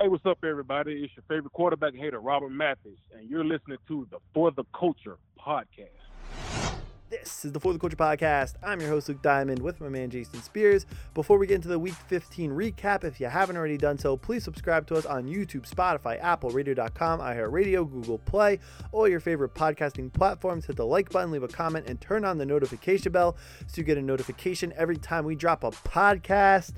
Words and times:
Hey, 0.00 0.08
what's 0.08 0.24
up, 0.24 0.38
everybody? 0.48 1.04
It's 1.04 1.14
your 1.14 1.24
favorite 1.28 1.52
quarterback 1.52 1.94
hater, 1.94 2.20
Robert 2.20 2.48
Mathis, 2.48 2.96
and 3.14 3.28
you're 3.28 3.44
listening 3.44 3.76
to 3.86 4.08
the 4.10 4.16
For 4.32 4.50
the 4.50 4.64
Culture 4.74 5.18
podcast. 5.38 5.90
This 7.10 7.44
is 7.44 7.52
the 7.52 7.60
For 7.60 7.74
the 7.74 7.78
Culture 7.78 7.98
podcast. 7.98 8.54
I'm 8.62 8.80
your 8.80 8.88
host, 8.88 9.10
Luke 9.10 9.20
Diamond, 9.20 9.60
with 9.60 9.78
my 9.78 9.90
man, 9.90 10.08
Jason 10.08 10.40
Spears. 10.40 10.86
Before 11.12 11.36
we 11.36 11.46
get 11.46 11.56
into 11.56 11.68
the 11.68 11.78
Week 11.78 11.92
15 11.92 12.50
recap, 12.50 13.04
if 13.04 13.20
you 13.20 13.26
haven't 13.26 13.58
already 13.58 13.76
done 13.76 13.98
so, 13.98 14.16
please 14.16 14.42
subscribe 14.42 14.86
to 14.86 14.94
us 14.94 15.04
on 15.04 15.26
YouTube, 15.26 15.68
Spotify, 15.68 16.18
Apple, 16.22 16.48
Radio.com, 16.48 17.20
iHeartRadio, 17.20 17.86
Google 17.90 18.16
Play, 18.20 18.58
all 18.92 19.06
your 19.06 19.20
favorite 19.20 19.52
podcasting 19.52 20.10
platforms. 20.10 20.64
Hit 20.64 20.76
the 20.76 20.86
like 20.86 21.10
button, 21.10 21.30
leave 21.30 21.42
a 21.42 21.48
comment, 21.48 21.86
and 21.86 22.00
turn 22.00 22.24
on 22.24 22.38
the 22.38 22.46
notification 22.46 23.12
bell 23.12 23.36
so 23.66 23.74
you 23.76 23.84
get 23.84 23.98
a 23.98 24.02
notification 24.02 24.72
every 24.78 24.96
time 24.96 25.26
we 25.26 25.34
drop 25.34 25.62
a 25.62 25.70
podcast. 25.72 26.72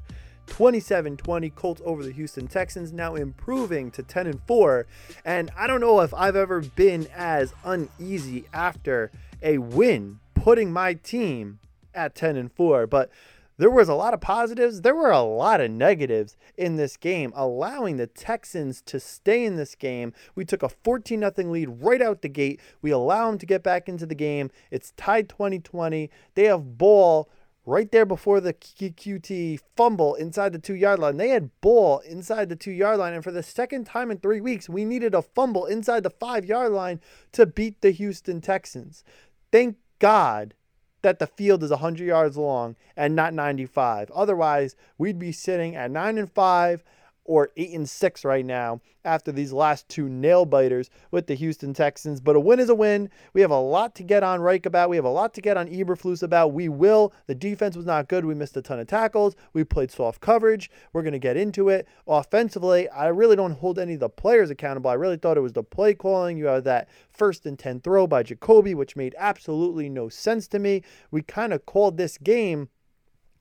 27 0.46 1.16
20 1.16 1.50
Colts 1.50 1.82
over 1.84 2.02
the 2.02 2.12
Houston 2.12 2.46
Texans, 2.46 2.92
now 2.92 3.14
improving 3.14 3.90
to 3.92 4.02
10 4.02 4.26
and 4.26 4.40
4. 4.46 4.86
And 5.24 5.50
I 5.56 5.66
don't 5.66 5.80
know 5.80 6.00
if 6.00 6.12
I've 6.14 6.36
ever 6.36 6.60
been 6.60 7.08
as 7.14 7.54
uneasy 7.64 8.46
after 8.52 9.10
a 9.42 9.58
win 9.58 10.20
putting 10.34 10.72
my 10.72 10.94
team 10.94 11.58
at 11.94 12.14
10 12.14 12.36
and 12.36 12.52
4, 12.52 12.86
but 12.86 13.10
there 13.58 13.70
was 13.70 13.88
a 13.88 13.94
lot 13.94 14.14
of 14.14 14.20
positives. 14.20 14.80
There 14.80 14.94
were 14.94 15.10
a 15.10 15.22
lot 15.22 15.60
of 15.60 15.70
negatives 15.70 16.36
in 16.56 16.76
this 16.76 16.96
game, 16.96 17.32
allowing 17.36 17.96
the 17.96 18.06
Texans 18.06 18.82
to 18.82 18.98
stay 18.98 19.44
in 19.44 19.56
this 19.56 19.74
game. 19.74 20.14
We 20.34 20.44
took 20.44 20.62
a 20.62 20.68
14 20.68 21.20
0 21.20 21.32
lead 21.50 21.68
right 21.80 22.02
out 22.02 22.22
the 22.22 22.28
gate. 22.28 22.60
We 22.80 22.90
allow 22.90 23.30
them 23.30 23.38
to 23.38 23.46
get 23.46 23.62
back 23.62 23.88
into 23.88 24.06
the 24.06 24.14
game. 24.14 24.50
It's 24.70 24.92
tied 24.96 25.28
20-20. 25.28 26.08
They 26.34 26.44
have 26.44 26.78
ball 26.78 27.28
right 27.64 27.90
there 27.92 28.04
before 28.04 28.40
the 28.40 28.52
QT 28.52 29.60
fumble 29.76 30.14
inside 30.14 30.52
the 30.52 30.58
two 30.58 30.74
yard 30.74 30.98
line. 30.98 31.16
They 31.16 31.28
had 31.28 31.50
ball 31.60 32.00
inside 32.00 32.48
the 32.48 32.56
two 32.56 32.72
yard 32.72 32.98
line. 32.98 33.14
And 33.14 33.24
for 33.24 33.30
the 33.30 33.42
second 33.42 33.84
time 33.84 34.10
in 34.10 34.18
three 34.18 34.40
weeks, 34.40 34.68
we 34.68 34.84
needed 34.84 35.14
a 35.14 35.22
fumble 35.22 35.66
inside 35.66 36.02
the 36.02 36.10
five 36.10 36.44
yard 36.44 36.72
line 36.72 37.00
to 37.32 37.46
beat 37.46 37.80
the 37.80 37.90
Houston 37.90 38.40
Texans. 38.40 39.04
Thank 39.50 39.76
God 39.98 40.54
that 41.02 41.18
the 41.18 41.26
field 41.26 41.62
is 41.62 41.70
100 41.70 42.04
yards 42.04 42.36
long 42.36 42.76
and 42.96 43.14
not 43.14 43.34
95. 43.34 44.10
Otherwise, 44.12 44.76
we'd 44.98 45.18
be 45.18 45.32
sitting 45.32 45.76
at 45.76 45.90
9 45.90 46.18
and 46.18 46.30
5 46.30 46.84
or 47.24 47.50
8 47.56 47.70
and 47.72 47.88
6 47.88 48.24
right 48.24 48.44
now 48.44 48.80
after 49.04 49.32
these 49.32 49.52
last 49.52 49.88
two 49.88 50.08
nail 50.08 50.44
biters 50.44 50.90
with 51.10 51.26
the 51.26 51.34
Houston 51.34 51.74
Texans. 51.74 52.20
But 52.20 52.36
a 52.36 52.40
win 52.40 52.60
is 52.60 52.68
a 52.68 52.74
win. 52.74 53.10
We 53.32 53.40
have 53.40 53.50
a 53.50 53.60
lot 53.60 53.94
to 53.96 54.02
get 54.02 54.22
on 54.22 54.40
Reich 54.40 54.66
about. 54.66 54.90
We 54.90 54.96
have 54.96 55.04
a 55.04 55.10
lot 55.10 55.34
to 55.34 55.40
get 55.40 55.56
on 55.56 55.68
Eberflus 55.68 56.22
about. 56.22 56.52
We 56.52 56.68
will. 56.68 57.12
The 57.26 57.34
defense 57.34 57.76
was 57.76 57.86
not 57.86 58.08
good. 58.08 58.24
We 58.24 58.34
missed 58.34 58.56
a 58.56 58.62
ton 58.62 58.78
of 58.78 58.86
tackles. 58.86 59.34
We 59.52 59.64
played 59.64 59.90
soft 59.90 60.20
coverage. 60.20 60.70
We're 60.92 61.02
going 61.02 61.12
to 61.12 61.18
get 61.18 61.36
into 61.36 61.68
it. 61.68 61.86
Offensively, 62.06 62.88
I 62.88 63.08
really 63.08 63.36
don't 63.36 63.52
hold 63.52 63.78
any 63.78 63.94
of 63.94 64.00
the 64.00 64.08
players 64.08 64.50
accountable. 64.50 64.90
I 64.90 64.94
really 64.94 65.16
thought 65.16 65.36
it 65.36 65.42
was 65.42 65.52
the 65.52 65.62
play 65.62 65.94
calling. 65.94 66.36
You 66.36 66.46
have 66.46 66.64
that 66.64 66.88
first 67.10 67.46
and 67.46 67.58
10 67.58 67.80
throw 67.80 68.06
by 68.06 68.22
Jacoby, 68.22 68.74
which 68.74 68.96
made 68.96 69.14
absolutely 69.18 69.88
no 69.88 70.08
sense 70.08 70.46
to 70.48 70.58
me. 70.58 70.82
We 71.10 71.22
kind 71.22 71.52
of 71.52 71.66
called 71.66 71.96
this 71.96 72.18
game 72.18 72.68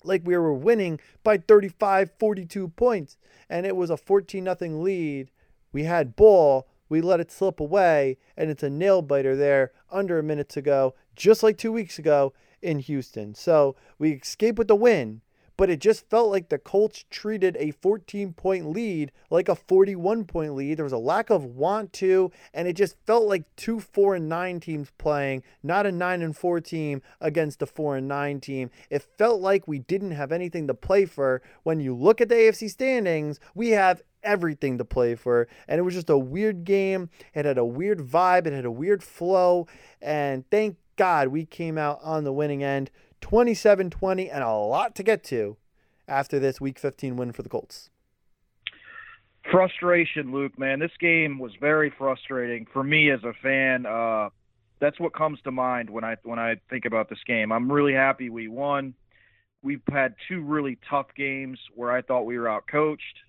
like 0.03 0.21
we 0.25 0.37
were 0.37 0.53
winning 0.53 0.99
by 1.23 1.37
35 1.37 2.11
42 2.19 2.67
points. 2.69 3.17
And 3.49 3.65
it 3.65 3.75
was 3.75 3.89
a 3.89 3.97
14 3.97 4.43
nothing 4.43 4.83
lead. 4.83 5.31
We 5.71 5.83
had 5.83 6.15
ball, 6.15 6.67
we 6.89 7.01
let 7.01 7.19
it 7.21 7.31
slip 7.31 7.59
away, 7.59 8.17
and 8.35 8.49
it's 8.49 8.63
a 8.63 8.69
nail 8.69 9.01
biter 9.01 9.35
there 9.35 9.71
under 9.89 10.19
a 10.19 10.23
minute 10.23 10.49
to 10.49 10.61
go, 10.61 10.93
just 11.15 11.43
like 11.43 11.57
two 11.57 11.71
weeks 11.71 11.97
ago 11.97 12.33
in 12.61 12.79
Houston. 12.79 13.33
So 13.33 13.75
we 13.97 14.11
escape 14.11 14.57
with 14.57 14.67
the 14.67 14.75
win, 14.75 15.21
but 15.61 15.69
it 15.69 15.79
just 15.79 16.09
felt 16.09 16.31
like 16.31 16.49
the 16.49 16.57
Colts 16.57 17.05
treated 17.11 17.55
a 17.59 17.69
14 17.69 18.33
point 18.33 18.71
lead 18.71 19.11
like 19.29 19.47
a 19.47 19.53
41 19.53 20.25
point 20.25 20.55
lead. 20.55 20.75
There 20.75 20.83
was 20.83 20.91
a 20.91 20.97
lack 20.97 21.29
of 21.29 21.45
want 21.45 21.93
to, 21.93 22.31
and 22.51 22.67
it 22.67 22.73
just 22.73 22.95
felt 23.05 23.27
like 23.27 23.43
two 23.57 23.79
4 23.79 24.15
and 24.15 24.27
9 24.27 24.59
teams 24.59 24.91
playing, 24.97 25.43
not 25.61 25.85
a 25.85 25.91
9 25.91 26.23
and 26.23 26.35
4 26.35 26.61
team 26.61 27.03
against 27.19 27.61
a 27.61 27.67
4 27.67 27.97
and 27.97 28.07
9 28.07 28.39
team. 28.39 28.71
It 28.89 29.03
felt 29.19 29.39
like 29.39 29.67
we 29.67 29.77
didn't 29.77 30.09
have 30.09 30.31
anything 30.31 30.65
to 30.65 30.73
play 30.73 31.05
for. 31.05 31.43
When 31.61 31.79
you 31.79 31.93
look 31.95 32.21
at 32.21 32.29
the 32.29 32.35
AFC 32.35 32.67
standings, 32.67 33.39
we 33.53 33.69
have 33.69 34.01
everything 34.23 34.79
to 34.79 34.83
play 34.83 35.13
for. 35.13 35.47
And 35.67 35.77
it 35.77 35.83
was 35.83 35.93
just 35.93 36.09
a 36.09 36.17
weird 36.17 36.63
game. 36.63 37.11
It 37.35 37.45
had 37.45 37.59
a 37.59 37.65
weird 37.65 37.99
vibe, 37.99 38.47
it 38.47 38.53
had 38.53 38.65
a 38.65 38.71
weird 38.71 39.03
flow. 39.03 39.67
And 40.01 40.43
thank 40.49 40.77
God 40.95 41.27
we 41.27 41.45
came 41.45 41.77
out 41.77 41.99
on 42.01 42.23
the 42.23 42.33
winning 42.33 42.63
end 42.63 42.89
27 43.21 43.89
20, 43.89 44.29
and 44.29 44.43
a 44.43 44.51
lot 44.51 44.95
to 44.95 45.03
get 45.03 45.23
to 45.25 45.57
after 46.07 46.39
this 46.39 46.59
week 46.59 46.77
15 46.77 47.15
win 47.15 47.31
for 47.31 47.43
the 47.43 47.49
Colts. 47.49 47.89
Frustration, 49.49 50.31
Luke, 50.31 50.57
man. 50.59 50.79
This 50.79 50.91
game 50.99 51.39
was 51.39 51.51
very 51.59 51.91
frustrating 51.97 52.67
for 52.71 52.83
me 52.83 53.09
as 53.09 53.23
a 53.23 53.33
fan. 53.41 53.85
Uh, 53.85 54.29
that's 54.79 54.99
what 54.99 55.13
comes 55.13 55.39
to 55.43 55.51
mind 55.51 55.89
when 55.89 56.03
I 56.03 56.17
when 56.23 56.39
I 56.39 56.55
think 56.69 56.85
about 56.85 57.09
this 57.09 57.19
game. 57.25 57.51
I'm 57.51 57.71
really 57.71 57.93
happy 57.93 58.29
we 58.29 58.47
won. 58.47 58.93
We've 59.63 59.81
had 59.91 60.15
two 60.27 60.41
really 60.41 60.77
tough 60.89 61.07
games 61.15 61.59
where 61.75 61.91
I 61.91 62.01
thought 62.01 62.23
we 62.23 62.37
were 62.37 62.49
out 62.49 62.65
coached 62.67 63.19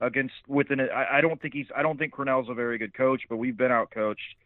against 0.00 0.34
within 0.46 0.80
it. 0.80 0.90
I, 0.90 1.20
don't 1.20 1.40
think 1.40 1.54
he's. 1.54 1.66
I 1.74 1.82
don't 1.82 1.98
think 1.98 2.14
Crennel's 2.14 2.48
a 2.48 2.54
very 2.54 2.78
good 2.78 2.94
coach, 2.94 3.22
but 3.28 3.36
we've 3.36 3.56
been 3.56 3.72
out 3.72 3.90
coached. 3.90 4.36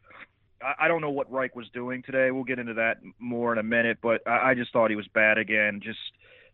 I, 0.62 0.88
don't 0.88 1.00
know 1.00 1.10
what 1.10 1.30
Reich 1.30 1.54
was 1.54 1.68
doing 1.72 2.02
today. 2.02 2.30
We'll 2.30 2.44
get 2.44 2.58
into 2.58 2.74
that 2.74 2.98
more 3.18 3.52
in 3.52 3.58
a 3.58 3.62
minute, 3.62 3.98
but 4.02 4.26
I, 4.26 4.50
I 4.50 4.54
just 4.54 4.72
thought 4.72 4.90
he 4.90 4.96
was 4.96 5.08
bad 5.08 5.38
again. 5.38 5.80
Just 5.82 5.98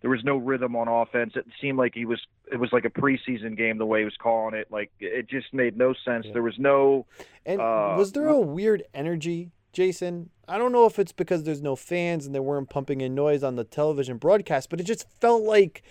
there 0.01 0.11
was 0.11 0.25
no 0.25 0.37
rhythm 0.37 0.75
on 0.75 0.89
offense. 0.89 1.33
It 1.37 1.47
seemed 1.61 1.79
like 1.79 1.95
he 1.95 2.05
was. 2.05 2.21
It 2.51 2.57
was 2.57 2.73
like 2.73 2.85
a 2.85 2.91
preseason 2.91 3.57
game 3.57 3.79
the 3.79 3.87
way 3.87 4.01
he 4.01 4.05
was 4.05 4.17
calling 4.21 4.55
it. 4.55 4.69
Like 4.71 4.91
it 4.99 5.29
just 5.29 5.55
made 5.55 5.77
no 5.77 5.95
sense. 6.05 6.27
Yeah. 6.27 6.33
There 6.35 6.43
was 6.43 6.59
no. 6.59 7.07
And 7.47 7.61
uh, 7.61 7.95
was 7.97 8.13
there 8.13 8.29
a 8.29 8.41
weird 8.41 8.83
energy 8.93 9.53
Jason. 9.73 10.31
I 10.47 10.59
don't 10.59 10.73
know 10.73 10.87
if 10.87 10.99
it's 10.99 11.13
because 11.13 11.45
there's 11.45 11.63
no 11.63 11.77
fans 11.77 12.27
and 12.27 12.35
they 12.35 12.41
weren't 12.41 12.69
pumping 12.69 13.01
in 13.01 13.15
noise 13.15 13.43
on 13.43 13.57
the 13.57 13.65
television 13.65 14.19
broadcast, 14.19 14.71
but 14.71 14.81
it 14.81 14.85
just 14.85 15.09
felt 15.21 15.43
like 15.43 15.83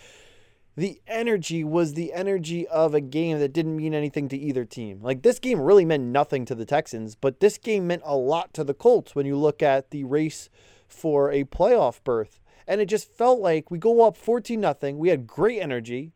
the 0.77 1.01
energy 1.05 1.63
was 1.63 1.93
the 1.93 2.13
energy 2.13 2.67
of 2.67 2.93
a 2.93 3.01
game 3.01 3.39
that 3.39 3.53
didn't 3.53 3.75
mean 3.75 3.93
anything 3.93 4.29
to 4.29 4.37
either 4.37 4.63
team. 4.63 5.01
Like 5.01 5.21
this 5.21 5.39
game 5.39 5.59
really 5.59 5.85
meant 5.85 6.03
nothing 6.03 6.45
to 6.45 6.55
the 6.55 6.65
Texans, 6.65 7.15
but 7.15 7.39
this 7.39 7.57
game 7.57 7.87
meant 7.87 8.03
a 8.05 8.15
lot 8.15 8.53
to 8.53 8.63
the 8.63 8.73
Colts 8.73 9.13
when 9.13 9.25
you 9.25 9.35
look 9.35 9.61
at 9.61 9.91
the 9.91 10.03
race 10.03 10.49
for 10.87 11.31
a 11.31 11.43
playoff 11.43 12.01
berth. 12.03 12.39
And 12.67 12.79
it 12.79 12.85
just 12.85 13.11
felt 13.11 13.39
like 13.41 13.69
we 13.69 13.77
go 13.77 14.05
up 14.05 14.15
14 14.15 14.59
nothing. 14.59 14.97
We 14.97 15.09
had 15.09 15.27
great 15.27 15.59
energy. 15.59 16.13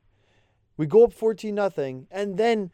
We 0.78 0.86
go 0.86 1.04
up 1.04 1.14
14 1.14 1.54
nothing 1.54 2.08
and 2.10 2.38
then 2.38 2.72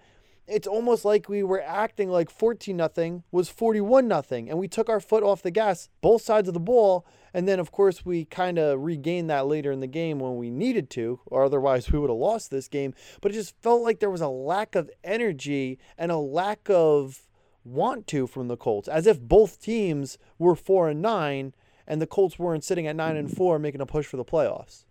it's 0.48 0.68
almost 0.68 1.06
like 1.06 1.30
we 1.30 1.44
were 1.44 1.62
acting 1.62 2.10
like 2.10 2.30
14 2.30 2.76
nothing 2.76 3.24
was 3.32 3.50
41 3.50 4.08
nothing 4.08 4.50
and 4.50 4.60
we 4.60 4.68
took 4.68 4.90
our 4.90 5.00
foot 5.00 5.24
off 5.24 5.42
the 5.42 5.52
gas 5.52 5.90
both 6.02 6.22
sides 6.22 6.48
of 6.48 6.54
the 6.54 6.60
ball 6.60 7.06
and 7.34 7.48
then 7.48 7.60
of 7.60 7.72
course 7.72 8.06
we 8.06 8.26
kind 8.26 8.58
of 8.58 8.80
regained 8.82 9.30
that 9.30 9.48
later 9.48 9.72
in 9.72 9.80
the 9.80 9.88
game 9.88 10.20
when 10.20 10.38
we 10.38 10.50
needed 10.50 10.90
to 10.92 11.20
or 11.26 11.44
otherwise 11.44 11.92
we 11.92 12.00
would 12.00 12.10
have 12.10 12.18
lost 12.18 12.52
this 12.52 12.68
game. 12.68 12.94
But 13.22 13.32
it 13.32 13.36
just 13.36 13.56
felt 13.62 13.82
like 13.82 14.00
there 14.00 14.10
was 14.10 14.22
a 14.22 14.28
lack 14.28 14.76
of 14.76 14.90
energy 15.04 15.80
and 15.98 16.12
a 16.12 16.18
lack 16.18 16.70
of 16.70 17.28
want 17.64 18.08
to 18.08 18.28
from 18.28 18.48
the 18.48 18.58
Colts 18.58 18.88
as 18.88 19.08
if 19.08 19.22
both 19.22 19.62
teams 19.62 20.18
were 20.40 20.56
4 20.56 20.90
and 20.90 21.02
9 21.02 21.54
and 21.88 22.02
the 22.02 22.08
Colts 22.08 22.40
weren't 22.40 22.64
sitting 22.64 22.88
at 22.88 22.96
9 22.96 23.16
and 23.16 23.36
4 23.36 23.60
making 23.60 23.82
a 23.82 23.86
push 23.86 24.08
for 24.08 24.18
the 24.18 24.26
playoffs 24.26 24.86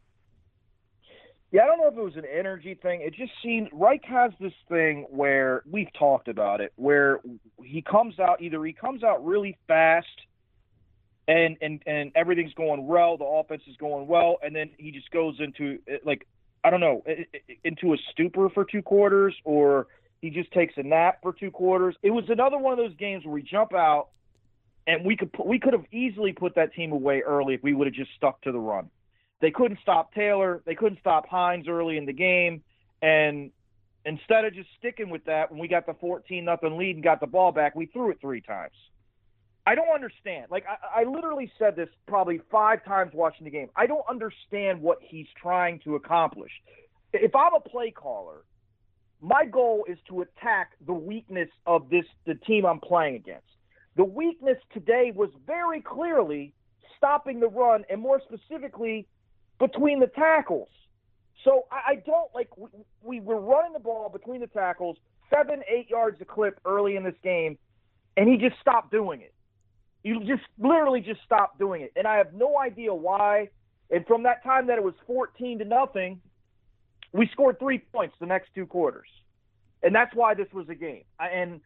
yeah, 1.52 1.62
I 1.62 1.66
don't 1.66 1.78
know 1.78 1.88
if 1.88 1.96
it 1.96 2.02
was 2.02 2.16
an 2.16 2.30
energy 2.32 2.74
thing. 2.74 3.00
It 3.02 3.14
just 3.14 3.32
seemed 3.42 3.68
Reich 3.72 4.04
has 4.04 4.30
this 4.40 4.52
thing 4.68 5.06
where 5.10 5.62
we've 5.70 5.92
talked 5.98 6.28
about 6.28 6.60
it, 6.60 6.72
where 6.76 7.20
he 7.62 7.82
comes 7.82 8.18
out 8.20 8.40
either 8.40 8.64
he 8.64 8.72
comes 8.72 9.02
out 9.02 9.24
really 9.24 9.58
fast 9.66 10.06
and 11.26 11.56
and 11.60 11.82
and 11.86 12.12
everything's 12.14 12.54
going 12.54 12.86
well, 12.86 13.16
the 13.16 13.24
offense 13.24 13.62
is 13.68 13.76
going 13.76 14.06
well, 14.06 14.38
and 14.42 14.54
then 14.54 14.70
he 14.78 14.90
just 14.90 15.10
goes 15.10 15.36
into 15.40 15.78
eh, 15.88 15.98
like 16.04 16.26
I 16.64 16.70
don't 16.70 16.80
know 16.80 17.02
eh, 17.06 17.24
eh, 17.34 17.54
into 17.64 17.94
a 17.94 17.96
stupor 18.12 18.48
for 18.50 18.64
two 18.64 18.82
quarters, 18.82 19.34
or 19.44 19.88
he 20.20 20.30
just 20.30 20.52
takes 20.52 20.74
a 20.76 20.82
nap 20.82 21.18
for 21.22 21.32
two 21.32 21.50
quarters. 21.50 21.96
It 22.02 22.10
was 22.10 22.24
another 22.28 22.58
one 22.58 22.72
of 22.72 22.78
those 22.78 22.96
games 22.96 23.24
where 23.24 23.34
we 23.34 23.42
jump 23.42 23.74
out 23.74 24.08
and 24.86 25.04
we 25.04 25.16
could 25.16 25.32
put, 25.32 25.46
we 25.46 25.58
could 25.58 25.72
have 25.72 25.84
easily 25.92 26.32
put 26.32 26.54
that 26.56 26.74
team 26.74 26.92
away 26.92 27.22
early 27.22 27.54
if 27.54 27.62
we 27.62 27.74
would 27.74 27.86
have 27.86 27.94
just 27.94 28.10
stuck 28.16 28.40
to 28.42 28.52
the 28.52 28.58
run. 28.58 28.90
They 29.40 29.50
couldn't 29.50 29.78
stop 29.82 30.12
Taylor. 30.14 30.62
They 30.66 30.74
couldn't 30.74 31.00
stop 31.00 31.26
Hines 31.28 31.66
early 31.68 31.96
in 31.96 32.06
the 32.06 32.12
game. 32.12 32.62
And 33.02 33.50
instead 34.04 34.44
of 34.44 34.54
just 34.54 34.68
sticking 34.78 35.10
with 35.10 35.24
that, 35.24 35.50
when 35.50 35.60
we 35.60 35.68
got 35.68 35.86
the 35.86 35.94
14 35.94 36.44
nothing 36.44 36.76
lead 36.76 36.96
and 36.96 37.04
got 37.04 37.20
the 37.20 37.26
ball 37.26 37.52
back, 37.52 37.74
we 37.74 37.86
threw 37.86 38.10
it 38.10 38.18
three 38.20 38.40
times. 38.40 38.74
I 39.66 39.74
don't 39.74 39.94
understand. 39.94 40.46
Like 40.50 40.64
I, 40.66 41.02
I 41.02 41.04
literally 41.04 41.50
said 41.58 41.76
this 41.76 41.88
probably 42.06 42.40
five 42.50 42.84
times 42.84 43.12
watching 43.14 43.44
the 43.44 43.50
game. 43.50 43.68
I 43.76 43.86
don't 43.86 44.04
understand 44.08 44.80
what 44.80 44.98
he's 45.00 45.26
trying 45.40 45.80
to 45.80 45.96
accomplish. 45.96 46.50
If 47.12 47.34
I'm 47.34 47.54
a 47.54 47.60
play 47.60 47.90
caller, 47.90 48.44
my 49.20 49.44
goal 49.44 49.84
is 49.88 49.98
to 50.08 50.22
attack 50.22 50.72
the 50.86 50.94
weakness 50.94 51.48
of 51.66 51.90
this 51.90 52.04
the 52.26 52.34
team 52.34 52.64
I'm 52.64 52.80
playing 52.80 53.16
against. 53.16 53.46
The 53.96 54.04
weakness 54.04 54.56
today 54.72 55.12
was 55.14 55.30
very 55.46 55.82
clearly 55.82 56.54
stopping 56.96 57.40
the 57.40 57.48
run, 57.48 57.84
and 57.90 58.00
more 58.00 58.20
specifically, 58.20 59.06
between 59.60 60.00
the 60.00 60.08
tackles. 60.08 60.68
So 61.44 61.66
I, 61.70 61.92
I 61.92 61.94
don't 61.94 62.34
like 62.34 62.48
we, 62.56 62.68
we 63.02 63.20
were 63.20 63.40
running 63.40 63.72
the 63.72 63.78
ball 63.78 64.08
between 64.08 64.40
the 64.40 64.48
tackles. 64.48 64.96
seven, 65.32 65.62
eight 65.68 65.88
yards 65.88 66.20
a 66.20 66.24
clip 66.24 66.58
early 66.64 66.96
in 66.96 67.04
this 67.04 67.14
game, 67.22 67.56
and 68.16 68.28
he 68.28 68.36
just 68.36 68.60
stopped 68.60 68.90
doing 68.90 69.20
it. 69.20 69.32
He 70.02 70.18
just 70.20 70.42
literally 70.58 71.00
just 71.00 71.20
stopped 71.24 71.58
doing 71.58 71.82
it, 71.82 71.92
and 71.94 72.06
I 72.06 72.16
have 72.16 72.32
no 72.34 72.58
idea 72.58 72.92
why. 72.92 73.50
And 73.90 74.06
from 74.06 74.22
that 74.22 74.42
time 74.42 74.66
that 74.68 74.78
it 74.78 74.84
was 74.84 74.94
14 75.06 75.58
to 75.58 75.64
nothing, 75.64 76.20
we 77.12 77.28
scored 77.32 77.58
three 77.58 77.78
points 77.78 78.14
the 78.18 78.26
next 78.26 78.50
two 78.54 78.66
quarters, 78.66 79.08
and 79.82 79.94
that's 79.94 80.14
why 80.14 80.34
this 80.34 80.48
was 80.52 80.68
a 80.68 80.74
game. 80.74 81.04
And 81.18 81.60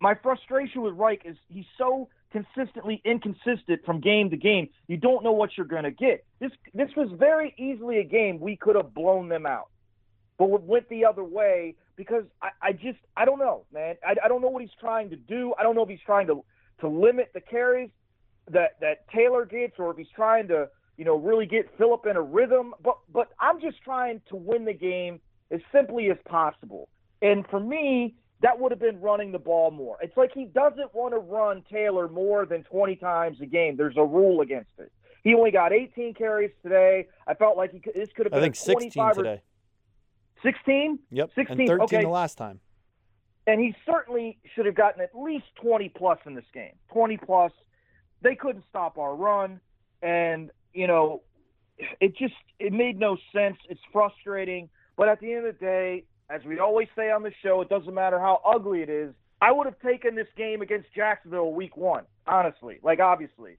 my 0.00 0.14
frustration 0.14 0.82
with 0.82 0.94
Reich 0.94 1.22
is 1.24 1.36
he's 1.48 1.66
so 1.78 2.08
consistently 2.30 3.00
inconsistent 3.04 3.84
from 3.84 4.00
game 4.00 4.30
to 4.30 4.36
game. 4.36 4.68
You 4.86 4.96
don't 4.96 5.24
know 5.24 5.32
what 5.32 5.50
you're 5.56 5.66
going 5.66 5.84
to 5.84 5.90
get. 5.90 6.24
This 6.38 6.52
this 6.74 6.90
was 6.96 7.08
very 7.18 7.54
easily 7.58 7.98
a 7.98 8.04
game 8.04 8.40
we 8.40 8.56
could 8.56 8.76
have 8.76 8.94
blown 8.94 9.28
them 9.28 9.46
out, 9.46 9.68
but 10.38 10.46
it 10.46 10.62
went 10.62 10.88
the 10.88 11.04
other 11.04 11.24
way 11.24 11.76
because 11.96 12.24
I, 12.42 12.48
I 12.62 12.72
just 12.72 12.98
I 13.16 13.24
don't 13.24 13.38
know, 13.38 13.64
man. 13.72 13.96
I, 14.06 14.14
I 14.24 14.28
don't 14.28 14.42
know 14.42 14.48
what 14.48 14.62
he's 14.62 14.70
trying 14.80 15.10
to 15.10 15.16
do. 15.16 15.54
I 15.58 15.62
don't 15.62 15.74
know 15.74 15.82
if 15.82 15.88
he's 15.88 15.98
trying 16.04 16.26
to 16.28 16.44
to 16.80 16.88
limit 16.88 17.30
the 17.34 17.40
carries 17.40 17.90
that 18.50 18.80
that 18.80 19.08
Taylor 19.10 19.44
gets, 19.44 19.74
or 19.78 19.90
if 19.90 19.96
he's 19.96 20.06
trying 20.14 20.48
to 20.48 20.68
you 20.96 21.04
know 21.04 21.16
really 21.16 21.46
get 21.46 21.76
Philip 21.76 22.06
in 22.06 22.16
a 22.16 22.22
rhythm. 22.22 22.74
But 22.82 22.98
but 23.12 23.28
I'm 23.40 23.60
just 23.60 23.82
trying 23.82 24.20
to 24.28 24.36
win 24.36 24.64
the 24.64 24.74
game 24.74 25.20
as 25.50 25.60
simply 25.72 26.10
as 26.10 26.16
possible. 26.28 26.88
And 27.22 27.46
for 27.48 27.60
me, 27.60 28.14
that 28.42 28.58
would 28.58 28.72
have 28.72 28.80
been 28.80 29.00
running 29.00 29.32
the 29.32 29.38
ball 29.38 29.70
more. 29.70 29.98
It's 30.00 30.16
like 30.16 30.32
he 30.32 30.46
doesn't 30.46 30.94
want 30.94 31.14
to 31.14 31.18
run 31.18 31.62
Taylor 31.70 32.08
more 32.08 32.46
than 32.46 32.62
20 32.64 32.96
times 32.96 33.38
a 33.40 33.46
game. 33.46 33.76
There's 33.76 33.96
a 33.96 34.04
rule 34.04 34.40
against 34.40 34.70
it. 34.78 34.90
He 35.22 35.34
only 35.34 35.50
got 35.50 35.72
18 35.72 36.14
carries 36.14 36.50
today. 36.62 37.06
I 37.26 37.34
felt 37.34 37.56
like 37.56 37.72
he 37.72 37.80
could, 37.80 37.94
this 37.94 38.08
could 38.16 38.26
have 38.26 38.32
been 38.32 38.40
I 38.40 38.42
think 38.42 38.56
16 38.56 39.14
today. 39.14 39.42
16? 40.42 40.98
Yep. 41.10 41.30
16. 41.34 41.60
And 41.60 41.68
13 41.68 41.82
okay. 41.82 42.02
the 42.02 42.08
last 42.08 42.38
time. 42.38 42.60
And 43.46 43.60
he 43.60 43.74
certainly 43.84 44.38
should 44.54 44.64
have 44.64 44.74
gotten 44.74 45.02
at 45.02 45.10
least 45.14 45.44
20 45.62 45.90
plus 45.90 46.18
in 46.24 46.34
this 46.34 46.44
game. 46.54 46.72
20 46.92 47.18
plus. 47.18 47.52
They 48.22 48.34
couldn't 48.34 48.64
stop 48.70 48.96
our 48.96 49.14
run. 49.14 49.60
And, 50.02 50.50
you 50.72 50.86
know, 50.86 51.22
it 52.00 52.16
just 52.16 52.34
it 52.58 52.72
made 52.72 52.98
no 52.98 53.18
sense. 53.34 53.56
It's 53.68 53.80
frustrating. 53.92 54.70
But 54.96 55.08
at 55.08 55.20
the 55.20 55.32
end 55.32 55.46
of 55.46 55.58
the 55.58 55.64
day, 55.64 56.04
as 56.30 56.44
we 56.44 56.58
always 56.60 56.88
say 56.96 57.10
on 57.10 57.22
the 57.22 57.32
show, 57.42 57.60
it 57.60 57.68
doesn't 57.68 57.92
matter 57.92 58.18
how 58.18 58.40
ugly 58.46 58.82
it 58.82 58.88
is. 58.88 59.12
I 59.42 59.52
would 59.52 59.66
have 59.66 59.78
taken 59.80 60.14
this 60.14 60.28
game 60.36 60.62
against 60.62 60.88
Jacksonville 60.94 61.52
week 61.52 61.76
one, 61.76 62.04
honestly. 62.26 62.78
Like, 62.82 63.00
obviously. 63.00 63.56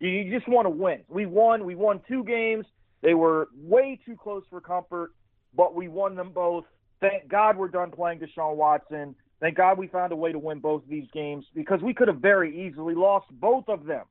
You, 0.00 0.30
just 0.30 0.48
want 0.48 0.66
to 0.66 0.70
win. 0.70 1.00
We 1.08 1.26
won. 1.26 1.64
We 1.64 1.74
won 1.74 2.00
two 2.08 2.24
games. 2.24 2.66
They 3.02 3.14
were 3.14 3.48
way 3.54 4.00
too 4.04 4.16
close 4.16 4.44
for 4.48 4.60
comfort, 4.60 5.12
but 5.54 5.74
we 5.74 5.88
won 5.88 6.14
them 6.14 6.30
both. 6.32 6.64
Thank 7.00 7.28
God 7.28 7.56
we're 7.56 7.68
done 7.68 7.90
playing 7.90 8.20
Deshaun 8.20 8.56
Watson. 8.56 9.14
Thank 9.40 9.56
God 9.56 9.76
we 9.76 9.88
found 9.88 10.12
a 10.12 10.16
way 10.16 10.32
to 10.32 10.38
win 10.38 10.60
both 10.60 10.84
of 10.84 10.88
these 10.88 11.08
games 11.12 11.44
because 11.54 11.80
we 11.82 11.92
could 11.92 12.08
have 12.08 12.18
very 12.18 12.66
easily 12.66 12.94
lost 12.94 13.26
both 13.32 13.68
of 13.68 13.84
them, 13.84 14.04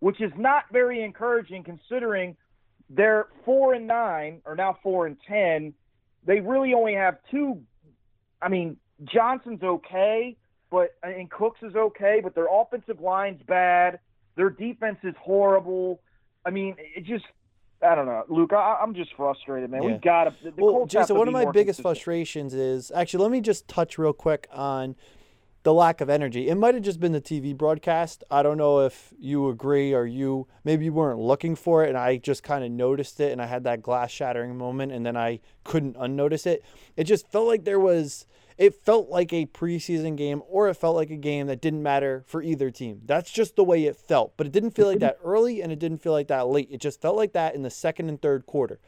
which 0.00 0.20
is 0.20 0.32
not 0.36 0.64
very 0.70 1.02
encouraging 1.02 1.64
considering 1.64 2.36
they're 2.90 3.26
four 3.44 3.74
and 3.74 3.86
nine, 3.86 4.42
or 4.44 4.54
now 4.54 4.76
four 4.82 5.06
and 5.06 5.16
ten 5.26 5.72
they 6.26 6.40
really 6.40 6.74
only 6.74 6.94
have 6.94 7.18
two. 7.30 7.62
I 8.42 8.48
mean, 8.48 8.76
Johnson's 9.04 9.62
okay, 9.62 10.36
but 10.70 10.94
and 11.02 11.30
Cooks 11.30 11.60
is 11.62 11.74
okay, 11.74 12.20
but 12.22 12.34
their 12.34 12.48
offensive 12.50 13.00
line's 13.00 13.40
bad. 13.46 14.00
Their 14.36 14.50
defense 14.50 14.98
is 15.02 15.14
horrible. 15.20 16.00
I 16.44 16.50
mean, 16.50 16.76
it 16.78 17.04
just. 17.04 17.24
I 17.82 17.94
don't 17.94 18.06
know, 18.06 18.24
Luke. 18.28 18.54
I, 18.54 18.78
am 18.82 18.94
just 18.94 19.14
frustrated, 19.16 19.70
man. 19.70 19.82
Yeah. 19.82 19.90
We've 19.90 20.00
got 20.00 20.24
to. 20.24 20.52
well, 20.56 20.86
Jason, 20.86 21.18
one 21.18 21.28
of 21.28 21.34
my 21.34 21.44
biggest 21.44 21.78
consistent. 21.78 21.82
frustrations 21.82 22.54
is 22.54 22.90
actually. 22.94 23.22
Let 23.22 23.32
me 23.32 23.40
just 23.40 23.68
touch 23.68 23.98
real 23.98 24.14
quick 24.14 24.48
on 24.50 24.96
the 25.66 25.74
lack 25.74 26.00
of 26.00 26.08
energy. 26.08 26.48
It 26.48 26.54
might 26.54 26.74
have 26.74 26.84
just 26.84 27.00
been 27.00 27.10
the 27.10 27.20
TV 27.20 27.52
broadcast. 27.52 28.22
I 28.30 28.44
don't 28.44 28.56
know 28.56 28.82
if 28.82 29.12
you 29.18 29.48
agree 29.48 29.92
or 29.92 30.06
you 30.06 30.46
maybe 30.62 30.84
you 30.84 30.92
weren't 30.92 31.18
looking 31.18 31.56
for 31.56 31.84
it 31.84 31.88
and 31.88 31.98
I 31.98 32.18
just 32.18 32.44
kind 32.44 32.62
of 32.62 32.70
noticed 32.70 33.18
it 33.18 33.32
and 33.32 33.42
I 33.42 33.46
had 33.46 33.64
that 33.64 33.82
glass 33.82 34.12
shattering 34.12 34.56
moment 34.56 34.92
and 34.92 35.04
then 35.04 35.16
I 35.16 35.40
couldn't 35.64 35.96
unnotice 35.98 36.46
it. 36.46 36.64
It 36.96 37.02
just 37.02 37.26
felt 37.32 37.48
like 37.48 37.64
there 37.64 37.80
was 37.80 38.26
it 38.56 38.76
felt 38.76 39.08
like 39.08 39.32
a 39.32 39.46
preseason 39.46 40.16
game 40.16 40.40
or 40.48 40.68
it 40.68 40.74
felt 40.74 40.94
like 40.94 41.10
a 41.10 41.16
game 41.16 41.48
that 41.48 41.60
didn't 41.60 41.82
matter 41.82 42.22
for 42.28 42.44
either 42.44 42.70
team. 42.70 43.00
That's 43.04 43.32
just 43.32 43.56
the 43.56 43.64
way 43.64 43.86
it 43.86 43.96
felt. 43.96 44.36
But 44.36 44.46
it 44.46 44.52
didn't 44.52 44.70
feel 44.70 44.86
like 44.86 44.98
mm-hmm. 44.98 45.06
that 45.06 45.18
early 45.24 45.62
and 45.62 45.72
it 45.72 45.80
didn't 45.80 45.98
feel 45.98 46.12
like 46.12 46.28
that 46.28 46.46
late. 46.46 46.68
It 46.70 46.80
just 46.80 47.02
felt 47.02 47.16
like 47.16 47.32
that 47.32 47.56
in 47.56 47.62
the 47.62 47.70
second 47.70 48.08
and 48.08 48.22
third 48.22 48.46
quarter. 48.46 48.78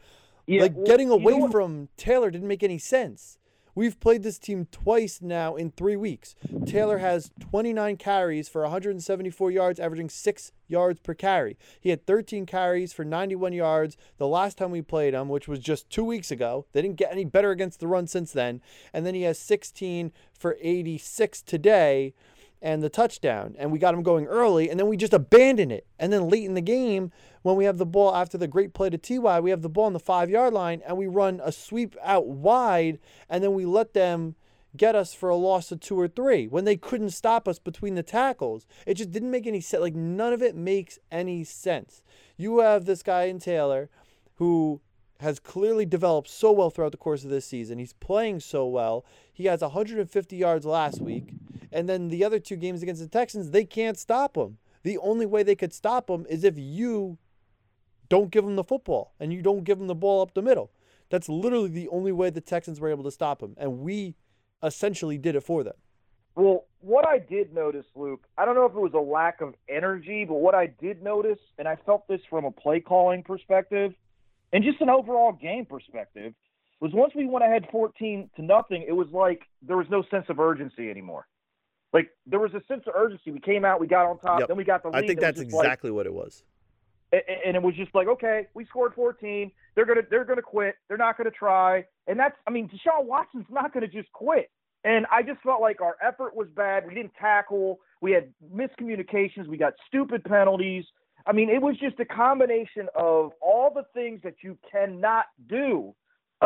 Yeah, 0.47 0.61
like 0.61 0.77
well, 0.77 0.85
getting 0.85 1.09
you 1.09 1.15
away 1.15 1.37
know 1.39 1.49
from 1.49 1.89
Taylor 1.97 2.31
didn't 2.31 2.47
make 2.47 2.63
any 2.63 2.77
sense. 2.77 3.37
We've 3.75 3.99
played 3.99 4.23
this 4.23 4.39
team 4.39 4.67
twice 4.71 5.21
now 5.21 5.55
in 5.55 5.71
three 5.71 5.95
weeks. 5.95 6.35
Taylor 6.65 6.97
has 6.97 7.31
29 7.39 7.97
carries 7.97 8.49
for 8.49 8.61
174 8.63 9.51
yards, 9.51 9.79
averaging 9.79 10.09
six 10.09 10.51
yards 10.67 10.99
per 10.99 11.13
carry. 11.13 11.57
He 11.79 11.89
had 11.89 12.05
13 12.05 12.45
carries 12.45 12.93
for 12.93 13.05
91 13.05 13.53
yards 13.53 13.97
the 14.17 14.27
last 14.27 14.57
time 14.57 14.71
we 14.71 14.81
played 14.81 15.13
him, 15.13 15.29
which 15.29 15.47
was 15.47 15.59
just 15.59 15.89
two 15.89 16.03
weeks 16.03 16.31
ago. 16.31 16.65
They 16.71 16.81
didn't 16.81 16.97
get 16.97 17.11
any 17.11 17.25
better 17.25 17.51
against 17.51 17.79
the 17.79 17.87
run 17.87 18.07
since 18.07 18.31
then. 18.31 18.61
And 18.93 19.05
then 19.05 19.15
he 19.15 19.23
has 19.23 19.39
16 19.39 20.11
for 20.33 20.57
86 20.61 21.41
today 21.41 22.13
and 22.61 22.83
the 22.83 22.89
touchdown. 22.89 23.55
And 23.57 23.71
we 23.71 23.79
got 23.79 23.93
him 23.93 24.03
going 24.03 24.25
early, 24.25 24.69
and 24.69 24.79
then 24.79 24.87
we 24.87 24.97
just 24.97 25.13
abandon 25.13 25.71
it. 25.71 25.85
And 25.97 26.11
then 26.11 26.29
late 26.29 26.45
in 26.45 26.53
the 26.53 26.61
game, 26.61 27.11
when 27.41 27.55
we 27.55 27.65
have 27.65 27.77
the 27.77 27.85
ball 27.85 28.15
after 28.15 28.37
the 28.37 28.47
great 28.47 28.73
play 28.73 28.89
to 28.89 28.97
TY, 28.97 29.39
we 29.39 29.49
have 29.49 29.61
the 29.61 29.69
ball 29.69 29.85
on 29.85 29.93
the 29.93 29.99
five 29.99 30.29
yard 30.29 30.53
line, 30.53 30.81
and 30.85 30.97
we 30.97 31.07
run 31.07 31.41
a 31.43 31.51
sweep 31.51 31.95
out 32.03 32.27
wide, 32.27 32.99
and 33.29 33.43
then 33.43 33.53
we 33.53 33.65
let 33.65 33.93
them 33.93 34.35
get 34.77 34.95
us 34.95 35.13
for 35.13 35.29
a 35.29 35.35
loss 35.35 35.71
of 35.71 35.79
two 35.79 35.99
or 35.99 36.07
three 36.07 36.47
when 36.47 36.63
they 36.65 36.77
couldn't 36.77 37.09
stop 37.09 37.47
us 37.47 37.57
between 37.59 37.95
the 37.95 38.03
tackles. 38.03 38.67
It 38.85 38.95
just 38.95 39.11
didn't 39.11 39.31
make 39.31 39.47
any 39.47 39.61
sense. 39.61 39.81
Like, 39.81 39.95
none 39.95 40.33
of 40.33 40.43
it 40.43 40.55
makes 40.55 40.99
any 41.11 41.43
sense. 41.43 42.03
You 42.37 42.59
have 42.59 42.85
this 42.85 43.01
guy 43.01 43.23
in 43.23 43.39
Taylor 43.39 43.89
who 44.35 44.81
has 45.19 45.39
clearly 45.39 45.85
developed 45.85 46.29
so 46.29 46.51
well 46.51 46.69
throughout 46.69 46.91
the 46.91 46.97
course 46.97 47.23
of 47.23 47.29
this 47.29 47.45
season. 47.45 47.77
He's 47.77 47.93
playing 47.93 48.39
so 48.39 48.65
well. 48.65 49.05
He 49.33 49.45
has 49.45 49.61
150 49.61 50.35
yards 50.35 50.65
last 50.65 51.01
week. 51.01 51.33
And 51.71 51.87
then 51.87 52.09
the 52.09 52.23
other 52.23 52.39
two 52.39 52.55
games 52.55 52.81
against 52.81 53.01
the 53.01 53.07
Texans, 53.07 53.51
they 53.51 53.65
can't 53.65 53.97
stop 53.97 54.33
them. 54.33 54.57
The 54.83 54.97
only 54.99 55.25
way 55.25 55.43
they 55.43 55.55
could 55.55 55.73
stop 55.73 56.07
them 56.07 56.25
is 56.29 56.43
if 56.43 56.57
you 56.57 57.17
don't 58.07 58.31
give 58.31 58.43
them 58.43 58.55
the 58.55 58.63
football 58.63 59.13
and 59.19 59.31
you 59.31 59.41
don't 59.41 59.63
give 59.63 59.77
them 59.77 59.87
the 59.87 59.95
ball 59.95 60.21
up 60.21 60.33
the 60.33 60.41
middle. 60.41 60.71
That's 61.09 61.29
literally 61.29 61.69
the 61.69 61.87
only 61.89 62.11
way 62.11 62.29
the 62.29 62.41
Texans 62.41 62.79
were 62.79 62.89
able 62.89 63.03
to 63.03 63.11
stop 63.11 63.41
him. 63.41 63.55
And 63.57 63.79
we 63.79 64.15
essentially 64.63 65.17
did 65.17 65.35
it 65.35 65.41
for 65.41 65.63
them. 65.63 65.75
Well, 66.35 66.65
what 66.81 67.07
I 67.07 67.19
did 67.19 67.53
notice, 67.53 67.85
Luke, 67.95 68.25
I 68.37 68.45
don't 68.45 68.55
know 68.55 68.65
if 68.65 68.71
it 68.71 68.79
was 68.79 68.93
a 68.93 68.99
lack 68.99 69.41
of 69.41 69.55
energy, 69.67 70.25
but 70.25 70.35
what 70.35 70.55
I 70.55 70.67
did 70.67 71.03
notice, 71.03 71.39
and 71.57 71.67
I 71.67 71.75
felt 71.85 72.07
this 72.07 72.21
from 72.29 72.45
a 72.45 72.51
play 72.51 72.79
calling 72.79 73.23
perspective 73.23 73.93
and 74.53 74.63
just 74.63 74.79
an 74.81 74.89
overall 74.89 75.33
game 75.33 75.65
perspective, 75.65 76.33
was 76.79 76.91
once 76.93 77.13
we 77.13 77.25
went 77.25 77.43
ahead 77.43 77.67
14 77.71 78.29
to 78.37 78.41
nothing, 78.41 78.85
it 78.87 78.93
was 78.93 79.07
like 79.11 79.41
there 79.61 79.77
was 79.77 79.87
no 79.89 80.03
sense 80.09 80.25
of 80.29 80.39
urgency 80.39 80.89
anymore. 80.89 81.27
Like 81.93 82.09
there 82.25 82.39
was 82.39 82.53
a 82.53 82.61
sense 82.67 82.83
of 82.87 82.93
urgency. 82.95 83.31
We 83.31 83.39
came 83.39 83.65
out, 83.65 83.79
we 83.79 83.87
got 83.87 84.05
on 84.05 84.19
top, 84.19 84.39
Yep. 84.39 84.47
then 84.49 84.57
we 84.57 84.63
got 84.63 84.83
the 84.83 84.89
lead. 84.89 85.03
I 85.03 85.07
think 85.07 85.19
that's 85.19 85.39
just 85.39 85.51
like- 85.51 85.65
exactly 85.65 85.91
what 85.91 86.05
it 86.05 86.13
was. 86.13 86.43
and, 87.11 87.21
and 87.45 87.55
it 87.55 87.63
was 87.63 87.73
just 87.75 87.93
like, 87.95 88.07
okay, 88.07 88.47
we 88.53 88.65
scored 88.65 88.93
14. 88.93 89.51
They're 89.75 89.85
gonna 89.85 90.01
they're 90.09 90.25
gonna 90.25 90.41
quit. 90.41 90.75
They're 90.87 90.97
not 90.97 91.17
gonna 91.17 91.31
try. 91.31 91.85
And 92.07 92.19
that's 92.19 92.35
I 92.45 92.51
mean, 92.51 92.69
Deshaun 92.69 93.05
Watson's 93.05 93.47
not 93.49 93.73
gonna 93.73 93.87
just 93.87 94.11
quit. 94.13 94.51
And 94.83 95.05
I 95.11 95.23
just 95.23 95.41
felt 95.41 95.59
like 95.61 95.81
our 95.81 95.97
effort 96.01 96.35
was 96.35 96.47
bad. 96.55 96.87
We 96.87 96.93
didn't 96.93 97.13
tackle. 97.19 97.79
We 98.01 98.11
had 98.11 98.31
miscommunications. 98.53 99.47
We 99.47 99.57
got 99.57 99.73
stupid 99.87 100.23
penalties. 100.23 100.85
I 101.25 101.33
mean, 101.33 101.49
it 101.49 101.61
was 101.61 101.77
just 101.77 101.99
a 101.99 102.05
combination 102.05 102.87
of 102.95 103.31
all 103.41 103.71
the 103.73 103.83
things 103.93 104.21
that 104.23 104.35
you 104.41 104.57
cannot 104.71 105.25
do 105.47 105.93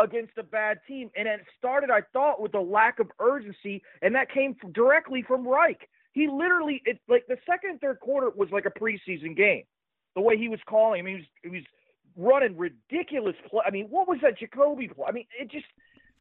against 0.02 0.36
a 0.38 0.42
bad 0.42 0.80
team. 0.86 1.10
And 1.16 1.28
it 1.28 1.40
started, 1.58 1.90
I 1.90 2.00
thought, 2.12 2.40
with 2.40 2.54
a 2.54 2.60
lack 2.60 2.98
of 2.98 3.10
urgency, 3.20 3.82
and 4.02 4.14
that 4.14 4.30
came 4.30 4.54
from, 4.60 4.72
directly 4.72 5.22
from 5.22 5.46
Reich. 5.46 5.88
He 6.12 6.28
literally, 6.28 6.80
it 6.84 7.00
like 7.08 7.26
the 7.26 7.36
second 7.44 7.70
and 7.70 7.80
third 7.80 8.00
quarter 8.00 8.30
was 8.30 8.48
like 8.52 8.66
a 8.66 8.70
preseason 8.70 9.36
game. 9.36 9.64
The 10.14 10.20
way 10.20 10.36
he 10.36 10.48
was 10.48 10.60
calling, 10.68 11.00
I 11.00 11.02
mean, 11.02 11.16
he 11.16 11.20
was, 11.20 11.26
he 11.42 11.48
was 11.50 11.64
running 12.16 12.56
ridiculous 12.56 13.34
play. 13.50 13.62
I 13.66 13.70
mean, 13.70 13.86
what 13.90 14.06
was 14.06 14.18
that 14.22 14.38
Jacoby 14.38 14.88
play? 14.88 15.06
I 15.08 15.12
mean, 15.12 15.26
it 15.40 15.50
just, 15.50 15.66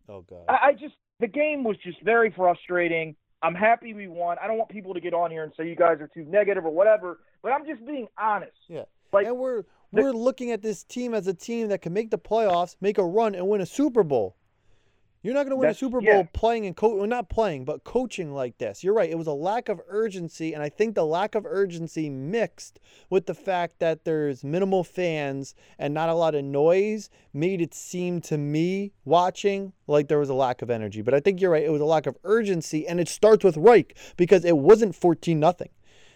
Oh 0.10 0.26
god. 0.30 0.46
I, 0.50 0.70
I 0.70 0.74
just, 0.74 0.96
the 1.20 1.28
game 1.28 1.64
was 1.64 1.78
just 1.84 2.02
very 2.04 2.32
frustrating. 2.32 3.16
I'm 3.42 3.56
happy 3.56 3.94
we 3.94 4.08
won. 4.08 4.38
I 4.42 4.48
don't 4.48 4.58
want 4.58 4.70
people 4.70 4.94
to 4.94 5.02
get 5.02 5.14
on 5.14 5.30
here 5.30 5.44
and 5.44 5.52
say 5.58 5.68
you 5.68 5.76
guys 5.76 5.98
are 6.00 6.10
too 6.14 6.26
negative 6.26 6.66
or 6.66 6.72
whatever, 6.72 7.20
but 7.42 7.52
I'm 7.52 7.66
just 7.66 7.86
being 7.86 8.08
honest. 8.18 8.58
Yeah. 8.68 8.84
Like, 9.12 9.28
and 9.28 9.38
we're 9.38 9.64
we're 9.94 10.12
looking 10.12 10.52
at 10.52 10.62
this 10.62 10.84
team 10.84 11.14
as 11.14 11.28
a 11.28 11.34
team 11.34 11.70
that 11.70 11.82
can 11.82 11.94
make 11.94 12.10
the 12.10 12.18
playoffs, 12.18 12.76
make 12.82 12.98
a 12.98 13.06
run, 13.06 13.36
and 13.36 13.48
win 13.48 13.62
a 13.62 13.66
Super 13.66 14.04
Bowl. 14.04 14.36
You're 15.24 15.34
not 15.34 15.44
going 15.44 15.52
to 15.52 15.56
win 15.56 15.70
a 15.70 15.74
Super 15.74 16.02
Bowl 16.02 16.10
yeah. 16.10 16.24
playing 16.34 16.66
and 16.66 16.76
co- 16.76 16.96
well, 16.96 17.08
not 17.08 17.30
playing, 17.30 17.64
but 17.64 17.86
coaching 17.86 18.34
like 18.34 18.58
this. 18.58 18.84
You're 18.84 18.94
right. 18.94 19.10
It 19.10 19.18
was 19.18 19.28
a 19.28 19.34
lack 19.34 19.70
of 19.70 19.80
urgency, 19.88 20.54
and 20.54 20.62
I 20.62 20.68
think 20.68 20.96
the 20.96 21.06
lack 21.06 21.34
of 21.34 21.46
urgency 21.46 22.10
mixed 22.10 22.78
with 23.10 23.26
the 23.26 23.34
fact 23.34 23.80
that 23.80 24.04
there's 24.04 24.44
minimal 24.44 24.84
fans 24.84 25.56
and 25.80 25.94
not 25.94 26.10
a 26.10 26.14
lot 26.14 26.36
of 26.36 26.44
noise 26.44 27.10
made 27.32 27.62
it 27.62 27.74
seem 27.74 28.20
to 28.22 28.38
me 28.38 28.92
watching 29.06 29.72
like 29.88 30.10
there 30.10 30.20
was 30.20 30.28
a 30.28 30.34
lack 30.34 30.62
of 30.62 30.70
energy. 30.70 31.02
But 31.02 31.14
I 31.14 31.22
think 31.22 31.40
you're 31.40 31.52
right. 31.52 31.64
It 31.64 31.72
was 31.72 31.82
a 31.82 31.86
lack 31.86 32.06
of 32.06 32.18
urgency, 32.26 32.86
and 32.86 33.00
it 33.00 33.08
starts 33.08 33.46
with 33.46 33.56
Reich 33.56 33.96
because 34.18 34.44
it 34.44 34.58
wasn't 34.58 34.94
14 34.94 35.40
nothing. 35.40 35.70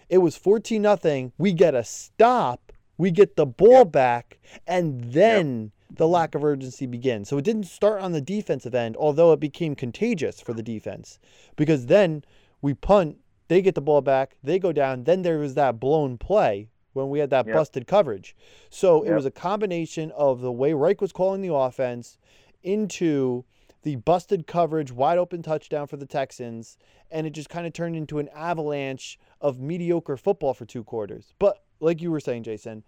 It 0.10 0.17
was 0.17 0.36
14 0.36 0.81
nothing. 0.81 1.31
We 1.38 1.53
get 1.53 1.75
a 1.75 1.86
stop, 1.86 2.66
we 2.98 3.12
get 3.12 3.36
the 3.36 3.46
ball 3.46 3.86
back, 3.86 4.39
and 4.66 5.13
then 5.13 5.72
the 5.89 6.08
lack 6.08 6.36
of 6.36 6.44
urgency 6.44 6.86
begins. 6.86 7.30
So 7.30 7.38
it 7.38 7.46
didn't 7.46 7.66
start 7.66 8.01
on 8.01 8.12
the 8.12 8.22
defensive 8.22 8.75
end, 8.75 8.96
although 8.98 9.32
it 9.32 9.39
became 9.39 9.75
contagious 9.75 10.42
for 10.42 10.54
the 10.54 10.63
defense 10.63 11.20
because 11.56 11.86
then 11.86 12.24
we 12.62 12.74
punt, 12.74 13.18
they 13.48 13.62
get 13.62 13.75
the 13.75 13.82
ball 13.82 14.01
back, 14.01 14.36
they 14.44 14.60
go 14.60 14.72
down, 14.72 15.06
then 15.06 15.22
there 15.22 15.39
was 15.39 15.54
that 15.54 15.80
blown 15.80 16.18
play 16.18 16.70
when 16.94 17.10
we 17.10 17.20
had 17.20 17.30
that 17.30 17.46
Yep. 17.46 17.56
busted 17.56 17.88
coverage. 17.88 18.36
So 18.70 19.04
it 19.04 19.13
was 19.13 19.25
a 19.25 19.32
combination 19.32 20.12
of 20.12 20.42
the 20.42 20.51
way 20.51 20.74
Reich 20.74 21.00
was 21.00 21.12
calling 21.12 21.42
the 21.42 21.54
offense 21.54 22.18
into 22.63 23.46
the 23.84 23.96
busted 23.96 24.48
coverage, 24.48 24.92
wide 24.92 25.18
open 25.18 25.42
touchdown 25.42 25.88
for 25.88 25.96
the 25.96 26.06
Texans, 26.06 26.77
and 27.10 27.25
it 27.25 27.30
just 27.30 27.50
kind 27.50 27.66
of 27.66 27.72
turned 27.72 27.96
into 27.96 28.20
an 28.20 28.27
avalanche 28.36 29.18
of 29.39 29.60
mediocre 29.62 30.18
football 30.18 30.54
for 30.54 30.66
two 30.66 30.84
quarters. 30.84 31.34
But 31.39 31.63
like 31.79 32.01
you 32.01 32.12
were 32.12 32.19
saying, 32.19 32.43
Jason, 32.43 32.84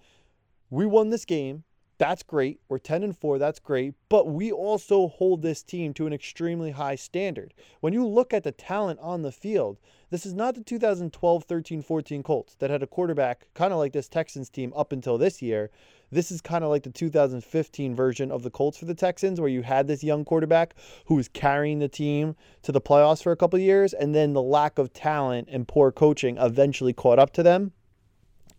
we 0.69 0.85
won 0.85 1.09
this 1.09 1.25
game. 1.25 1.63
That's 1.99 2.23
great. 2.23 2.61
We're 2.69 2.77
10 2.79 3.03
and 3.03 3.17
4. 3.17 3.37
That's 3.39 3.59
great. 3.59 3.93
But 4.07 4.27
we 4.27 4.53
also 4.53 5.09
hold 5.09 5.41
this 5.41 5.61
team 5.61 5.93
to 5.95 6.07
an 6.07 6.13
extremely 6.13 6.71
high 6.71 6.95
standard. 6.95 7.53
When 7.81 7.91
you 7.91 8.07
look 8.07 8.33
at 8.33 8.45
the 8.45 8.53
talent 8.53 9.01
on 9.01 9.21
the 9.21 9.33
field, 9.33 9.79
this 10.09 10.25
is 10.25 10.33
not 10.33 10.55
the 10.55 10.63
2012, 10.63 11.43
13, 11.43 11.81
14 11.81 12.23
Colts 12.23 12.55
that 12.59 12.69
had 12.69 12.81
a 12.81 12.87
quarterback 12.87 13.49
kind 13.53 13.73
of 13.73 13.79
like 13.79 13.91
this 13.91 14.07
Texans 14.07 14.49
team 14.49 14.71
up 14.77 14.93
until 14.93 15.17
this 15.17 15.41
year. 15.41 15.71
This 16.09 16.31
is 16.31 16.39
kind 16.39 16.63
of 16.63 16.69
like 16.69 16.83
the 16.83 16.89
2015 16.89 17.95
version 17.95 18.31
of 18.31 18.43
the 18.43 18.49
Colts 18.49 18.77
for 18.77 18.85
the 18.85 18.95
Texans, 18.95 19.41
where 19.41 19.49
you 19.49 19.61
had 19.61 19.87
this 19.87 20.01
young 20.01 20.23
quarterback 20.23 20.75
who 21.07 21.15
was 21.15 21.27
carrying 21.27 21.79
the 21.79 21.89
team 21.89 22.37
to 22.63 22.71
the 22.71 22.81
playoffs 22.81 23.21
for 23.21 23.33
a 23.33 23.37
couple 23.37 23.59
years, 23.59 23.93
and 23.93 24.15
then 24.15 24.31
the 24.31 24.41
lack 24.41 24.79
of 24.79 24.93
talent 24.93 25.49
and 25.51 25.67
poor 25.67 25.91
coaching 25.91 26.37
eventually 26.37 26.93
caught 26.93 27.19
up 27.19 27.33
to 27.33 27.43
them. 27.43 27.73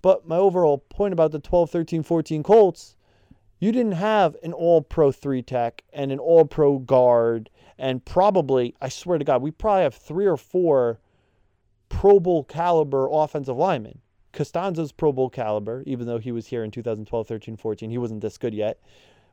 But 0.02 0.26
my 0.26 0.37
overall 0.37 0.78
point 0.78 1.12
about 1.12 1.33
the 1.33 1.38
12, 1.38 1.71
13, 1.71 2.02
14 2.02 2.42
Colts, 2.42 2.97
you 3.59 3.73
didn't 3.73 3.92
have 3.92 4.37
an 4.42 4.52
all 4.52 4.80
pro 4.80 5.12
three 5.12 5.42
tech 5.42 5.85
and 5.92 6.11
an 6.11 6.19
all 6.19 6.47
pro 6.47 6.78
guard, 6.78 7.50
and 7.78 8.04
probably, 8.04 8.75
I 8.80 8.88
swear 8.88 9.19
to 9.19 9.25
God, 9.25 9.42
we 9.42 9.50
probably 9.50 9.83
have 9.83 9.95
three 9.95 10.26
or 10.26 10.37
four 10.37 11.00
Pro 11.90 12.21
Bowl 12.21 12.45
caliber 12.45 13.09
offensive 13.11 13.57
linemen. 13.57 13.99
Castonzo's 14.33 14.92
Pro 14.92 15.12
Bowl 15.12 15.28
caliber, 15.28 15.83
even 15.87 16.07
though 16.07 16.19
he 16.19 16.33
was 16.33 16.47
here 16.47 16.62
in 16.62 16.71
2012, 16.71 17.26
13, 17.26 17.57
14, 17.57 17.90
he 17.90 17.99
wasn't 17.99 18.23
this 18.23 18.38
good 18.38 18.54
yet. 18.54 18.80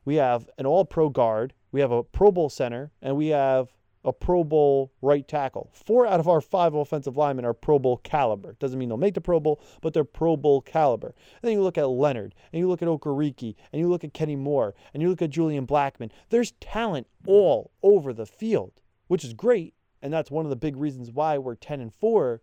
We 0.03 0.15
have 0.15 0.49
an 0.57 0.65
all 0.65 0.83
pro 0.83 1.09
guard, 1.09 1.53
we 1.71 1.81
have 1.81 1.91
a 1.91 2.03
Pro 2.03 2.31
Bowl 2.31 2.49
center, 2.49 2.91
and 3.01 3.15
we 3.15 3.27
have 3.27 3.76
a 4.07 4.13
Pro 4.13 4.41
Bowl 4.41 4.93
right 5.01 5.27
tackle. 5.27 5.69
Four 5.73 6.07
out 6.07 6.21
of 6.21 6.29
our 6.29 6.39
five 6.39 6.73
offensive 6.73 7.17
linemen 7.17 7.43
are 7.43 7.53
Pro 7.53 7.77
Bowl 7.77 7.97
caliber. 7.97 8.55
Doesn't 8.57 8.79
mean 8.79 8.87
they'll 8.87 8.97
make 8.97 9.15
the 9.15 9.21
Pro 9.21 9.41
Bowl, 9.41 9.61
but 9.81 9.93
they're 9.93 10.05
Pro 10.05 10.37
Bowl 10.37 10.61
caliber. 10.61 11.07
And 11.07 11.41
then 11.41 11.51
you 11.51 11.61
look 11.61 11.77
at 11.77 11.89
Leonard, 11.89 12.33
and 12.53 12.59
you 12.59 12.69
look 12.69 12.81
at 12.81 12.87
Okereke, 12.87 13.53
and 13.73 13.81
you 13.81 13.89
look 13.89 14.05
at 14.05 14.13
Kenny 14.13 14.37
Moore, 14.37 14.73
and 14.93 15.03
you 15.03 15.09
look 15.09 15.21
at 15.21 15.29
Julian 15.29 15.67
Blackmon. 15.67 16.09
There's 16.29 16.53
talent 16.61 17.07
all 17.27 17.71
over 17.83 18.13
the 18.13 18.25
field, 18.25 18.79
which 19.07 19.25
is 19.25 19.33
great, 19.33 19.73
and 20.01 20.13
that's 20.13 20.31
one 20.31 20.45
of 20.45 20.49
the 20.49 20.55
big 20.55 20.77
reasons 20.77 21.11
why 21.11 21.37
we're 21.37 21.55
10 21.55 21.81
and 21.81 21.93
4. 21.93 22.41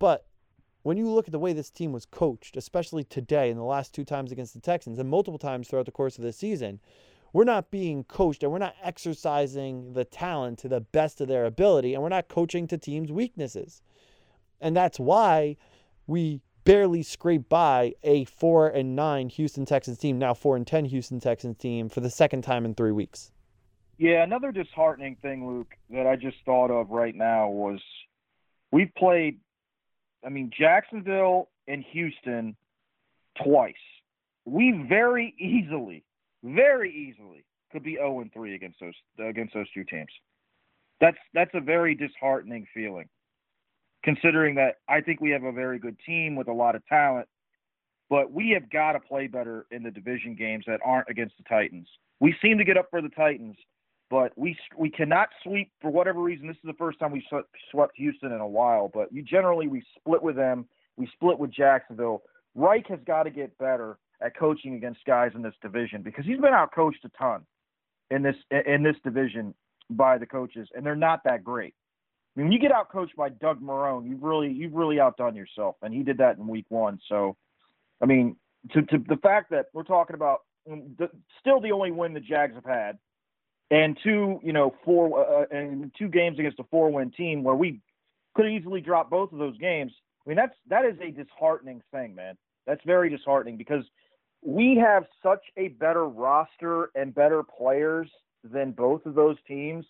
But 0.00 0.26
when 0.82 0.96
you 0.96 1.08
look 1.08 1.28
at 1.28 1.32
the 1.32 1.38
way 1.38 1.52
this 1.52 1.70
team 1.70 1.92
was 1.92 2.06
coached, 2.06 2.56
especially 2.56 3.04
today 3.04 3.50
and 3.50 3.58
the 3.58 3.64
last 3.64 3.94
two 3.94 4.04
times 4.04 4.32
against 4.32 4.52
the 4.52 4.60
Texans, 4.60 4.98
and 4.98 5.08
multiple 5.08 5.38
times 5.38 5.68
throughout 5.68 5.86
the 5.86 5.92
course 5.92 6.18
of 6.18 6.24
the 6.24 6.32
season, 6.32 6.80
we're 7.34 7.44
not 7.44 7.68
being 7.70 8.04
coached 8.04 8.44
and 8.44 8.52
we're 8.52 8.58
not 8.58 8.76
exercising 8.80 9.92
the 9.92 10.04
talent 10.04 10.56
to 10.60 10.68
the 10.68 10.80
best 10.80 11.20
of 11.20 11.26
their 11.26 11.44
ability, 11.44 11.92
and 11.92 12.02
we're 12.02 12.08
not 12.08 12.28
coaching 12.28 12.68
to 12.68 12.78
teams' 12.78 13.10
weaknesses. 13.10 13.82
And 14.60 14.74
that's 14.74 15.00
why 15.00 15.56
we 16.06 16.40
barely 16.62 17.02
scrape 17.02 17.48
by 17.48 17.94
a 18.04 18.24
four 18.24 18.68
and 18.68 18.94
nine 18.94 19.28
Houston 19.30 19.66
Texans 19.66 19.98
team, 19.98 20.16
now 20.16 20.32
four 20.32 20.54
and 20.54 20.64
ten 20.64 20.84
Houston 20.84 21.18
Texans 21.18 21.58
team 21.58 21.88
for 21.88 22.00
the 22.00 22.08
second 22.08 22.42
time 22.42 22.64
in 22.64 22.72
three 22.72 22.92
weeks. 22.92 23.32
Yeah, 23.98 24.22
another 24.22 24.52
disheartening 24.52 25.16
thing, 25.20 25.46
Luke, 25.46 25.74
that 25.90 26.06
I 26.06 26.14
just 26.14 26.36
thought 26.46 26.70
of 26.70 26.90
right 26.90 27.14
now 27.14 27.48
was 27.48 27.80
we've 28.70 28.94
played, 28.96 29.40
I 30.24 30.28
mean, 30.28 30.52
Jacksonville 30.56 31.48
and 31.66 31.84
Houston 31.90 32.54
twice. 33.42 33.74
We 34.44 34.86
very 34.88 35.34
easily, 35.36 36.04
very 36.44 36.92
easily 36.92 37.44
could 37.72 37.82
be 37.82 37.94
0 37.94 38.20
and 38.20 38.32
3 38.32 38.54
against 38.54 38.78
those 38.80 38.94
against 39.18 39.54
those 39.54 39.70
two 39.72 39.84
teams. 39.84 40.10
That's 41.00 41.16
that's 41.32 41.50
a 41.54 41.60
very 41.60 41.94
disheartening 41.94 42.66
feeling, 42.72 43.08
considering 44.04 44.54
that 44.56 44.76
I 44.88 45.00
think 45.00 45.20
we 45.20 45.30
have 45.30 45.42
a 45.42 45.52
very 45.52 45.78
good 45.78 45.96
team 46.06 46.36
with 46.36 46.48
a 46.48 46.52
lot 46.52 46.76
of 46.76 46.86
talent, 46.86 47.26
but 48.08 48.30
we 48.32 48.50
have 48.50 48.70
got 48.70 48.92
to 48.92 49.00
play 49.00 49.26
better 49.26 49.66
in 49.70 49.82
the 49.82 49.90
division 49.90 50.36
games 50.36 50.64
that 50.66 50.80
aren't 50.84 51.08
against 51.08 51.36
the 51.36 51.44
Titans. 51.48 51.88
We 52.20 52.34
seem 52.40 52.58
to 52.58 52.64
get 52.64 52.76
up 52.76 52.86
for 52.90 53.02
the 53.02 53.08
Titans, 53.08 53.56
but 54.08 54.32
we 54.36 54.56
we 54.78 54.90
cannot 54.90 55.30
sweep 55.42 55.72
for 55.80 55.90
whatever 55.90 56.20
reason. 56.20 56.46
This 56.46 56.56
is 56.56 56.62
the 56.66 56.74
first 56.74 57.00
time 57.00 57.10
we 57.10 57.26
swept, 57.70 57.96
Houston 57.96 58.32
in 58.32 58.40
a 58.40 58.46
while, 58.46 58.90
but 58.92 59.12
you 59.12 59.22
generally 59.22 59.66
we 59.66 59.82
split 59.98 60.22
with 60.22 60.36
them. 60.36 60.66
We 60.96 61.08
split 61.12 61.38
with 61.38 61.50
Jacksonville. 61.50 62.22
Reich 62.54 62.86
has 62.86 63.00
got 63.04 63.24
to 63.24 63.30
get 63.30 63.58
better 63.58 63.98
at 64.24 64.36
coaching 64.36 64.74
against 64.74 65.04
guys 65.04 65.32
in 65.34 65.42
this 65.42 65.54
division 65.60 66.02
because 66.02 66.24
he's 66.24 66.40
been 66.40 66.54
out 66.54 66.74
coached 66.74 67.04
a 67.04 67.10
ton 67.10 67.42
in 68.10 68.22
this 68.22 68.36
in 68.66 68.82
this 68.82 68.96
division 69.04 69.54
by 69.90 70.18
the 70.18 70.26
coaches, 70.26 70.68
and 70.74 70.84
they're 70.84 70.96
not 70.96 71.20
that 71.24 71.44
great. 71.44 71.74
I 72.36 72.40
mean, 72.40 72.46
when 72.46 72.52
you 72.52 72.58
get 72.58 72.72
out 72.72 72.90
coached 72.90 73.16
by 73.16 73.28
Doug 73.28 73.60
Marrone, 73.60 74.08
you've 74.08 74.22
really 74.22 74.50
you've 74.52 74.72
really 74.72 74.98
outdone 74.98 75.36
yourself, 75.36 75.76
and 75.82 75.92
he 75.92 76.02
did 76.02 76.18
that 76.18 76.36
in 76.38 76.48
Week 76.48 76.66
One. 76.68 76.98
So, 77.08 77.36
I 78.02 78.06
mean, 78.06 78.36
to, 78.72 78.82
to 78.82 78.98
the 78.98 79.16
fact 79.16 79.50
that 79.50 79.66
we're 79.72 79.84
talking 79.84 80.14
about 80.14 80.40
um, 80.70 80.94
the, 80.98 81.10
still 81.40 81.60
the 81.60 81.72
only 81.72 81.90
win 81.90 82.14
the 82.14 82.20
Jags 82.20 82.54
have 82.54 82.64
had, 82.64 82.98
and 83.70 83.98
two, 84.02 84.40
you 84.42 84.52
know, 84.52 84.74
four 84.84 85.42
uh, 85.42 85.44
and 85.50 85.92
two 85.98 86.08
games 86.08 86.38
against 86.38 86.58
a 86.58 86.64
four-win 86.70 87.10
team 87.12 87.42
where 87.42 87.54
we 87.54 87.80
could 88.34 88.46
easily 88.46 88.80
drop 88.80 89.10
both 89.10 89.32
of 89.32 89.38
those 89.38 89.56
games. 89.58 89.92
I 90.26 90.30
mean, 90.30 90.36
that's 90.36 90.54
that 90.70 90.84
is 90.84 90.96
a 91.00 91.10
disheartening 91.10 91.82
thing, 91.92 92.14
man. 92.14 92.36
That's 92.66 92.82
very 92.86 93.10
disheartening 93.10 93.58
because 93.58 93.84
we 94.44 94.76
have 94.76 95.04
such 95.22 95.42
a 95.56 95.68
better 95.68 96.04
roster 96.04 96.90
and 96.94 97.14
better 97.14 97.42
players 97.42 98.10
than 98.44 98.72
both 98.72 99.06
of 99.06 99.14
those 99.14 99.36
teams. 99.48 99.86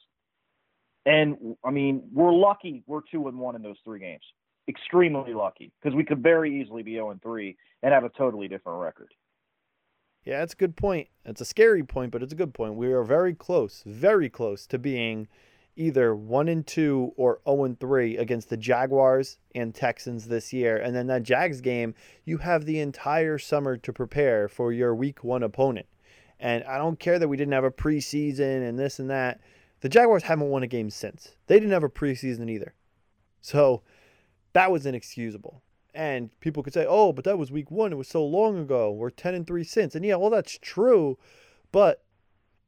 And 1.04 1.56
I 1.64 1.70
mean, 1.70 2.04
we're 2.12 2.32
lucky 2.32 2.82
we're 2.86 3.00
two 3.10 3.28
and 3.28 3.38
one 3.38 3.56
in 3.56 3.62
those 3.62 3.76
three 3.84 3.98
games. 3.98 4.22
Extremely 4.68 5.34
lucky 5.34 5.72
because 5.82 5.94
we 5.94 6.04
could 6.04 6.22
very 6.22 6.60
easily 6.62 6.82
be 6.82 6.92
0 6.92 7.10
and 7.10 7.20
3 7.20 7.54
and 7.82 7.92
have 7.92 8.04
a 8.04 8.08
totally 8.08 8.48
different 8.48 8.80
record. 8.80 9.12
Yeah, 10.24 10.38
that's 10.38 10.54
a 10.54 10.56
good 10.56 10.76
point. 10.76 11.08
It's 11.26 11.42
a 11.42 11.44
scary 11.44 11.82
point, 11.82 12.12
but 12.12 12.22
it's 12.22 12.32
a 12.32 12.36
good 12.36 12.54
point. 12.54 12.76
We 12.76 12.92
are 12.92 13.02
very 13.02 13.34
close, 13.34 13.82
very 13.84 14.30
close 14.30 14.66
to 14.68 14.78
being 14.78 15.28
either 15.76 16.14
1 16.14 16.48
and 16.48 16.66
2 16.66 17.14
or 17.16 17.40
0 17.44 17.64
and 17.64 17.80
3 17.80 18.16
against 18.16 18.48
the 18.48 18.56
Jaguars 18.56 19.38
and 19.54 19.74
Texans 19.74 20.26
this 20.26 20.52
year. 20.52 20.76
And 20.76 20.94
then 20.94 21.06
that 21.08 21.22
Jags 21.22 21.60
game, 21.60 21.94
you 22.24 22.38
have 22.38 22.64
the 22.64 22.80
entire 22.80 23.38
summer 23.38 23.76
to 23.76 23.92
prepare 23.92 24.48
for 24.48 24.72
your 24.72 24.94
week 24.94 25.24
1 25.24 25.42
opponent. 25.42 25.86
And 26.38 26.64
I 26.64 26.78
don't 26.78 26.98
care 26.98 27.18
that 27.18 27.28
we 27.28 27.36
didn't 27.36 27.54
have 27.54 27.64
a 27.64 27.70
preseason 27.70 28.68
and 28.68 28.78
this 28.78 28.98
and 28.98 29.10
that. 29.10 29.40
The 29.80 29.88
Jaguars 29.88 30.24
haven't 30.24 30.48
won 30.48 30.62
a 30.62 30.66
game 30.68 30.90
since. 30.90 31.36
They 31.46 31.56
didn't 31.56 31.72
have 31.72 31.84
a 31.84 31.88
preseason 31.88 32.50
either. 32.50 32.74
So 33.40 33.82
that 34.52 34.70
was 34.70 34.86
inexcusable. 34.86 35.62
And 35.94 36.30
people 36.40 36.62
could 36.62 36.74
say, 36.74 36.86
"Oh, 36.88 37.12
but 37.12 37.24
that 37.24 37.38
was 37.38 37.52
week 37.52 37.70
1. 37.70 37.92
It 37.92 37.96
was 37.96 38.08
so 38.08 38.24
long 38.24 38.58
ago. 38.58 38.90
We're 38.90 39.10
10 39.10 39.34
and 39.34 39.46
3 39.46 39.62
since." 39.62 39.94
And 39.94 40.04
yeah, 40.04 40.16
well 40.16 40.30
that's 40.30 40.58
true, 40.58 41.18
but 41.70 42.02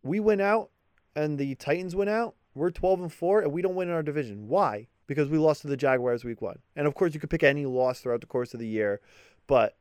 we 0.03 0.21
went 0.21 0.41
out 0.41 0.71
and 1.17 1.39
the 1.39 1.55
Titans 1.57 1.97
went 1.97 2.11
out. 2.11 2.35
We're 2.57 2.71
12 2.71 3.01
and 3.03 3.13
4 3.13 3.43
and 3.43 3.53
we 3.53 3.63
don't 3.63 3.75
win 3.75 3.89
in 3.89 3.95
our 3.95 4.03
division. 4.03 4.49
Why? 4.49 4.89
Because 5.07 5.29
we 5.29 5.39
lost 5.39 5.61
to 5.63 5.69
the 5.69 5.77
Jaguars 5.77 6.25
week 6.25 6.41
1. 6.43 6.59
And 6.75 6.87
of 6.87 6.95
course, 6.95 7.15
you 7.15 7.21
could 7.21 7.31
pick 7.31 7.43
any 7.43 7.67
loss 7.67 8.01
throughout 8.01 8.21
the 8.23 8.27
course 8.27 8.55
of 8.55 8.61
the 8.61 8.67
year, 8.67 9.01
but 9.47 9.77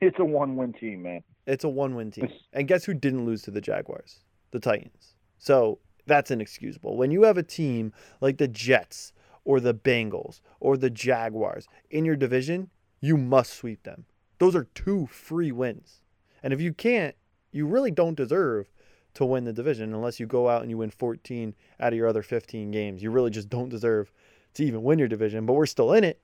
It's 0.00 0.18
a 0.18 0.24
one-win 0.24 0.72
team, 0.72 1.02
man. 1.02 1.22
it's 1.46 1.64
a 1.64 1.68
one-win 1.68 2.10
team. 2.12 2.30
And 2.52 2.66
guess 2.68 2.84
who 2.84 2.94
didn't 2.94 3.26
lose 3.26 3.42
to 3.42 3.50
the 3.50 3.60
Jaguars? 3.60 4.20
The 4.52 4.60
Titans. 4.60 5.16
So, 5.38 5.78
that's 6.06 6.30
inexcusable. 6.30 6.96
When 6.96 7.10
you 7.10 7.24
have 7.24 7.36
a 7.36 7.42
team 7.42 7.92
like 8.20 8.38
the 8.38 8.48
Jets 8.48 9.12
or 9.44 9.60
the 9.60 9.74
Bengals 9.74 10.40
or 10.58 10.76
the 10.76 10.90
Jaguars 10.90 11.66
in 11.90 12.04
your 12.04 12.16
division, 12.16 12.70
you 13.00 13.16
must 13.16 13.52
sweep 13.52 13.82
them. 13.82 14.06
Those 14.38 14.56
are 14.56 14.64
two 14.74 15.06
free 15.08 15.52
wins. 15.52 16.00
And 16.42 16.52
if 16.52 16.60
you 16.60 16.72
can't, 16.72 17.14
you 17.52 17.66
really 17.66 17.90
don't 17.90 18.16
deserve 18.16 18.70
to 19.14 19.24
win 19.24 19.44
the 19.44 19.52
division 19.52 19.94
unless 19.94 20.20
you 20.20 20.26
go 20.26 20.48
out 20.48 20.62
and 20.62 20.70
you 20.70 20.78
win 20.78 20.90
14 20.90 21.54
out 21.80 21.92
of 21.92 21.96
your 21.96 22.08
other 22.08 22.22
15 22.22 22.70
games. 22.70 23.02
You 23.02 23.10
really 23.10 23.30
just 23.30 23.48
don't 23.48 23.68
deserve 23.68 24.12
to 24.54 24.64
even 24.64 24.82
win 24.82 24.98
your 24.98 25.08
division, 25.08 25.46
but 25.46 25.54
we're 25.54 25.66
still 25.66 25.92
in 25.92 26.04
it 26.04 26.20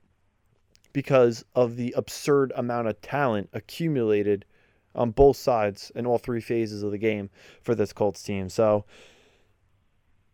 because 0.93 1.45
of 1.55 1.75
the 1.75 1.93
absurd 1.97 2.51
amount 2.55 2.87
of 2.87 2.99
talent 3.01 3.49
accumulated 3.53 4.45
on 4.95 5.11
both 5.11 5.37
sides 5.37 5.91
in 5.95 6.05
all 6.05 6.17
three 6.17 6.41
phases 6.41 6.83
of 6.83 6.91
the 6.91 6.97
game 6.97 7.29
for 7.61 7.75
this 7.75 7.93
Colts 7.93 8.23
team. 8.23 8.49
So 8.49 8.85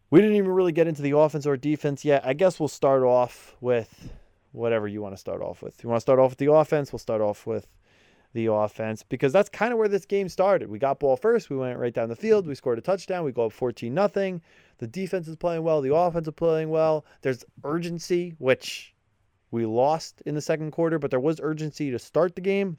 we 0.09 0.21
didn't 0.21 0.37
even 0.37 0.51
really 0.51 0.71
get 0.71 0.87
into 0.87 1.01
the 1.01 1.17
offense 1.17 1.45
or 1.45 1.57
defense 1.57 2.05
yet. 2.05 2.25
I 2.25 2.33
guess 2.33 2.59
we'll 2.59 2.69
start 2.69 3.03
off 3.03 3.55
with 3.61 4.13
whatever 4.51 4.87
you 4.87 5.01
want 5.01 5.13
to 5.13 5.19
start 5.19 5.41
off 5.41 5.61
with. 5.61 5.83
You 5.83 5.89
want 5.89 5.97
to 5.97 6.01
start 6.01 6.19
off 6.19 6.31
with 6.31 6.37
the 6.37 6.51
offense? 6.51 6.93
We'll 6.93 6.99
start 6.99 7.21
off 7.21 7.45
with 7.45 7.67
the 8.33 8.47
offense 8.47 9.03
because 9.03 9.31
that's 9.31 9.49
kind 9.49 9.71
of 9.71 9.79
where 9.79 9.87
this 9.87 10.05
game 10.05 10.27
started. 10.27 10.69
We 10.69 10.79
got 10.79 10.99
ball 10.99 11.15
first, 11.15 11.49
we 11.49 11.57
went 11.57 11.79
right 11.79 11.93
down 11.93 12.09
the 12.09 12.15
field, 12.15 12.47
we 12.47 12.55
scored 12.55 12.79
a 12.79 12.81
touchdown, 12.81 13.23
we 13.23 13.31
go 13.31 13.45
up 13.45 13.53
14 13.53 13.93
nothing. 13.93 14.41
The 14.79 14.87
defense 14.87 15.27
is 15.27 15.35
playing 15.35 15.63
well, 15.63 15.81
the 15.81 15.95
offense 15.95 16.27
is 16.27 16.33
playing 16.33 16.69
well. 16.69 17.05
There's 17.21 17.45
urgency, 17.63 18.33
which 18.39 18.93
we 19.51 19.65
lost 19.65 20.21
in 20.25 20.33
the 20.33 20.41
second 20.41 20.71
quarter, 20.71 20.97
but 20.97 21.11
there 21.11 21.19
was 21.19 21.39
urgency 21.39 21.91
to 21.91 21.99
start 21.99 22.35
the 22.35 22.41
game. 22.41 22.77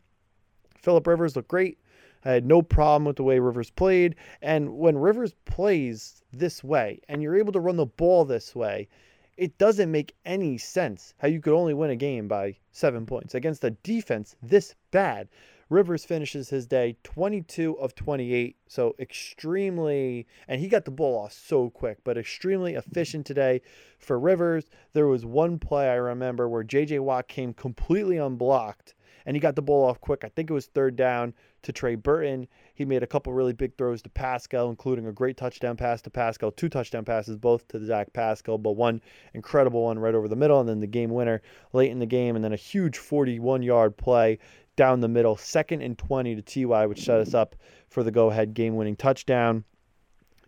Philip 0.77 1.07
Rivers 1.07 1.37
looked 1.37 1.49
great. 1.49 1.79
I 2.25 2.33
had 2.33 2.47
no 2.47 2.63
problem 2.63 3.05
with 3.05 3.17
the 3.17 3.23
way 3.23 3.39
Rivers 3.39 3.71
played. 3.71 4.17
And 4.43 4.77
when 4.79 4.97
Rivers 4.97 5.35
plays 5.45 6.23
this 6.33 6.65
way 6.65 7.01
and 7.09 7.23
you're 7.23 7.37
able 7.37 7.53
to 7.53 7.61
run 7.61 7.77
the 7.77 7.87
ball 7.87 8.25
this 8.25 8.55
way, 8.55 8.89
it 9.37 9.59
doesn't 9.59 9.91
make 9.91 10.15
any 10.25 10.59
sense 10.59 11.15
how 11.19 11.29
you 11.29 11.41
could 11.41 11.55
only 11.55 11.75
win 11.75 11.91
a 11.91 11.97
game 11.97 12.29
by 12.29 12.57
seven 12.73 13.07
points 13.07 13.35
against 13.35 13.65
a 13.65 13.71
defense 13.71 14.37
this 14.43 14.75
bad. 14.91 15.29
Rivers 15.71 16.05
finishes 16.05 16.51
his 16.51 16.67
day 16.67 16.97
22 17.05 17.79
of 17.79 17.95
28, 17.95 18.57
so 18.69 18.95
extremely, 18.99 20.27
and 20.47 20.61
he 20.61 20.69
got 20.69 20.85
the 20.85 20.91
ball 20.91 21.25
off 21.25 21.33
so 21.33 21.71
quick, 21.71 21.99
but 22.05 22.19
extremely 22.19 22.75
efficient 22.75 23.27
today 23.27 23.63
for 23.99 24.19
Rivers. 24.19 24.67
There 24.93 25.07
was 25.07 25.25
one 25.25 25.59
play 25.59 25.89
I 25.89 25.95
remember 25.95 26.49
where 26.49 26.63
JJ 26.63 27.01
Watt 27.01 27.29
came 27.29 27.55
completely 27.55 28.19
unblocked 28.19 28.95
and 29.27 29.37
he 29.37 29.41
got 29.41 29.57
the 29.57 29.63
ball 29.63 29.89
off 29.89 30.01
quick. 30.01 30.23
I 30.25 30.29
think 30.29 30.51
it 30.51 30.55
was 30.55 30.67
third 30.67 30.97
down 30.97 31.35
to 31.63 31.73
Trey 31.73 31.95
Burton. 31.95 32.47
He 32.75 32.85
made 32.85 33.05
a 33.05 33.07
couple 33.07 33.33
really 33.33 33.53
big 33.53 33.77
throws 33.79 34.03
to 34.03 34.11
Pascal, 34.11 34.69
including 34.69 35.07
a 35.07 35.13
great 35.13 35.37
touchdown 35.37 35.77
pass 35.77 36.03
to 36.03 36.11
Pascal, 36.11 36.51
two 36.51 36.69
touchdown 36.69 37.05
passes, 37.05 37.37
both 37.37 37.69
to 37.69 37.85
Zach 37.85 38.13
Pascal, 38.13 38.59
but 38.59 38.73
one 38.73 39.01
incredible 39.33 39.85
one 39.85 39.99
right 39.99 40.15
over 40.15 40.27
the 40.27 40.35
middle, 40.35 40.59
and 40.59 40.69
then 40.69 40.81
the 40.81 40.87
game 40.89 41.11
winner 41.11 41.41
late 41.73 41.93
in 41.93 42.01
the 42.01 42.07
game, 42.07 42.35
and 42.35 42.45
then 42.45 42.53
a 42.53 42.57
huge 42.57 42.99
41 42.99 43.63
yard 43.63 43.97
play 43.97 44.39
down 44.75 44.99
the 44.99 45.09
middle, 45.09 45.37
second 45.37 45.83
and 45.83 45.97
20 45.97 46.35
to 46.35 46.43
TY, 46.43 46.87
which 46.87 47.05
set 47.05 47.21
us 47.21 47.33
up 47.33 47.55
for 47.89 48.03
the 48.03 48.11
go 48.11 48.31
ahead 48.31 48.55
game 48.55 48.75
winning 48.75 48.97
touchdown. 48.97 49.63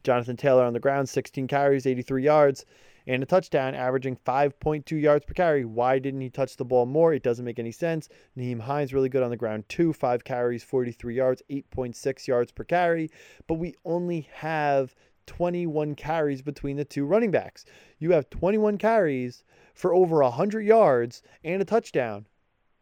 Jonathan 0.03 0.37
Taylor 0.37 0.65
on 0.65 0.73
the 0.73 0.81
ground, 0.81 1.09
16 1.09 1.47
carries, 1.47 1.87
83 1.87 2.25
yards 2.25 2.65
and 3.07 3.23
a 3.23 3.27
touchdown, 3.27 3.75
averaging 3.75 4.17
5.2 4.17 5.01
yards 5.01 5.25
per 5.25 5.35
carry. 5.35 5.65
Why 5.65 5.99
didn't 5.99 6.21
he 6.21 6.31
touch 6.31 6.57
the 6.57 6.65
ball 6.65 6.87
more? 6.87 7.13
It 7.13 7.23
doesn't 7.23 7.45
make 7.45 7.59
any 7.59 7.73
sense. 7.73 8.09
Nyheim 8.37 8.61
Hines 8.61 8.93
really 8.93 9.09
good 9.09 9.23
on 9.23 9.31
the 9.31 9.37
ground 9.37 9.69
too, 9.69 9.93
five 9.93 10.25
carries, 10.25 10.65
43 10.65 11.15
yards, 11.15 11.43
8.6 11.51 12.27
yards 12.27 12.53
per 12.53 12.65
carry. 12.65 13.11
But 13.47 13.55
we 13.55 13.75
only 13.85 14.29
have 14.33 14.95
21 15.27 15.95
carries 15.95 16.43
between 16.43 16.77
the 16.77 16.85
two 16.85 17.05
running 17.05 17.31
backs. 17.31 17.65
You 17.99 18.13
have 18.13 18.31
21 18.31 18.79
carries 18.79 19.45
for 19.75 19.95
over 19.95 20.23
100 20.23 20.63
yards 20.63 21.23
and 21.45 21.61
a 21.61 21.65
touchdown, 21.65 22.27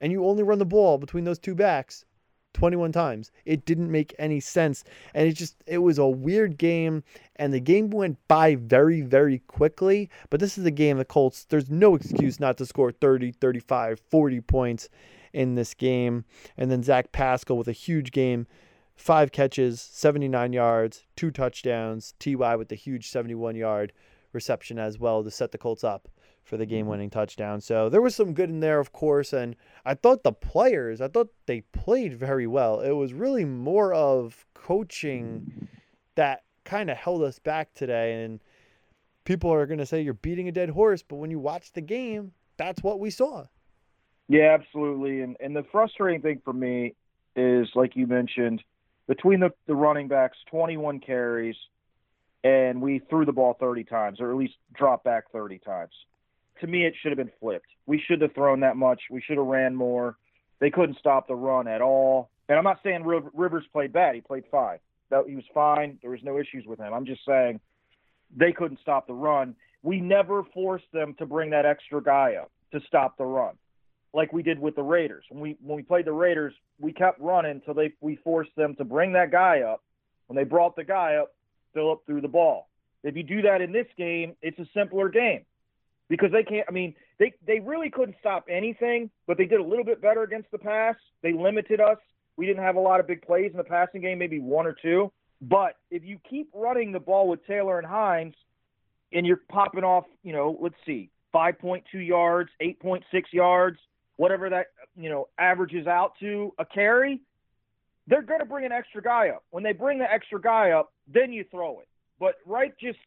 and 0.00 0.12
you 0.12 0.24
only 0.24 0.42
run 0.42 0.58
the 0.58 0.66
ball 0.66 0.98
between 0.98 1.24
those 1.24 1.38
two 1.38 1.54
backs 1.54 2.04
21 2.54 2.92
times. 2.92 3.30
It 3.44 3.66
didn't 3.66 3.90
make 3.90 4.14
any 4.18 4.40
sense. 4.40 4.84
And 5.12 5.28
it 5.28 5.32
just, 5.32 5.56
it 5.66 5.78
was 5.78 5.98
a 5.98 6.06
weird 6.06 6.56
game. 6.56 7.04
And 7.36 7.52
the 7.52 7.60
game 7.60 7.90
went 7.90 8.16
by 8.28 8.54
very, 8.54 9.02
very 9.02 9.40
quickly. 9.40 10.08
But 10.30 10.40
this 10.40 10.56
is 10.56 10.64
a 10.64 10.70
game 10.70 10.96
the 10.96 11.04
Colts, 11.04 11.44
there's 11.44 11.70
no 11.70 11.94
excuse 11.94 12.40
not 12.40 12.56
to 12.58 12.66
score 12.66 12.92
30, 12.92 13.32
35, 13.32 14.00
40 14.10 14.40
points 14.40 14.88
in 15.32 15.54
this 15.54 15.74
game. 15.74 16.24
And 16.56 16.70
then 16.70 16.82
Zach 16.82 17.12
Pascal 17.12 17.58
with 17.58 17.68
a 17.68 17.72
huge 17.72 18.12
game. 18.12 18.46
Five 18.96 19.32
catches, 19.32 19.80
79 19.80 20.52
yards, 20.52 21.04
two 21.16 21.32
touchdowns. 21.32 22.14
TY 22.20 22.56
with 22.56 22.68
the 22.68 22.76
huge 22.76 23.10
71 23.10 23.56
yard 23.56 23.92
reception 24.32 24.78
as 24.78 24.98
well 24.98 25.22
to 25.24 25.30
set 25.30 25.52
the 25.52 25.58
Colts 25.58 25.84
up 25.84 26.08
for 26.44 26.56
the 26.56 26.66
game 26.66 26.82
mm-hmm. 26.82 26.90
winning 26.90 27.10
touchdown. 27.10 27.60
So 27.60 27.88
there 27.88 28.02
was 28.02 28.14
some 28.14 28.34
good 28.34 28.50
in 28.50 28.60
there, 28.60 28.78
of 28.78 28.92
course. 28.92 29.32
And 29.32 29.56
I 29.84 29.94
thought 29.94 30.22
the 30.22 30.32
players, 30.32 31.00
I 31.00 31.08
thought 31.08 31.30
they 31.46 31.62
played 31.72 32.14
very 32.14 32.46
well. 32.46 32.80
It 32.80 32.92
was 32.92 33.12
really 33.12 33.44
more 33.44 33.92
of 33.92 34.46
coaching 34.54 35.68
that 36.14 36.44
kind 36.64 36.90
of 36.90 36.96
held 36.96 37.22
us 37.22 37.38
back 37.38 37.74
today. 37.74 38.22
And 38.22 38.40
people 39.24 39.52
are 39.52 39.66
going 39.66 39.78
to 39.78 39.86
say 39.86 40.02
you're 40.02 40.14
beating 40.14 40.48
a 40.48 40.52
dead 40.52 40.70
horse, 40.70 41.02
but 41.02 41.16
when 41.16 41.30
you 41.30 41.38
watch 41.38 41.72
the 41.72 41.80
game, 41.80 42.32
that's 42.56 42.82
what 42.82 43.00
we 43.00 43.10
saw. 43.10 43.46
Yeah, 44.28 44.56
absolutely. 44.58 45.20
And 45.20 45.36
and 45.40 45.54
the 45.54 45.64
frustrating 45.70 46.22
thing 46.22 46.40
for 46.44 46.52
me 46.52 46.94
is, 47.36 47.68
like 47.74 47.94
you 47.94 48.06
mentioned, 48.06 48.62
between 49.06 49.40
the, 49.40 49.50
the 49.66 49.74
running 49.74 50.08
backs, 50.08 50.38
21 50.50 51.00
carries, 51.00 51.56
and 52.42 52.80
we 52.80 53.00
threw 53.10 53.26
the 53.26 53.32
ball 53.32 53.54
30 53.60 53.84
times, 53.84 54.20
or 54.20 54.30
at 54.30 54.36
least 54.36 54.54
dropped 54.72 55.04
back 55.04 55.30
30 55.30 55.58
times 55.58 55.92
to 56.60 56.66
me, 56.66 56.84
it 56.84 56.94
should 57.00 57.10
have 57.10 57.18
been 57.18 57.32
flipped. 57.40 57.66
We 57.86 58.02
should 58.06 58.20
have 58.22 58.34
thrown 58.34 58.60
that 58.60 58.76
much. 58.76 59.00
We 59.10 59.20
should 59.20 59.36
have 59.36 59.46
ran 59.46 59.74
more. 59.74 60.16
They 60.60 60.70
couldn't 60.70 60.98
stop 60.98 61.28
the 61.28 61.34
run 61.34 61.68
at 61.68 61.82
all. 61.82 62.30
And 62.48 62.58
I'm 62.58 62.64
not 62.64 62.80
saying 62.82 63.04
Rivers 63.04 63.64
played 63.72 63.92
bad. 63.92 64.14
He 64.14 64.20
played 64.20 64.44
fine. 64.50 64.78
He 65.26 65.36
was 65.36 65.44
fine. 65.52 65.98
There 66.02 66.10
was 66.10 66.20
no 66.22 66.38
issues 66.38 66.66
with 66.66 66.78
him. 66.80 66.92
I'm 66.92 67.06
just 67.06 67.24
saying 67.24 67.60
they 68.36 68.52
couldn't 68.52 68.80
stop 68.80 69.06
the 69.06 69.14
run. 69.14 69.54
We 69.82 70.00
never 70.00 70.42
forced 70.52 70.90
them 70.92 71.14
to 71.18 71.26
bring 71.26 71.50
that 71.50 71.66
extra 71.66 72.02
guy 72.02 72.34
up 72.40 72.50
to 72.72 72.80
stop 72.88 73.16
the 73.16 73.24
run, 73.24 73.54
like 74.12 74.32
we 74.32 74.42
did 74.42 74.58
with 74.58 74.74
the 74.74 74.82
Raiders. 74.82 75.24
When 75.28 75.40
we 75.40 75.56
when 75.62 75.76
we 75.76 75.82
played 75.82 76.06
the 76.06 76.12
Raiders, 76.12 76.54
we 76.80 76.92
kept 76.92 77.20
running 77.20 77.52
until 77.52 77.74
they 77.74 77.92
we 78.00 78.16
forced 78.16 78.54
them 78.56 78.74
to 78.76 78.84
bring 78.84 79.12
that 79.12 79.30
guy 79.30 79.60
up. 79.60 79.82
When 80.26 80.36
they 80.36 80.44
brought 80.44 80.74
the 80.74 80.84
guy 80.84 81.16
up, 81.16 81.34
Philip 81.74 82.04
threw 82.06 82.20
the 82.20 82.28
ball. 82.28 82.68
If 83.04 83.14
you 83.16 83.22
do 83.22 83.42
that 83.42 83.60
in 83.60 83.70
this 83.70 83.86
game, 83.96 84.34
it's 84.42 84.58
a 84.58 84.66
simpler 84.74 85.08
game 85.10 85.44
because 86.08 86.30
they 86.32 86.42
can't. 86.42 86.66
I 86.68 86.72
mean, 86.72 86.94
they 87.18 87.32
they 87.46 87.60
really 87.60 87.90
couldn't 87.90 88.16
stop 88.20 88.46
anything, 88.48 89.10
but 89.26 89.38
they 89.38 89.46
did 89.46 89.60
a 89.60 89.64
little 89.64 89.84
bit 89.84 90.00
better 90.00 90.22
against 90.22 90.50
the 90.50 90.58
pass. 90.58 90.96
They 91.22 91.32
limited 91.32 91.80
us. 91.80 91.98
We 92.36 92.46
didn't 92.46 92.62
have 92.62 92.76
a 92.76 92.80
lot 92.80 93.00
of 93.00 93.06
big 93.06 93.22
plays 93.22 93.50
in 93.52 93.56
the 93.56 93.64
passing 93.64 94.00
game, 94.00 94.18
maybe 94.18 94.40
one 94.40 94.66
or 94.66 94.74
two. 94.80 95.12
But 95.40 95.76
if 95.90 96.04
you 96.04 96.18
keep 96.28 96.48
running 96.54 96.92
the 96.92 97.00
ball 97.00 97.28
with 97.28 97.46
Taylor 97.46 97.78
and 97.78 97.86
Hines, 97.86 98.34
and 99.12 99.26
you're 99.26 99.40
popping 99.48 99.84
off, 99.84 100.04
you 100.22 100.32
know, 100.32 100.58
let's 100.60 100.74
see, 100.84 101.10
5.2 101.34 101.82
yards, 101.94 102.50
8.6 102.60 103.02
yards, 103.32 103.78
whatever 104.16 104.50
that 104.50 104.66
you 104.96 105.10
know 105.10 105.28
averages 105.38 105.86
out 105.86 106.12
to 106.20 106.52
a 106.58 106.64
carry, 106.64 107.20
they're 108.06 108.22
going 108.22 108.40
to 108.40 108.46
bring 108.46 108.64
an 108.64 108.72
extra 108.72 109.02
guy 109.02 109.30
up. 109.30 109.44
When 109.50 109.62
they 109.62 109.72
bring 109.72 109.98
the 109.98 110.10
extra 110.10 110.40
guy 110.40 110.70
up, 110.70 110.92
then 111.12 111.32
you 111.32 111.44
throw 111.50 111.80
it. 111.80 111.88
But 112.18 112.36
right, 112.46 112.72
just 112.78 112.98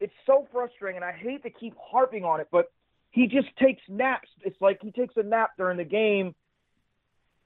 it's 0.00 0.12
so 0.26 0.46
frustrating, 0.52 0.96
and 0.96 1.04
I 1.04 1.12
hate 1.12 1.42
to 1.44 1.50
keep 1.50 1.74
harping 1.80 2.24
on 2.24 2.40
it, 2.40 2.48
but 2.50 2.72
he 3.10 3.26
just 3.26 3.48
takes 3.56 3.82
naps. 3.88 4.28
It's 4.42 4.60
like 4.60 4.80
he 4.82 4.90
takes 4.90 5.14
a 5.16 5.22
nap 5.22 5.50
during 5.56 5.76
the 5.76 5.84
game, 5.84 6.34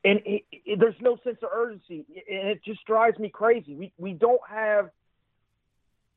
and 0.04 0.20
it, 0.24 0.44
it, 0.50 0.78
there's 0.80 0.94
no 1.00 1.18
sense 1.24 1.38
of 1.42 1.50
urgency, 1.54 2.04
and 2.08 2.48
it 2.48 2.64
just 2.64 2.84
drives 2.87 3.18
me 3.18 3.28
crazy. 3.28 3.74
We 3.74 3.92
we 3.98 4.12
don't 4.12 4.40
have 4.48 4.90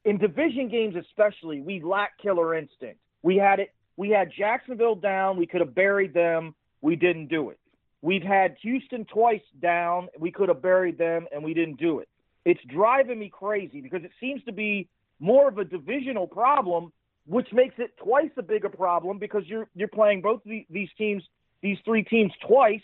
in 0.05 0.17
division 0.17 0.69
games, 0.69 0.95
especially, 0.95 1.61
we 1.61 1.81
lack 1.81 2.17
killer 2.17 2.55
instinct. 2.55 2.99
We 3.21 3.37
had 3.37 3.59
it. 3.59 3.73
We 3.97 4.09
had 4.09 4.31
Jacksonville 4.35 4.95
down. 4.95 5.37
We 5.37 5.45
could 5.45 5.61
have 5.61 5.75
buried 5.75 6.13
them. 6.13 6.55
We 6.81 6.95
didn't 6.95 7.27
do 7.27 7.49
it. 7.49 7.59
We've 8.01 8.23
had 8.23 8.55
Houston 8.63 9.05
twice 9.05 9.43
down. 9.61 10.07
We 10.17 10.31
could 10.31 10.49
have 10.49 10.61
buried 10.61 10.97
them, 10.97 11.27
and 11.31 11.43
we 11.43 11.53
didn't 11.53 11.79
do 11.79 11.99
it. 11.99 12.09
It's 12.45 12.61
driving 12.65 13.19
me 13.19 13.29
crazy 13.29 13.81
because 13.81 14.03
it 14.03 14.11
seems 14.19 14.43
to 14.45 14.51
be 14.51 14.89
more 15.21 15.47
of 15.47 15.57
a 15.59 15.63
divisional 15.63 16.27
problem, 16.27 16.91
which 17.25 17.53
makes 17.53 17.75
it 17.77 17.95
twice 17.97 18.31
a 18.35 18.41
bigger 18.41 18.69
problem 18.69 19.19
because 19.19 19.43
you're 19.45 19.69
you're 19.75 19.87
playing 19.87 20.21
both 20.21 20.41
the, 20.43 20.65
these 20.69 20.89
teams, 20.97 21.23
these 21.61 21.77
three 21.85 22.03
teams 22.03 22.33
twice, 22.45 22.81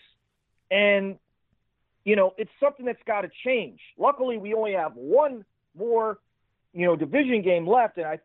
and 0.72 1.18
you 2.06 2.16
know 2.16 2.34
it's 2.38 2.52
something 2.62 2.86
that's 2.86 3.04
got 3.06 3.22
to 3.22 3.30
change. 3.44 3.80
Luckily, 3.98 4.38
we 4.38 4.54
only 4.54 4.74
have 4.74 4.94
one 4.96 5.44
more, 5.76 6.20
you 6.74 6.86
know, 6.86 6.96
division 6.96 7.42
game 7.42 7.68
left, 7.68 7.98
and 7.98 8.06
I 8.06 8.20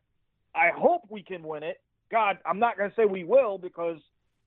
I 0.54 0.70
hope 0.70 1.02
we 1.08 1.22
can 1.22 1.42
win 1.42 1.62
it. 1.62 1.80
God, 2.10 2.38
I'm 2.44 2.58
not 2.58 2.76
going 2.76 2.90
to 2.90 2.94
say 2.96 3.06
we 3.06 3.24
will 3.24 3.56
because 3.56 3.98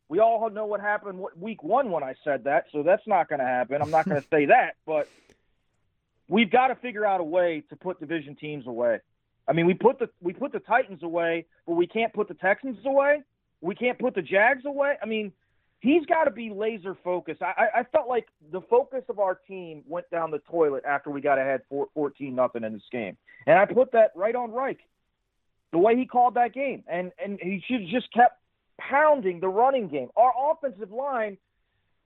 we 0.08 0.20
all 0.20 0.48
know 0.52 0.66
what 0.66 0.82
happened 0.82 1.26
week 1.36 1.64
one 1.64 1.90
when 1.90 2.04
I 2.04 2.14
said 2.24 2.44
that, 2.44 2.66
so 2.72 2.84
that's 2.84 3.08
not 3.08 3.28
going 3.28 3.40
to 3.40 3.46
happen. 3.46 3.82
I'm 3.82 3.90
not 3.90 4.06
going 4.06 4.22
to 4.22 4.28
say 4.28 4.46
that, 4.46 4.76
but 4.86 5.10
we've 6.28 6.52
got 6.52 6.68
to 6.68 6.76
figure 6.76 7.04
out 7.04 7.22
a 7.22 7.24
way 7.24 7.64
to 7.70 7.76
put 7.76 8.00
division 8.00 8.36
teams 8.36 8.68
away. 8.68 9.00
I 9.48 9.54
mean, 9.54 9.66
we 9.66 9.74
put 9.74 10.00
the 10.00 10.10
we 10.22 10.34
put 10.34 10.52
the 10.52 10.60
Titans 10.60 11.04
away, 11.04 11.46
but 11.68 11.74
we 11.74 11.88
can't 11.88 12.14
put 12.14 12.28
the 12.28 12.34
Texans 12.34 12.78
away. 12.86 13.22
We 13.62 13.76
can't 13.76 13.98
put 14.00 14.16
the 14.16 14.22
Jags 14.22 14.66
away. 14.66 14.96
I 15.02 15.06
mean, 15.06 15.32
he's 15.80 16.06
got 16.06 16.26
to 16.26 16.32
be 16.32 16.50
laser 16.50 16.96
focused. 17.04 17.42
I, 17.42 17.68
I 17.76 17.84
felt 17.84 18.08
like 18.08 18.28
the 18.52 18.62
focus 18.62 19.04
of 19.10 19.20
our 19.20 19.36
team 19.48 19.84
went 19.88 20.10
down 20.10 20.32
the 20.32 20.42
toilet 20.50 20.84
after 20.86 21.10
we 21.10 21.22
got 21.22 21.38
ahead 21.38 21.62
14 21.70 22.36
nothing 22.36 22.64
in 22.64 22.74
this 22.74 22.82
game, 22.92 23.18
and 23.46 23.58
I 23.58 23.66
put 23.66 23.92
that 23.92 24.12
right 24.16 24.36
on 24.36 24.52
Reich. 24.52 24.80
The 25.72 25.80
way 25.80 25.96
he 25.96 26.06
called 26.06 26.36
that 26.36 26.54
game, 26.54 26.84
and 26.88 27.12
and 27.24 27.40
he 27.42 27.62
should 27.68 27.88
just 27.90 28.12
kept 28.14 28.40
pounding 28.80 29.40
the 29.40 29.48
running 29.48 29.88
game. 29.88 30.10
Our 30.16 30.34
offensive 30.52 30.92
line 30.92 31.38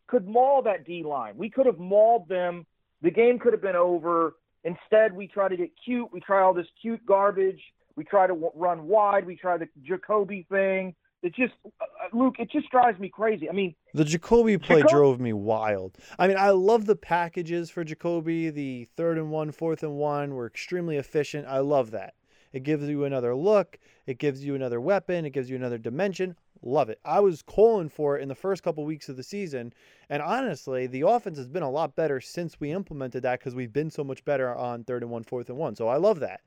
could 0.08 0.28
maul 0.28 0.64
that 0.64 0.86
D 0.86 1.04
line. 1.04 1.38
We 1.38 1.50
could 1.50 1.66
have 1.66 1.80
mauled 1.80 2.28
them. 2.28 2.66
The 3.02 3.12
game 3.12 3.40
could 3.40 3.54
have 3.54 3.62
been 3.62 3.76
over. 3.76 4.36
Instead, 4.64 5.14
we 5.14 5.28
try 5.28 5.48
to 5.48 5.58
get 5.58 5.72
cute. 5.84 6.12
We 6.12 6.20
try 6.20 6.42
all 6.42 6.54
this 6.54 6.68
cute 6.82 7.06
garbage. 7.06 7.62
We 7.96 8.04
try 8.04 8.28
to 8.28 8.34
w- 8.34 8.52
run 8.56 8.88
wide. 8.88 9.26
We 9.26 9.36
try 9.36 9.58
the 9.58 9.68
Jacoby 9.84 10.46
thing. 10.50 10.96
It 11.22 11.36
just, 11.36 11.54
uh, 11.66 11.70
uh, 11.84 12.18
Luke, 12.18 12.36
it 12.40 12.50
just 12.50 12.70
drives 12.72 12.98
me 13.00 13.10
crazy. 13.10 13.50
I 13.50 13.54
mean, 13.54 13.76
the 13.94 14.06
Jacoby 14.06 14.58
play 14.58 14.84
drove 14.84 15.20
me 15.20 15.34
wild. 15.34 15.98
I 16.18 16.28
mean, 16.28 16.38
I 16.38 16.52
love 16.52 16.86
the 16.86 16.96
packages 16.96 17.70
for 17.70 17.84
Jacoby. 17.84 18.50
The 18.50 18.88
third 18.96 19.18
and 19.18 19.30
one, 19.32 19.52
fourth 19.52 19.84
and 19.84 19.96
one 19.98 20.34
were 20.36 20.48
extremely 20.48 20.96
efficient. 20.96 21.46
I 21.48 21.60
love 21.60 21.92
that. 21.92 22.14
It 22.52 22.64
gives 22.64 22.88
you 22.88 23.04
another 23.06 23.36
look. 23.36 23.78
It 24.06 24.18
gives 24.18 24.44
you 24.44 24.56
another 24.56 24.82
weapon. 24.82 25.26
It 25.26 25.32
gives 25.32 25.50
you 25.50 25.56
another 25.56 25.78
dimension. 25.78 26.36
Love 26.62 26.90
it. 26.90 27.00
I 27.06 27.20
was 27.20 27.42
calling 27.42 27.90
for 27.90 28.18
it 28.18 28.22
in 28.22 28.28
the 28.28 28.36
first 28.36 28.64
couple 28.64 28.84
weeks 28.86 29.08
of 29.08 29.18
the 29.18 29.24
season. 29.24 29.74
And 30.10 30.22
honestly, 30.22 30.88
the 30.88 31.02
offense 31.02 31.38
has 31.38 31.48
been 31.48 31.64
a 31.64 31.70
lot 31.70 31.96
better 31.96 32.20
since 32.20 32.60
we 32.60 32.72
implemented 32.72 33.24
that 33.24 33.40
because 33.40 33.56
we've 33.56 33.72
been 33.72 33.92
so 33.92 34.04
much 34.04 34.26
better 34.26 34.54
on 34.54 34.84
third 34.84 35.04
and 35.04 35.12
one, 35.12 35.24
fourth 35.24 35.50
and 35.50 35.58
one. 35.58 35.76
So 35.76 35.88
I 35.88 35.98
love 35.98 36.20
that. 36.20 36.42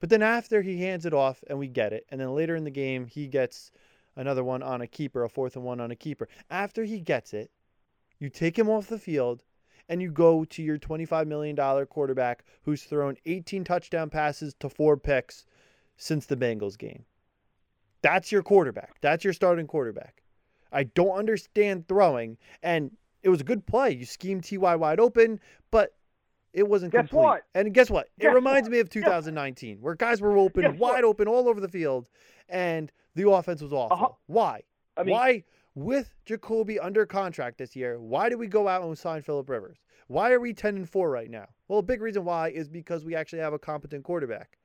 But 0.00 0.10
then 0.10 0.22
after 0.22 0.62
he 0.62 0.80
hands 0.82 1.06
it 1.06 1.14
off 1.14 1.42
and 1.48 1.58
we 1.58 1.66
get 1.66 1.92
it, 1.92 2.06
and 2.10 2.20
then 2.20 2.34
later 2.34 2.54
in 2.54 2.64
the 2.64 2.70
game, 2.70 3.06
he 3.06 3.26
gets 3.26 3.72
another 4.14 4.44
one 4.44 4.62
on 4.62 4.80
a 4.80 4.86
keeper, 4.86 5.24
a 5.24 5.28
fourth 5.28 5.56
and 5.56 5.64
one 5.64 5.80
on 5.80 5.90
a 5.90 5.96
keeper. 5.96 6.28
After 6.50 6.84
he 6.84 7.00
gets 7.00 7.34
it, 7.34 7.50
you 8.20 8.28
take 8.28 8.58
him 8.58 8.68
off 8.68 8.88
the 8.88 8.98
field 8.98 9.42
and 9.88 10.02
you 10.02 10.10
go 10.10 10.44
to 10.44 10.62
your 10.62 10.78
$25 10.78 11.26
million 11.26 11.56
quarterback 11.86 12.44
who's 12.62 12.82
thrown 12.82 13.16
18 13.26 13.64
touchdown 13.64 14.10
passes 14.10 14.54
to 14.60 14.68
four 14.68 14.96
picks 14.96 15.46
since 15.96 16.26
the 16.26 16.36
Bengals 16.36 16.78
game. 16.78 17.04
That's 18.02 18.30
your 18.30 18.42
quarterback. 18.42 19.00
That's 19.00 19.24
your 19.24 19.32
starting 19.32 19.66
quarterback. 19.66 20.22
I 20.70 20.84
don't 20.84 21.16
understand 21.16 21.88
throwing, 21.88 22.36
and 22.62 22.90
it 23.22 23.28
was 23.28 23.40
a 23.40 23.44
good 23.44 23.66
play. 23.66 23.92
You 23.92 24.04
schemed 24.04 24.44
Ty 24.44 24.76
wide 24.76 25.00
open, 25.00 25.40
but 25.70 25.94
it 26.52 26.68
wasn't 26.68 26.92
guess 26.92 27.00
complete. 27.00 27.22
What? 27.22 27.42
And 27.54 27.72
guess 27.74 27.90
what? 27.90 28.08
Guess 28.18 28.32
it 28.32 28.34
reminds 28.34 28.68
what? 28.68 28.72
me 28.72 28.80
of 28.80 28.90
2019, 28.90 29.78
where 29.80 29.94
guys 29.94 30.20
were 30.20 30.36
open, 30.36 30.62
guess 30.62 30.78
wide 30.78 31.04
what? 31.04 31.04
open 31.04 31.28
all 31.28 31.48
over 31.48 31.60
the 31.60 31.68
field, 31.68 32.06
and 32.48 32.92
the 33.14 33.28
offense 33.28 33.62
was 33.62 33.72
awful. 33.72 33.96
Uh-huh. 33.96 34.08
Why? 34.26 34.62
I 34.96 35.02
mean, 35.04 35.14
Why, 35.14 35.44
with 35.84 36.12
Jacoby 36.24 36.80
under 36.80 37.06
contract 37.06 37.58
this 37.58 37.76
year, 37.76 38.00
why 38.00 38.28
did 38.28 38.38
we 38.38 38.48
go 38.48 38.66
out 38.66 38.82
and 38.82 38.98
sign 38.98 39.22
Philip 39.22 39.48
Rivers? 39.48 39.78
Why 40.08 40.32
are 40.32 40.40
we 40.40 40.52
10 40.52 40.76
and 40.76 40.88
4 40.88 41.08
right 41.08 41.30
now? 41.30 41.46
Well, 41.68 41.78
a 41.78 41.82
big 41.82 42.02
reason 42.02 42.24
why 42.24 42.48
is 42.48 42.68
because 42.68 43.04
we 43.04 43.14
actually 43.14 43.38
have 43.40 43.52
a 43.52 43.58
competent 43.60 44.02
quarterback. 44.02 44.58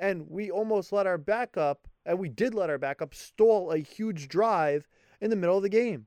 And 0.00 0.28
we 0.28 0.50
almost 0.50 0.92
let 0.92 1.06
our 1.06 1.18
backup 1.18 1.86
and 2.06 2.18
we 2.18 2.28
did 2.28 2.54
let 2.54 2.70
our 2.70 2.78
backup 2.78 3.14
stall 3.14 3.70
a 3.70 3.78
huge 3.78 4.28
drive 4.28 4.88
in 5.20 5.30
the 5.30 5.36
middle 5.36 5.56
of 5.56 5.62
the 5.62 5.68
game. 5.68 6.06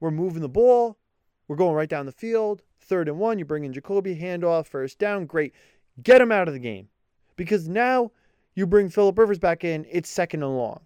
We're 0.00 0.10
moving 0.10 0.42
the 0.42 0.48
ball, 0.48 0.98
we're 1.46 1.56
going 1.56 1.74
right 1.74 1.88
down 1.88 2.06
the 2.06 2.12
field. 2.12 2.62
Third 2.80 3.08
and 3.08 3.18
one, 3.18 3.38
you 3.38 3.44
bring 3.44 3.64
in 3.64 3.72
Jacoby, 3.72 4.16
handoff, 4.16 4.66
first 4.66 4.98
down, 4.98 5.26
great. 5.26 5.54
Get 6.02 6.20
him 6.20 6.32
out 6.32 6.48
of 6.48 6.54
the 6.54 6.60
game. 6.60 6.88
Because 7.36 7.68
now 7.68 8.10
you 8.54 8.66
bring 8.66 8.88
Philip 8.88 9.16
Rivers 9.16 9.38
back 9.38 9.62
in, 9.62 9.86
it's 9.88 10.10
second 10.10 10.42
and 10.42 10.56
long. 10.56 10.80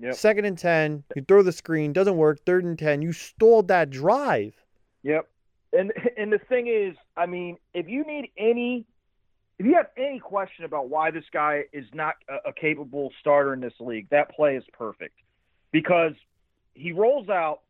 Yep. 0.00 0.14
Second 0.14 0.44
and 0.44 0.56
10, 0.56 1.04
you 1.16 1.22
throw 1.26 1.42
the 1.42 1.52
screen, 1.52 1.92
doesn't 1.92 2.16
work. 2.16 2.44
Third 2.44 2.64
and 2.64 2.78
10, 2.78 3.02
you 3.02 3.12
stalled 3.12 3.68
that 3.68 3.90
drive. 3.90 4.54
Yep. 5.02 5.28
And 5.72 5.92
and 6.16 6.32
the 6.32 6.38
thing 6.38 6.66
is, 6.68 6.96
I 7.16 7.26
mean, 7.26 7.58
if 7.74 7.88
you 7.88 8.04
need 8.04 8.30
any 8.38 8.86
if 9.58 9.66
you 9.66 9.74
have 9.74 9.88
any 9.96 10.20
question 10.20 10.64
about 10.64 10.88
why 10.88 11.10
this 11.10 11.24
guy 11.32 11.64
is 11.72 11.84
not 11.92 12.14
a, 12.28 12.50
a 12.50 12.52
capable 12.52 13.12
starter 13.20 13.52
in 13.52 13.60
this 13.60 13.74
league, 13.80 14.08
that 14.10 14.30
play 14.30 14.56
is 14.56 14.64
perfect 14.72 15.18
because 15.72 16.12
he 16.74 16.92
rolls 16.92 17.28
out 17.28 17.60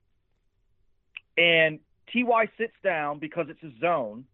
and 1.37 1.79
Ty 2.13 2.51
sits 2.59 2.75
down 2.85 3.19
because 3.19 3.47
it's 3.49 3.63
a 3.63 3.73
zone. 3.81 4.25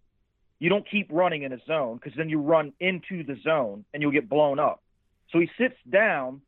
You 0.58 0.68
don't 0.68 0.88
keep 0.88 1.08
running 1.10 1.42
in 1.42 1.52
a 1.52 1.58
zone 1.66 1.96
because 1.96 2.16
then 2.16 2.28
you 2.28 2.40
run 2.40 2.72
into 2.80 3.22
the 3.24 3.36
zone 3.42 3.84
and 3.92 4.02
you'll 4.02 4.12
get 4.12 4.28
blown 4.28 4.58
up. 4.58 4.82
So 5.30 5.38
he 5.38 5.48
sits 5.58 5.76
down 5.88 6.40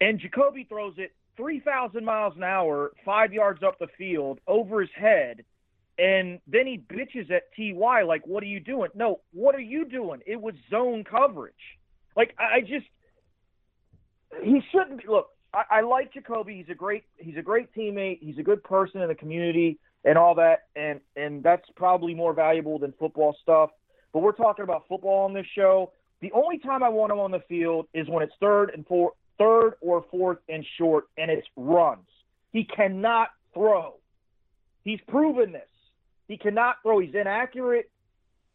and 0.00 0.20
Jacoby 0.20 0.64
throws 0.64 0.94
it 0.98 1.12
3,000 1.36 2.04
miles 2.04 2.34
an 2.36 2.42
hour, 2.42 2.92
five 3.04 3.32
yards 3.32 3.62
up 3.62 3.78
the 3.78 3.86
field, 3.96 4.40
over 4.46 4.80
his 4.80 4.90
head 4.94 5.44
and 5.98 6.40
then 6.46 6.66
he 6.66 6.78
bitches 6.78 7.30
at 7.30 7.44
Ty 7.56 8.02
like, 8.02 8.26
"What 8.26 8.42
are 8.42 8.46
you 8.46 8.60
doing?" 8.60 8.90
No, 8.94 9.20
what 9.32 9.54
are 9.54 9.60
you 9.60 9.84
doing? 9.84 10.20
It 10.26 10.40
was 10.40 10.54
zone 10.70 11.04
coverage. 11.04 11.54
Like 12.16 12.34
I 12.38 12.60
just, 12.60 12.86
he 14.42 14.62
shouldn't 14.70 15.02
be. 15.02 15.08
Look, 15.08 15.28
I, 15.52 15.64
I 15.70 15.80
like 15.80 16.14
Jacoby. 16.14 16.56
He's 16.56 16.70
a 16.70 16.74
great, 16.74 17.04
he's 17.16 17.36
a 17.36 17.42
great 17.42 17.74
teammate. 17.74 18.20
He's 18.20 18.38
a 18.38 18.42
good 18.42 18.62
person 18.62 19.02
in 19.02 19.08
the 19.08 19.14
community 19.14 19.78
and 20.04 20.16
all 20.16 20.36
that, 20.36 20.68
and 20.76 21.00
and 21.16 21.42
that's 21.42 21.68
probably 21.74 22.14
more 22.14 22.32
valuable 22.32 22.78
than 22.78 22.92
football 22.98 23.36
stuff. 23.42 23.70
But 24.12 24.20
we're 24.20 24.32
talking 24.32 24.62
about 24.62 24.84
football 24.88 25.24
on 25.24 25.34
this 25.34 25.46
show. 25.54 25.92
The 26.20 26.32
only 26.32 26.58
time 26.58 26.82
I 26.82 26.88
want 26.88 27.12
him 27.12 27.18
on 27.18 27.30
the 27.30 27.42
field 27.48 27.86
is 27.92 28.08
when 28.08 28.22
it's 28.22 28.34
third 28.40 28.70
and 28.70 28.86
four, 28.86 29.12
third 29.38 29.74
or 29.80 30.04
fourth 30.10 30.38
and 30.48 30.64
short, 30.76 31.08
and 31.16 31.30
it's 31.30 31.46
runs. 31.56 32.06
He 32.52 32.64
cannot 32.64 33.28
throw. 33.54 33.94
He's 34.84 35.00
proven 35.08 35.52
this. 35.52 35.68
He 36.28 36.36
cannot 36.36 36.76
throw. 36.82 37.00
He's 37.00 37.14
inaccurate. 37.14 37.90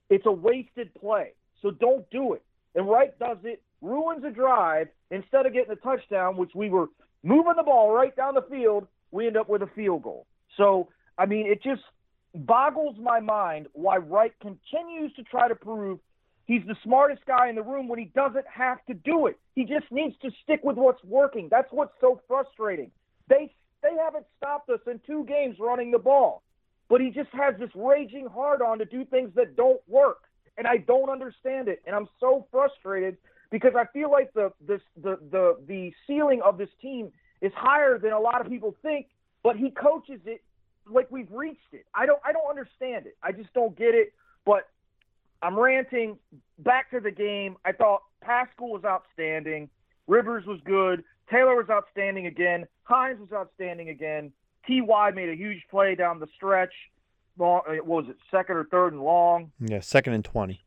It's 0.09 0.25
a 0.25 0.31
wasted 0.31 0.93
play. 0.95 1.33
So 1.61 1.71
don't 1.71 2.09
do 2.09 2.33
it. 2.33 2.43
And 2.75 2.89
Reich 2.89 3.17
does 3.19 3.37
it, 3.43 3.61
ruins 3.81 4.23
a 4.23 4.31
drive. 4.31 4.87
Instead 5.11 5.45
of 5.45 5.53
getting 5.53 5.71
a 5.71 5.75
touchdown, 5.75 6.37
which 6.37 6.51
we 6.55 6.69
were 6.69 6.87
moving 7.23 7.53
the 7.55 7.63
ball 7.63 7.91
right 7.91 8.15
down 8.15 8.33
the 8.33 8.45
field, 8.49 8.87
we 9.11 9.27
end 9.27 9.37
up 9.37 9.47
with 9.47 9.61
a 9.61 9.69
field 9.75 10.03
goal. 10.03 10.25
So, 10.57 10.89
I 11.17 11.25
mean, 11.25 11.45
it 11.47 11.61
just 11.63 11.81
boggles 12.33 12.95
my 12.99 13.19
mind 13.19 13.67
why 13.73 13.97
Reich 13.97 14.33
continues 14.39 15.13
to 15.15 15.23
try 15.23 15.47
to 15.47 15.55
prove 15.55 15.99
he's 16.45 16.65
the 16.67 16.75
smartest 16.83 17.25
guy 17.25 17.49
in 17.49 17.55
the 17.55 17.63
room 17.63 17.87
when 17.87 17.99
he 17.99 18.05
doesn't 18.05 18.45
have 18.47 18.83
to 18.85 18.93
do 18.93 19.27
it. 19.27 19.37
He 19.55 19.63
just 19.63 19.91
needs 19.91 20.15
to 20.21 20.31
stick 20.43 20.61
with 20.63 20.77
what's 20.77 21.03
working. 21.03 21.47
That's 21.49 21.71
what's 21.71 21.93
so 22.01 22.21
frustrating. 22.27 22.91
They 23.27 23.53
they 23.81 23.95
haven't 24.01 24.25
stopped 24.37 24.69
us 24.69 24.79
in 24.87 25.01
two 25.05 25.25
games 25.25 25.57
running 25.59 25.91
the 25.91 25.99
ball 25.99 26.43
but 26.93 27.01
he 27.01 27.09
just 27.09 27.29
has 27.33 27.55
this 27.59 27.71
raging 27.73 28.27
hard 28.27 28.61
on 28.61 28.77
to 28.79 28.85
do 28.85 29.05
things 29.05 29.31
that 29.35 29.55
don't 29.55 29.81
work. 29.87 30.25
And 30.57 30.67
I 30.67 30.77
don't 30.77 31.09
understand 31.09 31.67
it. 31.67 31.81
And 31.87 31.95
I'm 31.95 32.07
so 32.19 32.45
frustrated 32.51 33.17
because 33.49 33.73
I 33.75 33.85
feel 33.91 34.11
like 34.11 34.31
the 34.33 34.51
this 34.67 34.81
the 35.01 35.17
the 35.31 35.57
the 35.67 35.91
ceiling 36.05 36.41
of 36.45 36.59
this 36.59 36.69
team 36.81 37.11
is 37.41 37.51
higher 37.55 37.97
than 37.97 38.11
a 38.11 38.19
lot 38.19 38.41
of 38.41 38.47
people 38.47 38.75
think, 38.83 39.07
but 39.41 39.55
he 39.55 39.71
coaches 39.71 40.19
it 40.25 40.43
like 40.87 41.09
we've 41.09 41.31
reached 41.31 41.71
it. 41.71 41.85
I 41.95 42.05
don't 42.05 42.19
I 42.23 42.31
don't 42.31 42.47
understand 42.47 43.07
it. 43.07 43.17
I 43.23 43.31
just 43.31 43.51
don't 43.53 43.75
get 43.75 43.95
it. 43.95 44.13
But 44.45 44.69
I'm 45.43 45.59
ranting. 45.59 46.17
Back 46.59 46.89
to 46.91 46.99
the 46.99 47.11
game. 47.11 47.57
I 47.65 47.73
thought 47.73 48.01
Pascal 48.21 48.69
was 48.69 48.83
outstanding. 48.85 49.69
Rivers 50.07 50.45
was 50.45 50.59
good. 50.63 51.03
Taylor 51.29 51.55
was 51.55 51.69
outstanding 51.69 52.27
again. 52.27 52.65
Hines 52.83 53.19
was 53.19 53.31
outstanding 53.33 53.89
again. 53.89 54.31
Ty 54.67 55.11
made 55.11 55.29
a 55.29 55.35
huge 55.35 55.61
play 55.69 55.95
down 55.95 56.19
the 56.19 56.27
stretch. 56.35 56.73
Long, 57.37 57.61
uh, 57.67 57.73
what 57.83 58.03
was 58.03 58.05
it, 58.09 58.17
second 58.31 58.55
or 58.55 58.65
third 58.65 58.93
and 58.93 59.01
long? 59.01 59.51
Yeah, 59.59 59.79
second 59.79 60.13
and 60.13 60.23
twenty. 60.23 60.61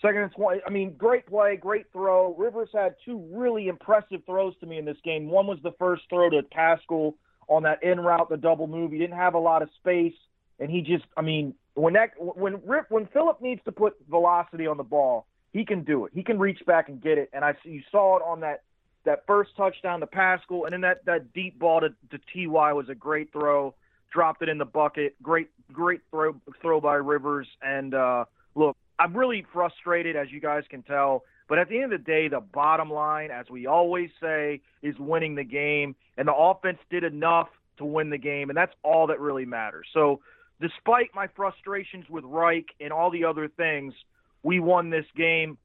Second 0.00 0.22
and 0.22 0.32
twenty. 0.32 0.60
I 0.66 0.70
mean, 0.70 0.94
great 0.96 1.26
play, 1.26 1.56
great 1.56 1.86
throw. 1.92 2.34
Rivers 2.34 2.70
had 2.72 2.94
two 3.04 3.28
really 3.30 3.68
impressive 3.68 4.22
throws 4.24 4.54
to 4.60 4.66
me 4.66 4.78
in 4.78 4.86
this 4.86 4.96
game. 5.04 5.28
One 5.28 5.46
was 5.46 5.58
the 5.62 5.72
first 5.78 6.04
throw 6.08 6.30
to 6.30 6.42
Pascal 6.42 7.16
on 7.48 7.64
that 7.64 7.82
in 7.82 8.00
route, 8.00 8.30
the 8.30 8.38
double 8.38 8.66
move. 8.66 8.92
He 8.92 8.98
didn't 8.98 9.18
have 9.18 9.34
a 9.34 9.38
lot 9.38 9.62
of 9.62 9.68
space, 9.76 10.14
and 10.58 10.70
he 10.70 10.80
just, 10.80 11.04
I 11.16 11.20
mean, 11.20 11.54
when 11.74 11.94
that 11.94 12.10
when 12.18 12.60
Rip 12.64 12.86
when 12.90 13.06
Philip 13.06 13.40
needs 13.40 13.60
to 13.64 13.72
put 13.72 13.94
velocity 14.08 14.66
on 14.66 14.76
the 14.76 14.84
ball, 14.84 15.26
he 15.52 15.64
can 15.64 15.84
do 15.84 16.04
it. 16.06 16.12
He 16.14 16.22
can 16.22 16.38
reach 16.38 16.64
back 16.66 16.88
and 16.88 17.00
get 17.00 17.18
it. 17.18 17.30
And 17.32 17.44
I 17.44 17.54
you 17.64 17.82
saw 17.90 18.16
it 18.16 18.22
on 18.22 18.40
that 18.40 18.62
that 19.04 19.24
first 19.26 19.50
touchdown 19.56 20.00
to 20.00 20.06
Pascal, 20.06 20.64
and 20.64 20.72
then 20.72 20.80
that, 20.80 21.04
that 21.04 21.32
deep 21.32 21.58
ball 21.58 21.80
to, 21.80 21.90
to 22.10 22.18
Ty 22.32 22.72
was 22.72 22.88
a 22.88 22.94
great 22.94 23.32
throw. 23.32 23.74
Dropped 24.12 24.42
it 24.42 24.48
in 24.48 24.58
the 24.58 24.64
bucket. 24.64 25.20
Great, 25.22 25.48
great 25.72 26.00
throw 26.10 26.36
throw 26.62 26.80
by 26.80 26.94
Rivers. 26.94 27.48
And 27.62 27.94
uh, 27.94 28.26
look, 28.54 28.76
I'm 28.98 29.16
really 29.16 29.44
frustrated, 29.52 30.14
as 30.14 30.30
you 30.30 30.40
guys 30.40 30.62
can 30.70 30.82
tell. 30.82 31.24
But 31.48 31.58
at 31.58 31.68
the 31.68 31.76
end 31.76 31.92
of 31.92 32.00
the 32.00 32.04
day, 32.04 32.28
the 32.28 32.40
bottom 32.40 32.90
line, 32.90 33.30
as 33.30 33.50
we 33.50 33.66
always 33.66 34.10
say, 34.22 34.60
is 34.82 34.94
winning 34.98 35.34
the 35.34 35.44
game. 35.44 35.96
And 36.16 36.28
the 36.28 36.34
offense 36.34 36.78
did 36.90 37.02
enough 37.02 37.48
to 37.78 37.84
win 37.84 38.10
the 38.10 38.18
game, 38.18 38.50
and 38.50 38.56
that's 38.56 38.72
all 38.84 39.08
that 39.08 39.20
really 39.20 39.44
matters. 39.44 39.88
So, 39.92 40.20
despite 40.60 41.10
my 41.14 41.28
frustrations 41.28 42.08
with 42.08 42.24
Reich 42.24 42.66
and 42.80 42.92
all 42.92 43.10
the 43.10 43.24
other 43.24 43.48
things, 43.48 43.94
we 44.42 44.60
won 44.60 44.90
this 44.90 45.06
game, 45.16 45.58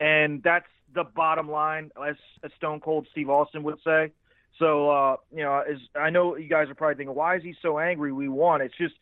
and 0.00 0.42
that's 0.42 0.66
the 0.94 1.04
bottom 1.04 1.50
line, 1.50 1.90
as, 2.06 2.16
as 2.44 2.50
Stone 2.56 2.80
Cold 2.80 3.06
Steve 3.10 3.30
Austin 3.30 3.62
would 3.62 3.78
say. 3.84 4.12
So, 4.58 4.90
uh, 4.90 5.16
you 5.34 5.42
know, 5.42 5.60
as 5.60 5.78
I 5.98 6.10
know 6.10 6.36
you 6.36 6.48
guys 6.48 6.68
are 6.68 6.74
probably 6.74 6.96
thinking, 6.96 7.14
why 7.14 7.36
is 7.36 7.42
he 7.42 7.54
so 7.62 7.78
angry? 7.78 8.12
We 8.12 8.28
won. 8.28 8.60
It's 8.60 8.76
just 8.76 8.94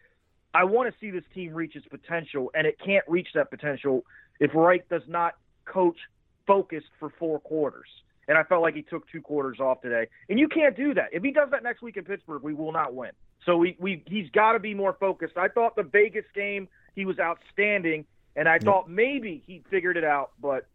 I 0.55 0.65
want 0.65 0.93
to 0.93 0.99
see 1.01 1.11
this 1.11 1.25
team 1.35 1.55
reach 1.55 1.77
its 1.77 1.87
potential, 1.87 2.51
and 2.55 2.67
it 2.67 2.77
can't 2.85 3.05
reach 3.09 3.29
that 3.35 3.51
potential 3.51 4.05
if 4.39 4.53
Reich 4.55 4.89
does 4.89 5.03
not 5.07 5.35
coach 5.65 5.99
focused 6.47 6.89
for 6.99 7.13
four 7.19 7.39
quarters. 7.41 7.89
And 8.27 8.39
I 8.39 8.45
felt 8.45 8.63
like 8.63 8.75
he 8.75 8.83
took 8.83 9.09
two 9.11 9.21
quarters 9.21 9.59
off 9.61 9.81
today. 9.81 10.07
And 10.29 10.39
you 10.39 10.49
can't 10.49 10.77
do 10.77 10.95
that. 10.95 11.09
If 11.13 11.23
he 11.23 11.33
does 11.33 11.51
that 11.51 11.63
next 11.63 11.83
week 11.83 11.97
in 11.97 12.05
Pittsburgh, 12.05 12.43
we 12.43 12.55
will 12.55 12.73
not 12.73 12.95
win. 12.95 13.11
So 13.47 13.57
we, 13.57 13.77
we 13.79 14.03
he's 14.07 14.31
got 14.31 14.53
to 14.53 14.59
be 14.59 14.75
more 14.75 14.97
focused. 14.99 15.37
I 15.37 15.49
thought 15.49 15.77
the 15.77 15.83
Vegas 15.83 16.27
game 16.35 16.69
he 16.95 17.05
was 17.05 17.19
outstanding, 17.19 18.05
and 18.37 18.49
I 18.49 18.59
thought 18.59 18.91
maybe 18.91 19.43
he 19.47 19.63
figured 19.71 19.97
it 19.97 20.05
out, 20.05 20.33
but 20.41 20.67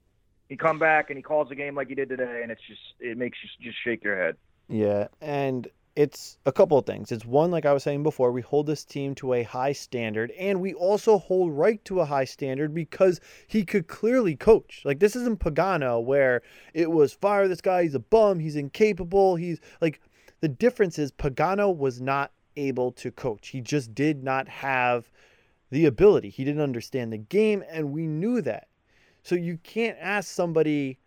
he 0.50 0.56
come 0.56 0.80
back 0.80 1.10
and 1.10 1.18
he 1.18 1.24
calls 1.24 1.50
the 1.50 1.56
game 1.56 1.76
like 1.76 1.90
he 1.90 1.96
did 1.96 2.10
today, 2.10 2.42
and 2.42 2.52
it's 2.52 2.62
just 2.68 2.82
it 3.00 3.18
makes 3.18 3.38
you 3.44 3.72
just 3.72 3.78
shake 3.84 4.04
your 4.04 4.18
head. 4.18 4.36
Yeah, 4.68 5.08
and 5.22 5.68
it's 5.96 6.38
a 6.46 6.52
couple 6.52 6.78
of 6.78 6.86
things. 6.86 7.12
It's 7.12 7.26
one, 7.26 7.52
like 7.52 7.66
I 7.66 7.72
was 7.72 7.84
saying 7.84 8.04
before, 8.04 8.32
we 8.32 8.42
hold 8.42 8.68
this 8.68 8.84
team 8.84 9.16
to 9.16 9.34
a 9.34 9.44
high 9.44 9.72
standard, 9.72 10.32
and 10.32 10.60
we 10.60 10.74
also 10.74 11.18
hold 11.18 11.54
Reich 11.54 11.84
to 11.86 12.02
a 12.02 12.06
high 12.06 12.26
standard 12.26 12.74
because 12.74 13.22
he 13.48 13.64
could 13.64 13.88
clearly 13.88 14.36
coach. 14.36 14.82
Like 14.84 15.00
this 15.00 15.16
isn't 15.16 15.40
Pagano 15.40 16.04
where 16.04 16.42
it 16.74 16.92
was 16.92 17.14
fire 17.14 17.48
this 17.48 17.62
guy, 17.62 17.84
he's 17.84 17.96
a 17.96 18.00
bum, 18.00 18.40
he's 18.40 18.56
incapable, 18.56 19.36
he's 19.36 19.60
like 19.82 20.02
the 20.42 20.50
difference 20.50 21.00
is 21.00 21.12
Pagano 21.12 21.76
was 21.76 22.02
not 22.02 22.32
able 22.58 22.92
to 22.94 23.12
coach. 23.12 23.50
He 23.50 23.62
just 23.62 23.94
did 23.96 24.24
not 24.24 24.48
have 24.48 25.10
the 25.72 25.86
ability. 25.86 26.30
He 26.30 26.44
didn't 26.44 26.62
understand 26.62 27.12
the 27.12 27.18
game, 27.18 27.64
and 27.70 27.92
we 27.92 28.08
knew 28.08 28.42
that. 28.42 28.68
So 29.24 29.36
you 29.36 29.58
can't 29.64 29.98
ask 30.00 30.30
somebody 30.30 31.00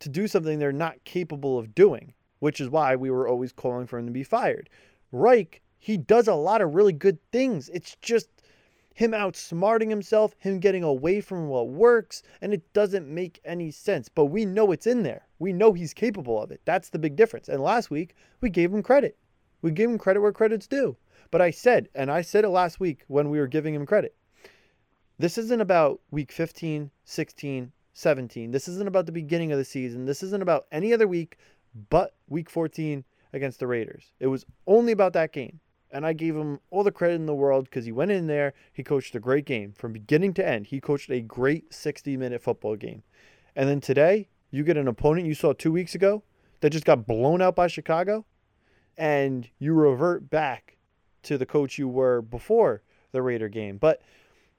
to 0.00 0.08
do 0.08 0.26
something 0.26 0.58
they're 0.58 0.72
not 0.72 1.02
capable 1.04 1.58
of 1.58 1.74
doing 1.74 2.14
which 2.40 2.60
is 2.60 2.70
why 2.70 2.94
we 2.94 3.10
were 3.10 3.28
always 3.28 3.52
calling 3.52 3.86
for 3.86 3.98
him 3.98 4.06
to 4.06 4.12
be 4.12 4.22
fired. 4.22 4.68
Reich, 5.10 5.60
he 5.78 5.96
does 5.96 6.28
a 6.28 6.34
lot 6.34 6.60
of 6.60 6.74
really 6.74 6.92
good 6.92 7.18
things. 7.32 7.68
It's 7.70 7.96
just 8.00 8.28
him 8.94 9.12
outsmarting 9.12 9.90
himself, 9.90 10.34
him 10.38 10.58
getting 10.58 10.82
away 10.82 11.20
from 11.20 11.48
what 11.48 11.68
works, 11.68 12.22
and 12.40 12.52
it 12.52 12.72
doesn't 12.72 13.12
make 13.12 13.40
any 13.44 13.70
sense. 13.70 14.08
But 14.08 14.26
we 14.26 14.44
know 14.44 14.72
it's 14.72 14.86
in 14.86 15.02
there. 15.02 15.26
We 15.38 15.52
know 15.52 15.72
he's 15.72 15.94
capable 15.94 16.40
of 16.42 16.50
it. 16.50 16.60
That's 16.64 16.90
the 16.90 16.98
big 16.98 17.16
difference. 17.16 17.48
And 17.48 17.62
last 17.62 17.90
week, 17.90 18.14
we 18.40 18.50
gave 18.50 18.72
him 18.72 18.82
credit. 18.82 19.16
We 19.62 19.70
give 19.70 19.90
him 19.90 19.98
credit 19.98 20.20
where 20.20 20.32
credit's 20.32 20.66
due. 20.66 20.96
But 21.30 21.42
I 21.42 21.50
said, 21.50 21.88
and 21.94 22.10
I 22.10 22.22
said 22.22 22.44
it 22.44 22.50
last 22.50 22.80
week 22.80 23.04
when 23.08 23.30
we 23.30 23.38
were 23.38 23.46
giving 23.46 23.74
him 23.74 23.86
credit, 23.86 24.14
this 25.18 25.36
isn't 25.36 25.60
about 25.60 26.00
week 26.10 26.30
15, 26.30 26.90
16, 27.04 27.72
17. 27.92 28.50
This 28.50 28.68
isn't 28.68 28.88
about 28.88 29.06
the 29.06 29.12
beginning 29.12 29.50
of 29.52 29.58
the 29.58 29.64
season. 29.64 30.06
This 30.06 30.22
isn't 30.22 30.42
about 30.42 30.66
any 30.70 30.92
other 30.92 31.08
week 31.08 31.36
but 31.90 32.14
week 32.28 32.48
14 32.50 33.04
against 33.32 33.58
the 33.58 33.66
Raiders. 33.66 34.12
It 34.20 34.28
was 34.28 34.46
only 34.66 34.92
about 34.92 35.12
that 35.14 35.32
game. 35.32 35.60
And 35.90 36.04
I 36.04 36.12
gave 36.12 36.36
him 36.36 36.60
all 36.70 36.84
the 36.84 36.92
credit 36.92 37.14
in 37.14 37.26
the 37.26 37.34
world 37.34 37.64
because 37.64 37.86
he 37.86 37.92
went 37.92 38.10
in 38.10 38.26
there, 38.26 38.52
he 38.72 38.82
coached 38.82 39.14
a 39.14 39.20
great 39.20 39.46
game 39.46 39.72
from 39.72 39.92
beginning 39.92 40.34
to 40.34 40.46
end. 40.46 40.66
He 40.66 40.80
coached 40.80 41.10
a 41.10 41.20
great 41.20 41.72
60 41.72 42.16
minute 42.16 42.42
football 42.42 42.76
game. 42.76 43.02
And 43.56 43.68
then 43.68 43.80
today, 43.80 44.28
you 44.50 44.64
get 44.64 44.76
an 44.76 44.88
opponent 44.88 45.26
you 45.26 45.34
saw 45.34 45.52
two 45.52 45.72
weeks 45.72 45.94
ago 45.94 46.22
that 46.60 46.70
just 46.70 46.84
got 46.84 47.06
blown 47.06 47.40
out 47.40 47.56
by 47.56 47.66
Chicago, 47.66 48.26
and 48.98 49.48
you 49.58 49.72
revert 49.72 50.28
back 50.28 50.76
to 51.22 51.38
the 51.38 51.46
coach 51.46 51.78
you 51.78 51.88
were 51.88 52.20
before 52.20 52.82
the 53.12 53.22
Raider 53.22 53.48
game. 53.48 53.78
But 53.78 54.02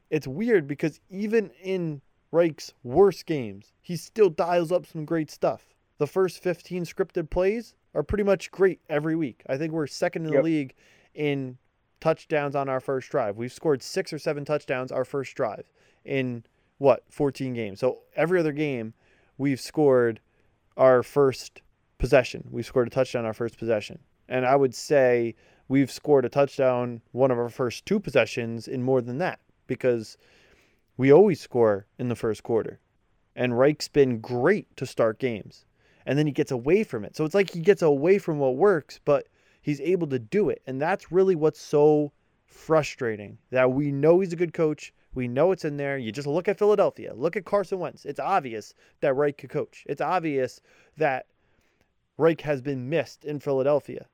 it's 0.10 0.28
weird 0.28 0.68
because 0.68 1.00
even 1.12 1.52
in 1.62 2.02
Reich's 2.32 2.74
worst 2.84 3.28
games, 3.28 3.74
he 3.82 3.96
still 3.96 4.30
dials 4.30 4.72
up 4.72 4.88
some 4.88 5.06
great 5.06 5.30
stuff 5.30 5.68
the 6.00 6.08
first 6.08 6.42
15 6.42 6.86
scripted 6.86 7.30
plays 7.30 7.76
are 7.94 8.04
pretty 8.04 8.24
much 8.24 8.50
great 8.50 8.80
every 8.90 9.16
week. 9.16 9.44
I 9.48 9.58
think 9.58 9.72
we're 9.72 9.86
second 9.86 10.26
in 10.26 10.34
yep. 10.34 10.42
the 10.42 10.46
league 10.46 10.74
in 11.14 11.58
touchdowns 12.00 12.56
on 12.56 12.70
our 12.70 12.80
first 12.80 13.12
drive. 13.12 13.38
We've 13.38 13.52
scored 13.52 13.84
six 13.84 14.12
or 14.12 14.18
seven 14.18 14.46
touchdowns 14.46 14.92
our 14.92 15.06
first 15.06 15.36
drive 15.36 15.70
in 16.06 16.46
what 16.78 17.04
14 17.10 17.54
games. 17.54 17.82
So 17.82 18.00
every 18.16 18.40
other 18.40 18.54
game, 18.54 18.94
we've 19.38 19.60
scored 19.60 20.22
our 20.78 21.04
first 21.04 21.62
possession. 21.98 22.48
We 22.50 22.64
scored 22.64 22.88
a 22.88 22.92
touchdown 22.92 23.26
our 23.26 23.34
first 23.34 23.58
possession, 23.58 24.00
and 24.30 24.46
I 24.46 24.56
would 24.56 24.74
say 24.74 25.36
we've 25.68 25.92
scored 25.92 26.24
a 26.24 26.30
touchdown 26.30 27.02
one 27.12 27.32
of 27.32 27.38
our 27.38 27.50
first 27.50 27.86
two 27.86 28.00
possessions 28.00 28.68
in 28.68 28.84
more 28.84 29.02
than 29.02 29.18
that 29.18 29.40
because 29.68 30.18
we 30.96 31.12
always 31.12 31.42
score 31.42 31.88
in 31.98 32.08
the 32.08 32.16
first 32.16 32.44
quarter. 32.44 32.80
And 33.36 33.58
Reich's 33.58 33.88
been 33.88 34.20
great 34.20 34.76
to 34.78 34.86
start 34.86 35.20
games 35.20 35.66
and 36.06 36.18
then 36.18 36.26
he 36.26 36.32
gets 36.32 36.52
away 36.52 36.84
from 36.84 37.06
it. 37.06 37.16
So 37.16 37.26
it's 37.26 37.36
like 37.36 37.52
he 37.52 37.60
gets 37.60 37.82
away 37.82 38.18
from 38.18 38.40
what 38.40 38.56
works, 38.56 39.00
but 39.04 39.28
he's 39.62 39.82
able 39.82 40.08
to 40.08 40.20
do 40.20 40.50
it. 40.50 40.62
And 40.66 40.82
that's 40.82 41.12
really 41.12 41.36
what's 41.36 41.62
so 41.62 42.12
frustrating 42.46 43.38
that 43.52 43.72
we 43.72 43.92
know 43.92 44.20
he's 44.20 44.34
a 44.34 44.38
good 44.38 44.54
coach. 44.54 44.94
We 45.14 45.28
know 45.28 45.52
it's 45.52 45.66
in 45.66 45.78
there. 45.78 45.98
You 45.98 46.12
just 46.12 46.28
look 46.28 46.48
at 46.48 46.58
Philadelphia, 46.58 47.14
look 47.16 47.36
at 47.36 47.46
Carson 47.46 47.80
Wentz. 47.80 48.06
It's 48.06 48.20
obvious 48.20 48.74
that 49.02 49.16
Reich 49.16 49.38
could 49.38 49.50
coach. 49.50 49.86
It's 49.88 50.02
obvious 50.02 50.62
that 50.98 51.28
Reich 52.18 52.42
has 52.42 52.62
been 52.62 52.90
missed 52.90 53.26
in 53.26 53.40
Philadelphia. 53.40 54.08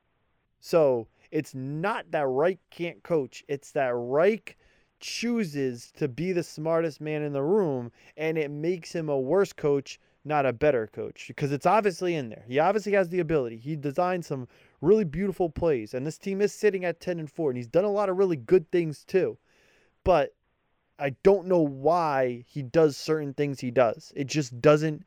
So 0.66 1.06
it's 1.30 1.54
not 1.54 2.10
that 2.10 2.26
Reich 2.26 2.58
can't 2.70 3.00
coach, 3.04 3.44
it's 3.46 3.70
that 3.70 3.92
Reich 3.94 4.56
chooses 4.98 5.92
to 5.92 6.08
be 6.08 6.32
the 6.32 6.42
smartest 6.42 7.00
man 7.00 7.22
in 7.22 7.32
the 7.32 7.42
room 7.44 7.92
and 8.16 8.36
it 8.36 8.50
makes 8.50 8.92
him 8.92 9.08
a 9.08 9.16
worse 9.16 9.52
coach 9.52 10.00
not 10.24 10.44
a 10.44 10.52
better 10.52 10.88
coach 10.88 11.26
because 11.28 11.52
it's 11.52 11.66
obviously 11.66 12.16
in 12.16 12.30
there. 12.30 12.44
He 12.48 12.58
obviously 12.58 12.94
has 12.94 13.08
the 13.10 13.20
ability. 13.20 13.58
He 13.58 13.76
designed 13.76 14.24
some 14.24 14.48
really 14.80 15.04
beautiful 15.04 15.48
plays, 15.48 15.94
and 15.94 16.04
this 16.04 16.18
team 16.18 16.40
is 16.40 16.52
sitting 16.52 16.84
at 16.84 16.98
10 16.98 17.20
and 17.20 17.30
4, 17.30 17.50
and 17.50 17.56
he's 17.56 17.68
done 17.68 17.84
a 17.84 17.88
lot 17.88 18.08
of 18.08 18.16
really 18.16 18.34
good 18.34 18.68
things 18.72 19.04
too. 19.04 19.38
But 20.02 20.34
I 20.98 21.10
don't 21.22 21.46
know 21.46 21.60
why 21.60 22.44
he 22.48 22.64
does 22.64 22.96
certain 22.96 23.34
things 23.34 23.60
he 23.60 23.70
does. 23.70 24.12
It 24.16 24.26
just 24.26 24.60
doesn't 24.60 25.04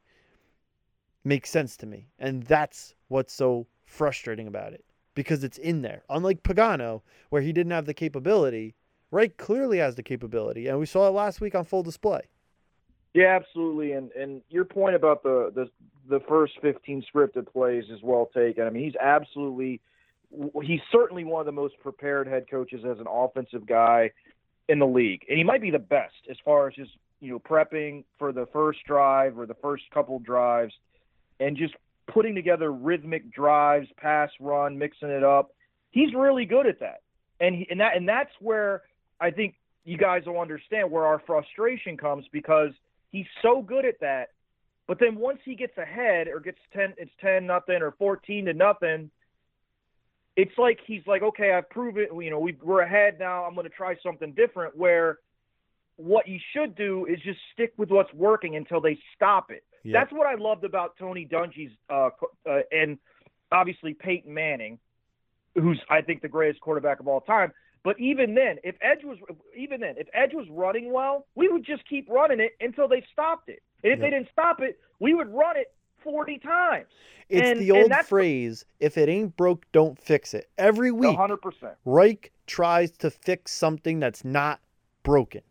make 1.25 1.45
sense 1.45 1.75
to 1.77 1.85
me. 1.85 2.07
And 2.17 2.43
that's 2.43 2.95
what's 3.09 3.33
so 3.33 3.67
frustrating 3.83 4.47
about 4.47 4.71
it 4.71 4.85
because 5.19 5.43
it's 5.43 5.57
in 5.57 5.81
there. 5.81 6.01
Unlike 6.09 6.43
Pagano, 6.43 7.01
where 7.29 7.41
he 7.41 7.51
didn't 7.51 7.73
have 7.73 7.85
the 7.85 7.93
capability, 7.93 8.73
Reich 9.11 9.35
clearly 9.35 9.79
has 9.79 9.95
the 9.95 10.01
capability, 10.01 10.67
and 10.67 10.79
we 10.79 10.85
saw 10.85 11.09
it 11.09 11.11
last 11.11 11.41
week 11.41 11.55
on 11.55 11.65
full 11.65 11.83
display. 11.83 12.21
Yeah, 13.13 13.35
absolutely. 13.35 13.91
And 13.91 14.13
and 14.13 14.41
your 14.49 14.63
point 14.63 14.95
about 14.95 15.21
the 15.23 15.51
the 15.53 15.69
the 16.07 16.23
first 16.25 16.53
15 16.61 17.03
scripted 17.13 17.51
plays 17.51 17.83
is 17.89 17.99
well 18.01 18.29
taken. 18.33 18.63
I 18.65 18.69
mean, 18.69 18.85
he's 18.85 18.95
absolutely 18.95 19.81
he's 20.63 20.79
certainly 20.89 21.25
one 21.25 21.41
of 21.41 21.45
the 21.45 21.51
most 21.51 21.77
prepared 21.81 22.25
head 22.25 22.45
coaches 22.49 22.85
as 22.89 22.97
an 22.99 23.07
offensive 23.09 23.67
guy 23.67 24.11
in 24.69 24.79
the 24.79 24.87
league. 24.87 25.25
And 25.27 25.37
he 25.37 25.43
might 25.43 25.61
be 25.61 25.69
the 25.69 25.79
best 25.79 26.15
as 26.29 26.37
far 26.45 26.69
as 26.69 26.75
just, 26.75 26.91
you 27.19 27.31
know, 27.31 27.39
prepping 27.39 28.05
for 28.17 28.31
the 28.31 28.45
first 28.53 28.85
drive 28.85 29.37
or 29.37 29.45
the 29.45 29.55
first 29.55 29.83
couple 29.93 30.17
drives 30.19 30.73
and 31.41 31.57
just 31.57 31.73
putting 32.13 32.35
together 32.35 32.71
rhythmic 32.71 33.31
drives, 33.31 33.87
pass, 33.97 34.29
run, 34.39 34.77
mixing 34.77 35.09
it 35.09 35.23
up. 35.23 35.51
He's 35.91 36.13
really 36.13 36.45
good 36.45 36.67
at 36.67 36.79
that. 36.79 37.01
And 37.39 37.55
he, 37.55 37.67
and 37.69 37.79
that 37.79 37.95
and 37.95 38.07
that's 38.07 38.31
where 38.39 38.83
I 39.19 39.31
think 39.31 39.55
you 39.85 39.97
guys 39.97 40.23
will 40.25 40.39
understand 40.39 40.91
where 40.91 41.05
our 41.05 41.21
frustration 41.25 41.97
comes 41.97 42.25
because– 42.31 42.71
He's 43.11 43.25
so 43.41 43.61
good 43.61 43.85
at 43.85 43.99
that. 44.01 44.29
But 44.87 44.99
then 44.99 45.15
once 45.15 45.39
he 45.45 45.55
gets 45.55 45.77
ahead 45.77 46.27
or 46.27 46.39
gets 46.39 46.57
10 46.73 46.95
it's 46.97 47.11
10 47.21 47.45
nothing 47.45 47.81
or 47.81 47.91
14 47.97 48.45
to 48.45 48.53
nothing, 48.53 49.11
it's 50.35 50.57
like 50.57 50.79
he's 50.85 51.05
like, 51.05 51.21
okay, 51.21 51.51
I've 51.51 51.69
proven, 51.69 52.07
you 52.21 52.29
know, 52.29 52.39
we, 52.39 52.57
we're 52.61 52.81
ahead 52.81 53.19
now. 53.19 53.43
I'm 53.43 53.53
going 53.55 53.65
to 53.65 53.75
try 53.75 53.95
something 54.01 54.33
different. 54.33 54.75
Where 54.77 55.19
what 55.99 56.27
you 56.27 56.39
should 56.53 56.75
do 56.75 57.05
is 57.05 57.19
just 57.23 57.39
stick 57.53 57.73
with 57.77 57.89
what's 57.89 58.13
working 58.13 58.55
until 58.55 58.79
they 58.79 58.97
stop 59.15 59.51
it. 59.51 59.63
Yep. 59.83 59.93
That's 59.93 60.13
what 60.13 60.27
I 60.27 60.35
loved 60.35 60.63
about 60.63 60.95
Tony 60.97 61.27
Dungy's 61.29 61.71
uh, 61.89 62.09
uh, 62.49 62.59
and 62.71 62.97
obviously 63.51 63.93
Peyton 63.93 64.33
Manning, 64.33 64.79
who's 65.55 65.79
I 65.89 66.01
think 66.01 66.21
the 66.21 66.29
greatest 66.29 66.61
quarterback 66.61 66.99
of 66.99 67.07
all 67.07 67.21
time. 67.21 67.51
But 67.83 67.99
even 67.99 68.33
then, 68.33 68.57
if 68.63 68.75
Edge 68.81 69.03
was 69.03 69.17
even 69.57 69.81
then, 69.81 69.95
if 69.97 70.07
Edge 70.13 70.31
was 70.33 70.47
running 70.49 70.91
well, 70.91 71.27
we 71.35 71.49
would 71.49 71.65
just 71.65 71.87
keep 71.87 72.09
running 72.09 72.39
it 72.39 72.51
until 72.61 72.87
they 72.87 73.03
stopped 73.11 73.49
it. 73.49 73.61
And 73.83 73.91
if 73.91 73.99
yep. 73.99 74.05
they 74.05 74.17
didn't 74.17 74.29
stop 74.31 74.61
it, 74.61 74.79
we 74.99 75.13
would 75.13 75.29
run 75.29 75.57
it 75.57 75.73
40 76.03 76.39
times. 76.39 76.87
It's 77.29 77.47
and, 77.47 77.59
the 77.59 77.71
old 77.71 77.93
phrase, 78.05 78.65
if 78.79 78.97
it 78.97 79.07
ain't 79.07 79.37
broke, 79.37 79.65
don't 79.71 79.99
fix 79.99 80.33
it. 80.33 80.49
Every 80.57 80.91
week, 80.91 81.15
100%. 81.17 81.37
Reich 81.85 82.31
tries 82.47 82.91
to 82.91 83.11
fix 83.11 83.51
something 83.51 83.99
that's 83.99 84.25
not 84.25 84.59
broken. 85.03 85.41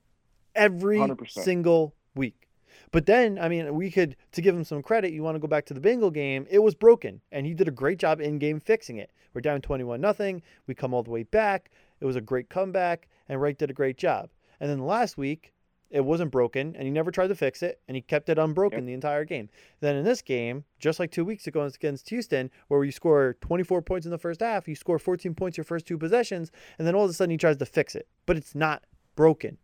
Every 0.58 0.98
100%. 0.98 1.30
single 1.30 1.94
week. 2.14 2.48
But 2.90 3.06
then, 3.06 3.38
I 3.38 3.48
mean, 3.48 3.74
we 3.74 3.90
could, 3.90 4.16
to 4.32 4.40
give 4.42 4.54
him 4.54 4.64
some 4.64 4.82
credit, 4.82 5.12
you 5.12 5.22
want 5.22 5.34
to 5.34 5.40
go 5.40 5.46
back 5.46 5.66
to 5.66 5.74
the 5.74 5.80
Bengal 5.80 6.10
game, 6.10 6.46
it 6.50 6.60
was 6.60 6.74
broken. 6.74 7.20
And 7.32 7.46
he 7.46 7.54
did 7.54 7.68
a 7.68 7.72
great 7.72 7.98
job 7.98 8.20
in 8.20 8.38
game 8.38 8.60
fixing 8.60 8.96
it. 8.96 9.10
We're 9.34 9.40
down 9.42 9.60
21 9.60 10.00
nothing. 10.00 10.42
We 10.66 10.74
come 10.74 10.94
all 10.94 11.02
the 11.02 11.10
way 11.10 11.22
back. 11.22 11.70
It 12.00 12.06
was 12.06 12.16
a 12.16 12.20
great 12.20 12.48
comeback, 12.48 13.08
and 13.28 13.40
Reich 13.40 13.58
did 13.58 13.70
a 13.70 13.74
great 13.74 13.98
job. 13.98 14.30
And 14.60 14.70
then 14.70 14.78
last 14.86 15.18
week, 15.18 15.52
it 15.90 16.04
wasn't 16.04 16.30
broken, 16.30 16.74
and 16.76 16.84
he 16.84 16.90
never 16.90 17.10
tried 17.10 17.28
to 17.28 17.34
fix 17.34 17.62
it, 17.62 17.80
and 17.88 17.94
he 17.94 18.00
kept 18.02 18.28
it 18.28 18.38
unbroken 18.38 18.80
Yep. 18.80 18.86
the 18.86 18.92
entire 18.92 19.24
game. 19.24 19.48
Then 19.80 19.96
in 19.96 20.04
this 20.04 20.20
game, 20.22 20.64
just 20.78 21.00
like 21.00 21.10
two 21.10 21.24
weeks 21.24 21.46
ago 21.46 21.62
against 21.62 22.08
Houston, 22.10 22.50
where 22.68 22.84
you 22.84 22.92
score 22.92 23.36
24 23.40 23.80
points 23.82 24.04
in 24.06 24.10
the 24.12 24.18
first 24.18 24.40
half, 24.40 24.68
you 24.68 24.74
score 24.74 24.98
14 24.98 25.34
points 25.34 25.56
your 25.56 25.64
first 25.64 25.86
two 25.86 25.96
possessions, 25.98 26.50
and 26.78 26.86
then 26.86 26.94
all 26.94 27.04
of 27.04 27.10
a 27.10 27.14
sudden 27.14 27.30
he 27.30 27.36
tries 27.38 27.56
to 27.56 27.66
fix 27.66 27.94
it, 27.94 28.06
but 28.26 28.36
it's 28.36 28.54
not 28.54 28.84
broken. 29.16 29.56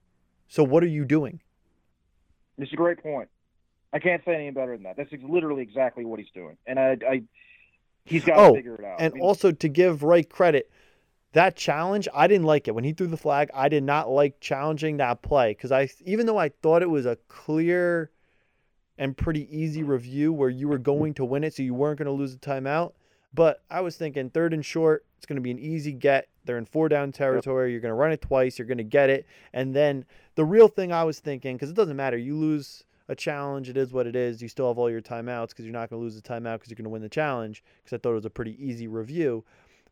So 0.55 0.62
what 0.62 0.85
are 0.85 0.88
you 0.88 1.05
doing? 1.05 1.40
It's 2.59 2.73
a 2.73 2.77
great 2.77 3.03
point. 3.03 3.29
I 3.93 3.99
can't 3.99 4.25
say 4.25 4.37
any 4.37 4.53
better 4.53 4.77
than 4.77 4.85
that. 4.85 4.97
That's 4.97 5.11
literally 5.21 5.62
exactly 5.62 6.05
what 6.05 6.21
he's 6.21 6.31
doing, 6.33 6.57
and 6.64 6.79
I, 6.79 6.97
I 7.09 7.23
he's 8.05 8.25
got 8.25 8.37
to 8.37 8.40
Oh, 8.40 8.55
figure 8.55 8.77
it 8.77 8.85
out. 8.85 9.01
And 9.01 9.12
I 9.12 9.14
mean, 9.17 9.25
also 9.25 9.51
to 9.51 9.69
give 9.69 10.05
Reich 10.05 10.29
credit, 10.29 10.71
that 11.33 11.57
challenge, 11.57 12.07
I 12.14 12.29
didn't 12.29 12.47
like 12.47 12.69
it 12.69 12.75
when 12.77 12.85
he 12.85 12.93
threw 12.93 13.09
the 13.09 13.17
flag. 13.17 13.51
I 13.53 13.69
did 13.69 13.83
not 13.83 14.09
like 14.09 14.38
challenging 14.38 14.99
that 14.99 15.23
play 15.23 15.51
because 15.51 15.73
I, 15.73 15.88
even 16.05 16.27
though 16.27 16.38
I 16.38 16.51
thought 16.62 16.83
it 16.83 16.90
was 16.90 17.05
a 17.05 17.19
clear 17.27 18.12
and 18.97 19.17
pretty 19.17 19.49
easy 19.51 19.83
review 19.83 20.33
where 20.33 20.51
you 20.51 20.69
were 20.69 20.79
going 20.79 21.14
to 21.14 21.25
win 21.25 21.43
it, 21.43 21.55
so 21.55 21.64
you 21.64 21.75
weren't 21.75 21.99
going 21.99 22.07
to 22.07 22.12
lose 22.12 22.33
the 22.33 22.38
timeout. 22.38 22.93
But 23.33 23.64
I 23.69 23.81
was 23.81 23.97
thinking 23.97 24.31
third 24.31 24.55
and 24.55 24.64
short, 24.64 25.05
it's 25.17 25.27
going 25.27 25.35
to 25.35 25.43
be 25.43 25.51
an 25.51 25.59
easy 25.59 25.90
get. 25.90 26.29
They're 26.45 26.59
in 26.59 26.67
four 26.67 26.89
down 26.89 27.13
territory. 27.13 27.73
You're 27.73 27.81
going 27.81 27.91
to 27.91 27.97
run 27.97 28.13
it 28.13 28.21
twice. 28.21 28.59
You're 28.59 28.67
going 28.67 28.79
to 28.79 28.85
get 28.85 29.11
it. 29.11 29.27
And 29.53 29.75
then 29.75 30.05
the 30.35 30.45
real 30.45 30.69
thing 30.69 30.93
I 30.93 31.05
was 31.05 31.21
thinking, 31.21 31.57
because 31.57 31.71
it 31.71 31.77
doesn't 31.77 31.97
matter, 31.97 32.17
you 32.17 32.37
lose 32.37 32.85
a 33.09 33.15
challenge, 33.15 33.69
it 33.69 33.77
is 33.77 33.93
what 33.93 34.07
it 34.07 34.17
is. 34.17 34.41
You 34.41 34.49
still 34.49 34.69
have 34.69 34.79
all 34.79 34.91
your 34.91 35.03
timeouts 35.03 35.49
because 35.49 35.65
you're 35.65 35.73
not 35.73 35.91
going 35.91 36.01
to 36.01 36.05
lose 36.05 36.21
the 36.21 36.23
timeout 36.23 36.55
because 36.55 36.71
you're 36.71 36.77
going 36.77 36.85
to 36.85 36.91
win 36.91 37.03
the 37.03 37.09
challenge. 37.09 37.63
Because 37.83 37.97
I 37.97 37.99
thought 38.01 38.13
it 38.13 38.15
was 38.15 38.25
a 38.25 38.31
pretty 38.31 38.57
easy 38.65 38.87
review. 38.87 39.45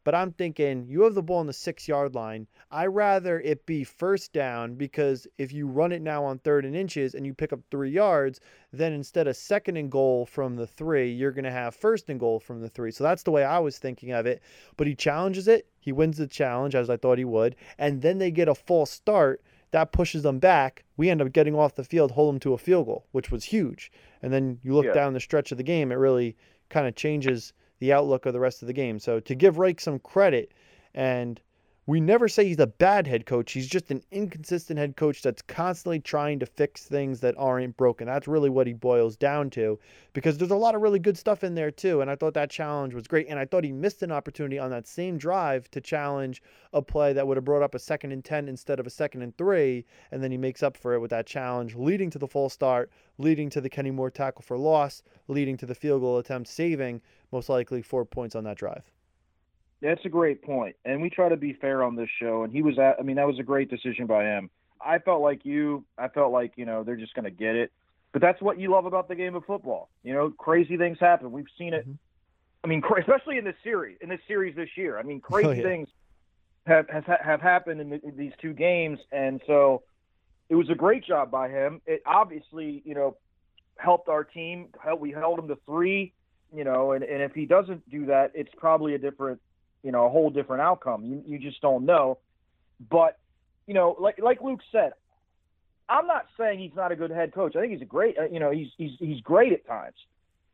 But 0.05 0.17
I'm 0.17 0.33
thinking 0.33 0.87
you 0.89 1.03
have 1.03 1.15
the 1.15 1.23
ball 1.23 1.39
on 1.39 1.47
the 1.47 1.53
six 1.53 1.87
yard 1.87 2.15
line. 2.15 2.49
I 2.73 2.87
rather 2.87 3.39
it 3.39 3.67
be 3.67 3.85
first 3.85 4.33
down 4.33 4.75
because 4.75 5.29
if 5.39 5.53
you 5.53 5.69
run 5.69 5.93
it 5.93 6.03
now 6.03 6.25
on 6.25 6.41
third 6.41 6.65
and 6.65 6.75
inches 6.75 7.15
and 7.15 7.25
you 7.25 7.35
pick 7.35 7.53
up 7.53 7.61
three 7.71 7.91
yards, 7.91 8.41
then 8.73 8.93
instead 8.93 9.29
of 9.29 9.37
second 9.37 9.77
and 9.77 9.93
goal 9.93 10.27
from 10.27 10.57
the 10.57 10.67
three, 10.67 11.13
you're 11.13 11.31
going 11.31 11.45
to 11.45 11.53
have 11.53 11.77
first 11.77 12.11
and 12.11 12.19
goal 12.19 12.41
from 12.41 12.61
the 12.61 12.69
three. 12.69 12.91
So 12.91 13.05
that's 13.05 13.23
the 13.23 13.31
way 13.31 13.45
I 13.45 13.61
was 13.61 13.79
thinking 13.79 14.11
of 14.11 14.27
it. 14.27 14.43
But 14.77 14.89
he 14.89 14.97
challenges 14.97 15.47
it. 15.47 15.69
He 15.83 15.93
wins 15.93 16.17
the 16.17 16.27
challenge 16.27 16.75
as 16.75 16.89
I 16.89 16.97
thought 16.97 17.19
he 17.19 17.25
would. 17.25 17.57
And 17.77 18.01
then 18.01 18.17
they 18.19 18.31
get 18.31 18.49
a 18.49 18.55
false 18.55 18.91
start. 18.91 19.43
That 19.73 19.93
pushes 19.93 20.23
them 20.23 20.39
back. 20.39 20.85
We 20.97 21.11
end 21.11 21.21
up 21.21 21.33
getting 21.33 21.55
off 21.55 21.75
the 21.75 21.85
field, 21.85 22.13
hold 22.13 22.33
them 22.35 22.41
to 22.41 22.55
a 22.55 22.59
field 22.59 22.87
goal, 22.87 23.07
which 23.13 23.31
was 23.31 23.45
huge. 23.45 23.91
And 24.23 24.33
then 24.33 24.61
you 24.63 24.75
look 24.75 24.87
Yeah. 24.87 24.93
down 24.93 25.13
the 25.13 25.21
stretch 25.21 25.51
of 25.51 25.59
the 25.59 25.65
game, 25.65 25.91
it 25.91 25.97
really 25.97 26.37
kind 26.71 26.87
of 26.87 26.95
changes 26.95 27.53
the 27.81 27.93
outlook 27.93 28.25
of 28.25 28.33
the 28.33 28.41
rest 28.41 28.63
of 28.63 28.69
the 28.69 28.73
game. 28.73 28.99
So 29.01 29.19
to 29.21 29.35
give 29.35 29.59
Reich 29.59 29.81
some 29.81 29.99
credit, 29.99 30.53
and 30.95 31.41
we 31.85 32.01
never 32.01 32.29
say 32.29 32.45
he's 32.45 32.61
a 32.61 32.67
bad 32.69 33.09
head 33.09 33.27
coach. 33.27 33.51
He's 33.51 33.67
just 33.67 33.91
an 33.91 34.05
inconsistent 34.13 34.79
head 34.79 34.97
coach 34.97 35.21
that's 35.21 35.43
constantly 35.43 35.99
trying 35.99 36.39
to 36.39 36.47
fix 36.47 36.85
things 36.85 37.19
that 37.21 37.35
aren't 37.37 37.77
broken. 37.77 38.07
That's 38.07 38.29
really 38.29 38.51
what 38.51 38.69
he 38.69 38.73
boils 38.73 39.17
down 39.17 39.51
to 39.51 39.81
because 40.13 40.39
there's 40.39 40.53
a 40.53 40.57
lot 40.57 40.77
of 40.77 40.81
really 40.81 41.01
good 41.01 41.19
stuff 41.19 41.43
in 41.43 41.57
there 41.57 41.73
too. 41.73 42.01
And 42.01 42.09
I 42.09 42.15
thought 42.15 42.35
that 42.35 42.51
challenge 42.51 42.95
was 42.95 43.09
great. 43.09 43.27
And 43.29 43.37
I 43.37 43.47
thought 43.47 43.65
he 43.65 43.73
missed 43.73 44.05
an 44.05 44.13
opportunity 44.13 44.61
on 44.61 44.71
that 44.71 44.87
same 44.87 45.19
drive 45.19 45.69
to 45.73 45.81
challenge 45.81 46.41
a 46.73 46.81
play 46.81 47.13
that 47.15 47.27
would 47.27 47.37
have 47.37 47.45
brought 47.45 47.65
up 47.65 47.75
a 47.75 47.81
second 47.81 48.13
and 48.13 48.25
10 48.25 48.47
instead 48.47 48.79
of 48.79 48.87
a 48.87 48.91
second 48.91 49.23
and 49.23 49.37
three. 49.37 49.85
And 50.13 50.23
then 50.23 50.31
he 50.31 50.39
makes 50.39 50.63
up 50.63 50.77
for 50.77 50.95
it 50.95 51.01
with 51.01 51.11
that 51.11 51.27
challenge, 51.27 51.75
leading 51.75 52.11
to 52.11 52.19
the 52.19 52.29
false 52.29 52.53
start, 52.53 52.93
leading 53.19 53.51
to 53.51 53.61
the 53.61 53.69
Kenny 53.69 53.91
Moore 53.91 54.11
tackle 54.11 54.43
for 54.43 54.57
loss, 54.57 55.03
leading 55.27 55.57
to 55.57 55.67
the 55.67 55.75
field 55.75 56.03
goal 56.03 56.19
attempt, 56.19 56.49
saving 56.49 57.01
most 57.33 57.49
likely 57.49 57.83
four 57.83 58.05
points 58.05 58.37
on 58.37 58.45
that 58.45 58.57
drive. 58.57 58.93
That's 59.83 60.05
a 60.05 60.09
great 60.09 60.43
point. 60.43 60.77
and 60.85 61.03
we 61.03 61.11
try 61.11 61.29
to 61.29 61.37
be 61.37 61.53
fair 61.53 61.83
on 61.83 61.97
this 61.97 62.09
show. 62.21 62.45
And 62.45 62.53
he 62.53 62.63
was 62.63 62.79
at. 62.79 62.97
I 62.99 63.03
mean, 63.03 63.17
that 63.17 63.27
was 63.27 63.39
a 63.39 63.43
great 63.43 63.69
decision 63.69 64.07
by 64.07 64.25
him. 64.25 64.49
I 64.81 64.99
felt 64.99 65.21
like 65.21 65.45
you. 65.45 65.85
I 65.99 66.09
felt 66.09 66.33
like 66.33 66.53
you 66.57 66.65
know 66.65 66.83
they're 66.85 66.97
just 66.97 67.15
going 67.15 67.25
to 67.25 67.31
get 67.31 67.57
it. 67.57 67.73
But 68.13 68.23
that's 68.23 68.41
what 68.41 68.59
you 68.59 68.71
love 68.71 68.87
about 68.87 69.09
the 69.09 69.15
game 69.15 69.35
of 69.35 69.45
football. 69.45 69.89
You 70.05 70.15
know, 70.15 70.31
crazy 70.31 70.77
things 70.77 70.99
happen. 71.01 71.33
We've 71.33 71.47
seen 71.59 71.75
it. 71.75 71.89
Mhm. 71.89 71.99
I 72.65 72.69
mean, 72.69 72.81
cra- 72.81 73.01
especially 73.01 73.39
in 73.39 73.45
this 73.45 73.57
series, 73.65 73.97
in 74.01 74.09
this 74.09 74.21
series 74.29 74.55
this 74.55 74.69
year. 74.77 74.99
I 74.99 75.03
mean, 75.03 75.21
crazy 75.31 75.49
Oh, 75.49 75.53
yeah. 75.53 75.63
things 75.63 75.89
have 76.67 76.89
have 76.89 77.05
have 77.07 77.41
happened 77.41 77.81
in, 77.81 77.91
the, 77.91 78.01
in 78.07 78.17
these 78.17 78.33
two 78.41 78.53
games, 78.53 78.99
and 79.11 79.41
so 79.47 79.83
it 80.49 80.55
was 80.55 80.71
a 80.71 80.75
great 80.75 81.05
job 81.05 81.31
by 81.31 81.49
him. 81.49 81.81
It 81.87 82.03
obviously, 82.07 82.83
you 82.85 82.95
know, 82.95 83.17
helped 83.79 84.09
our 84.09 84.23
team. 84.23 84.69
We 84.99 85.11
held 85.11 85.39
him 85.41 85.49
to 85.49 85.57
three. 85.67 86.13
You 86.55 86.65
know, 86.65 86.93
and, 86.93 87.03
and 87.03 87.23
if 87.23 87.33
he 87.33 87.47
doesn't 87.47 87.89
do 87.91 88.05
that, 88.07 88.33
it's 88.35 88.53
probably 88.59 88.95
a 88.95 88.99
different, 88.99 89.41
you 89.83 89.93
know, 89.93 90.07
a 90.07 90.11
whole 90.11 90.31
different 90.31 90.63
outcome. 90.63 91.05
You 91.05 91.23
you 91.27 91.39
just 91.39 91.61
don't 91.61 91.85
know. 91.85 92.19
But 92.91 93.19
you 93.67 93.75
know, 93.75 93.97
like 93.99 94.19
like 94.23 94.41
Luke 94.43 94.61
said, 94.71 94.93
I'm 95.89 96.07
not 96.07 96.27
saying 96.39 96.59
he's 96.59 96.75
not 96.75 96.93
a 96.93 96.97
good 96.97 97.11
head 97.11 97.35
coach. 97.35 97.55
I 97.57 97.61
think 97.61 97.73
he's 97.73 97.83
a 97.83 97.87
great, 97.87 98.19
uh, 98.19 98.25
you 98.31 98.41
know, 98.41 98.51
he's 98.51 98.69
he's 98.79 98.93
he's 98.99 99.21
great 99.21 99.53
at 99.53 99.67
times. 99.67 99.97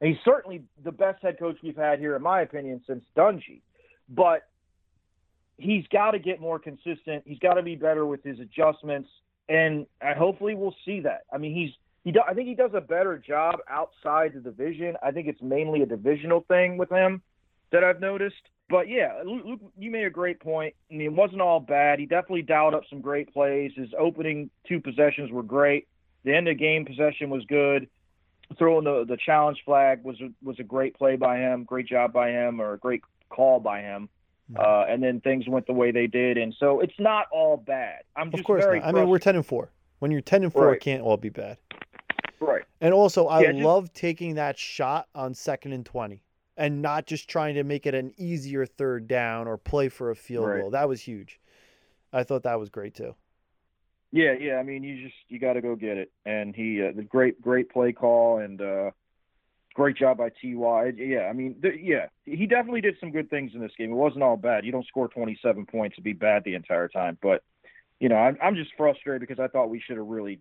And 0.00 0.10
he's 0.10 0.18
certainly 0.24 0.62
the 0.84 0.92
best 0.92 1.22
head 1.22 1.38
coach 1.38 1.56
we've 1.62 1.76
had 1.76 1.98
here, 1.98 2.14
in 2.14 2.22
my 2.22 2.42
opinion, 2.42 2.82
since 2.86 3.04
Dungy. 3.16 3.60
But 4.08 4.48
he's 5.56 5.84
got 5.88 6.12
to 6.12 6.18
get 6.18 6.40
more 6.40 6.58
consistent. 6.58 7.24
He's 7.26 7.40
got 7.40 7.54
to 7.54 7.62
be 7.62 7.74
better 7.74 8.06
with 8.06 8.22
his 8.22 8.38
adjustments, 8.38 9.08
and 9.48 9.86
I, 10.00 10.14
hopefully 10.14 10.54
we'll 10.54 10.76
see 10.84 11.00
that. 11.00 11.22
I 11.32 11.38
mean, 11.38 11.54
he's 11.54 11.70
he. 12.04 12.12
Do, 12.12 12.20
I 12.26 12.34
think 12.34 12.48
he 12.48 12.54
does 12.54 12.70
a 12.74 12.80
better 12.80 13.18
job 13.18 13.56
outside 13.68 14.34
the 14.34 14.40
division. 14.40 14.96
I 15.02 15.10
think 15.10 15.28
it's 15.28 15.42
mainly 15.42 15.82
a 15.82 15.86
divisional 15.86 16.44
thing 16.48 16.78
with 16.78 16.90
him 16.90 17.22
that 17.72 17.84
I've 17.84 18.00
noticed. 18.00 18.36
But 18.70 18.88
yeah, 18.88 19.22
Luke, 19.24 19.60
you 19.78 19.90
made 19.90 20.04
a 20.04 20.10
great 20.10 20.40
point. 20.40 20.74
I 20.90 20.94
mean, 20.94 21.06
it 21.06 21.12
wasn't 21.12 21.40
all 21.40 21.58
bad. 21.60 21.98
He 21.98 22.04
definitely 22.06 22.42
dialed 22.42 22.74
up 22.74 22.82
some 22.90 23.00
great 23.00 23.32
plays. 23.32 23.72
His 23.74 23.88
opening 23.98 24.50
two 24.66 24.78
possessions 24.80 25.30
were 25.30 25.42
great. 25.42 25.88
The 26.24 26.34
end 26.34 26.48
of 26.48 26.58
game 26.58 26.84
possession 26.84 27.30
was 27.30 27.44
good. 27.46 27.88
Throwing 28.58 28.84
the 28.84 29.04
the 29.06 29.16
challenge 29.16 29.62
flag 29.64 30.02
was 30.04 30.20
a, 30.20 30.28
was 30.42 30.58
a 30.58 30.62
great 30.62 30.94
play 30.98 31.16
by 31.16 31.38
him. 31.38 31.64
Great 31.64 31.86
job 31.86 32.12
by 32.12 32.30
him, 32.30 32.60
or 32.60 32.74
a 32.74 32.78
great 32.78 33.02
call 33.30 33.60
by 33.60 33.80
him. 33.80 34.08
Uh, 34.56 34.84
and 34.88 35.02
then 35.02 35.20
things 35.20 35.46
went 35.46 35.66
the 35.66 35.72
way 35.74 35.90
they 35.90 36.06
did, 36.06 36.38
and 36.38 36.54
so 36.58 36.80
it's 36.80 36.98
not 36.98 37.26
all 37.30 37.58
bad. 37.58 38.00
I'm 38.16 38.30
just 38.30 38.40
Of 38.40 38.46
course 38.46 38.64
very 38.64 38.80
not. 38.80 38.88
I 38.88 38.92
mean, 38.92 39.06
we're 39.06 39.18
10 39.18 39.36
and 39.36 39.44
4. 39.44 39.70
When 39.98 40.10
you're 40.10 40.22
10 40.22 40.44
and 40.44 40.50
4, 40.50 40.72
it 40.74 40.80
can't 40.80 41.02
all 41.02 41.18
be 41.18 41.28
bad. 41.28 41.58
right. 42.40 42.64
And 42.80 42.94
also, 42.94 43.26
I 43.26 43.42
Yeah, 43.42 43.52
just- 43.52 43.64
love 43.64 43.92
taking 43.92 44.36
that 44.36 44.56
shot 44.56 45.08
on 45.14 45.34
second 45.34 45.74
and 45.74 45.84
20 45.84 46.22
and 46.58 46.82
not 46.82 47.06
just 47.06 47.30
trying 47.30 47.54
to 47.54 47.62
make 47.64 47.86
it 47.86 47.94
an 47.94 48.12
easier 48.18 48.66
third 48.66 49.08
down 49.08 49.46
or 49.46 49.56
play 49.56 49.88
for 49.88 50.10
a 50.10 50.16
field 50.16 50.46
Right. 50.48 50.60
goal. 50.60 50.70
That 50.70 50.88
was 50.88 51.00
huge. 51.00 51.40
I 52.12 52.24
thought 52.24 52.42
that 52.42 52.58
was 52.58 52.68
great 52.68 52.94
too. 52.94 53.14
Yeah, 54.10 54.32
yeah. 54.38 54.56
I 54.56 54.62
mean, 54.62 54.82
you 54.82 55.02
just 55.02 55.16
you 55.28 55.38
got 55.38 55.52
to 55.54 55.60
go 55.62 55.76
get 55.76 55.96
it, 55.98 56.10
and 56.26 56.54
he 56.56 56.82
uh, 56.82 56.92
the 56.94 57.02
great 57.02 57.40
great 57.40 57.70
play 57.70 57.92
call 57.92 58.38
and 58.38 58.60
uh, 58.60 58.90
great 59.74 59.96
job 59.96 60.16
by 60.18 60.30
Ty. 60.30 60.92
Yeah, 60.96 61.28
I 61.28 61.32
mean, 61.34 61.56
th- 61.60 61.78
yeah, 61.80 62.06
he 62.24 62.46
definitely 62.46 62.80
did 62.80 62.96
some 63.00 63.12
good 63.12 63.28
things 63.30 63.52
in 63.54 63.60
this 63.60 63.72
game. 63.76 63.90
It 63.92 63.96
wasn't 63.96 64.22
all 64.22 64.38
bad. 64.38 64.64
You 64.64 64.72
don't 64.72 64.86
score 64.86 65.08
27 65.08 65.66
points 65.66 65.96
and 65.96 66.04
be 66.04 66.14
bad 66.14 66.42
the 66.44 66.54
entire 66.54 66.88
time, 66.88 67.18
but 67.22 67.42
you 68.00 68.08
know, 68.08 68.16
I'm 68.16 68.38
I'm 68.42 68.54
just 68.56 68.70
frustrated 68.78 69.20
because 69.20 69.38
I 69.38 69.48
thought 69.48 69.68
we 69.68 69.80
should 69.80 69.98
have 69.98 70.06
really 70.06 70.40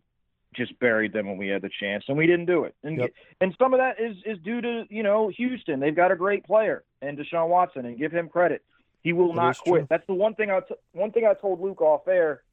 just 0.56 0.78
buried 0.80 1.14
them 1.14 1.28
when 1.28 1.38
we 1.38 1.48
had 1.48 1.62
the 1.62 1.70
chance, 1.80 2.06
and 2.08 2.18
we 2.18 2.26
didn't 2.26 2.46
do 2.46 2.64
it. 2.64 2.76
And 2.84 2.98
Yep. 3.00 3.12
and 3.42 3.56
some 3.60 3.74
of 3.74 3.80
that 3.80 4.00
is 4.00 4.18
is 4.26 4.38
due 4.40 4.62
to 4.62 4.86
you 4.90 5.04
know 5.04 5.28
Houston. 5.30 5.80
They've 5.80 5.96
got 5.96 6.12
a 6.12 6.16
great 6.16 6.44
player 6.46 6.84
and 7.02 7.18
Deshaun 7.18 7.50
Watson, 7.50 7.86
and 7.86 7.98
give 7.98 8.12
him 8.12 8.30
credit. 8.30 8.64
He 9.04 9.14
will 9.14 9.30
That 9.34 9.36
not 9.42 9.58
quit. 9.60 9.80
true. 9.82 9.88
That's 9.90 10.08
the 10.08 10.14
one 10.14 10.36
thing 10.36 10.50
I 10.50 10.62
t- 10.62 10.76
one 10.94 11.12
thing 11.12 11.26
I 11.26 11.34
told 11.34 11.60
Luke 11.62 11.82
off 11.82 12.08
air 12.08 12.44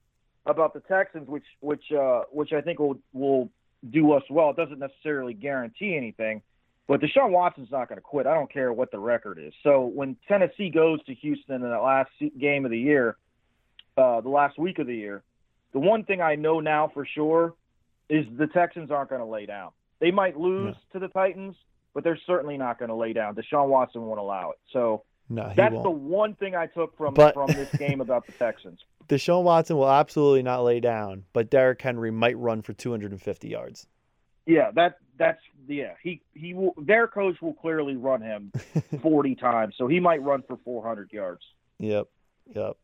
about 0.46 0.74
the 0.74 0.80
Texans, 0.80 1.28
which 1.28 1.44
which 1.60 1.90
uh, 1.92 2.24
which 2.30 2.52
I 2.52 2.60
think 2.60 2.78
will 2.78 2.98
will 3.12 3.50
do 3.90 4.12
us 4.12 4.22
well. 4.28 4.50
It 4.50 4.56
doesn't 4.56 4.78
necessarily 4.78 5.32
guarantee 5.34 5.96
anything, 5.96 6.42
but 6.86 7.00
Deshaun 7.00 7.30
Watson's 7.30 7.70
not 7.70 7.88
going 7.88 7.96
to 7.98 8.02
quit. 8.02 8.26
I 8.26 8.34
don't 8.34 8.52
care 8.52 8.72
what 8.72 8.90
the 8.90 8.98
record 8.98 9.38
is. 9.38 9.52
So 9.62 9.84
when 9.86 10.16
Tennessee 10.28 10.68
goes 10.70 11.02
to 11.04 11.14
Houston 11.14 11.56
in 11.56 11.62
the 11.70 11.78
last 11.80 12.10
game 12.38 12.64
of 12.64 12.70
the 12.70 12.78
year, 12.78 13.16
uh, 13.96 14.20
the 14.20 14.28
last 14.30 14.58
week 14.58 14.78
of 14.78 14.86
the 14.86 14.96
year, 14.96 15.22
the 15.72 15.80
one 15.80 16.04
thing 16.04 16.20
I 16.20 16.34
know 16.36 16.60
now 16.60 16.88
for 16.92 17.04
sure 17.06 17.54
is 18.08 18.26
the 18.36 18.46
Texans 18.46 18.90
aren't 18.90 19.10
going 19.10 19.20
to 19.22 19.26
lay 19.26 19.46
down. 19.46 19.70
They 20.00 20.10
might 20.10 20.38
lose 20.38 20.74
to 20.92 20.98
the 20.98 21.08
Titans, 21.08 21.56
but 21.94 22.04
they're 22.04 22.18
certainly 22.26 22.56
not 22.58 22.78
going 22.78 22.88
to 22.90 22.94
lay 22.94 23.12
down. 23.12 23.34
Deshaun 23.34 23.68
Watson 23.68 24.02
won't 24.02 24.20
allow 24.20 24.50
it. 24.50 24.58
So 24.72 25.04
No, 25.30 25.52
that's 25.56 25.72
won't. 25.72 25.84
the 25.84 25.90
one 25.90 26.34
thing 26.34 26.54
I 26.54 26.66
took 26.66 26.96
from 26.96 27.14
But- 27.14 27.34
from 27.34 27.46
this 27.48 27.70
game 27.76 28.00
about 28.00 28.26
the 28.26 28.32
Texans. 28.32 28.80
Deshaun 29.08 29.42
Watson 29.42 29.76
will 29.76 29.90
absolutely 29.90 30.42
not 30.42 30.64
lay 30.64 30.80
down, 30.80 31.24
but 31.34 31.50
Derrick 31.50 31.80
Henry 31.82 32.10
might 32.10 32.38
run 32.38 32.62
for 32.62 32.72
250 32.72 33.48
yards. 33.48 33.86
Yeah, 34.46 34.70
that 34.74 34.98
that's 35.18 35.40
yeah. 35.66 35.92
He 36.02 36.20
he 36.34 36.52
will. 36.52 36.74
Their 36.76 37.06
coach 37.06 37.40
will 37.40 37.54
clearly 37.54 37.96
run 37.96 38.20
him 38.20 38.52
forty 39.02 39.34
times, 39.34 39.74
so 39.78 39.86
he 39.86 40.00
might 40.00 40.22
run 40.22 40.42
for 40.46 40.58
four 40.64 40.86
hundred 40.86 41.10
yards. 41.12 41.40
Yep, 41.78 42.08
yep. 42.54 42.76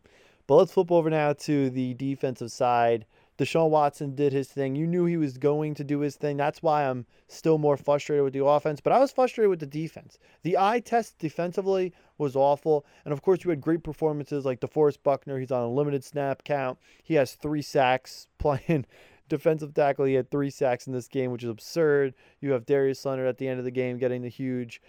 But 0.46 0.54
let's 0.56 0.72
flip 0.72 0.90
over 0.90 1.10
now 1.10 1.34
to 1.34 1.68
the 1.68 1.92
defensive 1.94 2.50
side. 2.50 3.04
Deshaun 3.40 3.70
Watson 3.70 4.14
did 4.14 4.34
his 4.34 4.48
thing. 4.48 4.76
You 4.76 4.86
knew 4.86 5.06
he 5.06 5.16
was 5.16 5.38
going 5.38 5.74
to 5.76 5.82
do 5.82 6.00
his 6.00 6.14
thing. 6.14 6.36
That's 6.36 6.62
why 6.62 6.86
I'm 6.86 7.06
still 7.26 7.56
more 7.56 7.78
frustrated 7.78 8.22
with 8.22 8.34
the 8.34 8.44
offense. 8.44 8.82
But 8.82 8.92
I 8.92 8.98
was 8.98 9.12
frustrated 9.12 9.48
with 9.48 9.60
the 9.60 9.66
defense. 9.66 10.18
The 10.42 10.58
eye 10.58 10.80
test 10.80 11.18
defensively 11.18 11.94
was 12.18 12.36
awful. 12.36 12.84
And 13.06 13.12
of 13.12 13.22
course, 13.22 13.42
you 13.42 13.48
had 13.48 13.62
great 13.62 13.82
performances 13.82 14.44
like 14.44 14.60
DeForest 14.60 14.98
Buckner. 15.02 15.38
He's 15.38 15.50
on 15.50 15.62
a 15.62 15.70
limited 15.70 16.04
snap 16.04 16.44
count. 16.44 16.78
He 17.02 17.14
has 17.14 17.32
three 17.32 17.62
sacks 17.62 18.28
playing 18.38 18.84
defensive 19.30 19.72
tackle. 19.72 20.04
He 20.04 20.14
had 20.14 20.30
three 20.30 20.50
sacks 20.50 20.86
in 20.86 20.92
this 20.92 21.08
game, 21.08 21.30
which 21.30 21.44
is 21.44 21.48
absurd. 21.48 22.12
You 22.42 22.52
have 22.52 22.66
Darius 22.66 23.06
Leonard 23.06 23.26
at 23.26 23.38
the 23.38 23.48
end 23.48 23.58
of 23.58 23.64
the 23.64 23.70
game 23.70 23.96
getting 23.96 24.20
the 24.20 24.28
huge 24.28 24.82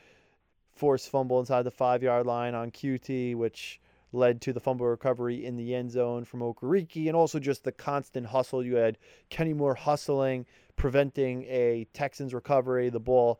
forced 0.76 1.10
fumble 1.10 1.40
inside 1.40 1.64
the 1.64 1.72
five 1.72 2.04
yard 2.04 2.26
line 2.26 2.54
on 2.54 2.72
Coutee, 2.72 3.34
which 3.34 3.80
led 4.14 4.42
to 4.42 4.54
the 4.54 4.60
fumble 4.60 4.88
recovery 4.88 5.46
in 5.46 5.56
the 5.56 5.74
end 5.74 5.92
zone 5.92 6.26
from 6.26 6.42
Okereke, 6.42 7.08
and 7.08 7.16
also 7.16 7.40
just 7.40 7.64
the 7.64 7.72
constant 7.72 8.28
hustle. 8.28 8.64
You 8.64 8.76
had 8.76 8.98
Kenny 9.30 9.54
Moore 9.54 9.76
hustling, 9.76 10.46
preventing 10.76 11.44
a 11.44 11.88
Texans 11.94 12.34
recovery. 12.34 12.90
The 12.90 13.00
ball, 13.00 13.40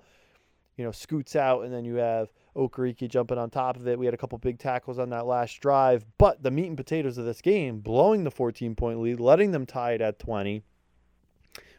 you 0.78 0.86
know, 0.86 0.92
scoots 0.92 1.36
out, 1.36 1.64
and 1.64 1.74
then 1.74 1.86
you 1.86 1.96
have 1.96 2.32
Okereke 2.56 3.10
jumping 3.10 3.38
on 3.38 3.50
top 3.50 3.76
of 3.78 3.88
it. 3.88 4.00
We 4.00 4.06
had 4.06 4.14
a 4.14 4.18
couple 4.18 4.38
big 4.38 4.60
tackles 4.60 5.00
on 5.00 5.10
that 5.10 5.26
last 5.26 5.60
drive, 5.60 6.06
but 6.18 6.44
the 6.44 6.52
meat 6.52 6.68
and 6.68 6.78
potatoes 6.78 7.18
of 7.18 7.26
this 7.26 7.42
game, 7.42 7.80
blowing 7.80 8.24
the 8.24 8.32
14 8.32 8.76
point 8.76 9.00
lead, 9.02 9.20
letting 9.20 9.52
them 9.52 9.66
tie 9.66 9.94
it 9.94 10.02
at 10.02 10.20
20, 10.20 10.64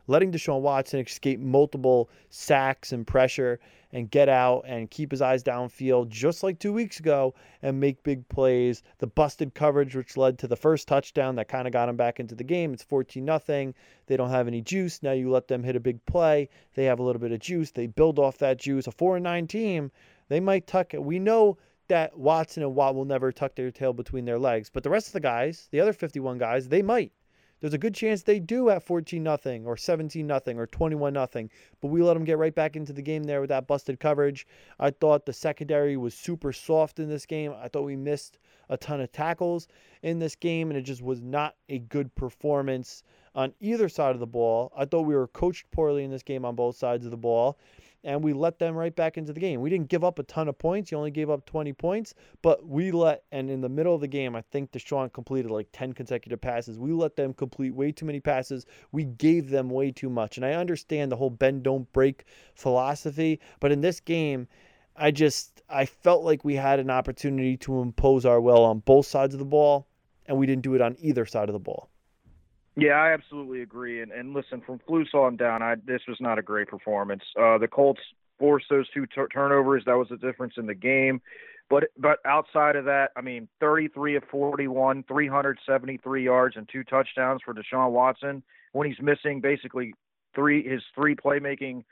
letting 0.07 0.33
Deshaun 0.33 0.61
Watson 0.61 1.01
escape 1.01 1.41
multiple 1.41 2.11
sacks 2.31 2.93
and 2.93 3.07
pressure 3.07 3.61
and 3.93 4.11
get 4.11 4.29
out 4.29 4.65
and 4.67 4.91
keep 4.91 5.11
his 5.11 5.21
eyes 5.21 5.45
downfield 5.45 6.09
just 6.09 6.43
like 6.43 6.59
two 6.59 6.73
weeks 6.73 6.99
ago 6.99 7.35
and 7.61 7.79
make 7.79 8.03
big 8.03 8.27
plays. 8.29 8.83
The 8.99 9.07
busted 9.07 9.55
coverage, 9.55 9.95
which 9.95 10.17
led 10.17 10.39
to 10.39 10.49
the 10.49 10.57
first 10.57 10.89
touchdown 10.89 11.37
that 11.37 11.49
kind 11.49 11.67
of 11.67 11.73
got 11.73 11.89
him 11.89 11.97
back 11.97 12.19
into 12.19 12.35
the 12.35 12.45
game. 12.45 12.73
It's 12.73 12.83
14 12.83 13.25
nothing. 13.25 13.75
They 14.07 14.17
don't 14.17 14.31
have 14.31 14.49
any 14.49 14.63
juice. 14.63 15.03
Now 15.03 15.13
you 15.13 15.31
let 15.31 15.49
them 15.49 15.63
hit 15.63 15.77
a 15.77 15.81
big 15.81 16.05
play. 16.07 16.49
They 16.75 16.85
have 16.85 16.99
a 16.99 17.03
little 17.03 17.21
bit 17.21 17.33
of 17.33 17.41
juice. 17.41 17.71
They 17.71 17.87
build 17.87 18.19
off 18.19 18.39
that 18.39 18.59
juice. 18.59 18.87
A 18.87 18.93
4 18.93 19.17
and 19.17 19.25
9 19.25 19.47
team, 19.47 19.91
they 20.29 20.41
might 20.41 20.67
tuck 20.67 20.95
it. 20.95 21.03
We 21.03 21.19
know 21.19 21.59
that 21.89 22.17
Watson 22.17 22.63
and 22.63 22.75
Watt 22.75 22.95
will 22.95 23.05
never 23.05 23.33
tuck 23.33 23.55
their 23.55 23.71
tail 23.71 23.93
between 23.93 24.25
their 24.25 24.39
legs, 24.39 24.71
but 24.71 24.83
the 24.83 24.89
rest 24.89 25.09
of 25.09 25.13
the 25.13 25.21
guys, 25.21 25.69
the 25.71 25.81
other 25.81 25.93
51 25.93 26.39
guys, 26.39 26.69
they 26.69 26.81
might 26.81 27.13
there's 27.63 27.75
a 27.75 27.79
good 27.79 27.95
chance 27.95 28.25
they 28.25 28.41
do 28.41 28.71
at 28.71 28.83
14 28.83 29.23
nothing 29.23 29.65
or 29.67 29.77
17 29.77 30.27
nothing 30.27 30.59
or 30.59 30.67
21 30.67 31.13
nothing. 31.13 31.49
But 31.81 31.89
we 31.89 32.03
let 32.03 32.15
them 32.15 32.25
get 32.25 32.37
right 32.37 32.55
back 32.55 32.75
into 32.75 32.93
the 32.93 33.03
game 33.03 33.23
there 33.23 33.41
with 33.41 33.51
that 33.51 33.69
busted 33.69 34.01
coverage. 34.01 34.49
I 34.81 34.91
thought 34.91 35.25
the 35.25 35.33
secondary 35.33 35.97
was 35.97 36.13
super 36.13 36.53
soft 36.53 36.99
in 36.99 37.09
this 37.09 37.25
game. 37.25 37.55
I 37.57 37.69
thought 37.69 37.85
we 37.85 37.95
missed 37.95 38.41
a 38.69 38.77
ton 38.77 39.01
of 39.01 39.13
tackles 39.13 39.69
in 40.03 40.19
this 40.19 40.35
game, 40.35 40.71
and 40.71 40.77
it 40.79 40.83
just 40.83 41.03
was 41.03 41.23
not 41.23 41.55
a 41.69 41.79
good 41.79 42.13
performance 42.17 43.05
on 43.37 43.55
either 43.61 43.89
side 43.89 44.15
of 44.15 44.21
the 44.21 44.27
ball. 44.27 44.73
I 44.77 44.85
thought 44.85 45.03
we 45.03 45.15
were 45.15 45.29
coached 45.29 45.71
poorly 45.71 46.03
in 46.03 46.11
this 46.11 46.25
game 46.25 46.45
on 46.45 46.57
both 46.57 46.77
sides 46.77 47.05
of 47.05 47.13
the 47.13 47.17
ball 47.17 47.59
and 48.05 48.23
we 48.23 48.33
let 48.33 48.59
them 48.59 48.75
right 48.75 48.95
back 48.95 49.17
into 49.17 49.33
the 49.33 49.41
game. 49.41 49.61
We 49.61 49.71
didn't 49.71 49.89
give 49.89 50.03
up 50.03 50.19
a 50.19 50.25
ton 50.25 50.49
of 50.49 50.59
points. 50.59 50.91
You 50.91 50.99
only 50.99 51.11
gave 51.11 51.31
up 51.31 51.47
20 51.47 51.73
points, 51.73 52.15
but 52.43 52.67
we 52.67 52.91
let, 52.91 53.23
and 53.31 53.49
in 53.49 53.61
the 53.61 53.69
middle 53.69 53.95
of 53.95 54.01
the 54.01 54.09
game, 54.09 54.35
I 54.35 54.43
think 54.51 54.73
Deshaun 54.73 55.13
completed 55.13 55.51
like 55.51 55.69
10 55.73 55.93
consecutive 55.93 56.41
passes. 56.41 56.79
We 56.79 56.93
let 56.93 57.17
them 57.17 57.33
complete 57.33 57.75
way 57.75 57.93
too 57.93 58.07
many 58.07 58.21
passes. 58.21 58.67
We 58.91 59.05
gave 59.05 59.51
them 59.51 59.71
way 59.71 59.93
too 59.93 60.11
much. 60.11 60.37
And 60.37 60.45
I 60.45 60.55
understand 60.55 61.13
the 61.13 61.17
whole 61.17 61.31
bend, 61.31 61.63
don't 61.63 61.91
break 61.93 62.25
philosophy, 62.55 63.41
but 63.61 63.71
in 63.71 63.81
this 63.81 64.01
game, 64.01 64.49
I 64.97 65.11
just, 65.11 65.63
I 65.71 65.87
felt 65.87 66.25
like 66.25 66.45
we 66.45 66.55
had 66.55 66.81
an 66.81 66.91
opportunity 66.91 67.57
to 67.59 67.81
impose 67.81 68.27
our 68.27 68.41
will 68.41 68.65
on 68.65 68.81
both 68.81 69.07
sides 69.07 69.35
of 69.35 69.39
the 69.39 69.47
ball, 69.47 69.87
and 70.27 70.37
we 70.37 70.47
didn't 70.47 70.63
do 70.63 70.75
it 70.75 70.81
on 70.81 70.97
either 70.99 71.25
side 71.25 71.49
of 71.49 71.53
the 71.53 71.59
ball. 71.59 71.89
Yeah, 72.77 72.93
I 72.93 73.13
absolutely 73.13 73.63
agree. 73.63 74.01
And 74.01 74.13
and 74.13 74.33
listen, 74.33 74.63
from 74.65 74.81
Flus 74.89 75.13
on 75.15 75.37
down, 75.37 75.63
I 75.63 75.75
this 75.85 76.03
was 76.09 76.19
not 76.21 76.39
a 76.39 76.43
great 76.43 76.69
performance. 76.69 77.23
Uh, 77.39 77.59
the 77.59 77.69
Colts 77.69 78.01
forced 78.39 78.67
those 78.71 78.89
two 78.91 79.07
t- 79.07 79.23
turnovers. 79.33 79.83
That 79.87 79.99
was 79.99 80.09
the 80.09 80.17
difference 80.17 80.55
in 80.57 80.67
the 80.67 80.75
game. 80.75 81.21
But 81.69 81.85
but 81.99 82.19
outside 82.25 82.77
of 82.77 82.87
that, 82.87 83.11
I 83.17 83.21
mean, 83.21 83.49
33 83.61 84.17
of 84.17 84.25
41, 84.31 85.05
373 85.07 86.25
yards 86.25 86.57
and 86.57 86.69
two 86.69 86.83
touchdowns 86.85 87.41
for 87.45 87.55
Deshaun 87.55 87.91
Watson 87.93 88.43
when 88.73 88.87
he's 88.87 89.01
missing 89.01 89.41
basically 89.41 89.95
three 90.35 90.67
his 90.67 90.83
three 90.95 91.15
playmaking 91.15 91.85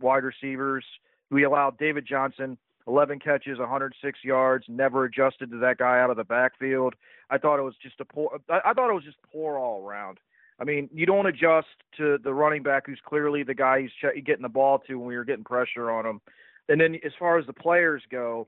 wide 0.00 0.24
receivers. 0.24 0.84
We 1.30 1.44
allowed 1.44 1.78
David 1.78 2.06
Johnson 2.08 2.58
11 2.86 3.18
catches, 3.18 3.58
106 3.58 4.18
yards, 4.24 4.64
never 4.66 5.04
adjusted 5.04 5.50
to 5.50 5.58
that 5.58 5.76
guy 5.76 6.00
out 6.00 6.10
of 6.10 6.16
the 6.16 6.24
backfield. 6.24 6.94
I 7.28 7.36
thought 7.36 7.58
it 7.58 7.62
was 7.62 7.74
just 7.82 8.00
a 8.00 8.04
poor. 8.04 8.40
I 8.48 8.72
thought 8.72 8.88
it 8.88 8.94
was 8.94 9.04
just 9.04 9.18
poor 9.30 9.58
all 9.58 9.86
around. 9.86 10.18
I 10.60 10.64
mean, 10.64 10.88
you 10.92 11.06
don't 11.06 11.26
adjust 11.26 11.68
to 11.98 12.18
the 12.22 12.34
running 12.34 12.62
back 12.62 12.86
who's 12.86 13.00
clearly 13.04 13.42
the 13.42 13.54
guy 13.54 13.82
he's 13.82 14.24
getting 14.24 14.42
the 14.42 14.48
ball 14.48 14.80
to 14.86 14.98
when 14.98 15.14
were 15.14 15.24
getting 15.24 15.44
pressure 15.44 15.90
on 15.90 16.04
him. 16.04 16.20
And 16.68 16.80
then 16.80 16.96
as 17.04 17.12
far 17.18 17.38
as 17.38 17.46
the 17.46 17.52
players 17.52 18.02
go, 18.10 18.46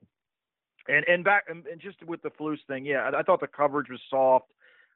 and 0.89 1.05
and 1.09 1.25
back 1.25 1.45
and, 1.49 1.65
just 1.81 2.03
with 2.05 2.23
the 2.23 2.31
Flus 2.31 2.59
thing, 2.67 2.85
yeah, 2.85 3.11
I, 3.13 3.21
I 3.21 3.23
thought 3.23 3.41
the 3.41 3.47
coverage 3.47 3.89
was 3.91 4.01
soft. 4.11 4.47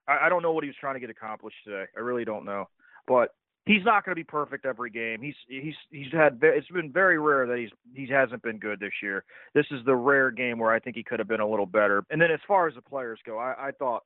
I, 0.08 0.26
I 0.26 0.28
don't 0.28 0.42
know 0.42 0.52
what 0.52 0.64
he 0.64 0.68
was 0.68 0.76
trying 0.80 0.94
to 0.94 1.00
get 1.00 1.10
accomplished 1.10 1.56
today. 1.64 1.84
I 1.96 2.00
really 2.00 2.24
don't 2.24 2.44
know. 2.44 2.68
But 3.06 3.34
he's 3.66 3.84
not 3.84 4.04
going 4.04 4.12
to 4.12 4.20
be 4.20 4.24
perfect 4.24 4.66
every 4.66 4.90
game. 4.90 5.22
He's 5.22 5.34
he's 5.48 5.74
he's 5.90 6.12
had 6.12 6.38
it's 6.42 6.68
been 6.68 6.92
very 6.92 7.18
rare 7.18 7.46
that 7.46 7.58
he's 7.58 7.70
he 7.94 8.10
hasn't 8.12 8.42
been 8.42 8.58
good 8.58 8.80
this 8.80 8.92
year. 9.02 9.24
This 9.54 9.66
is 9.70 9.84
the 9.84 9.94
rare 9.94 10.30
game 10.30 10.58
where 10.58 10.72
I 10.72 10.78
think 10.80 10.96
he 10.96 11.02
could 11.02 11.18
have 11.18 11.28
been 11.28 11.40
a 11.40 11.48
little 11.48 11.66
better. 11.66 12.04
And 12.10 12.20
then 12.20 12.30
as 12.30 12.40
far 12.46 12.66
as 12.66 12.74
the 12.74 12.82
players 12.82 13.20
go, 13.24 13.38
I, 13.38 13.68
I 13.68 13.70
thought 13.72 14.02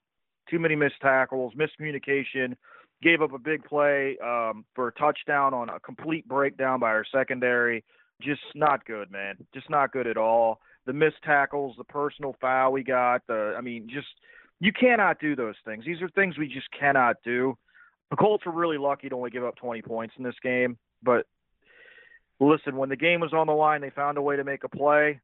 too 0.50 0.58
many 0.58 0.76
missed 0.76 1.00
tackles, 1.00 1.54
miscommunication, 1.54 2.56
gave 3.02 3.22
up 3.22 3.32
a 3.32 3.38
big 3.38 3.64
play 3.64 4.16
um, 4.22 4.64
for 4.74 4.88
a 4.88 4.92
touchdown 4.92 5.54
on 5.54 5.68
a 5.68 5.80
complete 5.80 6.26
breakdown 6.26 6.80
by 6.80 6.88
our 6.88 7.04
secondary. 7.12 7.84
Just 8.20 8.40
not 8.54 8.84
good, 8.84 9.10
man. 9.10 9.36
Just 9.54 9.70
not 9.70 9.92
good 9.92 10.06
at 10.06 10.16
all. 10.16 10.60
The 10.86 10.92
missed 10.92 11.22
tackles, 11.24 11.76
the 11.76 11.84
personal 11.84 12.34
foul 12.40 12.72
we 12.72 12.82
got, 12.82 13.26
the 13.26 13.54
I 13.56 13.60
mean, 13.60 13.88
just 13.92 14.08
you 14.58 14.72
cannot 14.72 15.20
do 15.20 15.36
those 15.36 15.54
things. 15.64 15.84
These 15.84 16.02
are 16.02 16.08
things 16.08 16.36
we 16.36 16.48
just 16.48 16.68
cannot 16.78 17.16
do. 17.24 17.56
The 18.10 18.16
Colts 18.16 18.46
were 18.46 18.52
really 18.52 18.78
lucky 18.78 19.08
to 19.08 19.14
only 19.14 19.30
give 19.30 19.44
up 19.44 19.56
20 19.56 19.82
points 19.82 20.14
in 20.16 20.24
this 20.24 20.34
game, 20.42 20.78
but 21.02 21.26
listen, 22.40 22.76
when 22.76 22.88
the 22.88 22.96
game 22.96 23.20
was 23.20 23.32
on 23.32 23.46
the 23.46 23.52
line, 23.52 23.80
they 23.80 23.90
found 23.90 24.18
a 24.18 24.22
way 24.22 24.36
to 24.36 24.44
make 24.44 24.64
a 24.64 24.68
play, 24.68 25.20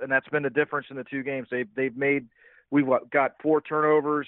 and 0.00 0.10
that's 0.10 0.28
been 0.28 0.42
the 0.42 0.50
difference 0.50 0.86
in 0.90 0.96
the 0.96 1.04
two 1.04 1.22
games. 1.22 1.48
They 1.50 1.66
they've 1.76 1.96
made 1.96 2.26
we've 2.70 2.86
got 3.10 3.32
four 3.42 3.60
turnovers 3.60 4.26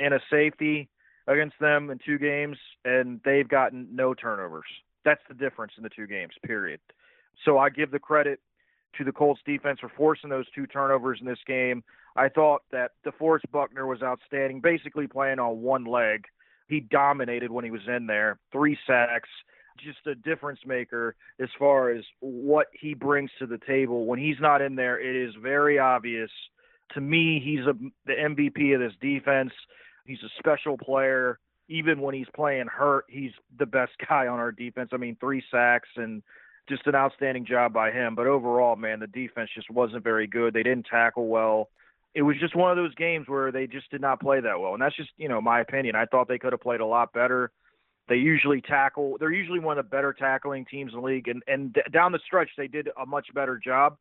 and 0.00 0.12
a 0.12 0.20
safety 0.30 0.88
against 1.26 1.58
them 1.60 1.90
in 1.90 1.98
two 2.04 2.18
games, 2.18 2.56
and 2.84 3.20
they've 3.24 3.48
gotten 3.48 3.88
no 3.92 4.14
turnovers. 4.14 4.66
That's 5.04 5.22
the 5.28 5.34
difference 5.34 5.72
in 5.76 5.82
the 5.82 5.90
two 5.90 6.06
games, 6.06 6.32
period. 6.44 6.80
So 7.44 7.58
I 7.58 7.70
give 7.70 7.90
the 7.90 7.98
credit 7.98 8.40
to 8.98 9.04
the 9.04 9.12
Colts 9.12 9.40
defense 9.46 9.80
for 9.80 9.90
forcing 9.96 10.30
those 10.30 10.46
two 10.54 10.66
turnovers 10.66 11.18
in 11.20 11.26
this 11.26 11.38
game. 11.46 11.82
I 12.14 12.28
thought 12.28 12.62
that 12.72 12.92
DeForest 13.06 13.50
Buckner 13.50 13.86
was 13.86 14.02
outstanding, 14.02 14.60
basically 14.60 15.06
playing 15.06 15.38
on 15.38 15.62
one 15.62 15.84
leg. 15.84 16.26
He 16.68 16.80
dominated 16.80 17.50
when 17.50 17.64
he 17.64 17.70
was 17.70 17.86
in 17.88 18.06
there, 18.06 18.38
three 18.52 18.78
sacks, 18.86 19.28
just 19.78 20.06
a 20.06 20.14
difference 20.14 20.60
maker 20.66 21.16
as 21.40 21.48
far 21.58 21.90
as 21.90 22.04
what 22.20 22.66
he 22.78 22.94
brings 22.94 23.30
to 23.38 23.46
the 23.46 23.58
table. 23.66 24.06
When 24.06 24.18
he's 24.18 24.40
not 24.40 24.60
in 24.60 24.76
there, 24.76 25.00
it 25.00 25.16
is 25.16 25.34
very 25.42 25.78
obvious. 25.78 26.30
To 26.94 27.00
me, 27.00 27.40
he's 27.42 27.66
a, 27.66 27.72
the 28.06 28.12
MVP 28.12 28.74
of 28.74 28.80
this 28.80 28.92
defense. 29.00 29.52
He's 30.04 30.22
a 30.22 30.30
special 30.38 30.76
player. 30.76 31.38
Even 31.68 32.00
when 32.00 32.14
he's 32.14 32.26
playing 32.34 32.66
hurt, 32.66 33.04
he's 33.08 33.32
the 33.58 33.66
best 33.66 33.92
guy 34.08 34.26
on 34.26 34.38
our 34.38 34.52
defense. 34.52 34.90
I 34.92 34.96
mean, 34.96 35.16
three 35.20 35.42
sacks 35.50 35.88
and 35.96 36.22
just 36.68 36.86
an 36.86 36.94
outstanding 36.94 37.44
job 37.46 37.72
by 37.72 37.90
him. 37.90 38.14
But 38.14 38.26
overall, 38.26 38.76
man, 38.76 39.00
the 39.00 39.06
defense 39.06 39.50
just 39.54 39.70
wasn't 39.70 40.04
very 40.04 40.26
good. 40.26 40.54
They 40.54 40.62
didn't 40.62 40.86
tackle 40.86 41.28
well. 41.28 41.68
It 42.14 42.22
was 42.22 42.36
just 42.38 42.54
one 42.54 42.70
of 42.70 42.76
those 42.76 42.94
games 42.94 43.26
where 43.26 43.50
they 43.50 43.66
just 43.66 43.90
did 43.90 44.00
not 44.00 44.20
play 44.20 44.40
that 44.40 44.60
well. 44.60 44.74
And 44.74 44.82
that's 44.82 44.96
just, 44.96 45.10
you 45.16 45.28
know, 45.28 45.40
my 45.40 45.60
opinion. 45.60 45.96
I 45.96 46.04
thought 46.04 46.28
they 46.28 46.38
could 46.38 46.52
have 46.52 46.60
played 46.60 46.80
a 46.80 46.86
lot 46.86 47.12
better. 47.12 47.50
They 48.08 48.16
usually 48.16 48.60
tackle. 48.60 49.16
They're 49.18 49.32
usually 49.32 49.60
one 49.60 49.78
of 49.78 49.84
the 49.84 49.88
better 49.88 50.12
tackling 50.12 50.66
teams 50.66 50.92
in 50.92 51.00
the 51.00 51.06
league, 51.06 51.28
and 51.28 51.42
and 51.46 51.76
down 51.92 52.12
the 52.12 52.18
stretch 52.26 52.50
they 52.56 52.66
did 52.66 52.88
a 53.00 53.06
much 53.06 53.28
better 53.32 53.58
job. 53.58 53.96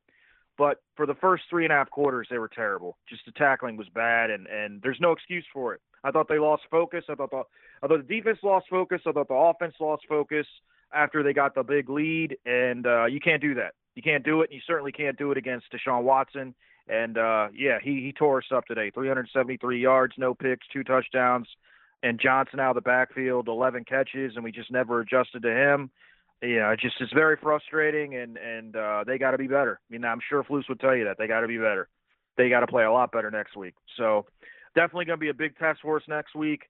But 0.61 0.77
for 0.95 1.07
the 1.07 1.15
first 1.15 1.45
three 1.49 1.63
and 1.63 1.73
a 1.73 1.75
half 1.75 1.89
quarters, 1.89 2.27
they 2.29 2.37
were 2.37 2.47
terrible. 2.47 2.95
Just 3.09 3.25
the 3.25 3.31
tackling 3.31 3.77
was 3.77 3.89
bad, 3.95 4.29
and 4.29 4.45
and 4.45 4.79
there's 4.83 4.99
no 4.99 5.11
excuse 5.11 5.43
for 5.51 5.73
it. 5.73 5.81
I 6.03 6.11
thought 6.11 6.27
they 6.29 6.37
lost 6.37 6.61
focus. 6.69 7.03
I 7.09 7.15
thought 7.15 7.31
the 7.31 7.41
I 7.81 7.87
thought 7.87 8.07
the 8.07 8.15
defense 8.15 8.37
lost 8.43 8.67
focus. 8.69 9.01
I 9.07 9.11
thought 9.11 9.27
the 9.27 9.33
offense 9.33 9.73
lost 9.79 10.03
focus 10.07 10.45
after 10.93 11.23
they 11.23 11.33
got 11.33 11.55
the 11.55 11.63
big 11.63 11.89
lead, 11.89 12.37
and 12.45 12.85
uh, 12.85 13.05
you 13.05 13.19
can't 13.19 13.41
do 13.41 13.55
that. 13.55 13.73
You 13.95 14.03
can't 14.03 14.23
do 14.23 14.41
it, 14.41 14.51
and 14.51 14.53
you 14.53 14.61
certainly 14.67 14.91
can't 14.91 15.17
do 15.17 15.31
it 15.31 15.37
against 15.39 15.65
Deshaun 15.73 16.03
Watson. 16.03 16.53
And 16.87 17.17
uh, 17.17 17.47
yeah, 17.55 17.79
he 17.81 17.93
he 18.03 18.13
tore 18.13 18.37
us 18.37 18.51
up 18.55 18.67
today. 18.67 18.91
373 18.91 19.81
yards, 19.81 20.13
no 20.19 20.35
picks, 20.35 20.67
two 20.71 20.83
touchdowns, 20.83 21.47
and 22.03 22.19
Johnson 22.19 22.59
out 22.59 22.77
of 22.77 22.83
the 22.83 22.87
backfield, 22.87 23.47
11 23.47 23.85
catches, 23.85 24.35
and 24.35 24.43
we 24.43 24.51
just 24.51 24.69
never 24.69 24.99
adjusted 24.99 25.41
to 25.41 25.49
him. 25.49 25.89
Yeah, 26.41 26.71
it's 26.71 26.81
just 26.81 26.95
it's 26.99 27.13
very 27.13 27.37
frustrating, 27.37 28.15
and 28.15 28.37
and 28.37 28.75
uh, 28.75 29.03
they 29.05 29.17
got 29.19 29.31
to 29.31 29.37
be 29.37 29.47
better. 29.47 29.79
I 29.79 29.93
mean, 29.93 30.03
I'm 30.03 30.19
sure 30.27 30.43
Flus 30.43 30.67
would 30.69 30.79
tell 30.79 30.95
you 30.95 31.05
that 31.05 31.17
they 31.19 31.27
got 31.27 31.41
to 31.41 31.47
be 31.47 31.57
better. 31.57 31.87
They 32.37 32.49
got 32.49 32.61
to 32.61 32.67
play 32.67 32.83
a 32.83 32.91
lot 32.91 33.11
better 33.11 33.29
next 33.29 33.55
week. 33.55 33.75
So 33.97 34.25
definitely 34.73 35.05
going 35.05 35.19
to 35.19 35.21
be 35.21 35.29
a 35.29 35.33
big 35.33 35.57
test 35.57 35.81
for 35.81 35.97
us 35.97 36.03
next 36.07 36.33
week. 36.33 36.63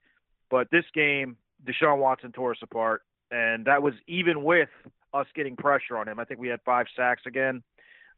But 0.49 0.67
this 0.72 0.84
game, 0.93 1.38
Deshaun 1.65 1.99
Watson 1.99 2.34
tore 2.34 2.51
us 2.51 2.57
apart, 2.61 3.03
and 3.32 3.65
that 3.65 3.82
was 3.82 3.93
even 4.07 4.43
with 4.43 4.69
us 5.13 5.28
getting 5.36 5.55
pressure 5.55 5.97
on 5.97 6.07
him. 6.07 6.19
I 6.19 6.26
think 6.26 6.39
we 6.41 6.49
had 6.49 6.59
five 6.65 6.88
sacks 6.95 7.22
again. 7.26 7.63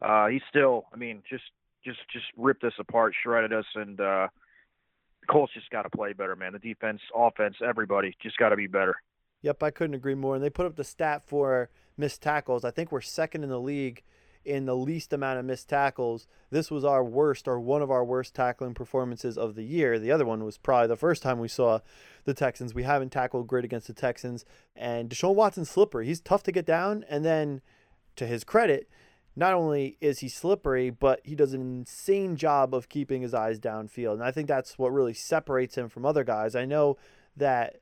Uh, 0.02 0.28
he 0.28 0.42
still, 0.50 0.86
I 0.92 0.98
mean, 0.98 1.22
just 1.30 1.44
just 1.86 2.00
just 2.12 2.26
ripped 2.36 2.64
us 2.64 2.74
apart, 2.80 3.14
shredded 3.22 3.54
us, 3.54 3.66
and 3.76 4.02
uh, 4.02 4.28
Colts 5.30 5.54
just 5.54 5.70
got 5.70 5.84
to 5.84 5.90
play 5.90 6.14
better, 6.14 6.36
man. 6.36 6.54
The 6.54 6.60
defense, 6.60 7.02
offense, 7.16 7.58
everybody 7.64 8.16
just 8.22 8.38
got 8.38 8.50
to 8.50 8.56
be 8.56 8.68
better. 8.68 8.96
Yep, 9.44 9.62
I 9.62 9.70
couldn't 9.70 9.94
agree 9.94 10.16
more. 10.16 10.36
And 10.36 10.44
they 10.44 10.50
put 10.50 10.66
up 10.66 10.76
the 10.76 10.84
stat 10.84 11.22
for 11.24 11.70
missed 11.96 12.22
tackles. 12.22 12.66
I 12.66 12.72
think 12.72 12.92
we're 12.92 13.02
second 13.02 13.44
in 13.44 13.50
the 13.50 13.60
league 13.60 14.02
in 14.46 14.66
the 14.66 14.76
least 14.76 15.14
amount 15.14 15.40
of 15.40 15.46
missed 15.46 15.70
tackles. 15.70 16.28
This 16.50 16.70
was 16.70 16.84
our 16.84 17.04
worst 17.04 17.48
or 17.48 17.60
one 17.60 17.82
of 17.82 17.92
our 17.92 18.04
worst 18.04 18.34
tackling 18.34 18.74
performances 18.74 19.38
of 19.38 19.56
the 19.56 19.64
year. 19.64 20.00
The 20.00 20.12
other 20.12 20.26
one 20.26 20.44
was 20.44 20.58
probably 20.58 20.88
the 20.88 20.98
first 20.98 21.24
time 21.24 21.40
we 21.40 21.48
saw 21.48 21.80
the 22.26 22.34
Texans. 22.34 22.74
We 22.74 22.84
haven't 22.84 23.12
tackled 23.12 23.48
great 23.48 23.64
against 23.64 23.88
the 23.88 23.94
Texans. 23.94 24.44
And 24.76 25.10
Deshaun 25.10 25.36
Watson's 25.36 25.70
slippery. 25.70 26.08
He's 26.08 26.20
tough 26.20 26.44
to 26.44 26.52
get 26.52 26.66
down. 26.66 27.06
And 27.08 27.24
then, 27.24 27.62
to 28.16 28.28
his 28.28 28.44
credit, 28.44 28.90
not 29.36 29.54
only 29.54 29.98
is 30.00 30.20
he 30.20 30.30
slippery, 30.30 30.90
but 30.90 31.22
he 31.24 31.36
does 31.36 31.54
an 31.54 31.62
insane 31.62 32.36
job 32.36 32.76
of 32.76 32.90
keeping 32.90 33.22
his 33.22 33.34
eyes 33.34 33.60
downfield. 33.60 34.14
And 34.14 34.24
I 34.24 34.32
think 34.32 34.48
that's 34.48 34.78
what 34.78 34.94
really 34.94 35.14
separates 35.14 35.78
him 35.78 35.90
from 35.90 36.06
other 36.06 36.24
guys. 36.24 36.56
I 36.56 36.66
know 36.66 36.98
that 37.36 37.78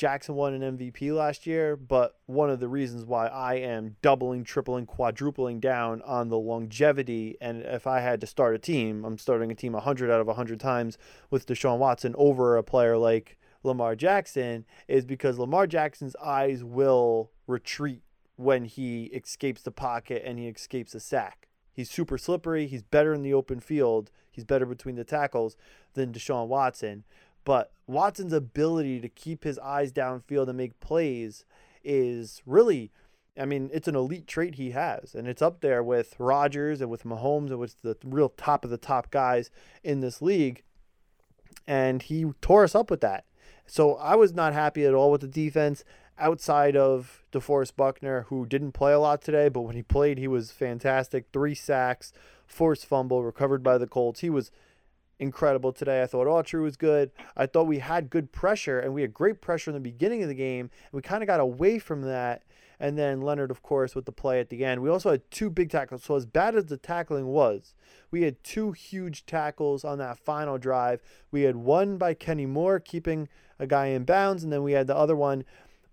Jackson 0.00 0.34
won 0.34 0.54
an 0.54 0.78
MVP 0.78 1.14
last 1.14 1.46
year, 1.46 1.76
but 1.76 2.16
one 2.24 2.48
of 2.48 2.58
the 2.58 2.68
reasons 2.68 3.04
why 3.04 3.26
I 3.26 3.56
am 3.56 3.96
doubling, 4.00 4.44
tripling, 4.44 4.86
quadrupling 4.86 5.60
down 5.60 6.00
on 6.06 6.30
the 6.30 6.38
longevity, 6.38 7.36
and 7.38 7.60
if 7.60 7.86
I 7.86 8.00
had 8.00 8.18
to 8.22 8.26
start 8.26 8.54
a 8.54 8.58
team, 8.58 9.04
I'm 9.04 9.18
starting 9.18 9.52
a 9.52 9.54
team 9.54 9.74
100 9.74 10.10
out 10.10 10.22
of 10.22 10.26
100 10.26 10.58
times 10.58 10.96
with 11.28 11.44
Deshaun 11.44 11.76
Watson 11.76 12.14
over 12.16 12.56
a 12.56 12.62
player 12.62 12.96
like 12.96 13.36
Lamar 13.62 13.94
Jackson, 13.94 14.64
is 14.88 15.04
because 15.04 15.38
Lamar 15.38 15.66
Jackson's 15.66 16.16
eyes 16.16 16.64
will 16.64 17.30
retreat 17.46 18.00
when 18.36 18.64
he 18.64 19.04
escapes 19.12 19.60
the 19.60 19.70
pocket 19.70 20.22
and 20.24 20.38
he 20.38 20.48
escapes 20.48 20.94
a 20.94 21.00
sack. 21.00 21.46
He's 21.74 21.90
super 21.90 22.16
slippery. 22.16 22.66
He's 22.66 22.82
better 22.82 23.12
in 23.12 23.22
the 23.22 23.34
open 23.34 23.60
field. 23.60 24.10
He's 24.30 24.44
better 24.44 24.64
between 24.64 24.96
the 24.96 25.04
tackles 25.04 25.56
than 25.92 26.12
Deshaun 26.12 26.48
Watson. 26.48 27.04
But 27.44 27.72
Watson's 27.86 28.32
ability 28.32 29.00
to 29.00 29.08
keep 29.08 29.44
his 29.44 29.58
eyes 29.58 29.92
downfield 29.92 30.48
and 30.48 30.56
make 30.56 30.78
plays 30.80 31.44
is 31.82 32.42
really, 32.46 32.92
I 33.38 33.44
mean, 33.44 33.70
it's 33.72 33.88
an 33.88 33.96
elite 33.96 34.26
trait 34.26 34.56
he 34.56 34.70
has. 34.72 35.14
And 35.14 35.26
it's 35.26 35.42
up 35.42 35.60
there 35.60 35.82
with 35.82 36.14
Rodgers 36.18 36.80
and 36.80 36.90
with 36.90 37.04
Mahomes 37.04 37.50
and 37.50 37.58
with 37.58 37.80
the 37.82 37.96
real 38.04 38.28
top 38.28 38.64
of 38.64 38.70
the 38.70 38.78
top 38.78 39.10
guys 39.10 39.50
in 39.82 40.00
this 40.00 40.20
league. 40.20 40.62
And 41.66 42.02
he 42.02 42.26
tore 42.40 42.64
us 42.64 42.74
up 42.74 42.90
with 42.90 43.00
that. 43.00 43.24
So 43.66 43.94
I 43.96 44.16
was 44.16 44.34
not 44.34 44.52
happy 44.52 44.84
at 44.84 44.94
all 44.94 45.10
with 45.10 45.20
the 45.20 45.28
defense 45.28 45.84
outside 46.18 46.76
of 46.76 47.24
DeForest 47.32 47.76
Buckner, 47.76 48.26
who 48.28 48.44
didn't 48.44 48.72
play 48.72 48.92
a 48.92 48.98
lot 48.98 49.22
today, 49.22 49.48
but 49.48 49.62
when 49.62 49.76
he 49.76 49.82
played, 49.82 50.18
he 50.18 50.28
was 50.28 50.50
fantastic. 50.50 51.26
Three 51.32 51.54
sacks, 51.54 52.12
forced 52.46 52.84
fumble, 52.84 53.24
recovered 53.24 53.62
by 53.62 53.78
the 53.78 53.86
Colts. 53.86 54.20
He 54.20 54.28
was 54.28 54.50
incredible 55.20 55.72
today. 55.72 56.02
I 56.02 56.06
thought 56.06 56.26
oh, 56.26 56.42
Autry 56.42 56.62
was 56.62 56.76
good. 56.76 57.12
I 57.36 57.46
thought 57.46 57.68
we 57.68 57.78
had 57.78 58.10
good 58.10 58.32
pressure 58.32 58.80
and 58.80 58.92
we 58.92 59.02
had 59.02 59.14
great 59.14 59.40
pressure 59.40 59.70
in 59.70 59.74
the 59.74 59.80
beginning 59.80 60.22
of 60.22 60.28
the 60.28 60.34
game. 60.34 60.70
We 60.90 61.02
kind 61.02 61.22
of 61.22 61.28
got 61.28 61.38
away 61.38 61.78
from 61.78 62.02
that. 62.02 62.42
And 62.82 62.96
then 62.96 63.20
Leonard, 63.20 63.50
of 63.50 63.62
course, 63.62 63.94
with 63.94 64.06
the 64.06 64.12
play 64.12 64.40
at 64.40 64.48
the 64.48 64.64
end. 64.64 64.80
We 64.80 64.88
also 64.88 65.10
had 65.10 65.30
two 65.30 65.50
big 65.50 65.68
tackles. 65.68 66.02
So, 66.02 66.16
as 66.16 66.24
bad 66.24 66.56
as 66.56 66.64
the 66.64 66.78
tackling 66.78 67.26
was, 67.26 67.74
we 68.10 68.22
had 68.22 68.42
two 68.42 68.72
huge 68.72 69.26
tackles 69.26 69.84
on 69.84 69.98
that 69.98 70.18
final 70.18 70.56
drive. 70.56 71.02
We 71.30 71.42
had 71.42 71.56
one 71.56 71.98
by 71.98 72.14
Kenny 72.14 72.46
Moore, 72.46 72.80
keeping 72.80 73.28
a 73.58 73.66
guy 73.66 73.88
in 73.88 74.04
bounds. 74.04 74.42
And 74.42 74.50
then 74.50 74.62
we 74.62 74.72
had 74.72 74.86
the 74.86 74.96
other 74.96 75.14
one 75.14 75.44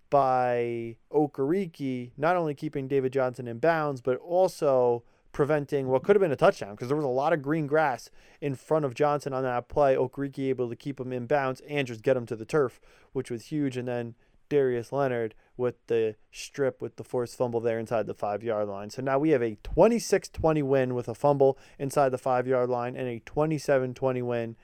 by 0.08 0.96
Okereke, 1.12 2.12
not 2.16 2.36
only 2.36 2.54
keeping 2.54 2.88
David 2.88 3.12
Johnson 3.12 3.46
in 3.46 3.58
bounds, 3.58 4.00
but 4.00 4.16
also 4.16 5.02
preventing 5.38 5.86
what 5.86 6.02
could 6.02 6.16
have 6.16 6.20
been 6.20 6.32
a 6.32 6.36
touchdown 6.36 6.72
because 6.72 6.88
there 6.88 6.96
was 6.96 7.04
a 7.04 7.08
lot 7.08 7.32
of 7.32 7.40
green 7.40 7.68
grass 7.68 8.10
in 8.40 8.56
front 8.56 8.84
of 8.84 8.92
Johnson 8.92 9.32
on 9.32 9.44
that 9.44 9.68
play. 9.68 9.94
Okereke 9.94 10.48
able 10.48 10.68
to 10.68 10.74
keep 10.74 10.98
him 10.98 11.12
in 11.12 11.26
bounds 11.26 11.62
and 11.68 11.86
just 11.86 12.02
get 12.02 12.16
him 12.16 12.26
to 12.26 12.34
the 12.34 12.44
turf, 12.44 12.80
which 13.12 13.30
was 13.30 13.44
huge. 13.44 13.76
And 13.76 13.86
then 13.86 14.16
Darius 14.48 14.90
Leonard 14.90 15.36
with 15.56 15.76
the 15.86 16.16
strip 16.32 16.82
with 16.82 16.96
the 16.96 17.04
forced 17.04 17.38
fumble 17.38 17.60
there 17.60 17.78
inside 17.78 18.08
the 18.08 18.14
five 18.14 18.42
yard 18.42 18.66
line. 18.66 18.90
So 18.90 19.00
now 19.00 19.20
we 19.20 19.30
have 19.30 19.40
a 19.40 19.56
26 19.62 20.28
20 20.28 20.60
win 20.64 20.96
with 20.96 21.06
a 21.06 21.14
fumble 21.14 21.56
inside 21.78 22.08
the 22.08 22.18
five 22.18 22.48
yard 22.48 22.68
line 22.68 22.96
and 22.96 23.06
a 23.06 23.20
27 23.20 23.94
20 23.94 24.22
win 24.22 24.56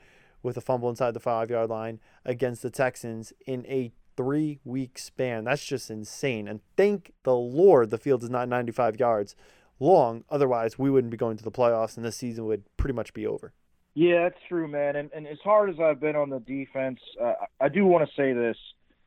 with 0.43 0.57
a 0.57 0.61
fumble 0.61 0.89
inside 0.89 1.13
the 1.13 1.21
five 1.21 1.49
yard 1.49 1.69
line 1.69 2.01
against 2.25 2.61
the 2.61 2.69
Texans 2.69 3.31
in 3.47 3.65
a 3.67 3.93
three 4.17 4.59
week 4.65 4.99
span. 4.99 5.45
That's 5.45 5.63
just 5.63 5.89
insane. 5.89 6.49
And 6.49 6.59
thank 6.75 7.13
the 7.23 7.33
Lord 7.33 7.91
the 7.91 7.97
field 7.97 8.23
is 8.23 8.29
not 8.29 8.49
95 8.49 8.99
yards 8.99 9.37
long. 9.79 10.23
Otherwise, 10.29 10.79
we 10.79 10.89
wouldn't 10.89 11.11
be 11.11 11.17
going 11.17 11.37
to 11.37 11.43
the 11.43 11.51
playoffs, 11.51 11.97
and 11.97 12.05
this 12.05 12.17
season 12.17 12.45
would 12.45 12.63
pretty 12.77 12.93
much 12.93 13.13
be 13.13 13.25
over. 13.25 13.53
Yeah, 13.93 14.23
that's 14.23 14.41
true, 14.49 14.67
man. 14.67 14.97
And, 14.97 15.09
and 15.15 15.25
as 15.25 15.37
hard 15.43 15.69
as 15.69 15.79
I've 15.79 16.01
been 16.01 16.15
on 16.15 16.29
the 16.29 16.39
defense, 16.39 16.99
uh, 17.21 17.33
I 17.61 17.69
do 17.69 17.85
want 17.85 18.07
to 18.07 18.15
say 18.15 18.33
this: 18.33 18.57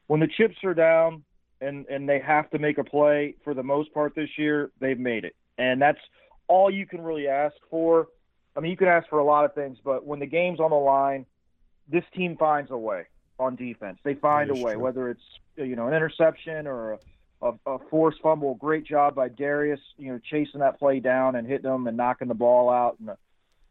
when 0.06 0.20
the 0.20 0.28
chips 0.28 0.56
are 0.64 0.74
down 0.74 1.24
and 1.60 1.86
and 1.86 2.08
they 2.08 2.20
have 2.20 2.50
to 2.50 2.58
make 2.58 2.78
a 2.78 2.84
play, 2.84 3.34
for 3.44 3.54
the 3.54 3.62
most 3.62 3.92
part 3.92 4.14
this 4.14 4.30
year, 4.36 4.70
they've 4.80 4.98
made 4.98 5.24
it, 5.24 5.36
and 5.58 5.80
that's 5.80 6.00
all 6.48 6.70
you 6.70 6.86
can 6.86 7.02
really 7.02 7.28
ask 7.28 7.56
for. 7.70 8.08
I 8.56 8.60
mean, 8.60 8.70
you 8.70 8.76
can 8.76 8.88
ask 8.88 9.08
for 9.08 9.18
a 9.18 9.24
lot 9.24 9.44
of 9.44 9.54
things, 9.54 9.78
but 9.84 10.06
when 10.06 10.18
the 10.18 10.26
game's 10.26 10.58
on 10.58 10.70
the 10.70 10.76
line, 10.76 11.26
this 11.88 12.04
team 12.16 12.36
finds 12.36 12.70
a 12.70 12.76
way 12.76 13.04
on 13.38 13.56
defense. 13.56 13.98
They 14.02 14.14
find 14.14 14.50
a 14.50 14.54
way, 14.54 14.72
true. 14.72 14.82
whether 14.82 15.10
it's 15.10 15.22
you 15.56 15.76
know 15.76 15.86
an 15.86 15.94
interception 15.94 16.66
or 16.66 16.92
a 16.92 16.98
a, 17.42 17.52
a 17.66 17.78
forced 17.90 18.20
fumble. 18.22 18.54
Great 18.54 18.86
job 18.86 19.14
by 19.14 19.28
Darius, 19.28 19.80
you 19.96 20.12
know, 20.12 20.20
chasing 20.30 20.60
that 20.60 20.78
play 20.78 21.00
down 21.00 21.36
and 21.36 21.46
hitting 21.46 21.70
them 21.70 21.86
and 21.86 21.96
knocking 21.96 22.28
the 22.28 22.34
ball 22.34 22.70
out, 22.70 22.96
and 22.98 23.08
the 23.08 23.16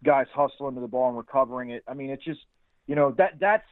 guys 0.04 0.28
hustling 0.34 0.76
to 0.76 0.82
the 0.82 0.88
ball 0.88 1.10
and 1.10 1.18
recovering 1.18 1.72
it. 1.72 1.84
I 1.88 1.94
mean, 1.94 2.10
it's 2.10 2.24
just, 2.24 2.40
you 2.88 2.96
know, 2.96 3.14
that 3.18 3.40
that's 3.40 3.68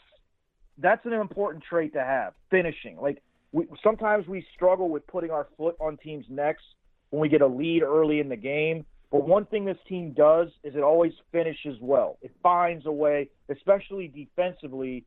that's 0.77 1.05
an 1.05 1.13
important 1.13 1.63
trait 1.63 1.93
to 1.93 2.03
have. 2.03 2.33
Finishing, 2.49 2.97
like 2.99 3.21
we 3.51 3.67
sometimes 3.83 4.27
we 4.27 4.45
struggle 4.53 4.89
with 4.89 5.05
putting 5.07 5.31
our 5.31 5.47
foot 5.57 5.75
on 5.79 5.97
teams' 5.97 6.25
necks 6.29 6.63
when 7.09 7.21
we 7.21 7.29
get 7.29 7.41
a 7.41 7.47
lead 7.47 7.83
early 7.83 8.19
in 8.19 8.29
the 8.29 8.35
game. 8.35 8.85
But 9.11 9.27
one 9.27 9.45
thing 9.45 9.63
this 9.63 9.77
team 9.87 10.11
does 10.11 10.49
is 10.63 10.75
it 10.75 10.83
always 10.83 11.13
finishes 11.31 11.77
well. 11.79 12.17
It 12.21 12.31
finds 12.43 12.85
a 12.85 12.91
way, 12.91 13.29
especially 13.49 14.07
defensively, 14.09 15.05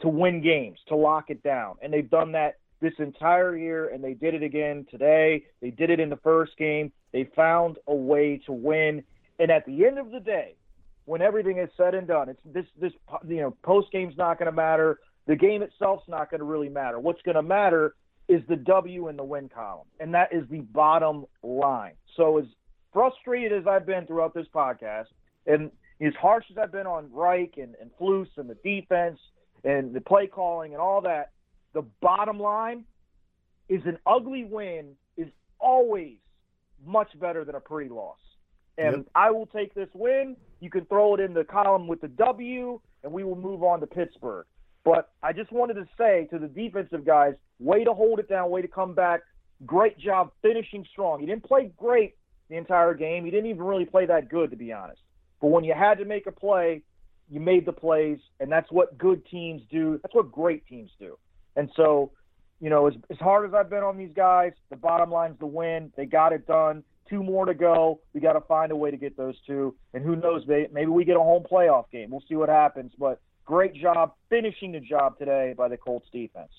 to 0.00 0.08
win 0.08 0.42
games, 0.42 0.78
to 0.88 0.96
lock 0.96 1.30
it 1.30 1.42
down. 1.42 1.76
And 1.80 1.92
they've 1.92 2.10
done 2.10 2.32
that 2.32 2.56
this 2.80 2.94
entire 2.98 3.56
year, 3.56 3.88
and 3.88 4.02
they 4.02 4.14
did 4.14 4.34
it 4.34 4.42
again 4.42 4.86
today. 4.90 5.44
They 5.60 5.70
did 5.70 5.90
it 5.90 6.00
in 6.00 6.10
the 6.10 6.16
first 6.18 6.56
game. 6.56 6.92
They 7.12 7.28
found 7.34 7.78
a 7.86 7.94
way 7.94 8.40
to 8.46 8.52
win. 8.52 9.02
And 9.38 9.50
at 9.50 9.66
the 9.66 9.86
end 9.86 9.98
of 9.98 10.10
the 10.10 10.20
day, 10.20 10.54
when 11.04 11.22
everything 11.22 11.58
is 11.58 11.70
said 11.76 11.94
and 11.94 12.06
done, 12.06 12.28
it's 12.28 12.40
this 12.44 12.66
this 12.78 12.92
you 13.26 13.40
know 13.40 13.56
post 13.62 13.90
game's 13.90 14.16
not 14.16 14.38
going 14.38 14.50
to 14.50 14.52
matter. 14.52 14.98
The 15.26 15.36
game 15.36 15.62
itself's 15.62 16.08
not 16.08 16.30
going 16.30 16.40
to 16.40 16.44
really 16.44 16.68
matter. 16.68 16.98
What's 16.98 17.22
going 17.22 17.36
to 17.36 17.42
matter 17.42 17.94
is 18.28 18.42
the 18.48 18.56
W 18.56 19.08
in 19.08 19.16
the 19.16 19.24
win 19.24 19.48
column, 19.48 19.86
and 20.00 20.14
that 20.14 20.32
is 20.32 20.44
the 20.50 20.60
bottom 20.60 21.24
line. 21.42 21.94
So 22.16 22.38
as 22.38 22.44
frustrated 22.92 23.52
as 23.52 23.66
I've 23.66 23.86
been 23.86 24.06
throughout 24.06 24.34
this 24.34 24.46
podcast, 24.54 25.06
and 25.46 25.70
as 26.00 26.14
harsh 26.14 26.44
as 26.50 26.58
I've 26.58 26.72
been 26.72 26.86
on 26.86 27.10
Reich 27.12 27.54
and, 27.56 27.74
and 27.80 27.90
Flus 27.98 28.28
and 28.36 28.48
the 28.48 28.56
defense 28.56 29.18
and 29.64 29.94
the 29.94 30.00
play 30.00 30.26
calling 30.26 30.72
and 30.72 30.80
all 30.80 31.00
that, 31.02 31.30
the 31.74 31.82
bottom 32.00 32.38
line 32.38 32.84
is 33.68 33.82
an 33.84 33.98
ugly 34.06 34.44
win 34.44 34.94
is 35.16 35.28
always 35.60 36.16
much 36.84 37.08
better 37.20 37.44
than 37.44 37.54
a 37.54 37.60
pretty 37.60 37.90
loss. 37.90 38.18
And 38.78 38.98
yep. 38.98 39.06
I 39.14 39.30
will 39.30 39.46
take 39.46 39.74
this 39.74 39.88
win. 39.92 40.36
You 40.60 40.70
can 40.70 40.84
throw 40.86 41.14
it 41.14 41.20
in 41.20 41.34
the 41.34 41.44
column 41.44 41.88
with 41.88 42.00
the 42.00 42.08
W, 42.08 42.80
and 43.02 43.12
we 43.12 43.24
will 43.24 43.36
move 43.36 43.62
on 43.62 43.80
to 43.80 43.86
Pittsburgh. 43.86 44.46
But 44.84 45.10
I 45.22 45.32
just 45.32 45.52
wanted 45.52 45.74
to 45.74 45.86
say 45.98 46.28
to 46.30 46.38
the 46.38 46.46
defensive 46.46 47.04
guys, 47.04 47.34
way 47.58 47.84
to 47.84 47.92
hold 47.92 48.20
it 48.20 48.28
down, 48.28 48.50
way 48.50 48.62
to 48.62 48.68
come 48.68 48.94
back. 48.94 49.20
Great 49.66 49.98
job 49.98 50.30
finishing 50.40 50.86
strong. 50.90 51.20
You 51.20 51.26
didn't 51.26 51.44
play 51.44 51.72
great 51.76 52.14
the 52.48 52.56
entire 52.56 52.94
game. 52.94 53.26
You 53.26 53.32
didn't 53.32 53.50
even 53.50 53.62
really 53.62 53.84
play 53.84 54.06
that 54.06 54.28
good, 54.28 54.50
to 54.50 54.56
be 54.56 54.72
honest. 54.72 55.00
But 55.40 55.48
when 55.48 55.64
you 55.64 55.74
had 55.74 55.98
to 55.98 56.04
make 56.04 56.26
a 56.26 56.32
play, 56.32 56.82
you 57.28 57.40
made 57.40 57.66
the 57.66 57.72
plays, 57.72 58.18
and 58.40 58.50
that's 58.50 58.70
what 58.70 58.96
good 58.96 59.26
teams 59.26 59.62
do. 59.70 59.98
That's 60.02 60.14
what 60.14 60.32
great 60.32 60.66
teams 60.66 60.90
do. 60.98 61.18
And 61.58 61.68
so, 61.74 62.12
you 62.60 62.70
know, 62.70 62.86
as, 62.86 62.94
as 63.10 63.18
hard 63.18 63.46
as 63.48 63.52
I've 63.52 63.68
been 63.68 63.82
on 63.82 63.98
these 63.98 64.12
guys, 64.14 64.52
the 64.70 64.76
bottom 64.76 65.10
line's 65.10 65.38
the 65.40 65.46
win. 65.46 65.92
They 65.96 66.06
got 66.06 66.32
it 66.32 66.46
done. 66.46 66.84
Two 67.10 67.22
more 67.22 67.46
to 67.46 67.54
go. 67.54 68.00
We 68.14 68.20
got 68.20 68.34
to 68.34 68.40
find 68.42 68.70
a 68.70 68.76
way 68.76 68.92
to 68.92 68.96
get 68.96 69.16
those 69.16 69.34
two. 69.44 69.74
And 69.92 70.04
who 70.04 70.14
knows, 70.14 70.44
maybe 70.46 70.86
we 70.86 71.04
get 71.04 71.16
a 71.16 71.20
home 71.20 71.44
playoff 71.50 71.90
game. 71.90 72.10
We'll 72.10 72.22
see 72.28 72.36
what 72.36 72.48
happens. 72.48 72.92
But 72.96 73.20
great 73.44 73.74
job 73.74 74.12
finishing 74.30 74.72
the 74.72 74.80
job 74.80 75.18
today 75.18 75.54
by 75.56 75.68
the 75.68 75.76
Colts 75.76 76.06
defense. 76.12 76.52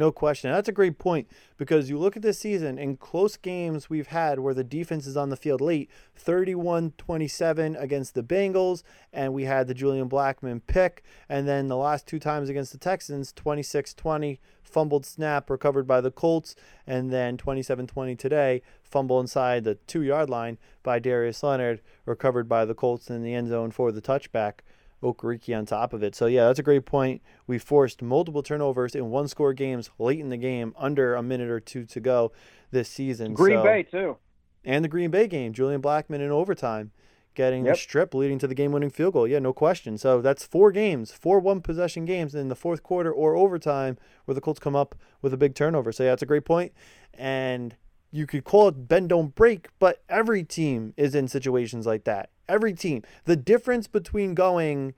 No 0.00 0.10
question. 0.10 0.50
That's 0.50 0.66
a 0.66 0.72
great 0.72 0.96
point 0.98 1.28
because 1.58 1.90
you 1.90 1.98
look 1.98 2.16
at 2.16 2.22
this 2.22 2.38
season 2.38 2.78
in 2.78 2.96
close 2.96 3.36
games 3.36 3.90
we've 3.90 4.06
had 4.06 4.38
where 4.38 4.54
the 4.54 4.64
defense 4.64 5.06
is 5.06 5.14
on 5.14 5.28
the 5.28 5.36
field 5.36 5.60
late 5.60 5.90
31 6.16 6.94
27 6.96 7.76
against 7.76 8.14
the 8.14 8.22
Bengals, 8.22 8.82
and 9.12 9.34
we 9.34 9.44
had 9.44 9.66
the 9.66 9.74
Julian 9.74 10.08
Blackmon 10.08 10.62
pick. 10.66 11.04
And 11.28 11.46
then 11.46 11.68
the 11.68 11.76
last 11.76 12.06
two 12.06 12.18
times 12.18 12.48
against 12.48 12.72
the 12.72 12.78
Texans 12.78 13.30
26 13.34 13.92
20, 13.92 14.40
fumbled 14.62 15.04
snap 15.04 15.50
recovered 15.50 15.86
by 15.86 16.00
the 16.00 16.10
Colts, 16.10 16.54
and 16.86 17.12
then 17.12 17.36
27 17.36 17.86
20 17.86 18.16
today, 18.16 18.62
fumble 18.82 19.20
inside 19.20 19.64
the 19.64 19.74
two 19.74 20.00
yard 20.00 20.30
line 20.30 20.56
by 20.82 20.98
Darius 20.98 21.42
Leonard, 21.42 21.82
recovered 22.06 22.48
by 22.48 22.64
the 22.64 22.74
Colts 22.74 23.10
in 23.10 23.22
the 23.22 23.34
end 23.34 23.48
zone 23.48 23.70
for 23.70 23.92
the 23.92 24.00
touchback. 24.00 24.60
Okereke 25.02 25.56
on 25.56 25.66
top 25.66 25.92
of 25.92 26.02
it. 26.02 26.14
So 26.14 26.26
yeah, 26.26 26.46
that's 26.46 26.58
a 26.58 26.62
great 26.62 26.86
point. 26.86 27.22
We 27.46 27.58
forced 27.58 28.02
multiple 28.02 28.42
turnovers 28.42 28.94
in 28.94 29.10
one 29.10 29.28
score 29.28 29.52
games 29.52 29.90
late 29.98 30.20
in 30.20 30.28
the 30.28 30.36
game, 30.36 30.74
under 30.78 31.14
a 31.14 31.22
minute 31.22 31.50
or 31.50 31.60
two 31.60 31.84
to 31.86 32.00
go 32.00 32.32
this 32.70 32.88
season. 32.88 33.34
Green 33.34 33.58
so, 33.58 33.62
Bay 33.62 33.82
too. 33.82 34.16
And 34.64 34.84
the 34.84 34.88
Green 34.88 35.10
Bay 35.10 35.26
game, 35.26 35.52
Julian 35.52 35.80
Blackmon 35.80 36.20
in 36.20 36.30
overtime, 36.30 36.92
getting 37.34 37.64
Yep. 37.64 37.74
the 37.74 37.78
strip 37.78 38.14
leading 38.14 38.38
to 38.40 38.46
the 38.46 38.54
game-winning 38.54 38.90
field 38.90 39.14
goal. 39.14 39.26
Yeah, 39.26 39.38
no 39.38 39.52
question. 39.52 39.96
So 39.96 40.20
that's 40.20 40.44
four 40.44 40.70
games, 40.70 41.12
four 41.12 41.40
one-possession 41.40 42.04
games 42.04 42.34
in 42.34 42.48
the 42.48 42.56
fourth 42.56 42.82
quarter 42.82 43.10
or 43.10 43.36
overtime 43.36 43.96
where 44.24 44.34
the 44.34 44.40
Colts 44.40 44.60
come 44.60 44.76
up 44.76 44.94
with 45.22 45.32
a 45.32 45.38
big 45.38 45.54
turnover. 45.54 45.92
So 45.92 46.02
yeah, 46.02 46.10
that's 46.10 46.22
a 46.22 46.26
great 46.26 46.44
point. 46.44 46.72
And 47.14 47.76
you 48.10 48.26
could 48.26 48.44
call 48.44 48.68
it 48.68 48.88
bend 48.88 49.10
don't 49.10 49.34
break, 49.34 49.68
but 49.78 50.02
every 50.08 50.42
team 50.42 50.94
is 50.96 51.14
in 51.14 51.28
situations 51.28 51.86
like 51.86 52.04
that. 52.04 52.30
Every 52.48 52.72
team. 52.72 53.02
The 53.24 53.36
difference 53.36 53.86
between 53.86 54.34
going 54.34 54.94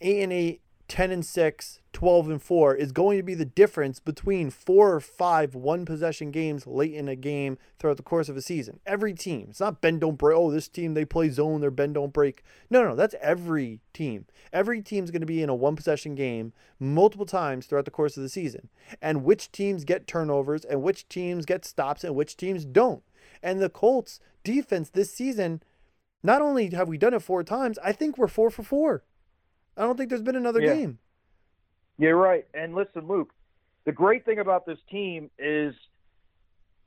8 0.00 0.22
and 0.22 0.32
8, 0.32 0.61
10 0.92 1.10
and 1.10 1.24
6, 1.24 1.80
12 1.94 2.28
and 2.28 2.42
4 2.42 2.74
is 2.74 2.92
going 2.92 3.16
to 3.16 3.22
be 3.22 3.32
the 3.32 3.46
difference 3.46 3.98
between 3.98 4.50
four 4.50 4.92
or 4.92 5.00
five 5.00 5.54
one 5.54 5.86
possession 5.86 6.30
games 6.30 6.66
late 6.66 6.92
in 6.92 7.08
a 7.08 7.16
game 7.16 7.56
throughout 7.78 7.96
the 7.96 8.02
course 8.02 8.28
of 8.28 8.36
a 8.36 8.42
season. 8.42 8.78
Every 8.84 9.14
team. 9.14 9.46
It's 9.48 9.60
not 9.60 9.80
bend 9.80 10.02
don't 10.02 10.18
break. 10.18 10.36
Oh, 10.36 10.50
this 10.50 10.68
team 10.68 10.92
they 10.92 11.06
play 11.06 11.30
zone, 11.30 11.62
they're 11.62 11.70
bend 11.70 11.94
don't 11.94 12.12
break. 12.12 12.44
No, 12.68 12.84
no, 12.84 12.94
that's 12.94 13.14
every 13.22 13.80
team. 13.94 14.26
Every 14.52 14.82
team's 14.82 15.10
going 15.10 15.22
to 15.22 15.26
be 15.26 15.42
in 15.42 15.48
a 15.48 15.54
one 15.54 15.76
possession 15.76 16.14
game 16.14 16.52
multiple 16.78 17.24
times 17.24 17.64
throughout 17.64 17.86
the 17.86 17.90
course 17.90 18.18
of 18.18 18.22
the 18.22 18.28
season. 18.28 18.68
And 19.00 19.24
which 19.24 19.50
teams 19.50 19.84
get 19.84 20.06
turnovers 20.06 20.62
and 20.62 20.82
which 20.82 21.08
teams 21.08 21.46
get 21.46 21.64
stops 21.64 22.04
and 22.04 22.14
which 22.14 22.36
teams 22.36 22.66
don't. 22.66 23.02
And 23.42 23.62
the 23.62 23.70
Colts 23.70 24.20
defense 24.44 24.90
this 24.90 25.10
season, 25.10 25.62
not 26.22 26.42
only 26.42 26.68
have 26.74 26.88
we 26.88 26.98
done 26.98 27.14
it 27.14 27.22
four 27.22 27.42
times, 27.42 27.78
I 27.82 27.92
think 27.92 28.18
we're 28.18 28.28
four 28.28 28.50
for 28.50 28.62
four. 28.62 29.04
I 29.76 29.82
don't 29.82 29.96
think 29.96 30.10
there's 30.10 30.22
been 30.22 30.36
another 30.36 30.60
Yeah. 30.60 30.74
game. 30.74 30.98
You're 31.98 32.16
right. 32.16 32.46
And 32.54 32.74
listen, 32.74 33.06
Luke, 33.06 33.32
the 33.84 33.92
great 33.92 34.24
thing 34.24 34.38
about 34.38 34.66
this 34.66 34.78
team 34.90 35.30
is 35.38 35.74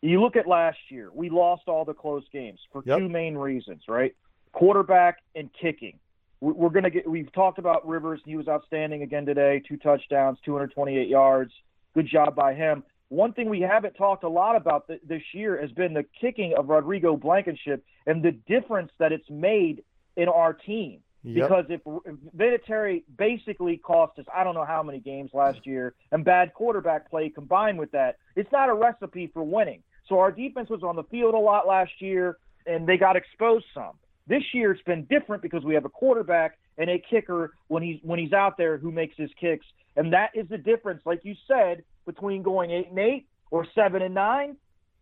you 0.02 0.22
look 0.22 0.36
at 0.36 0.48
last 0.48 0.78
year, 0.92 1.10
we 1.14 1.30
lost 1.30 1.68
all 1.68 1.86
the 1.86 1.94
close 1.94 2.28
games 2.30 2.60
for 2.72 2.84
Yep. 2.86 3.00
two 3.00 3.10
main 3.10 3.38
reasons, 3.38 3.88
right? 3.88 4.16
Quarterback 4.52 5.24
and 5.36 5.52
kicking. 5.54 6.00
We- 6.42 6.54
We're 6.54 6.70
going 6.70 6.84
to 6.84 6.90
get, 6.90 7.10
we've 7.10 7.32
talked 7.32 7.58
about 7.60 7.88
Rivers. 7.88 8.22
He 8.26 8.36
was 8.36 8.48
outstanding 8.48 9.02
again 9.02 9.26
today, 9.26 9.62
two 9.62 9.78
touchdowns, 9.78 10.40
228 10.42 11.08
yards. 11.08 11.54
Good 11.94 12.06
job 12.08 12.36
by 12.36 12.54
him. 12.54 12.84
One 13.10 13.34
thing 13.34 13.50
we 13.50 13.62
haven't 13.62 13.94
talked 13.96 14.24
a 14.24 14.30
lot 14.30 14.56
about 14.56 14.88
th- 14.88 15.02
this 15.04 15.34
year 15.34 15.60
has 15.62 15.72
been 15.72 15.94
the 15.94 16.04
kicking 16.04 16.54
of 16.56 16.70
Rodrigo 16.70 17.16
Blankenship 17.16 17.84
and 18.06 18.22
the 18.22 18.32
difference 18.32 18.92
that 18.98 19.12
it's 19.12 19.30
made 19.30 19.84
in 20.18 20.28
our 20.28 20.54
team. 20.54 21.02
Yep. 21.26 21.48
Because 21.48 21.66
if, 21.70 21.82
if 22.06 22.16
Vinatieri 22.38 23.04
basically 23.18 23.78
cost 23.78 24.20
us, 24.20 24.26
I 24.34 24.44
don't 24.44 24.54
know 24.54 24.64
how 24.66 24.84
many 24.84 25.00
games 25.00 25.32
last 25.34 25.66
year, 25.66 25.96
and 26.12 26.24
bad 26.24 26.54
quarterback 26.54 27.10
play 27.10 27.30
combined 27.30 27.80
with 27.80 27.92
that, 27.92 28.18
it's 28.36 28.52
not 28.52 28.70
a 28.70 28.74
recipe 28.76 29.32
for 29.34 29.44
winning. 29.44 29.82
So 30.08 30.20
our 30.20 30.32
defense 30.32 30.70
was 30.70 30.84
on 30.84 30.96
the 30.96 31.04
field 31.06 31.34
a 31.34 31.40
lot 31.40 31.68
last 31.68 31.94
year, 32.00 32.38
and 32.68 32.88
they 32.88 32.98
got 32.98 33.16
exposed 33.16 33.66
some. 33.74 33.94
This 34.28 34.44
year 34.54 34.72
it's 34.72 34.84
been 34.84 35.06
different 35.06 35.42
because 35.42 35.64
we 35.64 35.74
have 35.74 35.86
a 35.86 35.90
quarterback 35.90 36.60
and 36.78 36.92
a 36.92 37.00
kicker 37.00 37.56
when 37.70 37.82
he's 37.82 38.00
when 38.04 38.20
he's 38.20 38.34
out 38.34 38.56
there 38.56 38.78
who 38.78 38.92
makes 38.92 39.16
his 39.18 39.32
kicks, 39.40 39.66
and 39.96 40.14
that 40.14 40.30
is 40.36 40.48
the 40.48 40.60
difference, 40.60 41.02
like 41.06 41.22
you 41.24 41.34
said, 41.48 41.84
between 42.06 42.44
going 42.44 42.70
eight 42.70 42.90
and 42.90 43.00
eight 43.00 43.26
or 43.50 43.66
seven 43.74 44.04
and 44.04 44.14
nine, 44.14 44.58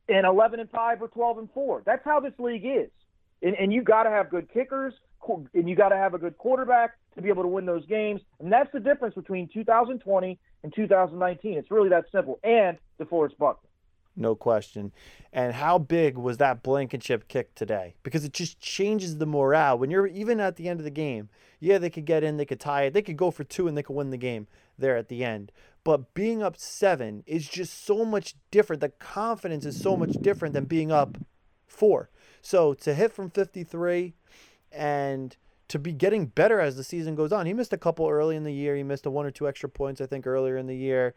and 0.08 0.26
eleven 0.26 0.62
and 0.62 0.70
five 0.70 1.02
or 1.02 1.10
twelve 1.10 1.38
and 1.38 1.50
four. 1.54 1.84
That's 1.86 2.06
how 2.06 2.22
this 2.22 2.34
league 2.40 2.66
is, 2.66 2.92
and, 3.42 3.56
and 3.56 3.74
you 3.74 3.82
got 3.82 4.04
to 4.04 4.10
have 4.10 4.30
good 4.30 4.50
kickers 4.54 4.94
and 5.54 5.70
you 5.70 5.76
got 5.76 5.90
to 5.90 5.98
have 5.98 6.14
a 6.14 6.18
good 6.18 6.38
quarterback 6.38 6.98
to 7.16 7.22
be 7.22 7.30
able 7.30 7.44
to 7.44 7.50
win 7.50 7.66
those 7.66 7.86
games. 7.86 8.22
And 8.40 8.52
that's 8.52 8.72
the 8.72 8.80
difference 8.80 9.16
between 9.16 9.50
2020 9.54 10.40
and 10.64 10.74
2019. 10.76 11.58
It's 11.58 11.72
really 11.72 11.90
that 11.90 12.06
simple. 12.12 12.40
And 12.44 12.78
DeForest 13.00 13.38
Buckner. 13.38 13.70
No 14.16 14.36
question. 14.36 14.92
And 15.32 15.54
how 15.54 15.80
big 15.80 16.18
was 16.18 16.38
that 16.38 16.62
Blankenship 16.62 17.28
kick 17.28 17.56
today? 17.56 17.96
Because 18.04 18.24
it 18.24 18.32
just 18.32 18.60
changes 18.60 19.18
the 19.18 19.26
morale. 19.26 19.78
When 19.78 19.90
you're 19.90 20.06
even 20.06 20.40
at 20.40 20.56
the 20.56 20.70
end 20.70 20.80
of 20.80 20.84
the 20.84 20.92
game, 20.92 21.30
yeah, 21.60 21.80
they 21.80 21.90
could 21.90 22.06
get 22.06 22.24
in, 22.24 22.38
they 22.38 22.46
could 22.46 22.60
tie 22.60 22.84
it, 22.84 22.94
they 22.94 23.02
could 23.02 23.18
go 23.18 23.32
for 23.32 23.44
two, 23.44 23.68
and 23.68 23.76
they 23.76 23.82
could 23.82 23.96
win 23.96 24.12
the 24.12 24.18
game 24.18 24.48
there 24.78 24.98
at 24.98 25.08
the 25.08 25.24
end. 25.24 25.52
But 25.84 26.14
being 26.14 26.44
up 26.44 26.58
seven 26.58 27.24
is 27.26 27.48
just 27.48 27.86
so 27.86 28.06
much 28.06 28.36
different. 28.52 28.82
The 28.82 28.90
confidence 28.90 29.66
is 29.66 29.82
so 29.82 29.98
much 29.98 30.14
different 30.22 30.54
than 30.54 30.66
being 30.66 30.92
up 30.92 31.18
four. 31.66 32.10
So 32.42 32.74
to 32.76 32.94
hit 32.94 33.12
from 33.12 33.32
53 33.32 34.14
and 34.74 35.36
to 35.70 35.80
be 35.80 35.94
getting 35.94 36.28
better 36.28 36.60
as 36.60 36.76
the 36.76 36.84
season 36.84 37.16
goes 37.16 37.32
on, 37.32 37.46
he 37.46 37.54
missed 37.54 37.74
a 37.74 37.78
couple 37.78 38.10
early 38.10 38.36
in 38.36 38.44
the 38.44 38.54
year. 38.54 38.76
He 38.76 38.84
missed 38.84 39.06
a 39.06 39.12
one 39.12 39.26
or 39.26 39.32
two 39.32 39.48
extra 39.48 39.70
points, 39.70 40.02
I 40.02 40.06
think, 40.06 40.28
earlier 40.28 40.58
in 40.58 40.68
the 40.68 40.76
year. 40.76 41.16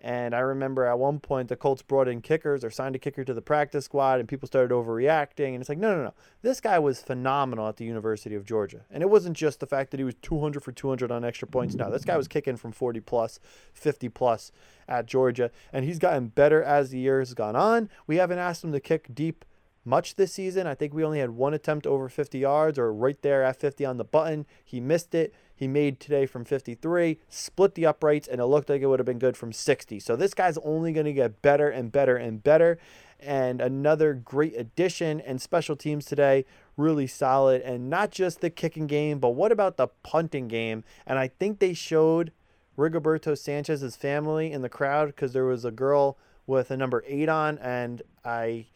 And 0.00 0.32
I 0.32 0.38
remember 0.38 0.84
at 0.84 0.98
one 0.98 1.18
point 1.18 1.48
the 1.48 1.56
Colts 1.56 1.82
brought 1.82 2.06
in 2.06 2.20
kickers 2.20 2.64
or 2.64 2.70
signed 2.70 2.94
a 2.94 3.00
kicker 3.00 3.24
to 3.24 3.34
the 3.34 3.42
practice 3.42 3.86
squad, 3.86 4.20
and 4.20 4.28
people 4.28 4.46
started 4.46 4.72
overreacting. 4.72 5.48
And 5.48 5.60
it's 5.60 5.68
like, 5.68 5.78
no, 5.78 5.94
no, 5.96 6.04
no. 6.04 6.14
This 6.40 6.60
guy 6.60 6.78
was 6.78 7.02
phenomenal 7.02 7.66
at 7.66 7.78
the 7.78 7.84
University 7.84 8.36
of 8.36 8.44
Georgia. 8.44 8.84
And 8.92 9.02
it 9.02 9.10
wasn't 9.10 9.36
just 9.36 9.58
the 9.58 9.66
fact 9.66 9.90
that 9.90 9.98
he 9.98 10.04
was 10.04 10.14
200 10.22 10.62
for 10.62 10.70
200 10.70 11.10
on 11.10 11.24
extra 11.24 11.48
points. 11.48 11.74
No, 11.74 11.90
this 11.90 12.04
guy 12.04 12.16
was 12.16 12.28
kicking 12.28 12.56
from 12.56 12.70
40 12.70 13.00
plus, 13.00 13.40
50 13.74 14.08
plus 14.10 14.52
at 14.86 15.06
Georgia. 15.06 15.50
And 15.72 15.84
he's 15.84 15.98
gotten 15.98 16.28
better 16.28 16.62
as 16.62 16.90
the 16.90 16.98
years 16.98 17.34
gone 17.34 17.56
on. 17.56 17.90
We 18.06 18.16
haven't 18.16 18.38
asked 18.38 18.62
him 18.62 18.72
to 18.72 18.80
kick 18.80 19.12
deep 19.12 19.44
much 19.88 20.16
this 20.16 20.32
season. 20.32 20.66
I 20.66 20.74
think 20.74 20.92
we 20.92 21.04
only 21.04 21.20
had 21.20 21.30
one 21.30 21.54
attempt 21.54 21.86
over 21.86 22.08
50 22.08 22.38
yards 22.38 22.78
or 22.78 22.92
right 22.92 23.20
there 23.22 23.42
at 23.42 23.56
50 23.56 23.84
on 23.84 23.96
the 23.96 24.04
button. 24.04 24.46
He 24.64 24.80
missed 24.80 25.14
it. 25.14 25.34
He 25.54 25.66
made 25.66 25.98
today 25.98 26.26
from 26.26 26.44
53, 26.44 27.18
split 27.28 27.74
the 27.74 27.86
uprights, 27.86 28.28
and 28.28 28.40
it 28.40 28.46
looked 28.46 28.68
like 28.68 28.80
it 28.80 28.86
would 28.86 29.00
have 29.00 29.06
been 29.06 29.18
good 29.18 29.36
from 29.36 29.52
60. 29.52 29.98
So 29.98 30.14
this 30.14 30.32
guy's 30.32 30.58
only 30.58 30.92
going 30.92 31.06
to 31.06 31.12
get 31.12 31.42
better 31.42 31.68
and 31.68 31.90
better 31.90 32.16
and 32.16 32.40
better. 32.42 32.78
And 33.18 33.60
another 33.60 34.14
great 34.14 34.54
addition 34.56 35.20
and 35.20 35.42
special 35.42 35.74
teams 35.74 36.04
today, 36.04 36.44
really 36.76 37.08
solid. 37.08 37.62
And 37.62 37.90
not 37.90 38.12
just 38.12 38.40
the 38.40 38.50
kicking 38.50 38.86
game, 38.86 39.18
but 39.18 39.30
what 39.30 39.50
about 39.50 39.76
the 39.76 39.88
punting 40.04 40.46
game? 40.46 40.84
And 41.04 41.18
I 41.18 41.26
think 41.26 41.58
they 41.58 41.74
showed 41.74 42.30
Rigoberto 42.76 43.36
Sanchez's 43.36 43.96
family 43.96 44.52
in 44.52 44.62
the 44.62 44.68
crowd 44.68 45.08
because 45.08 45.32
there 45.32 45.44
was 45.44 45.64
a 45.64 45.72
girl 45.72 46.16
with 46.46 46.70
a 46.70 46.76
number 46.76 47.02
eight 47.06 47.28
on, 47.28 47.58
and 47.58 48.02
I 48.24 48.66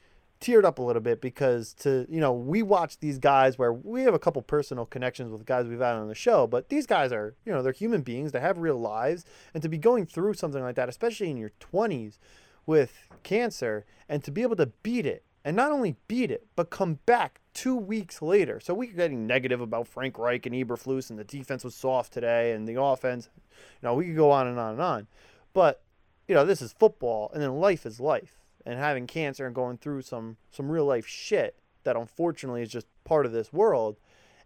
teared 0.43 0.64
up 0.64 0.80
a 0.80 0.82
little 0.82 1.01
bit 1.01 1.20
because 1.20 1.72
to 1.72 2.05
you 2.11 2.20
know 2.20 2.32
we 2.32 2.62
watch 2.62 2.99
these 2.99 3.18
guys 3.18 3.59
where 3.59 3.72
we 3.72 4.03
have 4.03 4.12
a 4.12 4.18
couple 4.18 4.43
personal 4.43 4.84
connections 4.84 5.30
with 5.30 5.47
guys 5.47 5.66
we've 5.66 5.78
had 5.78 5.95
on 5.95 6.09
the 6.09 6.14
show 6.14 6.49
but 6.49 6.68
these 6.68 6.84
guys 6.84 7.12
are 7.12 7.36
you 7.47 7.53
know 7.53 7.62
they're 7.62 7.72
human 7.72 8.03
beings. 8.03 8.32
They 8.32 8.40
have 8.40 8.59
real 8.59 8.78
lives. 8.78 9.24
And 9.55 9.62
to 9.62 9.68
be 9.68 9.78
going 9.78 10.05
through 10.05 10.34
something 10.34 10.61
like 10.61 10.74
that 10.74 10.88
especially 10.88 11.30
in 11.30 11.36
your 11.36 11.53
20s 11.61 12.18
with 12.66 13.09
cancer 13.22 13.86
and 14.09 14.22
to 14.24 14.32
be 14.32 14.43
able 14.43 14.57
to 14.57 14.66
beat 14.66 15.07
it 15.07 15.24
and 15.45 15.57
not 15.57 15.70
only 15.70 15.97
beat 16.09 16.32
it 16.32 16.47
but 16.57 16.70
come 16.70 16.99
back 17.07 17.40
two 17.55 17.76
weeks 17.76 18.20
later. 18.20 18.59
So 18.59 18.74
we're 18.74 18.93
getting 18.93 19.28
negative 19.28 19.61
about 19.61 19.86
frank 19.86 20.18
reich 20.18 20.45
and 20.45 20.55
eberflus 20.57 21.09
and 21.09 21.18
the 21.18 21.24
defense 21.24 21.62
was 21.62 21.76
soft 21.76 22.12
today 22.12 22.53
and 22.53 22.66
the 22.66 22.82
offense 22.82 23.28
you 23.36 23.86
know 23.86 23.95
we 23.95 24.07
could 24.07 24.16
go 24.16 24.32
on 24.32 24.49
and 24.49 24.59
on 24.59 24.72
and 24.72 24.82
on. 24.82 25.07
But 25.55 25.82
you 26.26 26.34
know 26.34 26.45
this 26.45 26.61
is 26.61 26.72
football 26.72 27.30
and 27.32 27.40
then 27.40 27.61
life 27.61 27.86
is 27.86 28.01
life 28.01 28.41
and 28.64 28.78
having 28.78 29.06
cancer 29.06 29.46
and 29.46 29.54
going 29.54 29.78
through 29.78 30.02
some 30.02 30.36
some 30.50 30.70
real 30.70 30.84
life 30.84 31.06
shit 31.06 31.58
that 31.84 31.96
unfortunately 31.96 32.62
is 32.62 32.68
just 32.68 32.86
part 33.04 33.26
of 33.26 33.32
this 33.32 33.52
world. 33.52 33.98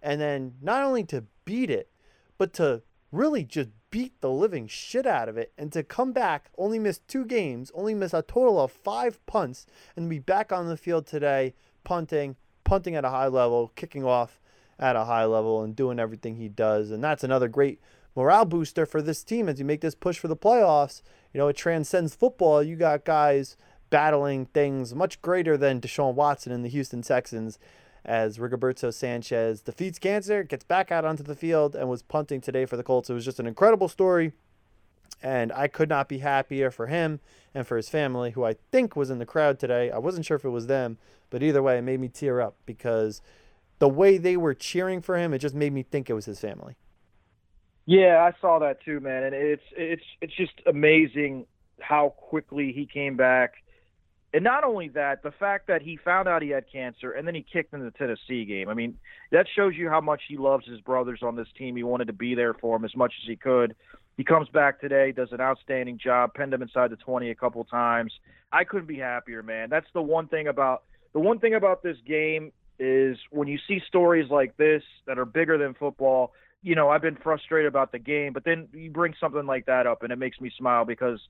And 0.03 0.21
then 0.21 0.55
not 0.61 0.83
only 0.83 1.05
to 1.05 1.25
beat 1.45 1.71
it 1.71 1.91
but 2.39 2.53
to 2.55 2.83
really 3.13 3.45
just 3.45 3.71
beat 3.91 4.21
the 4.21 4.31
living 4.31 4.67
shit 4.67 5.07
out 5.07 5.29
of 5.29 5.39
it 5.39 5.53
and 5.57 5.73
to 5.73 5.83
come 5.83 6.13
back 6.13 6.51
only 6.59 6.79
miss 6.79 6.99
two 6.99 7.25
games 7.25 7.71
only 7.75 7.95
miss 7.95 8.13
a 8.13 8.23
total 8.23 8.61
of 8.61 8.71
five 8.71 9.25
punts 9.27 9.65
and 9.95 10.11
be 10.11 10.19
back 10.19 10.53
on 10.53 10.67
the 10.67 10.77
field 10.77 11.07
today 11.07 11.55
punting 11.85 12.37
punting 12.65 12.95
at 12.95 13.05
a 13.05 13.11
high 13.11 13.29
level 13.29 13.73
kicking 13.75 14.05
off 14.05 14.41
at 14.79 14.97
a 14.97 15.05
high 15.05 15.25
level 15.25 15.63
and 15.63 15.75
doing 15.75 15.99
everything 15.99 16.37
he 16.37 16.49
does. 16.49 16.91
And 16.91 17.03
that's 17.03 17.25
another 17.25 17.49
great 17.49 17.81
morale 18.15 18.45
booster 18.45 18.87
for 18.87 19.03
this 19.03 19.23
team 19.23 19.49
as 19.49 19.59
you 19.59 19.65
make 19.65 19.81
this 19.81 19.95
push 19.95 20.19
for 20.19 20.29
the 20.29 20.37
playoffs. 20.37 21.03
You 21.33 21.39
know 21.39 21.49
it 21.49 21.57
transcends 21.57 22.15
football. 22.15 22.63
You 22.63 22.77
got 22.77 23.05
guys 23.05 23.57
battling 23.91 24.47
things 24.47 24.95
much 24.95 25.21
greater 25.23 25.57
than 25.57 25.81
Deshaun 25.81 26.15
Watson 26.15 26.53
and 26.53 26.65
the 26.65 26.69
Houston 26.69 27.03
Texans 27.03 27.59
as 28.07 28.39
Rigoberto 28.39 28.95
Sanchez 28.95 29.61
defeats 29.61 29.99
cancer, 29.99 30.45
gets 30.45 30.65
back 30.65 30.93
out 30.93 31.05
onto 31.05 31.25
the 31.25 31.35
field, 31.35 31.75
and 31.75 31.89
was 31.89 32.03
punting 32.03 32.41
today 32.41 32.65
for 32.65 32.77
the 32.77 32.85
Colts. 32.85 33.11
It 33.11 33.15
was 33.15 33.25
just 33.25 33.41
an 33.41 33.49
incredible 33.49 33.89
story, 33.89 34.33
and 35.23 35.53
I 35.53 35.67
could 35.67 35.89
not 35.89 36.09
be 36.09 36.19
happier 36.19 36.71
for 36.71 36.87
him 36.87 37.19
and 37.53 37.67
for 37.67 37.77
his 37.77 37.89
family, 37.89 38.31
who 38.31 38.45
I 38.45 38.55
think 38.71 38.95
was 38.95 39.11
in 39.11 39.19
the 39.19 39.27
crowd 39.27 39.59
today. 39.59 39.91
I 39.91 39.99
wasn't 39.99 40.25
sure 40.25 40.37
if 40.37 40.45
it 40.45 40.51
was 40.51 40.69
them, 40.69 40.99
but 41.31 41.43
either 41.43 41.63
way, 41.63 41.79
it 41.79 41.83
made 41.83 41.99
me 41.99 42.09
tear 42.09 42.41
up 42.41 42.55
because 42.65 43.21
the 43.81 43.89
way 43.89 44.19
they 44.19 44.37
were 44.37 44.55
cheering 44.55 45.03
for 45.03 45.19
him, 45.19 45.35
it 45.35 45.39
just 45.39 45.55
made 45.55 45.73
me 45.73 45.83
think 45.83 46.09
it 46.09 46.15
was 46.15 46.27
his 46.27 46.39
family. 46.39 46.77
Yeah, 47.87 48.19
I 48.23 48.41
saw 48.41 48.61
that 48.61 48.83
too, 48.85 49.01
man, 49.01 49.25
and 49.25 49.35
it's 49.35 49.63
it's 49.77 50.03
it's 50.21 50.35
just 50.35 50.61
amazing 50.67 51.47
how 51.81 52.11
quickly 52.17 52.73
he 52.73 52.87
came 52.87 53.17
back 53.17 53.55
And 54.37 54.45
not 54.45 54.65
only 54.65 54.89
that, 54.89 55.23
the 55.23 55.31
fact 55.31 55.67
that 55.69 55.81
he 55.81 55.97
found 55.97 56.29
out 56.29 56.43
he 56.43 56.51
had 56.51 56.71
cancer 56.71 57.13
and 57.13 57.27
then 57.27 57.35
he 57.35 57.41
kicked 57.41 57.73
in 57.73 57.83
the 57.83 57.91
Tennessee 57.91 58.45
game. 58.45 58.69
I 58.69 58.75
mean, 58.75 58.99
that 59.33 59.47
shows 59.57 59.73
you 59.75 59.89
how 59.89 60.03
much 60.03 60.25
he 60.29 60.37
loves 60.37 60.67
his 60.67 60.79
brothers 60.83 61.21
on 61.23 61.37
this 61.37 61.49
team. 61.57 61.75
He 61.75 61.83
wanted 61.83 62.09
to 62.09 62.13
be 62.13 62.35
there 62.35 62.53
for 62.53 62.77
them 62.77 62.85
as 62.85 62.95
much 62.95 63.15
as 63.23 63.27
he 63.27 63.37
could. 63.37 63.75
He 64.19 64.25
comes 64.25 64.51
back 64.51 64.79
today, 64.79 65.11
does 65.11 65.33
an 65.33 65.41
outstanding 65.41 65.97
job, 65.97 66.35
pinned 66.35 66.53
him 66.53 66.61
inside 66.61 66.91
the 66.91 66.97
20 66.97 67.31
a 67.31 67.35
couple 67.35 67.65
times. 67.65 68.13
I 68.53 68.65
couldn't 68.65 68.89
be 68.89 68.99
happier, 68.99 69.43
man. 69.43 69.71
That's 69.71 69.87
the 69.95 70.03
one 70.03 70.29
thing 70.29 70.49
about 70.49 70.83
the 71.15 71.21
one 71.21 71.39
thing 71.39 71.55
about 71.55 71.83
this 71.83 71.97
game 72.07 72.53
is 72.79 73.17
when 73.31 73.49
you 73.49 73.59
see 73.67 73.81
stories 73.89 74.29
like 74.29 74.55
this 74.59 74.83
that 75.07 75.19
are 75.19 75.25
bigger 75.25 75.57
than 75.57 75.73
football, 75.73 76.35
you 76.63 76.75
know, 76.75 76.91
I've 76.91 77.01
been 77.01 77.17
frustrated 77.17 77.69
about 77.69 77.91
the 77.91 77.99
game, 77.99 78.35
but 78.35 78.45
then 78.45 78.69
you 78.75 78.91
bring 78.91 79.15
something 79.19 79.47
like 79.47 79.65
that 79.65 79.87
up 79.87 80.03
and 80.03 80.13
it 80.13 80.19
makes 80.19 80.43
me 80.43 80.53
smile 80.59 80.85
because 80.85 81.21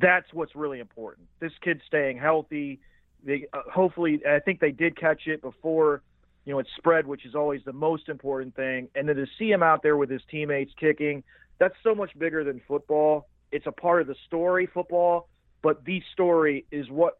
that's 0.00 0.32
what's 0.32 0.54
really 0.54 0.80
important. 0.80 1.28
This 1.40 1.52
kid 1.62 1.80
staying 1.86 2.18
healthy. 2.18 2.80
They 3.24 3.46
uh, 3.52 3.62
hopefully, 3.72 4.20
I 4.28 4.38
think 4.40 4.60
they 4.60 4.72
did 4.72 4.96
catch 4.96 5.26
it 5.26 5.42
before, 5.42 6.02
you 6.44 6.52
know, 6.52 6.58
it 6.58 6.66
spread, 6.76 7.06
which 7.06 7.24
is 7.24 7.34
always 7.34 7.62
the 7.64 7.72
most 7.72 8.08
important 8.08 8.54
thing. 8.54 8.88
And 8.94 9.08
then 9.08 9.16
to 9.16 9.26
see 9.38 9.50
him 9.50 9.62
out 9.62 9.82
there 9.82 9.96
with 9.96 10.10
his 10.10 10.22
teammates 10.30 10.72
kicking, 10.78 11.22
that's 11.58 11.74
so 11.82 11.94
much 11.94 12.16
bigger 12.18 12.44
than 12.44 12.60
football. 12.66 13.28
It's 13.50 13.66
a 13.66 13.72
part 13.72 14.00
of 14.00 14.06
the 14.06 14.16
story, 14.26 14.66
football, 14.72 15.28
but 15.62 15.84
the 15.84 16.02
story 16.12 16.64
is 16.70 16.90
what 16.90 17.18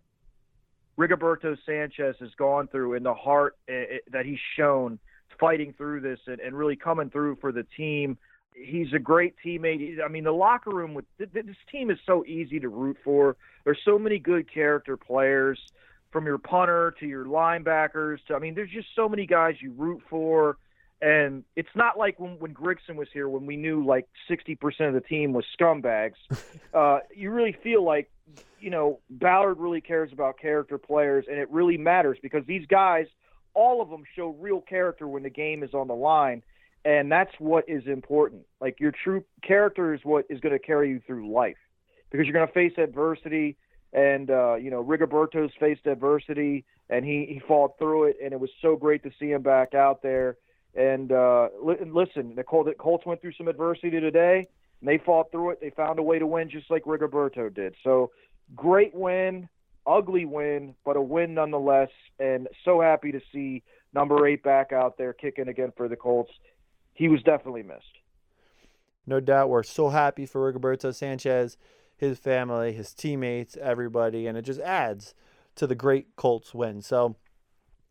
Rigoberto 0.99 1.57
Sanchez 1.65 2.17
has 2.21 2.31
gone 2.37 2.69
through 2.69 2.95
and 2.95 3.05
the 3.05 3.15
heart 3.15 3.57
uh, 3.69 3.99
that 4.11 4.27
he's 4.27 4.39
shown 4.57 4.99
fighting 5.39 5.75
through 5.77 6.01
this 6.01 6.21
and, 6.27 6.41
and 6.41 6.57
really 6.57 6.77
coming 6.77 7.11
through 7.11 7.37
for 7.41 7.53
the 7.53 7.67
team 7.77 8.19
he's 8.55 8.93
a 8.93 8.99
great 8.99 9.35
teammate. 9.45 9.99
I 10.05 10.09
mean, 10.09 10.25
the 10.25 10.33
locker 10.33 10.71
room 10.71 10.95
with 10.95 11.05
this 11.19 11.57
team 11.71 11.91
is 11.91 11.99
so 12.07 12.25
easy 12.25 12.61
to 12.61 12.69
root 12.69 12.97
for. 13.05 13.37
There's 13.65 13.81
so 13.85 13.99
many 13.99 14.19
good 14.19 14.53
character 14.53 14.97
players, 14.97 15.59
from 16.13 16.27
your 16.27 16.39
punter 16.39 16.95
to 17.01 17.07
your 17.07 17.25
linebackers. 17.25 18.19
To 18.29 18.35
I 18.35 18.39
mean, 18.39 18.55
there's 18.55 18.71
just 18.71 18.89
so 18.95 19.09
many 19.09 19.27
guys 19.27 19.57
you 19.61 19.73
root 19.73 20.03
for. 20.09 20.59
And 21.01 21.43
it's 21.57 21.75
not 21.75 21.99
like 21.99 22.21
when, 22.21 22.39
when 22.39 22.55
Grigson 22.55 22.95
was 22.95 23.09
here, 23.13 23.29
when 23.29 23.45
we 23.45 23.57
knew 23.57 23.85
like 23.85 24.07
60% 24.31 24.57
of 24.87 24.95
the 24.95 25.01
team 25.01 25.33
was 25.33 25.45
scumbags. 25.59 26.15
uh, 26.75 27.01
you 27.13 27.33
really 27.33 27.57
feel 27.61 27.83
like, 27.83 28.09
you 28.61 28.71
know, 28.71 29.01
Ballard 29.11 29.59
really 29.59 29.81
cares 29.81 30.13
about 30.13 30.39
character 30.39 30.79
players, 30.79 31.25
and 31.29 31.39
it 31.39 31.51
really 31.51 31.77
matters 31.77 32.19
because 32.23 32.47
these 32.47 32.65
guys, 32.69 33.07
all 33.53 33.83
of 33.83 33.91
them 33.91 34.05
show 34.15 34.29
real 34.39 34.61
character 34.61 35.09
when 35.09 35.25
the 35.25 35.31
game 35.31 35.65
is 35.65 35.75
on 35.75 35.89
the 35.89 35.95
line 35.95 36.45
and 36.85 37.11
that's 37.11 37.33
what 37.39 37.69
is 37.69 37.87
important. 37.87 38.43
Like 38.61 38.81
your 38.81 38.93
true 38.93 39.25
character 39.43 39.95
is 39.95 40.01
what 40.05 40.27
is 40.29 40.41
going 40.41 40.53
to 40.53 40.59
carry 40.59 40.91
you 40.91 41.01
through 41.07 41.33
life, 41.33 41.57
because 42.11 42.27
you're 42.27 42.35
going 42.35 42.47
to 42.47 42.53
face 42.53 42.73
adversity. 42.79 43.57
And 43.93 44.31
uh, 44.31 44.55
you 44.55 44.71
know, 44.71 44.83
Rigoberto's 44.83 45.53
faced 45.61 45.87
adversity, 45.87 46.65
and 46.89 47.05
he 47.05 47.27
he 47.29 47.41
fought 47.47 47.79
through 47.79 48.05
it, 48.05 48.17
and 48.23 48.33
it 48.33 48.41
was 48.41 48.51
so 48.63 48.75
great 48.75 49.03
to 49.03 49.11
see 49.19 49.31
him 49.31 49.43
back 49.43 49.75
out 49.75 50.03
there. 50.03 50.37
And 50.75 51.13
uh, 51.13 51.49
li- 51.63 51.77
listen, 51.87 52.35
the 52.35 52.43
Colts, 52.43 52.71
Colts 52.79 53.05
went 53.05 53.21
through 53.21 53.35
some 53.35 53.49
adversity 53.49 54.01
today, 54.01 54.47
and 54.81 54.89
they 54.89 54.99
fought 54.99 55.31
through 55.31 55.51
it. 55.51 55.61
They 55.61 55.71
found 55.71 55.99
a 55.99 56.03
way 56.03 56.19
to 56.19 56.27
win, 56.27 56.49
just 56.49 56.71
like 56.71 56.85
Rigoberto 56.85 57.55
did. 57.55 57.75
So, 57.85 58.13
great 58.57 58.95
win, 58.95 59.49
ugly 59.87 60.25
win, 60.25 60.75
but 60.85 60.97
a 60.97 61.03
win 61.03 61.35
nonetheless. 61.35 61.91
And 62.19 62.49
so 62.65 62.81
happy 62.81 63.13
to 63.13 63.21
see 63.31 63.63
number 63.93 64.27
eight 64.27 64.43
back 64.43 64.73
out 64.73 64.97
there 64.97 65.13
kicking 65.13 65.49
again 65.49 65.73
for 65.77 65.89
the 65.89 65.97
Colts 65.97 66.33
he 66.93 67.09
was 67.09 67.23
definitely 67.23 67.63
missed. 67.63 67.99
No 69.07 69.21
doubt. 69.21 69.49
We're 69.49 69.63
so 69.63 69.89
happy 69.89 70.27
for 70.27 70.53
Rigoberto 70.53 70.95
Sanchez, 70.95 71.57
his 71.97 72.19
family, 72.19 72.73
his 72.73 72.95
teammates, 72.95 73.57
everybody, 73.57 74.27
and 74.27 74.39
it 74.39 74.43
just 74.43 74.61
adds 74.61 75.15
to 75.57 75.67
the 75.67 75.75
great 75.75 76.15
Colts 76.17 76.55
win. 76.55 76.81
So 76.83 77.17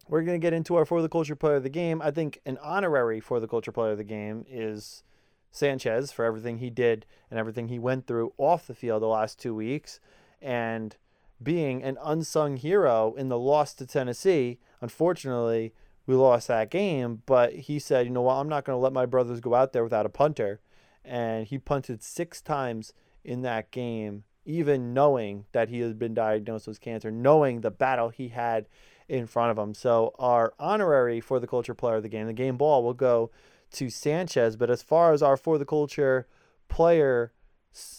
we're 0.08 0.24
going 0.24 0.40
to 0.40 0.46
get 0.46 0.54
into 0.54 0.76
our 0.76 0.86
For 0.86 1.02
the 1.02 1.10
Culture 1.10 1.36
player 1.36 1.56
of 1.56 1.64
the 1.64 1.70
game. 1.70 2.02
I 2.02 2.12
think 2.12 2.40
an 2.46 2.58
honorary 2.62 3.20
For 3.20 3.40
the 3.40 3.48
Culture 3.48 3.72
player 3.72 3.92
of 3.92 3.98
the 3.98 4.04
game 4.04 4.46
is 4.50 5.04
Sanchez 5.52 6.12
for 6.12 6.26
everything 6.26 6.58
he 6.58 6.70
did 6.70 7.06
and 7.30 7.40
everything 7.40 7.68
he 7.68 7.80
went 7.80 8.08
through 8.08 8.34
off 8.38 8.68
the 8.68 8.74
field 8.74 9.02
the 9.02 9.08
last 9.08 9.40
two 9.40 9.54
weeks. 9.54 10.00
And 10.42 10.96
being 11.42 11.84
an 11.84 11.98
unsung 12.04 12.58
hero 12.58 13.14
in 13.16 13.30
the 13.30 13.40
loss 13.40 13.74
to 13.76 13.86
Tennessee, 13.86 14.60
unfortunately, 14.80 15.74
we 16.12 16.18
lost 16.18 16.50
that 16.50 16.70
game. 16.70 17.24
But 17.26 17.54
he 17.54 17.80
said, 17.80 18.06
you 18.06 18.12
know 18.12 18.22
what, 18.22 18.36
I'm 18.36 18.50
not 18.50 18.66
going 18.66 18.76
to 18.76 18.82
let 18.82 18.94
my 18.94 19.06
brothers 19.06 19.40
go 19.40 19.56
out 19.56 19.72
there 19.74 19.84
without 19.84 20.06
a 20.06 20.10
punter. 20.10 20.60
And 21.04 21.48
he 21.48 21.58
punted 21.58 22.04
six 22.04 22.42
times 22.42 22.94
in 23.24 23.42
that 23.44 23.72
game, 23.72 24.26
even 24.46 24.94
knowing 24.94 25.46
that 25.54 25.70
he 25.70 25.80
had 25.80 25.98
been 25.98 26.14
diagnosed 26.14 26.68
with 26.68 26.82
cancer, 26.82 27.10
knowing 27.10 27.62
the 27.62 27.72
battle 27.72 28.10
he 28.10 28.28
had 28.28 28.68
in 29.08 29.26
front 29.26 29.52
of 29.52 29.58
him. 29.58 29.74
So 29.74 30.14
our 30.20 30.54
honorary 30.60 31.22
for 31.22 31.40
the 31.40 31.48
culture 31.48 31.74
player 31.74 31.96
of 31.96 32.04
the 32.04 32.10
game, 32.10 32.28
the 32.28 32.34
game 32.34 32.58
ball, 32.58 32.84
will 32.84 32.94
go 32.94 33.32
to 33.72 33.90
Sanchez. 33.90 34.58
But 34.58 34.70
as 34.70 34.84
far 34.84 35.14
as 35.14 35.24
our 35.24 35.38
for 35.38 35.58
the 35.58 35.66
culture 35.66 36.28
player 36.68 37.32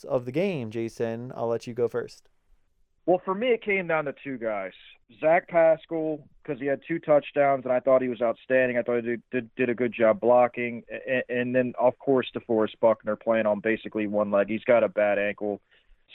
of 0.07 0.27
the 0.27 0.33
game, 0.33 0.71
Jason, 0.71 1.33
I'll 1.35 1.49
let 1.49 1.67
you 1.67 1.75
go 1.75 1.89
first. 1.89 2.29
Well, 3.07 3.21
for 3.25 3.35
me, 3.35 3.49
it 3.49 3.65
came 3.65 3.89
down 3.89 4.05
to 4.05 4.15
two 4.23 4.39
guys. 4.39 4.75
Zach 5.21 5.49
Pascal, 5.49 6.27
because 6.43 6.61
he 6.61 6.67
had 6.67 6.81
two 6.87 6.99
touchdowns, 6.99 7.65
and 7.65 7.73
I 7.73 7.81
thought 7.81 8.03
he 8.03 8.09
was 8.09 8.21
outstanding. 8.21 8.77
I 8.79 8.83
thought 8.83 8.97
he 8.97 9.03
did, 9.03 9.23
did, 9.31 9.55
did 9.57 9.69
a 9.69 9.75
good 9.75 9.93
job 9.93 10.21
blocking. 10.21 10.83
And, 11.07 11.23
and 11.29 11.55
then, 11.55 11.73
of 11.79 11.99
course, 11.99 12.29
DeForest 12.35 12.81
Buckner 12.81 13.17
playing 13.17 13.47
on 13.47 13.61
basically 13.61 14.07
one 14.07 14.31
leg. 14.31 14.49
He's 14.49 14.65
got 14.65 14.83
a 14.83 14.89
bad 14.89 15.19
ankle 15.19 15.61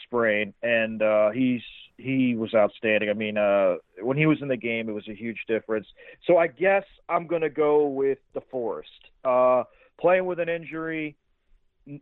sprain, 0.03 0.53
and 0.61 1.01
uh, 1.01 1.29
he's 1.31 1.61
he 1.97 2.35
was 2.35 2.53
outstanding. 2.53 3.09
I 3.09 3.13
mean, 3.13 3.37
uh, 3.37 3.75
when 4.01 4.17
he 4.17 4.27
was 4.27 4.41
in 4.41 4.47
the 4.47 4.57
game, 4.57 4.87
it 4.87 4.91
was 4.91 5.07
a 5.07 5.15
huge 5.15 5.39
difference. 5.47 5.87
So 6.25 6.37
I 6.37 6.47
guess 6.47 6.83
I'm 7.09 7.25
going 7.25 7.41
to 7.41 7.49
go 7.49 7.87
with 7.87 8.19
DeForest. 8.35 8.83
Uh, 9.23 9.63
playing 9.99 10.25
with 10.25 10.39
an 10.39 10.47
injury, 10.47 11.15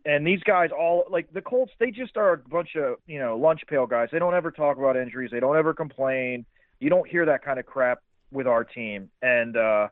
and 0.04 0.26
these 0.26 0.42
guys 0.42 0.70
all 0.76 1.04
like 1.10 1.32
the 1.32 1.40
Colts, 1.40 1.72
they 1.78 1.90
just 1.90 2.16
are 2.16 2.34
a 2.34 2.38
bunch 2.38 2.76
of 2.76 2.96
you 3.06 3.18
know 3.18 3.36
lunch 3.36 3.60
pail 3.68 3.86
guys. 3.86 4.08
They 4.12 4.18
don't 4.18 4.34
ever 4.34 4.50
talk 4.50 4.78
about 4.78 4.96
injuries. 4.96 5.30
They 5.32 5.40
don't 5.40 5.56
ever 5.56 5.74
complain. 5.74 6.44
You 6.80 6.90
don't 6.90 7.08
hear 7.08 7.26
that 7.26 7.44
kind 7.44 7.58
of 7.58 7.66
crap 7.66 8.00
with 8.30 8.46
our 8.46 8.64
team, 8.64 9.10
and 9.22 9.56
uh, 9.56 9.88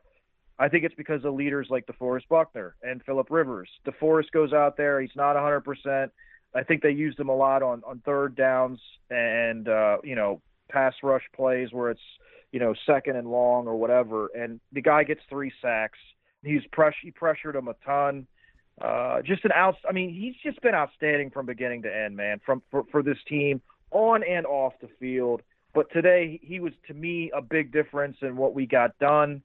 I 0.57 0.69
think 0.69 0.83
it's 0.85 0.95
because 0.95 1.25
of 1.25 1.33
leaders 1.33 1.67
like 1.69 1.85
DeForest 1.87 2.27
Buckner 2.29 2.75
and 2.81 3.03
Philip 3.03 3.27
Rivers. 3.29 3.69
DeForest 3.85 4.31
goes 4.31 4.53
out 4.53 4.77
there. 4.77 5.01
He's 5.01 5.15
not 5.15 5.35
100%. 5.35 6.09
I 6.55 6.63
think 6.63 6.81
they 6.81 6.91
used 6.91 7.19
him 7.19 7.29
a 7.29 7.35
lot 7.35 7.61
on 7.61 7.83
on 7.85 8.01
third 8.05 8.35
downs 8.35 8.79
and 9.09 9.67
uh, 9.67 9.97
you 10.03 10.15
know 10.15 10.41
pass 10.69 10.93
rush 11.03 11.23
plays 11.35 11.69
where 11.71 11.91
it's 11.91 12.01
you 12.51 12.59
know 12.59 12.73
second 12.85 13.17
and 13.17 13.27
long 13.27 13.67
or 13.67 13.75
whatever. 13.75 14.29
And 14.33 14.61
the 14.71 14.81
guy 14.81 15.03
gets 15.03 15.21
three 15.29 15.51
sacks. 15.61 15.99
He's 16.43 16.61
press 16.71 16.93
he 17.01 17.11
pressured 17.11 17.55
him 17.55 17.67
a 17.67 17.75
ton. 17.85 18.27
Uh, 18.81 19.21
just 19.21 19.43
an 19.45 19.51
out. 19.53 19.75
I 19.87 19.91
mean, 19.91 20.13
he's 20.13 20.35
just 20.43 20.61
been 20.61 20.75
outstanding 20.75 21.29
from 21.29 21.45
beginning 21.45 21.83
to 21.83 21.93
end, 21.93 22.15
man. 22.15 22.39
From 22.45 22.61
for, 22.71 22.83
for 22.91 23.03
this 23.03 23.17
team, 23.27 23.61
on 23.91 24.23
and 24.23 24.45
off 24.45 24.73
the 24.81 24.89
field. 24.99 25.41
But 25.75 25.91
today, 25.91 26.39
he 26.41 26.61
was 26.61 26.71
to 26.87 26.93
me 26.93 27.29
a 27.35 27.41
big 27.41 27.73
difference 27.73 28.15
in 28.21 28.37
what 28.37 28.55
we 28.55 28.65
got 28.65 28.97
done. 28.97 29.43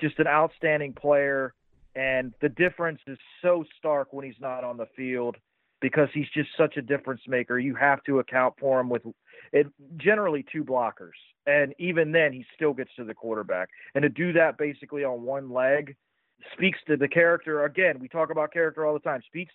Just 0.00 0.20
an 0.20 0.28
outstanding 0.28 0.94
player, 0.94 1.54
and 1.96 2.32
the 2.40 2.48
difference 2.48 3.00
is 3.08 3.18
so 3.42 3.64
stark 3.78 4.12
when 4.12 4.24
he's 4.24 4.40
not 4.40 4.64
on 4.64 4.76
the 4.76 4.86
field 4.96 5.36
because 5.80 6.08
he's 6.14 6.28
just 6.32 6.48
such 6.56 6.76
a 6.76 6.82
difference 6.82 7.20
maker. 7.26 7.58
You 7.58 7.74
have 7.74 8.02
to 8.04 8.20
account 8.20 8.54
for 8.60 8.78
him 8.80 8.88
with 8.88 9.02
it 9.52 9.66
generally 9.96 10.44
two 10.50 10.64
blockers, 10.64 11.18
and 11.46 11.74
even 11.78 12.12
then, 12.12 12.32
he 12.32 12.46
still 12.54 12.72
gets 12.72 12.90
to 12.96 13.04
the 13.04 13.14
quarterback. 13.14 13.68
And 13.96 14.02
to 14.02 14.08
do 14.08 14.32
that 14.34 14.56
basically 14.56 15.02
on 15.02 15.22
one 15.22 15.50
leg 15.50 15.96
speaks 16.52 16.78
to 16.86 16.96
the 16.96 17.08
character. 17.08 17.64
Again, 17.64 17.98
we 17.98 18.08
talk 18.08 18.30
about 18.30 18.52
character 18.52 18.86
all 18.86 18.94
the 18.94 19.00
time. 19.00 19.20
Speaks 19.26 19.52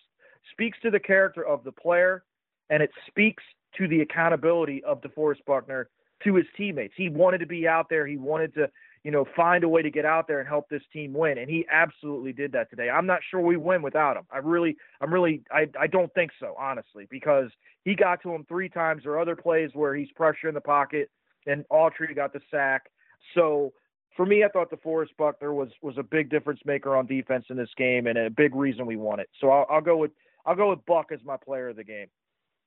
speaks 0.52 0.78
to 0.82 0.90
the 0.90 1.00
character 1.00 1.44
of 1.44 1.64
the 1.64 1.72
player, 1.72 2.22
and 2.68 2.82
it 2.82 2.90
speaks 3.06 3.42
to 3.78 3.88
the 3.88 4.00
accountability 4.00 4.84
of 4.84 5.00
DeForest 5.00 5.44
Buckner 5.46 5.88
to 6.24 6.34
his 6.34 6.46
teammates. 6.56 6.94
He 6.96 7.08
wanted 7.08 7.38
to 7.38 7.46
be 7.46 7.66
out 7.66 7.88
there. 7.88 8.06
He 8.06 8.16
wanted 8.16 8.54
to, 8.54 8.70
you 9.04 9.10
know, 9.10 9.24
find 9.36 9.64
a 9.64 9.68
way 9.68 9.82
to 9.82 9.90
get 9.90 10.04
out 10.04 10.26
there 10.26 10.40
and 10.40 10.48
help 10.48 10.68
this 10.68 10.82
team 10.92 11.12
win, 11.12 11.38
and 11.38 11.48
he 11.48 11.66
absolutely 11.70 12.32
did 12.32 12.52
that 12.52 12.70
today. 12.70 12.90
I'm 12.90 13.06
not 13.06 13.20
sure 13.30 13.40
we 13.40 13.56
win 13.56 13.82
without 13.82 14.16
him. 14.16 14.24
I 14.30 14.38
really, 14.38 14.76
I'm 15.00 15.12
really, 15.12 15.42
I, 15.50 15.68
I 15.78 15.86
don't 15.86 16.12
think 16.14 16.32
so, 16.40 16.54
honestly, 16.58 17.06
because 17.10 17.50
he 17.84 17.94
got 17.94 18.22
to 18.22 18.34
him 18.34 18.44
three 18.48 18.68
times. 18.68 19.02
There 19.04 19.12
are 19.12 19.20
other 19.20 19.36
plays 19.36 19.70
where 19.74 19.94
he's 19.94 20.10
pressure 20.12 20.48
in 20.48 20.54
the 20.54 20.60
pocket, 20.60 21.10
and 21.46 21.64
Autry 21.68 22.14
got 22.14 22.32
the 22.32 22.40
sack. 22.50 22.90
So 23.34 23.72
for 24.16 24.26
me, 24.26 24.42
I 24.44 24.48
thought 24.48 24.70
DeForest 24.70 25.16
Buckner 25.16 25.54
was 25.54 25.68
was 25.80 25.96
a 25.96 26.02
big 26.02 26.28
difference 26.28 26.60
maker 26.64 26.96
on 26.96 27.06
defense 27.06 27.44
in 27.50 27.56
this 27.56 27.70
game 27.76 28.08
and 28.08 28.18
a 28.18 28.28
big 28.28 28.54
reason 28.54 28.84
we 28.84 28.96
won 28.96 29.20
it. 29.20 29.28
So 29.40 29.50
I'll, 29.50 29.66
I'll 29.70 29.80
go 29.80 29.96
with 29.96 30.10
I'll 30.44 30.56
go 30.56 30.70
with 30.70 30.84
Buck 30.86 31.12
as 31.12 31.20
my 31.24 31.36
player 31.36 31.68
of 31.68 31.76
the 31.76 31.84
game. 31.84 32.08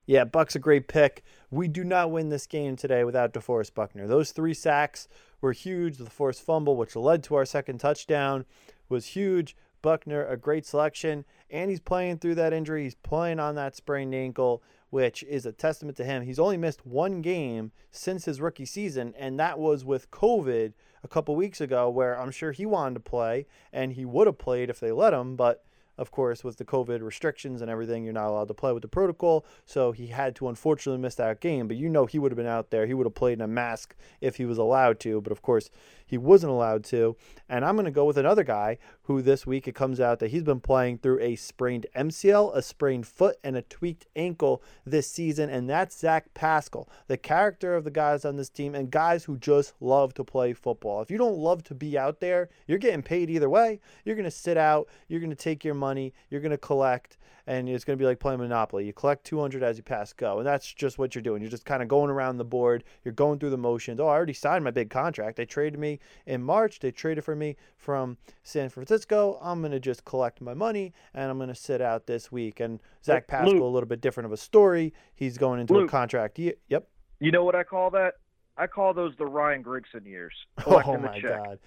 Yeah, 0.06 0.24
Buck's 0.26 0.56
a 0.56 0.60
great 0.60 0.88
pick. 0.88 1.24
We 1.50 1.68
do 1.68 1.84
not 1.84 2.12
win 2.12 2.30
this 2.30 2.48
game 2.48 2.76
today 2.76 3.04
without 3.04 3.34
DeForest 3.34 3.74
Buckner. 3.74 4.08
Those 4.08 4.32
three 4.32 4.54
sacks 4.54 5.08
were 5.42 5.52
huge. 5.52 5.98
The 5.98 6.10
forced 6.10 6.42
fumble, 6.42 6.76
which 6.76 6.96
led 6.96 7.24
to 7.26 7.36
our 7.36 7.46
second 7.46 7.80
touchdown, 7.80 8.46
was 8.90 9.08
huge. 9.08 9.56
Buckner, 9.82 10.26
a 10.26 10.38
great 10.38 10.66
selection, 10.66 11.26
and 11.50 11.70
he's 11.70 11.80
playing 11.80 12.20
through 12.20 12.36
that 12.36 12.54
injury. 12.54 12.84
He's 12.84 12.96
playing 12.96 13.40
on 13.40 13.56
that 13.56 13.76
sprained 13.76 14.14
ankle, 14.14 14.62
which 14.92 15.24
is 15.24 15.46
a 15.46 15.52
testament 15.52 15.98
to 15.98 16.04
him. 16.04 16.24
He's 16.24 16.40
only 16.40 16.58
missed 16.58 16.86
one 16.86 17.22
game 17.22 17.72
since 17.90 18.26
his 18.26 18.42
rookie 18.42 18.66
season, 18.66 19.16
and 19.18 19.40
that 19.40 19.58
was 19.58 19.84
with 19.84 20.12
COVID 20.12 20.74
a 21.04 21.08
couple 21.08 21.36
weeks 21.36 21.62
ago, 21.62 21.90
where 21.90 22.20
I'm 22.20 22.32
sure 22.32 22.52
he 22.52 22.66
wanted 22.66 22.96
to 22.96 23.00
play, 23.00 23.48
and 23.74 23.94
he 23.94 24.06
would 24.06 24.28
have 24.28 24.38
played 24.38 24.70
if 24.70 24.80
they 24.80 24.92
let 24.92 25.14
him, 25.14 25.36
but 25.36 25.64
of 26.02 26.10
course, 26.10 26.44
with 26.44 26.58
the 26.58 26.66
COVID 26.66 27.04
restrictions 27.04 27.62
and 27.62 27.70
everything, 27.70 28.04
you're 28.04 28.12
not 28.12 28.28
allowed 28.28 28.48
to 28.48 28.56
play 28.56 28.74
with 28.74 28.82
the 28.82 28.88
protocol. 28.88 29.46
So 29.68 29.92
he 29.92 30.08
had 30.08 30.36
to 30.38 30.50
unfortunately 30.50 31.00
miss 31.00 31.14
that 31.16 31.40
game. 31.40 31.68
But 31.68 31.78
you 31.78 31.90
know, 31.90 32.08
he 32.08 32.18
would 32.18 32.32
have 32.32 32.38
been 32.38 32.48
out 32.48 32.72
there. 32.72 32.88
He 32.88 32.96
would 32.96 33.06
have 33.06 33.14
played 33.14 33.34
in 33.34 33.42
a 33.42 33.48
mask 33.48 33.96
if 34.20 34.38
he 34.38 34.46
was 34.46 34.58
allowed 34.58 35.00
to. 35.02 35.22
But 35.22 35.32
of 35.32 35.44
course, 35.44 35.70
he 36.12 36.18
wasn't 36.18 36.52
allowed 36.52 36.84
to. 36.84 37.16
And 37.48 37.64
I'm 37.64 37.76
going 37.76 37.86
to 37.86 37.92
go 37.92 38.04
with 38.04 38.18
another 38.18 38.44
guy 38.44 38.78
who 39.04 39.22
this 39.22 39.48
week 39.48 39.66
it 39.66 39.76
comes 39.76 40.02
out 40.02 40.20
that 40.20 40.32
he's 40.32 40.44
been 40.44 40.60
playing 40.60 40.98
through 40.98 41.22
a 41.22 41.38
sprained 41.38 41.86
MCL, 41.96 42.54
a 42.54 42.62
sprained 42.62 43.08
foot, 43.08 43.38
and 43.46 43.56
a 43.56 43.62
tweaked 43.62 44.08
ankle 44.14 44.62
this 44.86 45.10
season. 45.10 45.50
And 45.50 45.70
that's 45.70 45.98
Zach 45.98 46.34
Pascal, 46.34 46.90
the 47.08 47.16
character 47.16 47.78
of 47.78 47.86
the 47.86 47.92
guys 47.92 48.26
on 48.26 48.36
this 48.36 48.50
team 48.50 48.76
and 48.76 48.92
guys 48.92 49.24
who 49.24 49.38
just 49.38 49.74
love 49.80 50.14
to 50.16 50.26
play 50.26 50.52
football. 50.52 51.02
If 51.02 51.10
you 51.10 51.18
don't 51.18 51.38
love 51.38 51.64
to 51.64 51.74
be 51.74 51.98
out 51.98 52.20
there, 52.20 52.50
you're 52.68 52.78
getting 52.78 53.04
paid 53.04 53.30
either 53.30 53.50
way. 53.50 53.80
You're 54.04 54.18
going 54.18 54.26
to 54.26 54.32
sit 54.32 54.58
out, 54.58 54.90
you're 55.08 55.22
going 55.22 55.30
to 55.30 55.36
take 55.36 55.64
your 55.64 55.76
money, 55.76 56.14
you're 56.30 56.42
going 56.42 56.52
to 56.52 56.58
collect 56.58 57.18
and 57.48 57.70
it's 57.70 57.84
going 57.84 57.98
to 57.98 58.02
be 58.02 58.06
like 58.06 58.20
playing 58.20 58.40
Monopoly. 58.40 58.86
You 58.86 58.94
collect 58.94 59.24
200 59.26 59.64
as 59.64 59.78
you 59.78 59.84
pass 59.84 60.14
go, 60.14 60.38
and 60.38 60.48
that's 60.48 60.72
just 60.74 60.98
what 60.98 61.16
you're 61.16 61.22
doing. 61.22 61.42
You're 61.42 61.52
just 61.52 61.66
kind 61.66 61.82
of 61.82 61.88
going 61.88 62.10
around 62.10 62.38
the 62.38 62.46
board. 62.46 62.84
You're 63.04 63.14
going 63.14 63.40
through 63.40 63.52
the 63.52 63.58
motions. 63.58 64.00
Oh, 64.00 64.08
I 64.08 64.12
already 64.12 64.34
signed 64.34 64.64
my 64.64 64.72
big 64.72 64.90
contract. 64.90 65.38
They 65.38 65.46
traded 65.46 65.80
me 65.80 66.00
in 66.26 66.44
March. 66.44 66.80
They 66.80 66.92
traded 66.92 67.24
for 67.24 67.36
me 67.36 67.56
from 67.78 68.18
San 68.44 68.70
Francisco. 68.70 69.40
I'm 69.42 69.62
going 69.62 69.72
to 69.72 69.80
just 69.80 70.06
collect 70.06 70.42
my 70.42 70.54
money, 70.54 70.94
and 71.14 71.30
I'm 71.30 71.38
going 71.38 71.50
to 71.50 71.56
sit 71.56 71.82
out 71.82 72.08
this 72.08 72.32
week. 72.32 72.60
And 72.60 72.80
Zach 73.04 73.28
Pascal, 73.28 73.54
Luke, 73.54 73.62
a 73.62 73.66
little 73.66 73.90
bit 73.90 74.02
different 74.02 74.26
of 74.26 74.32
a 74.32 74.38
story. 74.38 74.94
He's 75.16 75.38
going 75.38 75.60
into 75.60 75.74
Luke, 75.74 75.90
a 75.90 75.92
contract. 75.92 76.40
Yep. 76.40 76.88
You 77.20 77.32
know 77.32 77.44
what 77.44 77.56
I 77.56 77.64
call 77.64 77.92
that? 77.92 78.16
I 78.58 78.68
call 78.68 78.94
those 78.94 79.14
the 79.18 79.26
Ryan 79.26 79.64
Grigson 79.64 80.06
years. 80.06 80.34
Oh 80.66 80.98
my 80.98 81.20
god! 81.20 81.60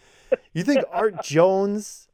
You 0.52 0.62
think 0.62 0.84
Art 0.92 1.20
Jones 1.24 2.08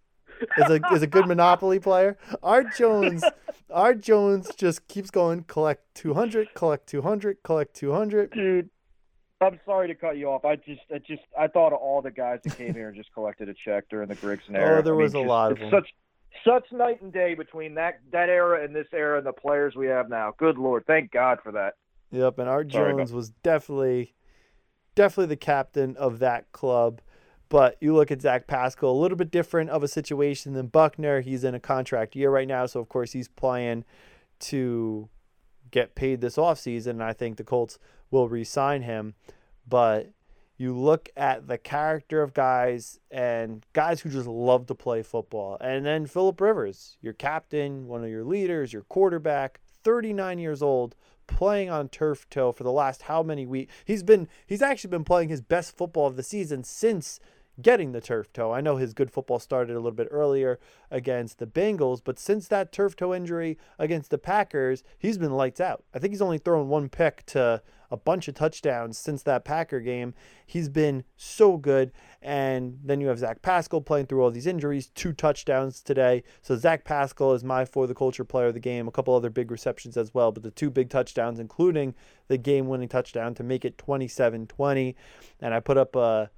is 0.59 0.71
a 0.71 0.81
is 0.93 1.03
a 1.03 1.07
good 1.07 1.27
Monopoly 1.27 1.79
player. 1.79 2.17
Art 2.43 2.67
Jones, 2.77 3.25
Art 3.71 4.01
Jones 4.01 4.51
just 4.57 4.87
keeps 4.89 5.11
going. 5.11 5.45
Collect 5.45 5.83
two 5.95 6.15
hundred, 6.15 6.55
collect 6.55 6.87
two 6.87 7.03
hundred, 7.03 7.43
collect 7.43 7.75
two 7.75 7.93
hundred. 7.93 8.33
Dude, 8.33 8.71
I'm 9.41 9.59
sorry 9.65 9.89
to 9.89 9.95
cut 9.95 10.19
you 10.19 10.31
off. 10.31 10.45
I 10.45 10.57
just, 10.57 10.83
I 10.95 10.99
just, 10.99 11.23
I 11.39 11.47
thought 11.47 11.73
of 11.73 11.79
all 11.79 12.03
the 12.03 12.11
guys 12.11 12.41
that 12.45 12.57
came 12.57 12.75
here 12.75 12.89
and 12.89 12.97
just 12.97 13.13
collected 13.15 13.49
a 13.49 13.55
check 13.55 13.85
during 13.89 14.09
the 14.09 14.17
Grigson 14.17 14.51
oh, 14.51 14.61
era. 14.61 14.79
Oh, 14.79 14.83
there 14.83 14.95
I 14.95 14.97
was 14.99 15.15
mean, 15.15 15.25
a 15.25 15.29
lot 15.29 15.53
of 15.53 15.59
them. 15.59 15.71
Such, 15.71 15.89
such 16.47 16.73
night 16.73 17.01
and 17.01 17.13
day 17.13 17.35
between 17.35 17.75
that 17.75 18.01
that 18.13 18.29
era 18.29 18.63
and 18.63 18.75
this 18.75 18.87
era 18.93 19.19
and 19.19 19.27
the 19.27 19.33
players 19.33 19.75
we 19.75 19.87
have 19.87 20.09
now. 20.09 20.35
Good 20.37 20.59
lord, 20.59 20.85
thank 20.87 21.11
God 21.11 21.39
for 21.43 21.53
that. 21.53 21.75
Yep, 22.11 22.39
and 22.39 22.49
Art 22.49 22.69
Jones 22.69 23.13
was 23.13 23.31
definitely, 23.31 24.15
definitely 24.95 25.27
the 25.27 25.37
captain 25.37 25.97
of 25.97 26.19
that 26.19 26.51
club. 26.53 27.01
But 27.51 27.77
you 27.81 27.95
look 27.95 28.11
at 28.13 28.23
Zach 28.23 28.47
Pascal, 28.47 28.91
a 28.91 28.93
little 28.93 29.19
bit 29.19 29.31
different 29.31 29.71
of 29.71 29.83
a 29.83 29.89
situation 29.89 30.55
than 30.55 30.69
Buckner. 30.69 31.21
He's 31.21 31.45
in 31.45 31.55
a 31.55 31.61
contract 31.61 32.17
year 32.17 32.31
right 32.31 32.49
now, 32.49 32.65
so 32.65 32.81
of 32.81 32.89
course 32.89 33.13
he's 33.13 33.29
playing 33.29 33.85
to 34.39 35.09
get 35.73 35.97
paid 35.97 36.21
this 36.21 36.37
offseason, 36.37 36.91
and 36.91 37.03
I 37.03 37.13
think 37.13 37.37
the 37.37 37.45
Colts 37.45 37.79
will 38.11 38.29
re 38.29 38.45
sign 38.45 38.83
him. 38.83 39.15
But 39.69 40.13
you 40.59 40.77
look 40.77 41.09
at 41.17 41.49
the 41.49 41.59
character 41.59 42.23
of 42.23 42.35
guys 42.35 43.01
and 43.11 43.67
guys 43.73 44.01
who 44.01 44.11
just 44.11 44.29
love 44.29 44.67
to 44.67 44.75
play 44.75 45.03
football. 45.03 45.57
And 45.61 45.85
then 45.85 46.07
Philip 46.07 46.41
Rivers, 46.41 46.99
your 47.01 47.15
captain, 47.15 47.89
one 47.89 48.05
of 48.05 48.11
your 48.11 48.25
leaders, 48.25 48.73
your 48.73 48.83
quarterback, 48.83 49.59
39 49.83 50.39
years 50.39 50.63
old, 50.63 50.95
playing 51.27 51.71
on 51.71 51.89
turf 51.89 52.29
toe 52.29 52.53
for 52.53 52.63
the 52.63 52.73
last 52.73 53.03
how 53.03 53.23
many 53.23 53.47
weeks? 53.47 53.73
He's 53.85 54.03
been 54.03 54.29
he's 54.47 54.63
actually 54.63 54.91
been 54.91 55.05
playing 55.05 55.31
his 55.31 55.41
best 55.41 55.77
football 55.77 56.07
of 56.07 56.17
the 56.17 56.23
season 56.23 56.63
since 56.63 57.21
getting 57.61 57.93
the 57.93 58.01
turf 58.01 58.33
toe. 58.33 58.53
I 58.53 58.61
know 58.61 58.77
his 58.77 58.95
good 58.95 59.11
football 59.11 59.39
started 59.39 59.73
a 59.75 59.81
little 59.81 59.91
bit 59.93 60.09
earlier 60.11 60.59
against 60.91 61.39
the 61.39 61.47
Bengals, 61.47 62.01
but 62.03 62.19
since 62.19 62.49
that 62.49 62.73
turf 62.73 62.97
toe 62.97 63.15
injury 63.15 63.59
against 63.79 64.11
the 64.11 64.19
Packers, 64.19 64.83
he's 64.99 65.19
been 65.19 65.33
lights 65.33 65.61
out. 65.61 65.85
I 65.95 65.99
think 65.99 66.13
he's 66.13 66.23
only 66.23 66.39
thrown 66.39 66.69
one 66.69 66.89
pick 66.89 67.25
to 67.27 67.63
a 67.91 67.97
bunch 67.97 68.29
of 68.29 68.35
touchdowns 68.35 68.97
since 68.97 69.23
that 69.25 69.45
Packer 69.45 69.81
game. 69.81 70.15
He's 70.47 70.69
been 70.69 71.05
so 71.17 71.57
good. 71.57 71.93
And 72.23 72.79
then 72.85 73.01
you 73.01 73.09
have 73.09 73.19
Zach 73.19 73.43
Pascal 73.43 73.81
playing 73.81 74.07
through 74.07 74.23
all 74.23 74.31
these 74.31 74.47
injuries, 74.47 74.89
two 74.89 75.13
touchdowns 75.13 75.83
today. 75.83 76.23
So 76.43 76.57
Zach 76.57 76.85
Pascal 76.85 77.33
is 77.33 77.43
my 77.43 77.65
for 77.65 77.87
the 77.87 77.95
culture 77.95 78.25
player 78.25 78.47
of 78.47 78.55
the 78.55 78.61
game. 78.61 78.87
A 78.87 78.93
couple 78.93 79.15
other 79.15 79.31
big 79.31 79.51
receptions 79.51 79.97
as 79.97 80.15
well, 80.15 80.31
but 80.31 80.43
the 80.43 80.51
two 80.51 80.71
big 80.71 80.89
touchdowns, 80.89 81.39
including 81.39 81.95
the 82.29 82.39
game 82.39 82.69
winning 82.69 82.89
touchdown 82.89 83.35
to 83.35 83.43
make 83.43 83.65
it 83.65 83.77
27 83.79 84.47
20. 84.47 84.97
And 85.41 85.55
I 85.55 85.61
put 85.61 85.77
up 85.77 85.97
a 85.97 86.31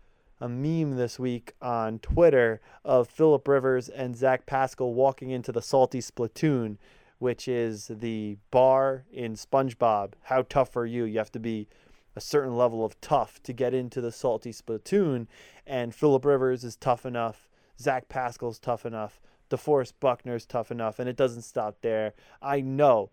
a 0.43 0.49
meme 0.49 0.97
this 0.97 1.21
week 1.21 1.53
on 1.63 2.01
Twitter 2.01 2.61
of 2.85 3.09
Philip 3.09 3.47
Rivers 3.47 3.89
and 3.89 4.17
Zach 4.17 4.45
Pascal 4.45 4.93
walking 4.93 5.31
into 5.31 5.53
the 5.53 5.63
Salty 5.63 6.01
Spitoon, 6.01 6.79
which 7.21 7.47
is 7.47 7.87
the 7.87 8.39
bar 8.51 9.05
in 9.13 9.35
SpongeBob. 9.35 10.15
How 10.23 10.43
tough 10.43 10.77
are 10.77 10.85
you? 10.85 11.05
You 11.05 11.19
have 11.19 11.31
to 11.31 11.39
be 11.39 11.69
a 12.17 12.21
certain 12.21 12.57
level 12.57 12.85
of 12.85 13.01
tough 13.01 13.41
to 13.45 13.53
get 13.53 13.73
into 13.73 14.01
the 14.01 14.11
Salty 14.11 14.51
Spitoon, 14.51 15.29
and 15.65 15.95
Philip 15.95 16.25
Rivers 16.25 16.65
is 16.65 16.75
tough 16.75 17.07
enough. 17.07 17.49
Zach 17.79 18.09
Pascal's 18.09 18.59
tough 18.59 18.85
enough. 18.85 19.21
DeForest 19.49 19.93
Buckner's 20.01 20.45
tough 20.45 20.73
enough, 20.73 20.99
and 20.99 21.09
it 21.09 21.17
doesn't 21.17 21.43
stop 21.43 21.77
there. 21.83 22.15
I 22.43 22.61
know 22.61 23.11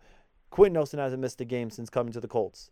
Quenton 0.49 0.73
Nelson 0.73 0.97
hasn't 0.97 1.21
missed 1.21 1.41
a 1.41 1.45
game 1.45 1.69
since 1.69 1.91
coming 1.91 2.11
to 2.13 2.19
the 2.19 2.27
Colts. 2.27 2.71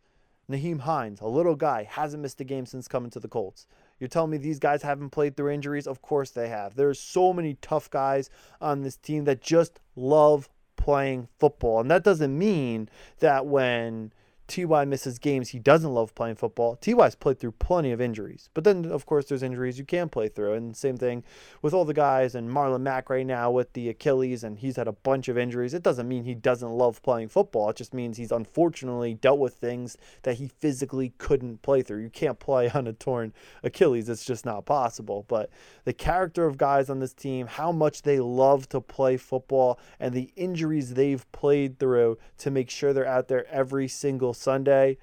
Nyheim 0.50 0.80
Hines, 0.80 1.20
a 1.20 1.28
little 1.28 1.56
guy, 1.56 1.84
hasn't 1.84 2.24
missed 2.24 2.40
a 2.40 2.46
game 2.46 2.66
since 2.66 2.88
coming 2.88 3.12
to 3.12 3.20
the 3.20 3.28
Colts. 3.28 3.68
You're 4.00 4.08
telling 4.08 4.32
me 4.32 4.38
these 4.38 4.60
guys 4.60 4.82
haven't 4.82 5.10
played 5.10 5.36
through 5.36 5.52
injuries? 5.52 5.88
Of 5.88 6.02
course 6.02 6.32
they 6.32 6.50
have. 6.50 6.76
There's 6.76 7.00
so 7.00 7.34
many 7.34 7.56
tough 7.62 7.90
guys 7.90 8.30
on 8.62 8.82
this 8.82 8.98
team 8.98 9.26
that 9.26 9.42
just 9.42 9.80
love 9.96 10.50
playing 10.76 11.28
football. 11.40 11.82
And 11.82 11.90
that 11.92 12.04
doesn't 12.04 12.38
mean 12.38 12.90
that 13.20 13.46
when 13.46 14.14
Ty 14.48 14.86
misses 14.86 15.20
games. 15.20 15.50
He 15.50 15.60
doesn't 15.60 15.94
love 15.94 16.16
playing 16.16 16.36
football. 16.36 16.76
Ty's 16.78 17.16
played 17.16 17.40
through 17.40 17.52
plenty 17.54 17.92
of 17.92 18.00
injuries, 18.00 18.50
but 18.54 18.64
then 18.64 18.86
of 18.86 19.06
course 19.06 19.26
there's 19.26 19.44
injuries 19.44 19.78
you 19.78 19.86
can 19.86 20.10
play 20.10 20.30
through, 20.30 20.54
and 20.54 20.76
same 20.76 20.98
thing 20.98 21.24
with 21.62 21.74
all 21.74 21.86
the 21.86 21.94
guys 21.94 22.34
and 22.34 22.50
Marlon 22.50 22.82
Mack 22.82 23.10
right 23.10 23.26
now 23.26 23.52
with 23.52 23.74
the 23.74 23.90
Achilles, 23.90 24.44
and 24.44 24.60
he's 24.60 24.78
had 24.78 24.88
a 24.88 24.94
bunch 24.94 25.28
of 25.28 25.38
injuries. 25.38 25.74
It 25.74 25.84
doesn't 25.84 26.08
mean 26.08 26.24
he 26.24 26.34
doesn't 26.34 26.70
love 26.70 27.02
playing 27.02 27.30
football. 27.30 27.70
It 27.70 27.76
just 27.76 27.94
means 27.94 28.18
he's 28.18 28.32
unfortunately 28.32 29.14
dealt 29.14 29.40
with 29.40 29.56
things 29.56 29.98
that 30.24 30.36
he 30.36 30.48
physically 30.48 31.14
couldn't 31.18 31.62
play 31.62 31.82
through. 31.82 32.02
You 32.02 32.10
can't 32.10 32.40
play 32.40 32.70
on 32.74 32.88
a 32.88 32.94
torn 32.94 33.34
Achilles. 33.64 34.08
It's 34.10 34.26
just 34.26 34.46
not 34.46 34.66
possible. 34.66 35.26
But 35.28 35.50
the 35.84 35.94
character 35.94 36.46
of 36.46 36.58
guys 36.58 36.90
on 36.90 37.00
this 37.00 37.14
team, 37.14 37.48
how 37.48 37.72
much 37.72 38.04
they 38.04 38.20
love 38.20 38.70
to 38.70 38.80
play 38.80 39.18
football, 39.18 39.80
and 40.00 40.14
the 40.14 40.32
injuries 40.36 40.94
they've 40.94 41.30
played 41.32 41.80
through 41.80 42.18
to 42.38 42.52
make 42.52 42.70
sure 42.70 42.94
they're 42.94 43.06
out 43.06 43.28
there 43.28 43.46
every 43.50 43.88
single 43.88 44.34
Sunday. 44.38 44.98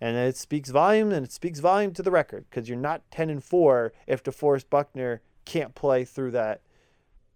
And 0.00 0.16
it 0.16 0.36
speaks 0.36 0.70
volume, 0.70 1.10
and 1.10 1.24
it 1.26 1.32
speaks 1.32 1.58
volume 1.58 1.92
to 1.94 2.02
the 2.02 2.10
record 2.10 2.46
because 2.48 2.68
you're 2.68 2.78
not 2.78 3.02
10 3.10 3.30
and 3.30 3.42
4 3.42 3.92
if 4.06 4.22
DeForest 4.22 4.70
Buckner 4.70 5.22
can't 5.44 5.74
play 5.74 6.04
through 6.04 6.30
that 6.32 6.60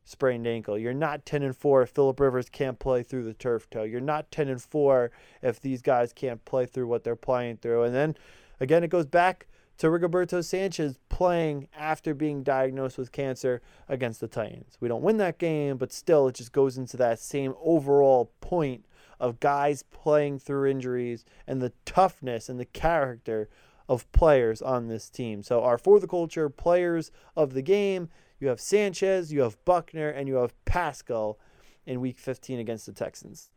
sprained 0.05 0.47
ankle. 0.47 0.79
You're 0.79 0.95
not 0.95 1.27
10 1.27 1.43
and 1.43 1.57
4 1.57 1.83
if 1.83 1.91
Philip 1.91 2.21
Rivers 2.21 2.49
can't 2.49 2.79
play 2.79 3.03
through 3.03 3.25
the 3.25 3.35
turf 3.35 3.69
toe. 3.71 3.83
You're 3.83 4.01
not 4.01 4.31
10 4.31 4.49
and 4.49 4.63
4 4.63 5.11
if 5.43 5.61
these 5.61 5.83
guys 5.83 6.13
can't 6.13 6.45
play 6.45 6.67
through 6.67 6.87
what 6.87 7.05
they're 7.05 7.17
playing 7.17 7.59
through. 7.59 7.85
And 7.85 7.95
then 7.95 8.17
again, 8.61 8.85
it 8.85 8.89
goes 8.89 9.07
back 9.07 9.47
to 9.79 9.89
Rigoberto 9.89 10.45
Sanchez 10.45 10.99
playing 11.09 11.69
after 11.77 12.15
being 12.15 12.43
diagnosed 12.43 12.99
with 12.99 13.13
cancer 13.13 13.63
against 13.89 14.21
the 14.21 14.29
Titans. 14.29 14.77
We 14.81 14.89
don't 14.89 15.03
win 15.03 15.17
that 15.17 15.39
game, 15.39 15.77
but 15.77 15.93
still, 15.93 16.29
it 16.29 16.35
just 16.35 16.53
goes 16.53 16.79
into 16.79 16.97
that 16.99 17.19
same 17.19 17.55
overall 17.61 18.33
point 18.41 18.85
of 19.23 19.39
guys 19.39 19.85
playing 19.85 20.41
through 20.41 20.69
injuries 20.69 21.25
and 21.47 21.63
the 21.63 21.73
toughness 21.87 22.49
and 22.49 22.59
the 22.59 22.67
character 22.67 23.49
of 23.89 24.11
players 24.11 24.61
on 24.61 24.89
this 24.89 25.09
team. 25.09 25.43
So, 25.43 25.63
our 25.63 25.79
for 25.79 26.01
the 26.01 26.09
culture 26.09 26.51
players 26.51 27.13
of 27.37 27.55
the 27.55 27.63
game, 27.63 28.09
you 28.41 28.49
have 28.49 28.61
Sanchez, 28.61 29.33
you 29.33 29.43
have 29.43 29.65
Buckner, 29.65 30.09
and 30.09 30.27
you 30.27 30.35
have 30.35 30.53
Pascal 30.65 31.39
in 31.87 32.01
week 32.01 32.19
15 32.19 32.59
against 32.59 32.85
the 32.87 32.93
Texans. 32.93 33.51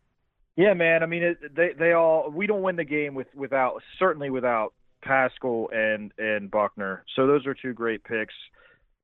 Yeah, 0.56 0.74
man. 0.76 1.02
I 1.02 1.08
mean, 1.08 1.24
it, 1.24 1.56
they 1.56 1.74
they 1.78 1.94
all 1.94 2.30
we 2.30 2.48
don't 2.48 2.62
win 2.62 2.76
the 2.76 2.86
game 2.86 3.16
with 3.16 3.28
without 3.36 3.82
certainly 3.98 4.30
without 4.30 4.74
Pascal 5.04 5.70
and 5.74 6.12
and 6.20 6.50
Buckner. 6.52 7.04
So 7.16 7.26
those 7.26 7.46
are 7.48 7.56
two 7.56 7.74
great 7.74 8.04
picks. 8.04 8.36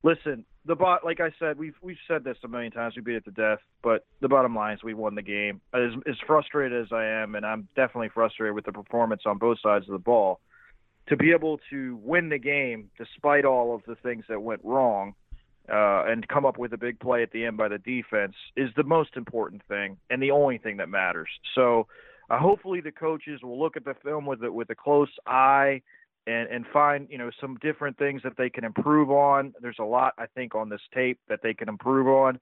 Listen, 0.04 0.46
the 0.66 0.76
bot 0.76 1.04
like 1.04 1.20
I 1.20 1.32
said, 1.40 1.58
we've 1.58 1.76
we've 1.82 1.98
said 2.08 2.24
this 2.24 2.38
a 2.44 2.48
million 2.48 2.72
times. 2.72 2.96
We 2.96 3.02
beat 3.02 3.16
it 3.16 3.26
to 3.26 3.32
death, 3.32 3.60
but 3.84 4.06
the 4.20 4.28
bottom 4.28 4.56
line 4.56 4.76
is 4.76 4.84
we 4.84 4.94
won 4.94 5.16
the 5.16 5.22
game. 5.22 5.62
As 5.74 5.92
as 6.08 6.16
frustrated 6.26 6.82
as 6.82 6.92
I 6.92 7.06
am, 7.06 7.36
and 7.36 7.46
I'm 7.46 7.68
definitely 7.76 8.10
frustrated 8.10 8.56
with 8.56 8.66
the 8.66 8.72
performance 8.72 9.24
on 9.26 9.38
both 9.38 9.60
sides 9.62 9.88
of 9.88 9.94
the 9.94 10.00
ball, 10.00 10.40
to 11.08 11.18
be 11.18 11.32
able 11.32 11.60
to 11.70 12.00
win 12.04 12.30
the 12.30 12.40
game 12.40 12.90
despite 12.98 13.46
all 13.46 13.76
of 13.76 13.82
the 13.88 13.96
things 13.96 14.26
that 14.30 14.42
went 14.42 14.62
wrong, 14.64 15.14
uh, 15.70 16.06
and 16.08 16.28
come 16.28 16.46
up 16.46 16.58
with 16.58 16.74
a 16.74 16.78
big 16.78 17.00
play 17.00 17.24
at 17.24 17.32
the 17.32 17.46
end 17.46 17.58
by 17.58 17.68
the 17.68 17.78
defense 17.78 18.36
is 18.58 18.70
the 18.76 18.84
most 18.84 19.16
important 19.16 19.62
thing 19.68 19.98
and 20.10 20.22
the 20.22 20.32
only 20.32 20.58
thing 20.58 20.78
that 20.78 20.90
matters. 20.90 21.30
So 21.56 21.88
uh, 22.30 22.40
hopefully 22.40 22.82
the 22.82 22.92
coaches 22.92 23.42
will 23.44 23.60
look 23.60 23.78
at 23.78 23.86
the 23.86 23.94
film 24.04 24.26
with 24.26 24.44
a, 24.44 24.52
with 24.52 24.70
a 24.70 24.76
close 24.76 25.12
eye 25.28 25.82
and 26.28 26.50
and 26.50 26.66
find 26.72 27.08
you 27.10 27.18
know 27.18 27.32
some 27.40 27.58
different 27.62 27.98
things 27.98 28.22
that 28.24 28.38
they 28.38 28.50
can 28.50 28.64
improve 28.64 29.10
on. 29.10 29.54
There's 29.62 29.80
a 29.80 29.86
lot 29.86 30.14
I 30.18 30.26
think 30.28 30.56
on 30.56 30.70
this 30.70 30.82
tape 30.94 31.20
that 31.30 31.40
they 31.42 31.54
can 31.54 31.70
improve 31.70 32.08
on. 32.08 32.40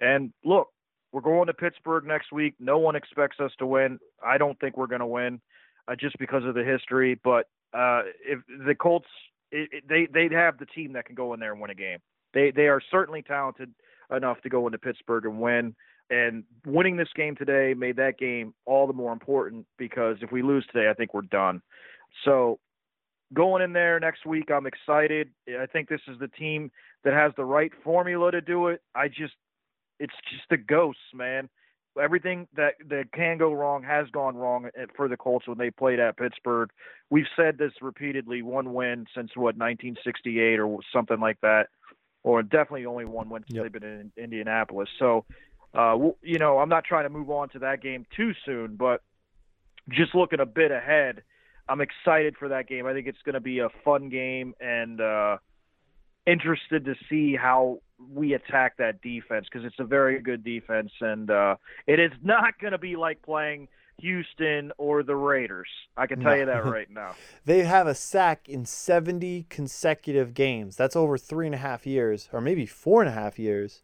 And 0.00 0.32
look, 0.44 0.68
we're 1.12 1.20
going 1.20 1.46
to 1.46 1.54
Pittsburgh 1.54 2.04
next 2.04 2.32
week. 2.32 2.54
No 2.58 2.78
one 2.78 2.96
expects 2.96 3.38
us 3.40 3.52
to 3.58 3.66
win. 3.66 3.98
I 4.24 4.38
don't 4.38 4.58
think 4.60 4.76
we're 4.76 4.86
going 4.86 5.00
to 5.00 5.06
win 5.06 5.40
uh, 5.88 5.94
just 5.94 6.18
because 6.18 6.44
of 6.44 6.54
the 6.54 6.64
history. 6.64 7.18
But 7.22 7.46
uh, 7.74 8.02
if 8.24 8.40
the 8.66 8.74
Colts, 8.74 9.08
it, 9.50 9.68
it, 9.72 9.84
they 9.88 10.08
they'd 10.12 10.32
have 10.32 10.58
the 10.58 10.66
team 10.66 10.92
that 10.94 11.06
can 11.06 11.14
go 11.14 11.34
in 11.34 11.40
there 11.40 11.52
and 11.52 11.60
win 11.60 11.70
a 11.70 11.74
game. 11.74 11.98
They 12.34 12.50
they 12.50 12.68
are 12.68 12.80
certainly 12.90 13.22
talented 13.22 13.72
enough 14.14 14.40
to 14.42 14.48
go 14.48 14.66
into 14.66 14.78
Pittsburgh 14.78 15.24
and 15.24 15.40
win. 15.40 15.74
And 16.10 16.44
winning 16.66 16.96
this 16.96 17.08
game 17.16 17.36
today 17.36 17.74
made 17.74 17.96
that 17.96 18.18
game 18.18 18.52
all 18.66 18.86
the 18.86 18.92
more 18.92 19.12
important 19.12 19.66
because 19.78 20.18
if 20.20 20.30
we 20.30 20.42
lose 20.42 20.66
today, 20.66 20.90
I 20.90 20.94
think 20.94 21.14
we're 21.14 21.22
done. 21.22 21.62
So 22.24 22.58
going 23.32 23.62
in 23.62 23.72
there 23.72 23.98
next 24.00 24.26
week, 24.26 24.50
I'm 24.50 24.66
excited. 24.66 25.30
I 25.48 25.66
think 25.66 25.88
this 25.88 26.00
is 26.08 26.18
the 26.18 26.28
team 26.28 26.70
that 27.04 27.14
has 27.14 27.32
the 27.36 27.44
right 27.44 27.72
formula 27.84 28.30
to 28.32 28.40
do 28.40 28.68
it. 28.68 28.82
I 28.94 29.08
just, 29.08 29.34
it's 29.98 30.14
just 30.30 30.44
the 30.50 30.56
ghosts, 30.56 31.00
man. 31.14 31.48
Everything 32.02 32.48
that 32.56 32.76
that 32.88 33.12
can 33.12 33.36
go 33.36 33.52
wrong 33.52 33.82
has 33.82 34.08
gone 34.08 34.34
wrong 34.34 34.70
for 34.96 35.08
the 35.08 35.16
Colts 35.18 35.46
when 35.46 35.58
they 35.58 35.70
played 35.70 36.00
at 36.00 36.16
Pittsburgh. 36.16 36.70
We've 37.10 37.26
said 37.36 37.58
this 37.58 37.72
repeatedly: 37.82 38.40
one 38.40 38.72
win 38.72 39.04
since 39.14 39.32
what 39.36 39.58
1968 39.58 40.58
or 40.58 40.78
something 40.90 41.20
like 41.20 41.38
that 41.42 41.66
or 42.22 42.42
definitely 42.42 42.86
only 42.86 43.04
one 43.04 43.28
when 43.28 43.44
yep. 43.48 43.64
they've 43.64 43.72
been 43.72 43.82
in 43.82 44.12
Indianapolis. 44.16 44.88
So, 44.98 45.24
uh, 45.74 45.96
you 46.22 46.38
know, 46.38 46.58
I'm 46.58 46.68
not 46.68 46.84
trying 46.84 47.04
to 47.04 47.10
move 47.10 47.30
on 47.30 47.48
to 47.50 47.60
that 47.60 47.82
game 47.82 48.06
too 48.16 48.32
soon, 48.44 48.76
but 48.76 49.02
just 49.90 50.14
looking 50.14 50.40
a 50.40 50.46
bit 50.46 50.70
ahead, 50.70 51.22
I'm 51.68 51.80
excited 51.80 52.36
for 52.36 52.48
that 52.48 52.68
game. 52.68 52.86
I 52.86 52.92
think 52.92 53.06
it's 53.06 53.22
going 53.24 53.34
to 53.34 53.40
be 53.40 53.60
a 53.60 53.68
fun 53.84 54.08
game 54.08 54.54
and 54.60 55.00
uh, 55.00 55.38
interested 56.26 56.84
to 56.86 56.94
see 57.08 57.36
how 57.36 57.80
we 58.12 58.34
attack 58.34 58.78
that 58.78 59.00
defense 59.00 59.46
because 59.50 59.64
it's 59.64 59.78
a 59.78 59.84
very 59.84 60.20
good 60.20 60.44
defense, 60.44 60.90
and 61.00 61.30
uh, 61.30 61.56
it 61.86 62.00
is 62.00 62.12
not 62.22 62.58
going 62.60 62.72
to 62.72 62.78
be 62.78 62.96
like 62.96 63.22
playing– 63.22 63.68
Houston 64.02 64.72
or 64.78 65.02
the 65.02 65.14
Raiders. 65.14 65.68
I 65.96 66.06
can 66.06 66.20
tell 66.20 66.32
no. 66.32 66.38
you 66.38 66.46
that 66.46 66.64
right 66.64 66.90
now. 66.90 67.14
they 67.44 67.62
have 67.62 67.86
a 67.86 67.94
sack 67.94 68.48
in 68.48 68.66
70 68.66 69.46
consecutive 69.48 70.34
games. 70.34 70.76
That's 70.76 70.96
over 70.96 71.16
three 71.16 71.46
and 71.46 71.54
a 71.54 71.58
half 71.58 71.86
years, 71.86 72.28
or 72.32 72.40
maybe 72.40 72.66
four 72.66 73.00
and 73.00 73.08
a 73.08 73.12
half 73.12 73.38
years 73.38 73.82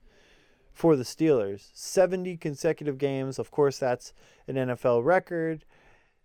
for 0.72 0.96
the 0.96 1.04
Steelers. 1.04 1.70
70 1.72 2.36
consecutive 2.36 2.98
games. 2.98 3.38
Of 3.38 3.50
course, 3.50 3.78
that's 3.78 4.12
an 4.46 4.56
NFL 4.56 5.04
record 5.04 5.64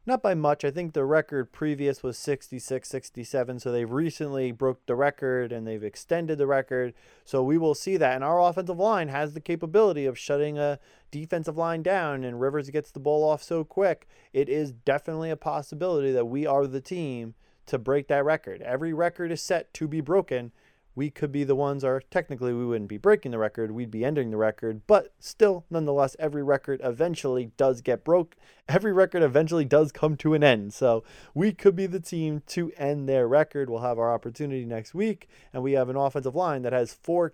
not 0.06 0.22
by 0.22 0.34
much. 0.34 0.66
I 0.66 0.72
think 0.72 0.94
the 0.94 1.06
record 1.06 1.52
previous 1.52 2.04
was 2.04 2.18
66, 2.18 2.90
67. 2.90 3.60
So 3.60 3.72
they've 3.72 3.90
recently 3.90 4.52
broke 4.52 4.86
the 4.86 4.96
record 4.96 5.52
and 5.52 5.66
they've 5.66 5.84
extended 5.84 6.38
the 6.38 6.48
record. 6.48 6.94
So 7.24 7.42
we 7.42 7.58
will 7.58 7.76
see 7.76 7.96
that. 7.98 8.16
And 8.16 8.24
our 8.24 8.42
offensive 8.42 8.80
line 8.80 9.08
has 9.08 9.34
the 9.34 9.40
capability 9.40 10.06
of 10.06 10.20
shutting 10.20 10.58
a 10.58 10.80
defensive 11.12 11.58
line 11.58 11.84
down 11.84 12.24
and 12.24 12.42
Rivers 12.42 12.70
gets 12.70 12.92
the 12.92 13.00
ball 13.00 13.24
off 13.24 13.42
so 13.42 13.64
quick. 13.64 14.08
It 14.34 14.50
is 14.50 14.72
definitely 14.74 15.30
a 15.30 15.38
possibility 15.38 16.12
that 16.12 16.26
we 16.26 16.46
are 16.46 16.68
the 16.68 16.82
team 16.82 17.36
to 17.68 17.78
break 17.78 18.10
that 18.10 18.26
record. 18.26 18.62
Every 18.62 18.94
record 18.94 19.32
is 19.32 19.42
set 19.42 19.74
to 19.76 19.88
be 19.88 20.02
broken 20.02 20.52
we 20.96 21.10
could 21.10 21.32
be 21.32 21.44
the 21.44 21.56
ones, 21.56 21.84
or 21.84 22.02
technically 22.12 22.54
we 22.54 22.66
wouldn't 22.66 22.90
be 22.90 22.98
breaking 22.98 23.32
the 23.32 23.38
record, 23.38 23.72
we'd 23.72 23.92
be 23.92 24.06
ending 24.06 24.32
the 24.32 24.38
record. 24.38 24.82
But 24.88 25.14
still, 25.20 25.66
nonetheless, 25.70 26.16
every 26.20 26.44
record 26.44 26.82
eventually 26.84 27.52
does 27.58 27.82
get 27.82 28.04
broke. 28.04 28.36
Every 28.70 28.94
record 28.94 29.24
eventually 29.24 29.66
does 29.66 29.92
come 29.92 30.16
to 30.18 30.34
an 30.34 30.44
end. 30.44 30.74
So 30.74 31.04
we 31.34 31.52
could 31.52 31.76
be 31.76 31.88
the 31.88 32.00
team 32.00 32.44
to 32.48 32.72
end 32.78 33.10
their 33.10 33.28
record. 33.28 33.70
We'll 33.70 33.82
have 33.82 34.00
our 34.00 34.14
opportunity 34.14 34.66
next 34.66 34.94
week, 34.94 35.28
and 35.52 35.64
we 35.64 35.74
have 35.74 35.90
an 35.90 35.96
offensive 35.96 36.36
line 36.36 36.62
that 36.62 36.74
has 36.74 36.94
four 36.94 37.34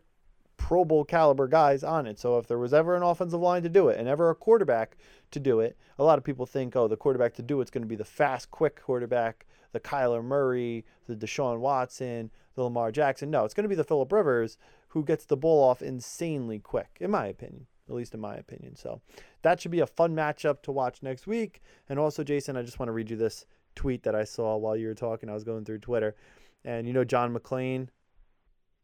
Pro 0.60 0.84
Bowl 0.84 1.06
caliber 1.06 1.48
guys 1.48 1.84
on 1.84 2.06
it. 2.06 2.20
So 2.20 2.38
if 2.38 2.48
there 2.48 2.60
was 2.60 2.74
ever 2.74 2.96
an 2.96 3.02
offensive 3.02 3.40
line 3.40 3.64
to 3.64 3.70
do 3.70 3.88
it 3.88 3.98
and 3.98 4.08
ever 4.08 4.30
a 4.30 4.36
quarterback 4.36 4.98
to 5.32 5.40
do 5.40 5.62
it, 5.62 5.78
a 5.98 6.04
lot 6.04 6.18
of 6.18 6.24
people 6.24 6.46
think, 6.46 6.76
oh, 6.76 6.88
the 6.88 6.98
quarterback 6.98 7.34
to 7.36 7.42
do 7.42 7.62
it's 7.62 7.72
going 7.72 7.82
to 7.82 7.88
be 7.88 7.96
the 7.96 8.04
fast, 8.04 8.52
quick 8.52 8.82
quarterback, 8.84 9.46
the 9.72 9.80
Kyler 9.80 10.24
Murray, 10.24 10.86
the 11.08 11.16
Deshaun 11.16 11.60
Watson, 11.60 12.30
the 12.60 12.66
Lamar 12.66 12.92
Jackson. 12.92 13.32
No, 13.32 13.46
it's 13.46 13.54
going 13.54 13.64
to 13.64 13.70
be 13.70 13.76
the 13.76 13.84
Philip 13.84 14.12
Rivers 14.12 14.58
who 14.90 15.04
gets 15.04 15.26
the 15.26 15.38
ball 15.38 15.64
off 15.64 15.82
insanely 15.82 16.60
quick, 16.60 16.98
in 17.00 17.10
my 17.10 17.26
opinion. 17.28 17.66
At 17.88 17.96
least 17.96 18.14
in 18.14 18.20
my 18.20 18.36
opinion. 18.36 18.76
So 18.76 19.02
that 19.42 19.60
should 19.60 19.72
be 19.72 19.80
a 19.80 19.88
fun 19.88 20.16
matchup 20.16 20.62
to 20.64 20.72
watch 20.72 21.02
next 21.02 21.26
week. 21.26 21.62
And 21.88 21.98
also, 21.98 22.24
Jason, 22.24 22.56
I 22.56 22.62
just 22.62 22.78
want 22.78 22.90
to 22.90 22.94
read 22.94 23.10
you 23.10 23.18
this 23.18 23.46
tweet 23.76 24.04
that 24.04 24.14
I 24.14 24.26
saw 24.26 24.58
while 24.58 24.78
you 24.78 24.88
were 24.88 24.94
talking. 24.94 25.28
I 25.28 25.34
was 25.34 25.44
going 25.44 25.66
through 25.66 25.80
Twitter. 25.80 26.16
And 26.64 26.86
you 26.86 26.94
know 26.94 27.04
John 27.04 27.34
McClain, 27.34 27.88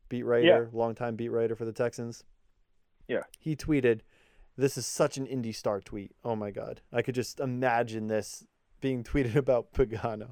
beat 0.10 0.24
writer, 0.24 0.70
yeah. 0.72 0.78
longtime 0.80 1.18
beat 1.18 1.30
writer 1.30 1.56
for 1.56 1.66
the 1.66 1.72
Texans. 1.72 2.24
Yeah. 3.08 3.24
He 3.38 3.56
tweeted, 3.56 4.00
This 4.58 4.76
is 4.76 4.88
such 4.88 5.18
an 5.18 5.28
Indy 5.28 5.52
Star 5.52 5.82
tweet. 5.82 6.16
Oh 6.24 6.36
my 6.36 6.50
God. 6.50 6.82
I 6.92 7.04
could 7.04 7.14
just 7.14 7.40
imagine 7.40 8.08
this 8.08 8.44
being 8.82 9.04
tweeted 9.04 9.36
about 9.36 9.72
Pagano. 9.72 10.32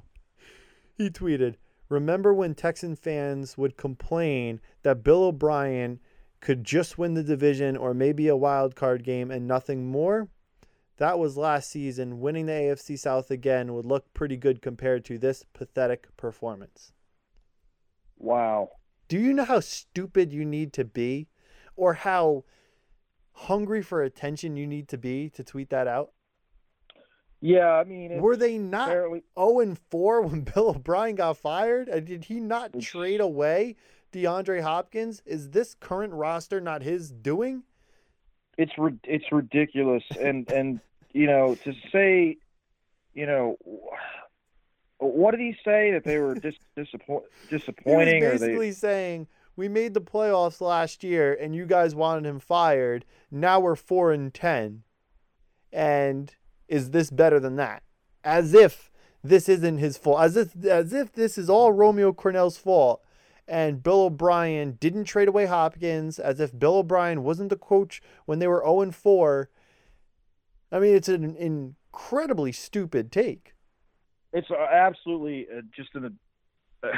He 0.96 1.10
tweeted, 1.10 1.56
Remember 1.88 2.32
when 2.32 2.54
Texan 2.54 2.96
fans 2.96 3.58
would 3.58 3.76
complain 3.76 4.60
that 4.82 5.04
Bill 5.04 5.24
O'Brien 5.24 6.00
could 6.40 6.64
just 6.64 6.98
win 6.98 7.14
the 7.14 7.22
division 7.22 7.76
or 7.76 7.94
maybe 7.94 8.28
a 8.28 8.36
wild 8.36 8.74
card 8.74 9.04
game 9.04 9.30
and 9.30 9.46
nothing 9.46 9.86
more? 9.86 10.28
That 10.96 11.18
was 11.18 11.36
last 11.36 11.70
season. 11.70 12.20
Winning 12.20 12.46
the 12.46 12.52
AFC 12.52 12.98
South 12.98 13.30
again 13.30 13.74
would 13.74 13.84
look 13.84 14.12
pretty 14.14 14.36
good 14.36 14.62
compared 14.62 15.04
to 15.06 15.18
this 15.18 15.44
pathetic 15.52 16.16
performance. 16.16 16.92
Wow. 18.16 18.70
Do 19.08 19.18
you 19.18 19.32
know 19.32 19.44
how 19.44 19.60
stupid 19.60 20.32
you 20.32 20.44
need 20.44 20.72
to 20.74 20.84
be 20.84 21.28
or 21.76 21.94
how 21.94 22.44
hungry 23.32 23.82
for 23.82 24.02
attention 24.02 24.56
you 24.56 24.66
need 24.66 24.88
to 24.88 24.98
be 24.98 25.28
to 25.30 25.42
tweet 25.42 25.70
that 25.70 25.88
out? 25.88 26.12
Yeah, 27.44 27.72
I 27.72 27.84
mean, 27.84 28.22
were 28.22 28.38
they 28.38 28.56
not 28.56 28.88
fairly... 28.88 29.22
0 29.38 29.60
and 29.60 29.78
4 29.90 30.22
when 30.22 30.40
Bill 30.54 30.70
O'Brien 30.70 31.14
got 31.14 31.36
fired? 31.36 31.90
Did 32.06 32.24
he 32.24 32.40
not 32.40 32.72
mm. 32.72 32.80
trade 32.80 33.20
away 33.20 33.76
DeAndre 34.14 34.62
Hopkins? 34.62 35.20
Is 35.26 35.50
this 35.50 35.74
current 35.78 36.14
roster 36.14 36.58
not 36.58 36.80
his 36.80 37.10
doing? 37.10 37.64
It's 38.56 38.72
it's 39.02 39.30
ridiculous, 39.30 40.04
and 40.20 40.50
and 40.50 40.80
you 41.12 41.26
know 41.26 41.54
to 41.64 41.74
say, 41.92 42.38
you 43.12 43.26
know, 43.26 43.58
what 44.96 45.32
did 45.32 45.40
he 45.40 45.54
say 45.62 45.90
that 45.90 46.02
they 46.02 46.16
were 46.16 46.36
dis, 46.36 46.54
disappoint, 46.76 47.24
disappointing? 47.50 48.22
He 48.22 48.28
was 48.28 48.40
basically 48.40 48.70
they... 48.70 48.74
saying 48.74 49.26
we 49.54 49.68
made 49.68 49.92
the 49.92 50.00
playoffs 50.00 50.62
last 50.62 51.04
year, 51.04 51.36
and 51.38 51.54
you 51.54 51.66
guys 51.66 51.94
wanted 51.94 52.24
him 52.24 52.40
fired. 52.40 53.04
Now 53.30 53.60
we're 53.60 53.76
four 53.76 54.12
and 54.12 54.32
ten, 54.32 54.84
and 55.70 56.34
is 56.68 56.90
this 56.90 57.10
better 57.10 57.40
than 57.40 57.56
that? 57.56 57.82
As 58.22 58.54
if 58.54 58.90
this 59.22 59.48
isn't 59.48 59.78
his 59.78 59.96
fault. 59.96 60.20
As 60.20 60.36
if 60.36 60.64
as 60.64 60.92
if 60.92 61.12
this 61.12 61.38
is 61.38 61.50
all 61.50 61.72
Romeo 61.72 62.12
Crennel's 62.12 62.58
fault. 62.58 63.00
And 63.46 63.82
Bill 63.82 64.04
O'Brien 64.04 64.78
didn't 64.80 65.04
trade 65.04 65.28
away 65.28 65.44
Hopkins, 65.44 66.18
as 66.18 66.40
if 66.40 66.58
Bill 66.58 66.76
O'Brien 66.76 67.22
wasn't 67.22 67.50
the 67.50 67.56
coach 67.56 68.00
when 68.24 68.38
they 68.38 68.46
were 68.46 68.62
0 68.64 68.90
4. 68.90 69.50
I 70.72 70.78
mean, 70.78 70.94
it's 70.94 71.10
an 71.10 71.36
incredibly 71.36 72.52
stupid 72.52 73.12
take. 73.12 73.52
It's 74.32 74.50
absolutely 74.50 75.46
uh, 75.54 75.60
just 75.76 75.94
an. 75.94 76.18
Uh, 76.82 76.88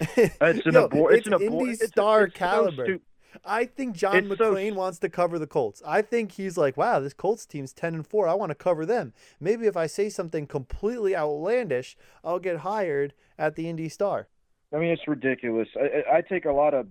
it's 0.16 0.66
an, 0.66 0.72
Yo, 0.72 0.88
abor- 0.88 1.12
it's, 1.12 1.26
it's 1.26 1.34
an 1.34 1.42
Indy 1.42 1.74
star 1.74 2.24
it's, 2.24 2.32
it's 2.32 2.38
caliber. 2.38 2.86
So 2.86 2.98
I 3.44 3.64
think 3.64 3.96
John 3.96 4.16
it's 4.16 4.28
McClain 4.28 4.70
so... 4.70 4.76
wants 4.76 4.98
to 5.00 5.08
cover 5.08 5.38
the 5.38 5.46
Colts. 5.46 5.82
I 5.86 6.02
think 6.02 6.32
he's 6.32 6.56
like, 6.56 6.76
wow, 6.76 7.00
this 7.00 7.14
Colts 7.14 7.46
team's 7.46 7.72
10 7.72 7.94
and 7.94 8.06
4. 8.06 8.28
I 8.28 8.34
want 8.34 8.50
to 8.50 8.54
cover 8.54 8.84
them. 8.86 9.12
Maybe 9.38 9.66
if 9.66 9.76
I 9.76 9.86
say 9.86 10.08
something 10.08 10.46
completely 10.46 11.16
outlandish, 11.16 11.96
I'll 12.24 12.38
get 12.38 12.58
hired 12.58 13.14
at 13.38 13.56
the 13.56 13.68
Indy 13.68 13.88
Star. 13.88 14.28
I 14.72 14.78
mean, 14.78 14.90
it's 14.90 15.08
ridiculous. 15.08 15.68
I, 15.76 16.18
I 16.18 16.20
take 16.20 16.44
a 16.44 16.52
lot 16.52 16.74
of 16.74 16.86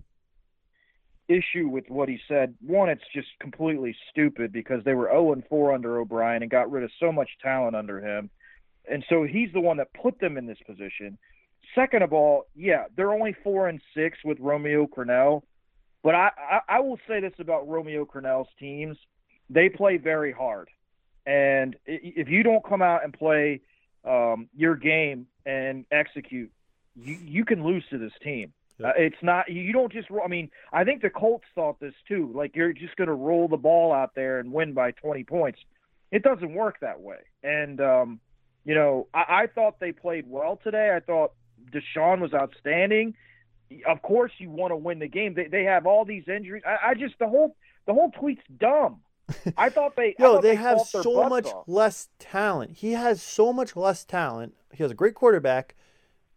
issue 1.28 1.68
with 1.68 1.84
what 1.88 2.08
he 2.08 2.18
said. 2.28 2.54
One, 2.60 2.88
it's 2.88 3.04
just 3.14 3.28
completely 3.40 3.96
stupid 4.10 4.52
because 4.52 4.82
they 4.84 4.94
were 4.94 5.08
0 5.10 5.32
and 5.32 5.44
4 5.48 5.72
under 5.72 6.00
O'Brien 6.00 6.42
and 6.42 6.50
got 6.50 6.70
rid 6.70 6.82
of 6.82 6.90
so 6.98 7.12
much 7.12 7.30
talent 7.42 7.76
under 7.76 8.00
him. 8.00 8.30
And 8.90 9.04
so 9.08 9.24
he's 9.24 9.52
the 9.52 9.60
one 9.60 9.76
that 9.76 9.92
put 9.94 10.18
them 10.18 10.36
in 10.36 10.46
this 10.46 10.58
position. 10.66 11.16
Second 11.74 12.02
of 12.02 12.12
all, 12.12 12.46
yeah, 12.56 12.84
they're 12.96 13.12
only 13.12 13.34
4 13.44 13.68
and 13.68 13.80
6 13.94 14.18
with 14.24 14.40
Romeo 14.40 14.86
Crennel 14.86 15.42
but 16.02 16.14
I, 16.14 16.30
I, 16.38 16.60
I 16.68 16.80
will 16.80 16.98
say 17.06 17.20
this 17.20 17.32
about 17.38 17.68
Romeo 17.68 18.04
Crennel's 18.04 18.48
teams: 18.58 18.96
they 19.48 19.68
play 19.68 19.96
very 19.96 20.32
hard, 20.32 20.68
and 21.26 21.76
if 21.86 22.28
you 22.28 22.42
don't 22.42 22.64
come 22.64 22.82
out 22.82 23.04
and 23.04 23.12
play 23.12 23.60
um, 24.04 24.48
your 24.56 24.76
game 24.76 25.26
and 25.44 25.84
execute, 25.90 26.50
you 26.96 27.18
you 27.22 27.44
can 27.44 27.64
lose 27.64 27.84
to 27.90 27.98
this 27.98 28.12
team. 28.22 28.52
Uh, 28.82 28.92
it's 28.96 29.22
not 29.22 29.50
you 29.50 29.72
don't 29.72 29.92
just. 29.92 30.08
I 30.24 30.28
mean, 30.28 30.50
I 30.72 30.84
think 30.84 31.02
the 31.02 31.10
Colts 31.10 31.44
thought 31.54 31.80
this 31.80 31.94
too. 32.08 32.32
Like 32.34 32.56
you're 32.56 32.72
just 32.72 32.96
going 32.96 33.08
to 33.08 33.14
roll 33.14 33.48
the 33.48 33.56
ball 33.56 33.92
out 33.92 34.14
there 34.14 34.38
and 34.38 34.52
win 34.52 34.72
by 34.72 34.92
20 34.92 35.24
points. 35.24 35.58
It 36.10 36.22
doesn't 36.22 36.54
work 36.54 36.80
that 36.80 37.00
way. 37.00 37.18
And 37.42 37.80
um, 37.80 38.20
you 38.64 38.74
know, 38.74 39.06
I, 39.12 39.42
I 39.42 39.46
thought 39.54 39.80
they 39.80 39.92
played 39.92 40.24
well 40.28 40.58
today. 40.62 40.94
I 40.94 41.00
thought 41.00 41.32
Deshaun 41.72 42.20
was 42.20 42.32
outstanding. 42.32 43.14
Of 43.86 44.02
course, 44.02 44.32
you 44.38 44.50
want 44.50 44.72
to 44.72 44.76
win 44.76 44.98
the 44.98 45.08
game. 45.08 45.34
They 45.34 45.46
they 45.46 45.64
have 45.64 45.86
all 45.86 46.04
these 46.04 46.24
injuries. 46.28 46.62
I, 46.66 46.90
I 46.90 46.94
just 46.94 47.18
the 47.18 47.28
whole 47.28 47.56
the 47.86 47.94
whole 47.94 48.10
tweet's 48.10 48.42
dumb. 48.58 49.00
I 49.56 49.68
thought 49.70 49.96
they. 49.96 50.14
Yo, 50.18 50.34
thought 50.34 50.42
they, 50.42 50.50
they 50.50 50.54
have 50.56 50.80
so 50.80 51.28
much 51.28 51.46
off. 51.46 51.64
less 51.66 52.08
talent. 52.18 52.78
He 52.78 52.92
has 52.92 53.22
so 53.22 53.52
much 53.52 53.76
less 53.76 54.04
talent. 54.04 54.54
He 54.72 54.82
has 54.82 54.90
a 54.90 54.94
great 54.94 55.14
quarterback, 55.14 55.76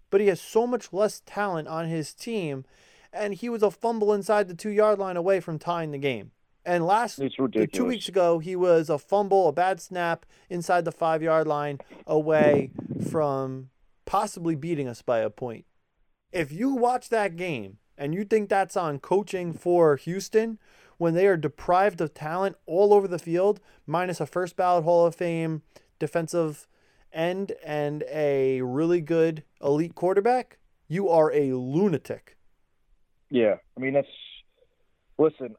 but 0.09 0.21
he 0.21 0.27
has 0.27 0.39
so 0.39 0.67
much 0.67 0.93
less 0.93 1.21
talent 1.25 1.67
on 1.67 1.88
his 1.88 2.13
team, 2.13 2.65
and 3.11 3.34
he 3.34 3.49
was 3.49 3.63
a 3.63 3.71
fumble 3.71 4.13
inside 4.13 4.47
the 4.47 4.55
two 4.55 4.69
yard 4.69 4.99
line 4.99 5.17
away 5.17 5.39
from 5.39 5.59
tying 5.59 5.91
the 5.91 5.97
game. 5.97 6.31
And 6.65 6.86
last 6.86 7.21
two 7.73 7.86
weeks 7.86 8.07
ago, 8.07 8.39
he 8.39 8.55
was 8.55 8.89
a 8.89 8.97
fumble, 8.97 9.49
a 9.49 9.51
bad 9.51 9.81
snap 9.81 10.25
inside 10.49 10.86
the 10.86 10.91
five 10.91 11.21
yard 11.21 11.45
line 11.45 11.79
away 12.07 12.71
from 13.09 13.69
possibly 14.05 14.55
beating 14.55 14.88
us 14.88 15.01
by 15.01 15.19
a 15.19 15.29
point. 15.29 15.65
If 16.34 16.51
you 16.51 16.71
watch 16.71 17.09
that 17.09 17.36
game 17.36 17.77
and 17.95 18.15
you 18.15 18.25
think 18.25 18.49
that's 18.49 18.75
on 18.75 18.97
coaching 18.97 19.53
for 19.53 19.95
Houston, 19.97 20.57
when 20.97 21.13
they 21.13 21.27
are 21.27 21.38
deprived 21.38 22.01
of 22.01 22.15
talent 22.15 22.55
all 22.65 22.91
over 22.91 23.07
the 23.07 23.19
field, 23.19 23.59
minus 23.86 24.19
a 24.19 24.25
first 24.25 24.55
ballot 24.55 24.84
Hall 24.84 25.05
of 25.05 25.15
Fame 25.15 25.61
defensive 25.99 26.67
end 27.13 27.53
and 27.63 28.03
a 28.11 28.61
really 28.61 28.99
good 28.99 29.43
elite 29.61 29.93
quarterback, 29.93 30.57
you 30.88 31.07
are 31.07 31.31
a 31.31 31.53
lunatic. 31.53 32.36
Yeah, 33.29 33.55
I 33.77 33.79
mean 33.79 33.93
that's. 33.93 34.07
Listen, 35.19 35.55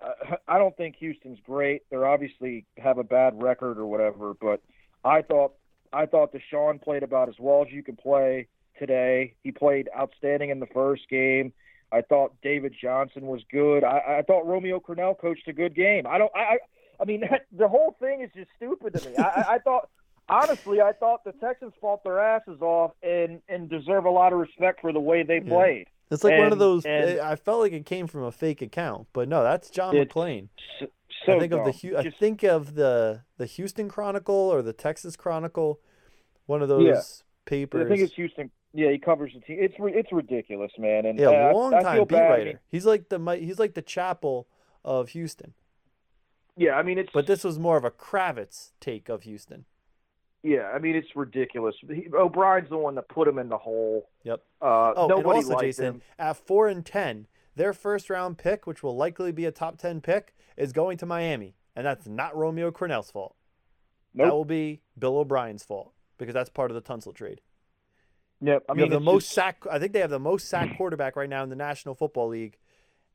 I, 0.49 0.59
don't 0.59 0.77
think 0.77 0.97
Houston's 0.97 1.39
great. 1.47 1.83
They're 1.89 2.09
obviously 2.09 2.67
have 2.77 2.99
a 2.99 3.05
bad 3.05 3.41
record 3.41 3.79
or 3.79 3.87
whatever, 3.87 4.35
but 4.35 4.61
I 5.05 5.23
thought 5.23 5.55
I 5.93 6.07
thought 6.07 6.35
Deshaun 6.35 6.83
played 6.83 7.05
about 7.05 7.29
as 7.29 7.37
well 7.39 7.65
as 7.65 7.73
you 7.73 7.85
can 7.85 7.95
play 7.95 8.49
today. 8.79 9.35
He 9.43 9.53
played 9.53 9.89
outstanding 9.99 10.51
in 10.51 10.61
the 10.61 10.67
first 10.67 11.09
game. 11.09 11.53
I 11.93 12.03
thought 12.03 12.33
David 12.43 12.75
Johnson 12.81 13.27
was 13.27 13.43
good. 13.51 13.85
I, 13.85 14.19
I 14.19 14.23
thought 14.27 14.47
Romeo 14.47 14.81
Crennel 14.81 15.19
coached 15.19 15.47
a 15.49 15.53
good 15.53 15.75
game. 15.75 16.07
I 16.07 16.19
don't. 16.19 16.33
I. 16.35 16.41
I, 16.41 16.57
I 17.01 17.05
mean, 17.07 17.23
the 17.57 17.69
whole 17.69 17.97
thing 18.01 18.21
is 18.23 18.31
just 18.35 18.49
stupid 18.57 18.95
to 18.95 19.11
me. 19.11 19.17
I, 19.17 19.45
I- 19.55 19.59
thought. 19.59 19.89
Honestly, 20.27 20.81
I 20.81 20.93
thought 20.93 21.23
the 21.23 21.33
Texans 21.33 21.75
fought 21.83 22.03
their 22.03 22.19
asses 22.19 22.63
off 22.63 22.93
and 23.03 23.43
and 23.49 23.69
deserve 23.69 24.07
a 24.07 24.11
lot 24.11 24.33
of 24.33 24.39
respect 24.39 24.81
for 24.81 24.91
the 24.91 24.99
way 25.01 25.23
they 25.23 25.35
Yeah. 25.45 25.49
played. 25.51 25.87
It's 26.11 26.25
like 26.25 26.39
one 26.39 26.51
of 26.51 26.59
those. 26.59 26.87
and- 26.87 27.21
I 27.21 27.37
felt 27.37 27.61
like 27.61 27.73
it 27.73 27.85
came 27.85 28.07
from 28.07 28.23
a 28.23 28.33
fake 28.33 28.63
account, 28.63 29.07
but 29.13 29.29
no, 29.29 29.43
that's 29.43 29.69
John 29.69 29.95
McClain. 29.95 30.49
So, 30.81 30.87
so 31.27 31.37
I 31.37 31.41
think 31.41 31.53
of 31.53 31.65
the 31.67 31.73
dumb. 31.91 31.99
I 31.99 32.03
Just- 32.05 32.19
think 32.19 32.43
of 32.43 32.75
the 32.75 33.21
the 33.37 33.45
Houston 33.45 33.87
Chronicle 33.89 34.35
or 34.35 34.63
the 34.63 34.73
Texas 34.73 35.15
Chronicle, 35.15 35.79
one 36.47 36.63
of 36.63 36.69
those 36.69 36.85
Yeah. 36.87 37.01
papers. 37.45 37.85
I 37.85 37.89
think 37.91 38.01
it's 38.01 38.15
Houston. 38.15 38.51
Yeah, 38.77 38.91
he 38.91 38.99
covers 38.99 39.33
the 39.33 39.41
team. 39.41 39.59
It's 39.61 39.75
it's 39.79 40.13
ridiculous, 40.13 40.73
man. 40.79 41.07
And 41.07 41.19
yeah, 41.19 41.29
I- 41.29 41.53
long 41.53 41.73
I, 41.75 41.81
time 41.83 42.05
beat. 42.07 42.17
Writer. 42.17 42.61
He's 42.69 42.85
like 42.85 43.09
the 43.09 43.19
he's 43.41 43.59
like 43.61 43.75
the 43.75 43.83
Chappell 43.83 44.49
of 44.85 45.11
Houston, 45.11 45.55
yeah, 46.57 46.73
I 46.75 46.83
mean 46.83 46.99
it's. 46.99 47.09
but 47.15 47.27
this 47.27 47.43
was 47.45 47.59
more 47.59 47.77
of 47.77 47.85
a 47.85 47.91
Kravitz 47.91 48.73
take 48.81 49.09
of 49.09 49.23
Houston. 49.23 49.65
yeah, 50.43 50.71
I 50.75 50.79
mean 50.79 50.95
it's 50.97 51.09
ridiculous. 51.17 51.75
He, 51.89 52.07
O'Brien's 52.13 52.69
the 52.69 52.77
one 52.77 52.95
that 52.97 53.09
put 53.09 53.27
him 53.29 53.39
in 53.39 53.49
the 53.49 53.57
hole. 53.59 54.11
Yep. 54.25 54.43
Uh, 54.61 54.93
Oh, 54.97 55.07
nobody 55.07 55.39
and 55.39 55.53
also 55.53 55.61
Jason, 55.61 55.85
him. 55.87 56.03
at 56.19 56.37
four 56.37 56.69
and 56.69 56.85
ten, 56.85 57.29
their 57.57 57.73
first 57.73 58.11
round 58.11 58.37
pick, 58.39 58.67
which 58.67 58.83
will 58.83 58.97
likely 58.97 59.33
be 59.33 59.45
a 59.47 59.53
top 59.53 59.79
ten 59.79 60.01
pick, 60.01 60.35
is 60.57 60.73
going 60.73 60.99
to 60.99 61.07
Miami, 61.07 61.55
and 61.77 61.87
that's 61.87 62.07
not 62.07 62.37
Romeo 62.37 62.71
Crennel's 62.71 63.11
fault. 63.11 63.37
No 64.13 64.25
that 64.27 64.33
will 64.33 64.45
be 64.45 64.83
Bill 64.99 65.17
O'Brien's 65.17 65.65
fault 65.65 65.93
because 66.19 66.35
that's 66.35 66.51
part 66.51 66.71
of 66.71 66.75
the 66.75 66.83
Tunsil 66.83 67.15
trade. 67.15 67.41
Yep. 68.41 68.65
I 68.69 68.75
mean 68.75 68.91
the 68.91 69.01
most 69.01 69.25
just- 69.25 69.35
sack. 69.35 69.65
I 69.71 69.79
think 69.79 69.93
they 69.93 70.01
have 70.01 70.11
the 70.11 70.19
most 70.19 70.49
sack 70.49 70.77
quarterback 70.77 71.17
right 71.17 71.29
now 71.29 71.43
in 71.43 71.51
the 71.51 71.57
National 71.57 71.95
Football 71.95 72.29
League, 72.29 72.59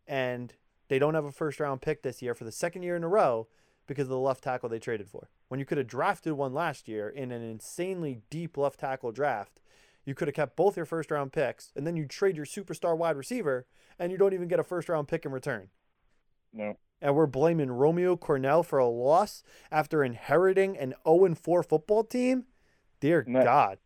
and 0.07 0.53
they 0.87 0.99
don't 0.99 1.13
have 1.13 1.25
a 1.25 1.31
first 1.31 1.59
round 1.59 1.81
pick 1.81 2.01
this 2.01 2.21
year 2.21 2.33
for 2.33 2.43
the 2.43 2.51
second 2.51 2.83
year 2.83 2.95
in 2.95 3.03
a 3.03 3.07
row 3.07 3.47
because 3.85 4.03
of 4.03 4.09
the 4.09 4.19
left 4.19 4.43
tackle 4.43 4.69
they 4.69 4.79
traded 4.79 5.09
for. 5.09 5.29
When 5.47 5.59
you 5.59 5.65
could 5.65 5.77
have 5.77 5.87
drafted 5.87 6.33
one 6.33 6.53
last 6.53 6.87
year 6.87 7.09
in 7.09 7.31
an 7.31 7.41
insanely 7.41 8.21
deep 8.29 8.57
left 8.57 8.79
tackle 8.79 9.11
draft, 9.11 9.61
you 10.05 10.15
could 10.15 10.27
have 10.27 10.35
kept 10.35 10.55
both 10.55 10.77
your 10.77 10.85
first 10.85 11.11
round 11.11 11.31
picks, 11.33 11.71
and 11.75 11.85
then 11.85 11.95
you 11.95 12.05
trade 12.05 12.35
your 12.35 12.45
superstar 12.45 12.97
wide 12.97 13.15
receiver, 13.15 13.65
and 13.97 14.11
you 14.11 14.17
don't 14.17 14.33
even 14.33 14.47
get 14.47 14.59
a 14.59 14.63
first 14.63 14.89
round 14.89 15.07
pick 15.07 15.25
in 15.25 15.31
return. 15.31 15.69
No. 16.53 16.77
And 17.01 17.15
we're 17.15 17.27
blaming 17.27 17.71
Romeo 17.71 18.15
Crennel 18.15 18.65
for 18.65 18.79
a 18.79 18.87
loss 18.87 19.43
after 19.71 20.03
inheriting 20.03 20.77
an 20.77 20.93
0 21.07 21.35
4 21.35 21.63
football 21.63 22.03
team? 22.03 22.45
Dear. 22.99 23.21
God. 23.43 23.77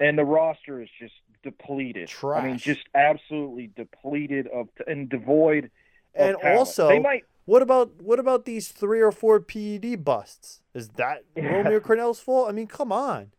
And 0.00 0.18
the 0.18 0.24
roster 0.24 0.80
is 0.80 0.88
just 0.98 1.14
depleted. 1.42 2.10
I 2.24 2.40
mean, 2.42 2.58
just 2.58 2.80
absolutely 2.94 3.70
depleted 3.76 4.46
of 4.48 4.68
and 4.86 5.08
devoid. 5.08 5.66
Of 5.66 5.70
And 6.28 6.36
talent. 6.40 6.58
also, 6.58 6.88
they 6.88 6.98
might. 6.98 7.24
What 7.44 7.62
about 7.62 8.00
what 8.02 8.18
about 8.18 8.44
these 8.46 8.68
three 8.68 9.00
or 9.00 9.12
four 9.12 9.40
PED 9.40 10.04
busts? 10.04 10.62
Is 10.74 10.88
that 10.90 11.24
Yeah. 11.36 11.44
Romeo 11.46 11.80
Crennel's 11.80 12.20
fault? 12.20 12.48
I 12.48 12.52
mean, 12.52 12.66
come 12.66 12.92
on. 12.92 13.32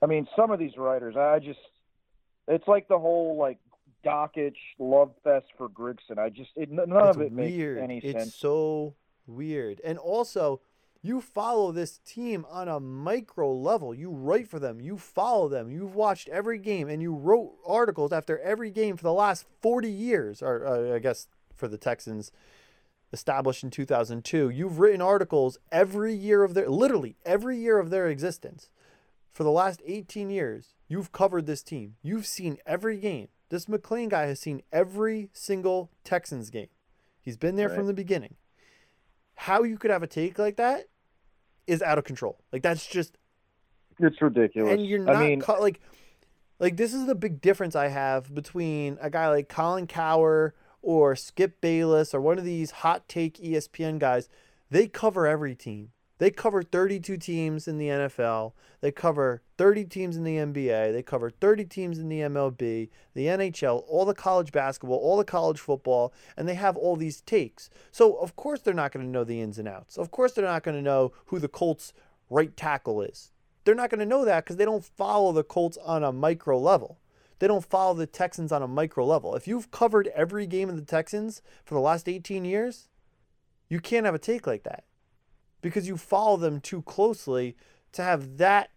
I 0.00 0.06
mean, 0.06 0.26
some 0.34 0.50
of 0.50 0.58
these 0.58 0.76
writers, 0.76 1.16
I 1.16 1.38
just. 1.38 1.60
It's 2.48 2.66
like 2.66 2.88
the 2.88 2.98
whole 2.98 3.36
like 3.38 3.58
Dockage 4.04 4.56
love 4.80 5.12
fest 5.22 5.46
for 5.56 5.68
Grigson. 5.68 6.18
I 6.18 6.28
just 6.28 6.50
it, 6.56 6.70
none 6.72 6.90
it's 6.90 7.16
of 7.16 7.22
it 7.22 7.30
weird. 7.32 7.76
makes 7.76 7.84
any 7.84 7.98
it's 7.98 8.18
sense. 8.24 8.34
so 8.34 8.94
weird. 9.28 9.80
And 9.84 9.96
also, 9.96 10.60
you 11.02 11.20
follow 11.20 11.72
this 11.72 11.98
team 11.98 12.46
on 12.48 12.68
a 12.68 12.78
micro 12.78 13.52
level. 13.52 13.92
You 13.92 14.10
write 14.10 14.48
for 14.48 14.60
them. 14.60 14.80
You 14.80 14.96
follow 14.96 15.48
them. 15.48 15.68
You've 15.68 15.96
watched 15.96 16.28
every 16.28 16.58
game, 16.58 16.88
and 16.88 17.02
you 17.02 17.12
wrote 17.12 17.54
articles 17.66 18.12
after 18.12 18.38
every 18.38 18.70
game 18.70 18.96
for 18.96 19.02
the 19.02 19.12
last 19.12 19.44
forty 19.60 19.90
years, 19.90 20.42
or 20.42 20.64
uh, 20.64 20.94
I 20.94 21.00
guess 21.00 21.26
for 21.54 21.68
the 21.68 21.78
Texans. 21.78 22.30
Established 23.14 23.62
in 23.62 23.70
2002, 23.70 24.48
you've 24.48 24.78
written 24.78 25.02
articles 25.02 25.58
every 25.70 26.14
year 26.14 26.42
of 26.42 26.54
their, 26.54 26.70
literally 26.70 27.14
every 27.26 27.58
year 27.58 27.78
of 27.78 27.90
their 27.90 28.08
existence. 28.08 28.70
For 29.30 29.44
the 29.44 29.50
last 29.50 29.82
18 29.84 30.30
years, 30.30 30.72
you've 30.88 31.12
covered 31.12 31.44
this 31.44 31.62
team. 31.62 31.96
You've 32.02 32.24
seen 32.24 32.56
every 32.64 32.96
game. 32.96 33.28
This 33.50 33.66
McClain 33.66 34.08
guy 34.08 34.24
has 34.28 34.40
seen 34.40 34.62
every 34.72 35.28
single 35.34 35.90
Texans 36.04 36.48
game. 36.48 36.68
He's 37.20 37.36
been 37.36 37.56
there 37.56 37.68
from 37.68 37.86
the 37.86 37.92
beginning. 37.92 38.36
How 39.34 39.62
you 39.62 39.76
could 39.76 39.90
have 39.90 40.02
a 40.02 40.06
take 40.06 40.38
like 40.38 40.56
that 40.56 40.86
is 41.66 41.82
out 41.82 41.98
of 41.98 42.04
control. 42.04 42.38
Like 42.52 42.62
that's 42.62 42.86
just 42.86 43.16
It's 43.98 44.20
ridiculous. 44.20 44.72
and 44.72 44.86
you're 44.86 44.98
not 45.00 45.16
I 45.16 45.28
mean, 45.28 45.40
co- 45.40 45.60
like 45.60 45.80
like 46.58 46.76
this 46.76 46.94
is 46.94 47.06
the 47.06 47.14
big 47.14 47.40
difference 47.40 47.74
I 47.76 47.88
have 47.88 48.34
between 48.34 48.98
a 49.00 49.10
guy 49.10 49.28
like 49.28 49.48
Colin 49.48 49.86
Cowherd 49.86 50.52
or 50.80 51.14
Skip 51.16 51.60
Bayless 51.60 52.14
or 52.14 52.20
one 52.20 52.38
of 52.38 52.44
these 52.44 52.70
hot 52.70 53.08
take 53.08 53.38
ESPN 53.38 53.98
guys. 53.98 54.28
They 54.70 54.86
cover 54.88 55.26
every 55.26 55.54
team. 55.54 55.90
They 56.22 56.30
cover 56.30 56.62
32 56.62 57.16
teams 57.16 57.66
in 57.66 57.78
the 57.78 57.88
NFL. 57.88 58.52
They 58.80 58.92
cover 58.92 59.42
30 59.58 59.86
teams 59.86 60.16
in 60.16 60.22
the 60.22 60.36
NBA. 60.36 60.92
They 60.92 61.02
cover 61.02 61.30
30 61.30 61.64
teams 61.64 61.98
in 61.98 62.08
the 62.08 62.20
MLB, 62.20 62.90
the 63.14 63.26
NHL, 63.26 63.82
all 63.88 64.04
the 64.04 64.14
college 64.14 64.52
basketball, 64.52 64.98
all 64.98 65.16
the 65.16 65.24
college 65.24 65.58
football, 65.58 66.14
and 66.36 66.48
they 66.48 66.54
have 66.54 66.76
all 66.76 66.94
these 66.94 67.22
takes. 67.22 67.70
So, 67.90 68.14
of 68.18 68.36
course, 68.36 68.60
they're 68.60 68.72
not 68.72 68.92
going 68.92 69.04
to 69.04 69.10
know 69.10 69.24
the 69.24 69.40
ins 69.40 69.58
and 69.58 69.66
outs. 69.66 69.98
Of 69.98 70.12
course, 70.12 70.32
they're 70.32 70.44
not 70.44 70.62
going 70.62 70.76
to 70.76 70.80
know 70.80 71.10
who 71.26 71.40
the 71.40 71.48
Colts' 71.48 71.92
right 72.30 72.56
tackle 72.56 73.02
is. 73.02 73.32
They're 73.64 73.74
not 73.74 73.90
going 73.90 73.98
to 73.98 74.06
know 74.06 74.24
that 74.24 74.44
because 74.44 74.58
they 74.58 74.64
don't 74.64 74.84
follow 74.84 75.32
the 75.32 75.42
Colts 75.42 75.76
on 75.78 76.04
a 76.04 76.12
micro 76.12 76.56
level. 76.56 77.00
They 77.40 77.48
don't 77.48 77.64
follow 77.64 77.94
the 77.94 78.06
Texans 78.06 78.52
on 78.52 78.62
a 78.62 78.68
micro 78.68 79.04
level. 79.04 79.34
If 79.34 79.48
you've 79.48 79.72
covered 79.72 80.06
every 80.14 80.46
game 80.46 80.68
of 80.68 80.76
the 80.76 80.82
Texans 80.82 81.42
for 81.64 81.74
the 81.74 81.80
last 81.80 82.08
18 82.08 82.44
years, 82.44 82.86
you 83.68 83.80
can't 83.80 84.06
have 84.06 84.14
a 84.14 84.20
take 84.20 84.46
like 84.46 84.62
that 84.62 84.84
because 85.62 85.88
you 85.88 85.96
follow 85.96 86.36
them 86.36 86.60
too 86.60 86.82
closely 86.82 87.56
to 87.92 88.02
have 88.02 88.36
that 88.36 88.70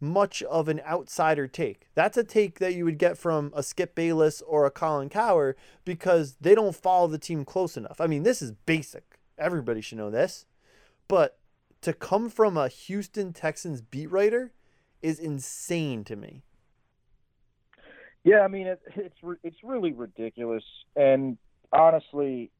much 0.00 0.42
of 0.42 0.68
an 0.68 0.80
outsider 0.80 1.46
take. 1.46 1.86
That's 1.94 2.16
a 2.16 2.24
take 2.24 2.58
that 2.58 2.74
you 2.74 2.84
would 2.84 2.98
get 2.98 3.16
from 3.16 3.52
a 3.54 3.62
Skip 3.62 3.94
Bayless 3.94 4.42
or 4.42 4.66
a 4.66 4.70
Colin 4.70 5.08
Cowherd 5.08 5.56
because 5.84 6.36
they 6.40 6.56
don't 6.56 6.74
follow 6.74 7.06
the 7.06 7.18
team 7.18 7.44
close 7.44 7.76
enough. 7.76 8.00
I 8.00 8.08
mean, 8.08 8.24
this 8.24 8.42
is 8.42 8.50
basic. 8.50 9.20
Everybody 9.38 9.80
should 9.80 9.98
know 9.98 10.10
this. 10.10 10.46
But 11.06 11.38
to 11.82 11.92
come 11.92 12.28
from 12.28 12.56
a 12.56 12.68
Houston 12.68 13.32
Texans 13.32 13.80
beat 13.80 14.10
writer 14.10 14.52
is 15.02 15.20
insane 15.20 16.02
to 16.04 16.16
me. 16.16 16.42
Yeah, 18.24 18.40
I 18.40 18.48
mean 18.48 18.68
it, 18.68 18.80
it's 18.94 19.16
it's 19.42 19.56
really 19.64 19.92
ridiculous, 19.92 20.62
and 20.94 21.36
honestly, 21.72 22.52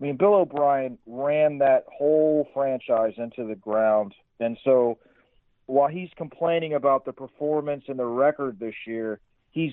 I 0.00 0.04
mean 0.04 0.16
Bill 0.16 0.34
O'Brien 0.34 0.98
ran 1.06 1.58
that 1.58 1.84
whole 1.92 2.48
franchise 2.54 3.14
into 3.18 3.46
the 3.46 3.54
ground, 3.54 4.14
and 4.38 4.56
so 4.64 4.98
while 5.66 5.88
he's 5.88 6.10
complaining 6.16 6.74
about 6.74 7.04
the 7.04 7.12
performance 7.12 7.84
and 7.88 7.98
the 7.98 8.06
record 8.06 8.58
this 8.58 8.74
year, 8.86 9.20
he's 9.50 9.72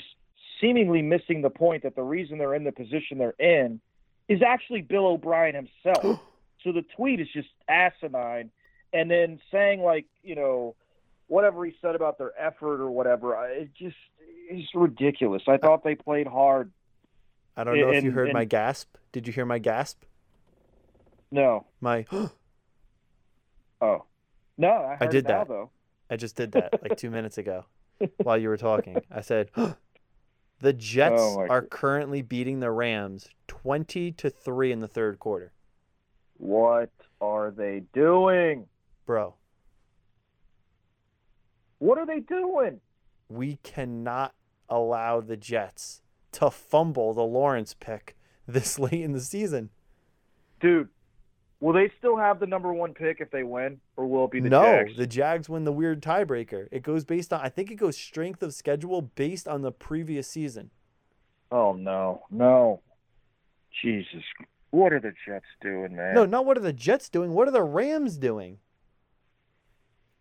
seemingly 0.62 1.02
missing 1.02 1.42
the 1.42 1.50
point 1.50 1.84
that 1.84 1.96
the 1.96 2.04
reason 2.04 2.38
they're 2.38 2.54
in 2.54 2.64
the 2.64 2.72
position 2.72 3.18
they're 3.18 3.32
in 3.40 3.80
is 4.28 4.42
actually 4.46 4.82
Bill 4.82 5.08
O'Brien 5.08 5.56
himself. 5.56 6.20
so 6.64 6.72
the 6.72 6.84
tweet 6.96 7.20
is 7.20 7.28
just 7.34 7.48
asinine. 7.68 8.52
And 8.94 9.10
then 9.10 9.40
saying 9.52 9.82
like, 9.82 10.06
you 10.24 10.36
know, 10.36 10.76
whatever 11.28 11.66
he 11.66 11.74
said 11.82 11.96
about 11.96 12.18
their 12.18 12.32
effort 12.40 12.82
or 12.82 12.90
whatever, 12.90 13.36
it 13.50 13.70
just 13.78 13.96
it's 14.50 14.70
ridiculous. 14.76 15.44
I 15.48 15.58
thought 15.58 15.84
they 15.84 15.96
played 15.96 16.28
hard. 16.28 16.72
I 17.56 17.64
don't 17.64 17.78
know 17.80 17.88
And- 17.88 17.98
if 17.98 18.04
you 18.04 18.12
heard 18.12 18.28
and- 18.28 18.34
my 18.34 18.46
gasp. 18.46 18.96
Did 19.12 19.26
you 19.26 19.34
hear 19.34 19.46
my 19.46 19.60
gasp? 19.60 20.04
No. 21.32 21.66
My 21.82 22.06
Oh. 23.82 24.04
No, 24.58 24.70
I 24.72 24.96
heard 24.96 25.10
did 25.12 25.26
now, 25.28 25.40
that. 25.40 25.48
though. 25.48 25.70
I 26.10 26.16
just 26.16 26.36
did 26.36 26.52
that 26.54 26.82
like 26.82 26.98
two 26.98 27.12
minutes 27.12 27.38
ago 27.38 27.66
while 28.24 28.38
you 28.38 28.50
were 28.50 28.58
talking. 28.58 28.98
I 29.12 29.22
said, 29.22 29.52
the 30.60 30.74
Jets 30.74 31.16
Oh, 31.22 31.42
are 31.48 31.62
God. 31.62 31.70
currently 31.70 32.22
beating 32.22 32.60
the 32.60 32.72
Rams 32.72 33.28
20 33.48 34.12
to 34.14 34.30
3 34.30 34.72
in 34.72 34.80
the 34.80 34.88
third 34.88 35.20
quarter. 35.20 35.52
What 36.38 36.90
are 37.22 37.52
they 37.52 37.84
doing? 37.94 38.66
Bro, 39.06 39.36
What 41.80 41.98
are 41.98 42.06
they 42.06 42.20
doing? 42.20 42.82
we 43.30 43.58
cannot 43.62 44.34
allow 44.70 45.20
the 45.22 45.36
Jets 45.38 46.02
to 46.32 46.50
fumble 46.50 47.14
the 47.14 47.24
Lawrence 47.24 47.76
pick 47.78 48.16
this 48.48 48.80
late 48.80 48.94
in 49.02 49.12
the 49.12 49.20
season. 49.22 49.70
Dude, 50.60 50.90
will 51.60 51.74
they 51.74 51.92
still 51.98 52.18
have 52.18 52.40
the 52.40 52.48
number 52.48 52.74
one 52.74 52.94
pick 52.94 53.20
if 53.20 53.32
they 53.32 53.44
win, 53.44 53.80
or 53.96 54.08
will 54.08 54.26
it 54.26 54.32
be 54.32 54.40
the 54.40 54.50
no, 54.50 54.62
Jags? 54.62 54.98
the 54.98 55.08
Jags 55.08 55.50
win 55.50 55.64
the 55.64 55.72
weird 55.72 56.02
tiebreaker. 56.02 56.68
It 56.72 56.84
goes 56.84 57.06
based 57.06 57.34
on, 57.34 57.42
I 57.42 57.50
think 57.50 57.72
it 57.72 57.76
goes 57.76 57.98
strength 57.98 58.44
of 58.44 58.54
schedule 58.54 59.02
based 59.02 59.48
on 59.48 59.62
the 59.62 59.72
previous 59.72 60.28
season. 60.28 60.72
Oh 61.52 61.74
no, 61.74 62.24
no, 62.30 62.82
Jesus! 63.82 64.24
What 64.72 64.92
are 64.92 65.00
the 65.00 65.14
Jets 65.26 65.46
doing, 65.62 65.96
man? 65.96 66.14
No, 66.14 66.26
not 66.26 66.46
what 66.46 66.58
are 66.58 66.62
the 66.62 66.74
Jets 66.74 67.10
doing? 67.10 67.32
What 67.32 67.48
are 67.48 67.52
the 67.52 67.64
Rams 67.64 68.18
doing? 68.18 68.60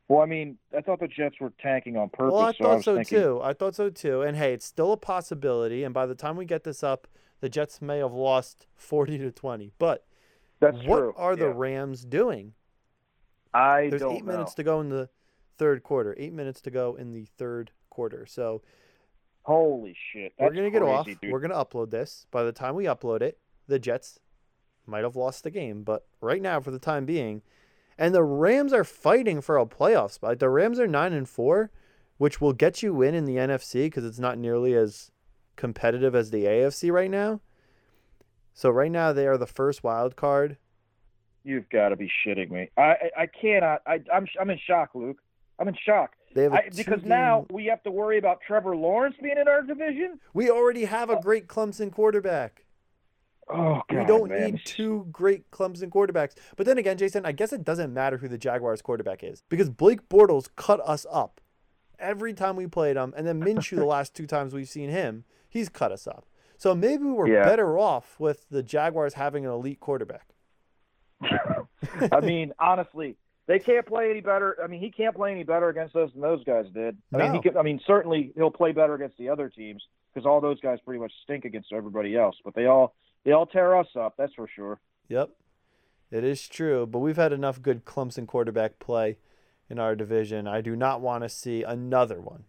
Well, 0.08 0.20
I 0.20 0.26
mean, 0.26 0.58
I 0.76 0.82
thought 0.82 1.00
the 1.00 1.08
Jets 1.08 1.40
were 1.40 1.52
tanking 1.60 1.96
on 1.96 2.10
purpose. 2.10 2.32
Well, 2.32 2.42
I 2.42 2.52
so 2.52 2.64
thought 2.64 2.76
was 2.76 2.84
so 2.84 2.96
thinking, 2.96 3.18
too. 3.18 3.40
I 3.42 3.52
thought 3.52 3.74
so 3.74 3.90
too. 3.90 4.22
And 4.22 4.36
hey, 4.36 4.52
it's 4.52 4.64
still 4.64 4.92
a 4.92 4.96
possibility. 4.96 5.82
And 5.82 5.92
by 5.92 6.06
the 6.06 6.14
time 6.14 6.36
we 6.36 6.44
get 6.44 6.62
this 6.62 6.84
up, 6.84 7.08
the 7.40 7.48
Jets 7.48 7.82
may 7.82 7.98
have 7.98 8.12
lost 8.12 8.66
40 8.76 9.18
to 9.18 9.32
20. 9.32 9.72
But 9.78 10.06
That's 10.60 10.76
what 10.84 10.98
true. 10.98 11.14
are 11.16 11.36
the 11.36 11.46
Yeah. 11.46 11.54
Rams 11.54 12.04
doing? 12.04 12.54
I 13.52 13.88
There's 13.88 14.02
eight 14.02 14.24
minutes 14.24 14.54
to 14.54 14.62
go 14.62 14.80
in 14.80 14.88
the 14.90 15.08
third 15.58 15.82
quarter. 15.82 16.14
Eight 16.18 16.32
minutes 16.32 16.60
to 16.62 16.70
go 16.70 16.94
in 16.94 17.12
the 17.12 17.26
third 17.38 17.70
quarter. 17.90 18.26
So 18.26 18.62
Holy 19.42 19.94
shit! 20.12 20.32
We're 20.38 20.50
gonna 20.52 20.70
get 20.70 20.82
off. 20.82 21.06
Dude. 21.06 21.18
We're 21.30 21.38
gonna 21.40 21.54
upload 21.54 21.90
this. 21.90 22.26
By 22.32 22.42
the 22.42 22.50
time 22.52 22.74
we 22.74 22.84
upload 22.84 23.22
it, 23.22 23.38
the 23.68 23.78
Jets 23.78 24.18
might 24.86 25.04
have 25.04 25.14
lost 25.14 25.44
the 25.44 25.50
game. 25.52 25.84
But 25.84 26.04
right 26.20 26.42
now, 26.42 26.58
for 26.60 26.72
the 26.72 26.80
time 26.80 27.06
being, 27.06 27.42
and 27.96 28.12
the 28.12 28.24
Rams 28.24 28.72
are 28.72 28.82
fighting 28.82 29.40
for 29.40 29.56
a 29.56 29.64
playoff 29.64 30.10
spot. 30.10 30.40
The 30.40 30.50
Rams 30.50 30.80
are 30.80 30.88
nine 30.88 31.12
and 31.12 31.28
four, 31.28 31.70
which 32.18 32.40
will 32.40 32.52
get 32.52 32.82
you 32.82 33.00
in 33.02 33.14
in 33.14 33.24
the 33.24 33.36
NFC 33.36 33.84
because 33.84 34.04
it's 34.04 34.18
not 34.18 34.36
nearly 34.36 34.74
as 34.74 35.12
competitive 35.54 36.16
as 36.16 36.30
the 36.32 36.44
AFC 36.44 36.90
right 36.90 37.10
now. 37.10 37.40
So 38.56 38.70
right 38.70 38.90
now 38.90 39.12
they 39.12 39.26
are 39.26 39.36
the 39.36 39.46
first 39.46 39.84
wild 39.84 40.16
card. 40.16 40.56
You've 41.44 41.68
got 41.68 41.90
to 41.90 41.96
be 41.96 42.10
shitting 42.26 42.50
me. 42.50 42.70
I 42.76 42.82
I, 42.82 43.10
I 43.18 43.26
cannot. 43.26 43.82
I 43.86 44.00
I'm 44.12 44.26
I'm 44.40 44.48
in 44.48 44.58
shock, 44.66 44.94
Luke. 44.94 45.18
I'm 45.58 45.68
in 45.68 45.76
shock. 45.84 46.14
They 46.34 46.44
have 46.44 46.54
a 46.54 46.56
I, 46.56 46.68
because 46.70 47.00
two-game- 47.00 47.08
now 47.08 47.46
we 47.50 47.66
have 47.66 47.82
to 47.82 47.90
worry 47.90 48.18
about 48.18 48.40
Trevor 48.46 48.74
Lawrence 48.74 49.14
being 49.22 49.36
in 49.38 49.46
our 49.46 49.62
division. 49.62 50.18
we 50.32 50.50
already 50.50 50.86
have 50.86 51.10
a 51.10 51.18
oh. 51.18 51.20
great 51.20 51.48
Clemson 51.48 51.92
quarterback. 51.92 52.64
Oh 53.48 53.82
God, 53.88 53.98
we 53.98 54.04
don't 54.06 54.30
man. 54.30 54.52
need 54.52 54.60
two 54.64 55.06
great 55.12 55.50
Clemson 55.50 55.90
quarterbacks. 55.90 56.32
But 56.56 56.64
then 56.64 56.78
again, 56.78 56.96
Jason, 56.96 57.26
I 57.26 57.32
guess 57.32 57.52
it 57.52 57.62
doesn't 57.62 57.92
matter 57.92 58.16
who 58.16 58.26
the 58.26 58.38
Jaguars 58.38 58.80
quarterback 58.80 59.22
is 59.22 59.42
because 59.50 59.68
Blake 59.68 60.08
Bortles 60.08 60.48
cut 60.56 60.80
us 60.88 61.04
up 61.12 61.42
every 61.98 62.32
time 62.32 62.56
we 62.56 62.66
played 62.66 62.96
him, 62.96 63.12
and 63.16 63.26
then 63.26 63.42
Minshew 63.42 63.76
the 63.76 63.84
last 63.96 64.14
two 64.14 64.26
times 64.26 64.54
we've 64.54 64.68
seen 64.68 64.88
him, 64.88 65.24
he's 65.46 65.68
cut 65.68 65.92
us 65.92 66.06
up. 66.06 66.24
So 66.58 66.74
maybe 66.74 67.04
we're 67.04 67.28
Yeah. 67.28 67.44
better 67.44 67.78
off 67.78 68.18
with 68.18 68.48
the 68.48 68.62
Jaguars 68.62 69.14
having 69.14 69.44
an 69.44 69.52
elite 69.52 69.80
quarterback. 69.80 70.28
I 71.20 72.20
mean, 72.20 72.52
honestly, 72.58 73.16
they 73.46 73.58
can't 73.58 73.86
play 73.86 74.10
any 74.10 74.20
better. 74.20 74.56
I 74.62 74.66
mean, 74.66 74.80
he 74.80 74.90
can't 74.90 75.14
play 75.14 75.30
any 75.32 75.44
better 75.44 75.68
against 75.68 75.94
us 75.96 76.10
than 76.12 76.20
those 76.20 76.42
guys 76.44 76.66
did. 76.74 76.96
I 77.14 77.18
mean, 77.18 77.34
he 77.34 77.40
could. 77.40 77.56
I 77.56 77.62
mean, 77.62 77.80
certainly 77.86 78.32
he'll 78.34 78.50
play 78.50 78.72
better 78.72 78.94
against 78.94 79.16
the 79.18 79.28
other 79.28 79.48
teams 79.48 79.82
because 80.12 80.26
all 80.26 80.40
those 80.40 80.60
guys 80.60 80.78
pretty 80.84 81.00
much 81.00 81.12
stink 81.22 81.44
against 81.44 81.72
everybody 81.72 82.16
else. 82.16 82.36
But 82.44 82.54
they 82.54 82.66
all 82.66 82.94
they 83.24 83.32
all 83.32 83.46
tear 83.46 83.76
us 83.76 83.86
up. 83.98 84.14
That's 84.18 84.34
for 84.34 84.48
sure. 84.48 84.80
Yep, 85.08 85.30
it 86.10 86.24
is 86.24 86.48
true. 86.48 86.86
But 86.86 86.98
we've 86.98 87.16
had 87.16 87.32
enough 87.32 87.62
good 87.62 87.84
Clemson 87.84 88.26
quarterback 88.26 88.78
play 88.78 89.18
in 89.70 89.78
our 89.78 89.94
division. 89.94 90.46
I 90.48 90.60
do 90.60 90.74
not 90.76 91.00
want 91.00 91.22
to 91.22 91.28
see 91.28 91.62
another 91.62 92.20
one. 92.20 92.44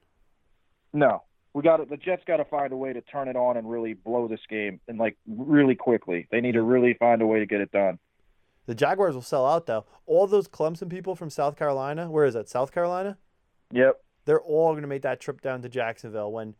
No, 0.93 1.23
we 1.57 1.63
got 1.63 1.77
to 1.77 1.85
The 1.85 1.97
Jets 1.97 2.21
got 2.27 2.37
to 2.37 2.45
find 2.45 2.71
a 2.71 2.77
way 2.77 2.93
to 2.93 3.01
turn 3.01 3.27
it 3.27 3.35
on 3.35 3.57
and 3.57 3.67
really 3.67 3.95
blow 3.95 4.27
this 4.27 4.39
game 4.47 4.79
and 4.87 4.99
like 4.99 5.17
really 5.27 5.73
quickly. 5.73 6.27
They 6.29 6.39
need 6.39 6.51
to 6.51 6.61
really 6.61 6.93
find 6.93 7.19
a 7.19 7.25
way 7.25 7.39
to 7.39 7.47
get 7.47 7.61
it 7.61 7.71
done. 7.71 7.97
The 8.67 8.75
Jaguars 8.75 9.15
will 9.15 9.23
sell 9.23 9.43
out 9.43 9.65
though. 9.65 9.85
All 10.05 10.27
those 10.27 10.47
Clemson 10.47 10.87
people 10.87 11.15
from 11.15 11.31
South 11.31 11.57
Carolina, 11.57 12.11
where 12.11 12.25
is 12.25 12.35
that? 12.35 12.47
South 12.47 12.71
Carolina? 12.71 13.17
Yep. 13.71 13.99
they're 14.25 14.39
all 14.39 14.73
going 14.73 14.83
to 14.83 14.87
make 14.87 15.01
that 15.01 15.19
trip 15.19 15.41
down 15.41 15.63
to 15.63 15.67
Jacksonville 15.67 16.31
when 16.31 16.53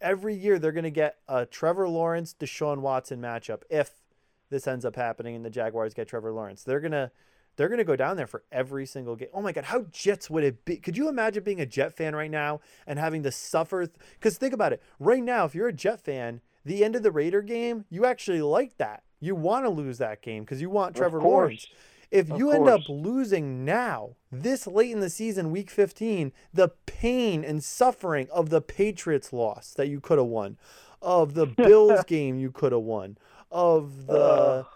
every 0.00 0.34
year 0.34 0.58
they're 0.58 0.72
going 0.72 0.82
to 0.84 0.90
get 0.90 1.18
a 1.28 1.44
Trevor 1.44 1.86
Lawrence 1.86 2.34
Deshaun 2.34 2.78
Watson 2.78 3.20
matchup 3.20 3.64
if 3.68 4.00
this 4.48 4.66
ends 4.66 4.86
up 4.86 4.96
happening 4.96 5.36
and 5.36 5.44
the 5.44 5.50
Jaguars 5.50 5.92
get 5.92 6.08
Trevor 6.08 6.32
Lawrence. 6.32 6.64
They're 6.64 6.80
going 6.80 6.92
to 6.92 7.10
they're 7.58 7.68
going 7.68 7.78
to 7.78 7.84
go 7.84 7.96
down 7.96 8.16
there 8.16 8.28
for 8.28 8.44
every 8.52 8.86
single 8.86 9.16
game. 9.16 9.28
Oh 9.34 9.42
my 9.42 9.52
god, 9.52 9.64
how 9.64 9.84
Jets 9.90 10.30
would 10.30 10.44
it 10.44 10.64
be? 10.64 10.76
Could 10.76 10.96
you 10.96 11.08
imagine 11.08 11.42
being 11.42 11.60
a 11.60 11.66
Jet 11.66 11.92
fan 11.92 12.14
right 12.14 12.30
now 12.30 12.60
and 12.86 12.98
having 13.00 13.24
to 13.24 13.32
suffer 13.32 13.86
th- 13.86 13.98
cuz 14.20 14.38
think 14.38 14.54
about 14.54 14.72
it. 14.72 14.80
Right 15.00 15.22
now 15.22 15.44
if 15.44 15.54
you're 15.54 15.68
a 15.68 15.72
Jet 15.72 16.00
fan, 16.00 16.40
the 16.64 16.84
end 16.84 16.94
of 16.94 17.02
the 17.02 17.10
Raider 17.10 17.42
game, 17.42 17.84
you 17.90 18.06
actually 18.06 18.40
like 18.40 18.78
that. 18.78 19.02
You 19.20 19.34
want 19.34 19.66
to 19.66 19.70
lose 19.70 19.98
that 19.98 20.22
game 20.22 20.46
cuz 20.46 20.60
you 20.60 20.70
want 20.70 20.94
Trevor 20.96 21.18
course. 21.18 21.32
Lawrence. 21.32 21.66
If 22.10 22.30
Of 22.30 22.38
you 22.38 22.52
end 22.52 22.68
up 22.68 22.88
losing 22.88 23.64
now, 23.64 24.16
this 24.32 24.66
late 24.66 24.92
in 24.92 25.00
the 25.00 25.10
season, 25.10 25.50
week 25.50 25.68
15, 25.68 26.32
the 26.54 26.70
pain 26.86 27.44
and 27.44 27.62
suffering 27.62 28.28
of 28.30 28.48
the 28.48 28.62
Patriots 28.62 29.30
loss 29.32 29.74
that 29.74 29.88
you 29.88 30.00
could 30.00 30.16
have 30.16 30.26
won, 30.28 30.56
of 31.02 31.34
the 31.34 31.44
Bills 31.56 32.04
game 32.04 32.38
you 32.38 32.50
could 32.50 32.72
have 32.72 32.80
won, 32.82 33.18
of 33.50 34.06
the 34.06 34.14
Ugh, 34.14 34.66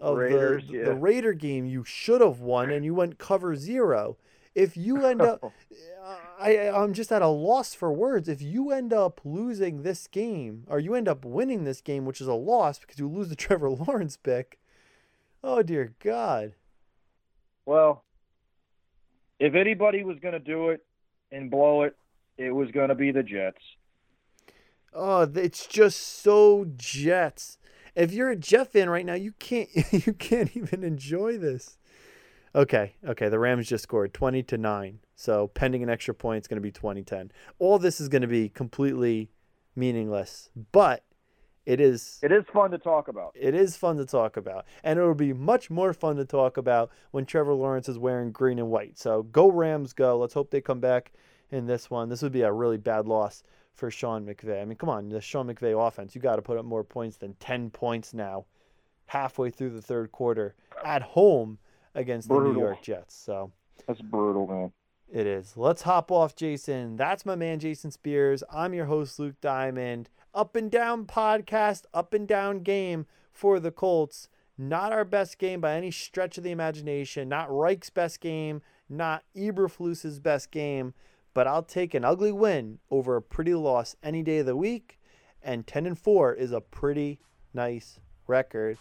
of 0.00 0.16
Raiders, 0.16 0.64
the, 0.68 0.78
yeah. 0.78 0.84
the 0.84 0.94
Raider 0.94 1.32
game 1.32 1.66
you 1.66 1.84
should 1.84 2.20
have 2.20 2.40
won 2.40 2.70
and 2.70 2.84
you 2.84 2.94
went 2.94 3.18
cover 3.18 3.54
zero. 3.54 4.16
If 4.54 4.76
you 4.76 5.04
end 5.04 5.22
up 5.22 5.52
I 6.40 6.70
I'm 6.70 6.94
just 6.94 7.12
at 7.12 7.22
a 7.22 7.28
loss 7.28 7.74
for 7.74 7.92
words. 7.92 8.28
If 8.28 8.40
you 8.42 8.72
end 8.72 8.92
up 8.92 9.20
losing 9.24 9.82
this 9.82 10.06
game 10.06 10.64
or 10.66 10.80
you 10.80 10.94
end 10.94 11.06
up 11.06 11.24
winning 11.24 11.64
this 11.64 11.80
game, 11.80 12.04
which 12.06 12.20
is 12.20 12.26
a 12.26 12.34
loss 12.34 12.78
because 12.78 12.98
you 12.98 13.08
lose 13.08 13.28
the 13.28 13.36
Trevor 13.36 13.70
Lawrence 13.70 14.16
pick, 14.16 14.58
oh 15.44 15.62
dear 15.62 15.94
God. 16.02 16.54
Well, 17.66 18.04
if 19.38 19.54
anybody 19.54 20.02
was 20.02 20.18
going 20.18 20.32
to 20.32 20.40
do 20.40 20.70
it 20.70 20.84
and 21.30 21.50
blow 21.50 21.82
it, 21.82 21.96
it 22.36 22.50
was 22.50 22.70
going 22.70 22.88
to 22.88 22.94
be 22.94 23.12
the 23.12 23.22
Jets. 23.22 23.62
Oh, 24.92 25.22
it's 25.22 25.66
just 25.66 26.22
so 26.22 26.66
Jets. 26.76 27.58
If 28.00 28.14
you're 28.14 28.30
a 28.30 28.36
Jet 28.36 28.72
fan 28.72 28.88
right 28.88 29.04
now, 29.04 29.14
you 29.14 29.32
can't 29.32 29.68
you 30.06 30.14
can't 30.14 30.56
even 30.56 30.82
enjoy 30.84 31.36
this. 31.36 31.76
Okay, 32.54 32.96
okay. 33.06 33.28
The 33.28 33.38
Rams 33.38 33.68
just 33.68 33.84
scored 33.84 34.14
20 34.14 34.42
to 34.44 34.58
9. 34.58 34.98
So 35.14 35.48
pending 35.48 35.82
an 35.82 35.90
extra 35.90 36.14
point, 36.14 36.38
it's 36.38 36.48
going 36.48 36.56
to 36.56 36.62
be 36.62 36.72
2010. 36.72 37.30
All 37.58 37.78
this 37.78 38.00
is 38.00 38.08
going 38.08 38.22
to 38.22 38.28
be 38.28 38.48
completely 38.48 39.30
meaningless, 39.76 40.48
but 40.72 41.04
it 41.66 41.78
is 41.78 42.18
It 42.22 42.32
is 42.32 42.44
fun 42.52 42.70
to 42.70 42.78
talk 42.78 43.08
about. 43.08 43.32
it 43.34 43.54
is 43.54 43.76
fun 43.76 43.98
to 43.98 44.06
talk 44.06 44.38
about. 44.38 44.64
And 44.82 44.98
it'll 44.98 45.14
be 45.14 45.34
much 45.34 45.68
more 45.68 45.92
fun 45.92 46.16
to 46.16 46.24
talk 46.24 46.56
about 46.56 46.90
when 47.10 47.26
Trevor 47.26 47.52
Lawrence 47.52 47.88
is 47.88 47.98
wearing 47.98 48.32
green 48.32 48.58
and 48.58 48.70
white. 48.70 48.98
So 48.98 49.24
go 49.24 49.50
Rams 49.50 49.92
go. 49.92 50.18
Let's 50.18 50.34
hope 50.34 50.50
they 50.50 50.62
come 50.62 50.80
back 50.80 51.12
in 51.50 51.66
this 51.66 51.90
one. 51.90 52.08
This 52.08 52.22
would 52.22 52.32
be 52.32 52.42
a 52.42 52.52
really 52.52 52.78
bad 52.78 53.06
loss 53.06 53.42
for 53.74 53.90
Sean 53.90 54.26
McVay. 54.26 54.60
I 54.60 54.64
mean, 54.64 54.76
come 54.76 54.88
on, 54.88 55.08
the 55.08 55.20
Sean 55.20 55.46
McVay 55.46 55.86
offense, 55.86 56.14
you 56.14 56.20
got 56.20 56.36
to 56.36 56.42
put 56.42 56.58
up 56.58 56.64
more 56.64 56.84
points 56.84 57.16
than 57.16 57.34
10 57.34 57.70
points 57.70 58.12
now 58.12 58.46
halfway 59.06 59.50
through 59.50 59.70
the 59.70 59.82
third 59.82 60.12
quarter 60.12 60.54
at 60.84 61.02
home 61.02 61.58
against 61.94 62.28
the 62.28 62.38
New 62.38 62.58
York 62.58 62.82
Jets. 62.82 63.14
So 63.14 63.50
That's 63.86 64.00
brutal, 64.00 64.46
man. 64.46 64.72
it 65.12 65.26
is. 65.26 65.56
Let's 65.56 65.82
hop 65.82 66.12
off, 66.12 66.36
Jason. 66.36 66.96
That's 66.96 67.26
my 67.26 67.34
man, 67.34 67.58
Jason 67.58 67.90
Spears. 67.90 68.44
I'm 68.52 68.74
your 68.74 68.86
host, 68.86 69.18
Luke 69.18 69.40
Diamond. 69.40 70.10
Up 70.32 70.54
and 70.54 70.70
down 70.70 71.06
podcast, 71.06 71.84
up 71.92 72.14
and 72.14 72.28
down 72.28 72.60
game 72.60 73.06
for 73.32 73.58
the 73.58 73.72
Colts. 73.72 74.28
Not 74.56 74.92
our 74.92 75.04
best 75.04 75.38
game 75.38 75.60
by 75.60 75.74
any 75.74 75.90
stretch 75.90 76.38
of 76.38 76.44
the 76.44 76.50
imagination. 76.52 77.28
Not 77.28 77.48
Reich's 77.50 77.90
best 77.90 78.20
game. 78.20 78.62
Not 78.88 79.24
Eberflus's 79.36 80.20
best 80.20 80.50
game. 80.50 80.94
But 81.32 81.46
I'll 81.46 81.62
take 81.62 81.94
an 81.94 82.04
ugly 82.04 82.32
win 82.32 82.78
over 82.90 83.16
a 83.16 83.22
pretty 83.22 83.54
loss 83.54 83.96
any 84.02 84.22
day 84.22 84.38
of 84.38 84.46
the 84.46 84.56
week. 84.56 84.98
and 85.42 85.66
10 85.66 85.86
and 85.86 85.98
4 85.98 86.34
is 86.34 86.52
a 86.52 86.60
pretty 86.60 87.18
nice 87.54 87.98
record. 88.26 88.76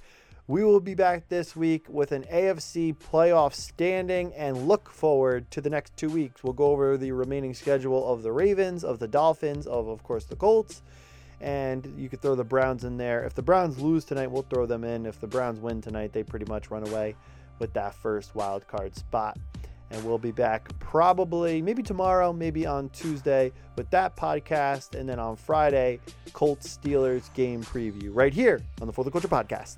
We 0.49 0.63
will 0.63 0.79
be 0.79 0.95
back 0.95 1.29
this 1.29 1.55
week 1.55 1.85
with 1.87 2.11
an 2.11 2.23
AFC 2.23 2.97
playoff 2.97 3.53
standing 3.53 4.33
and 4.33 4.67
look 4.67 4.89
forward 4.89 5.51
to 5.51 5.61
the 5.61 5.69
next 5.69 5.95
two 5.95 6.09
weeks. 6.09 6.43
We'll 6.43 6.53
go 6.53 6.71
over 6.71 6.97
the 6.97 7.11
remaining 7.11 7.53
schedule 7.53 8.11
of 8.11 8.23
the 8.23 8.31
Ravens, 8.31 8.83
of 8.83 8.97
the 8.97 9.07
Dolphins, 9.07 9.67
of, 9.67 9.87
of 9.87 10.01
course, 10.01 10.25
the 10.25 10.35
Colts. 10.35 10.81
And 11.39 11.93
you 11.97 12.09
could 12.09 12.21
throw 12.21 12.33
the 12.33 12.43
Browns 12.43 12.83
in 12.83 12.97
there. 12.97 13.23
If 13.23 13.35
the 13.35 13.43
Browns 13.43 13.79
lose 13.79 14.05
tonight, 14.05 14.31
we'll 14.31 14.41
throw 14.41 14.65
them 14.65 14.83
in. 14.83 15.05
If 15.05 15.21
the 15.21 15.27
Browns 15.27 15.59
win 15.59 15.81
tonight, 15.81 16.13
they 16.13 16.23
pretty 16.23 16.45
much 16.45 16.71
run 16.71 16.85
away 16.87 17.15
with 17.59 17.71
that 17.73 17.93
first 17.93 18.33
wild 18.33 18.67
card 18.67 18.95
spot. 18.95 19.37
And 19.91 20.03
we'll 20.05 20.19
be 20.19 20.31
back 20.31 20.69
probably, 20.79 21.61
maybe 21.61 21.81
tomorrow, 21.81 22.31
maybe 22.31 22.65
on 22.65 22.89
Tuesday 22.89 23.51
with 23.75 23.89
that 23.89 24.15
podcast. 24.15 24.97
And 24.99 25.09
then 25.09 25.19
on 25.19 25.35
Friday, 25.35 25.99
Colts 26.33 26.77
Steelers 26.77 27.33
game 27.33 27.63
preview 27.63 28.09
right 28.13 28.33
here 28.33 28.61
on 28.81 28.87
the 28.87 28.93
For 28.93 29.03
the 29.03 29.11
Culture 29.11 29.27
podcast. 29.27 29.77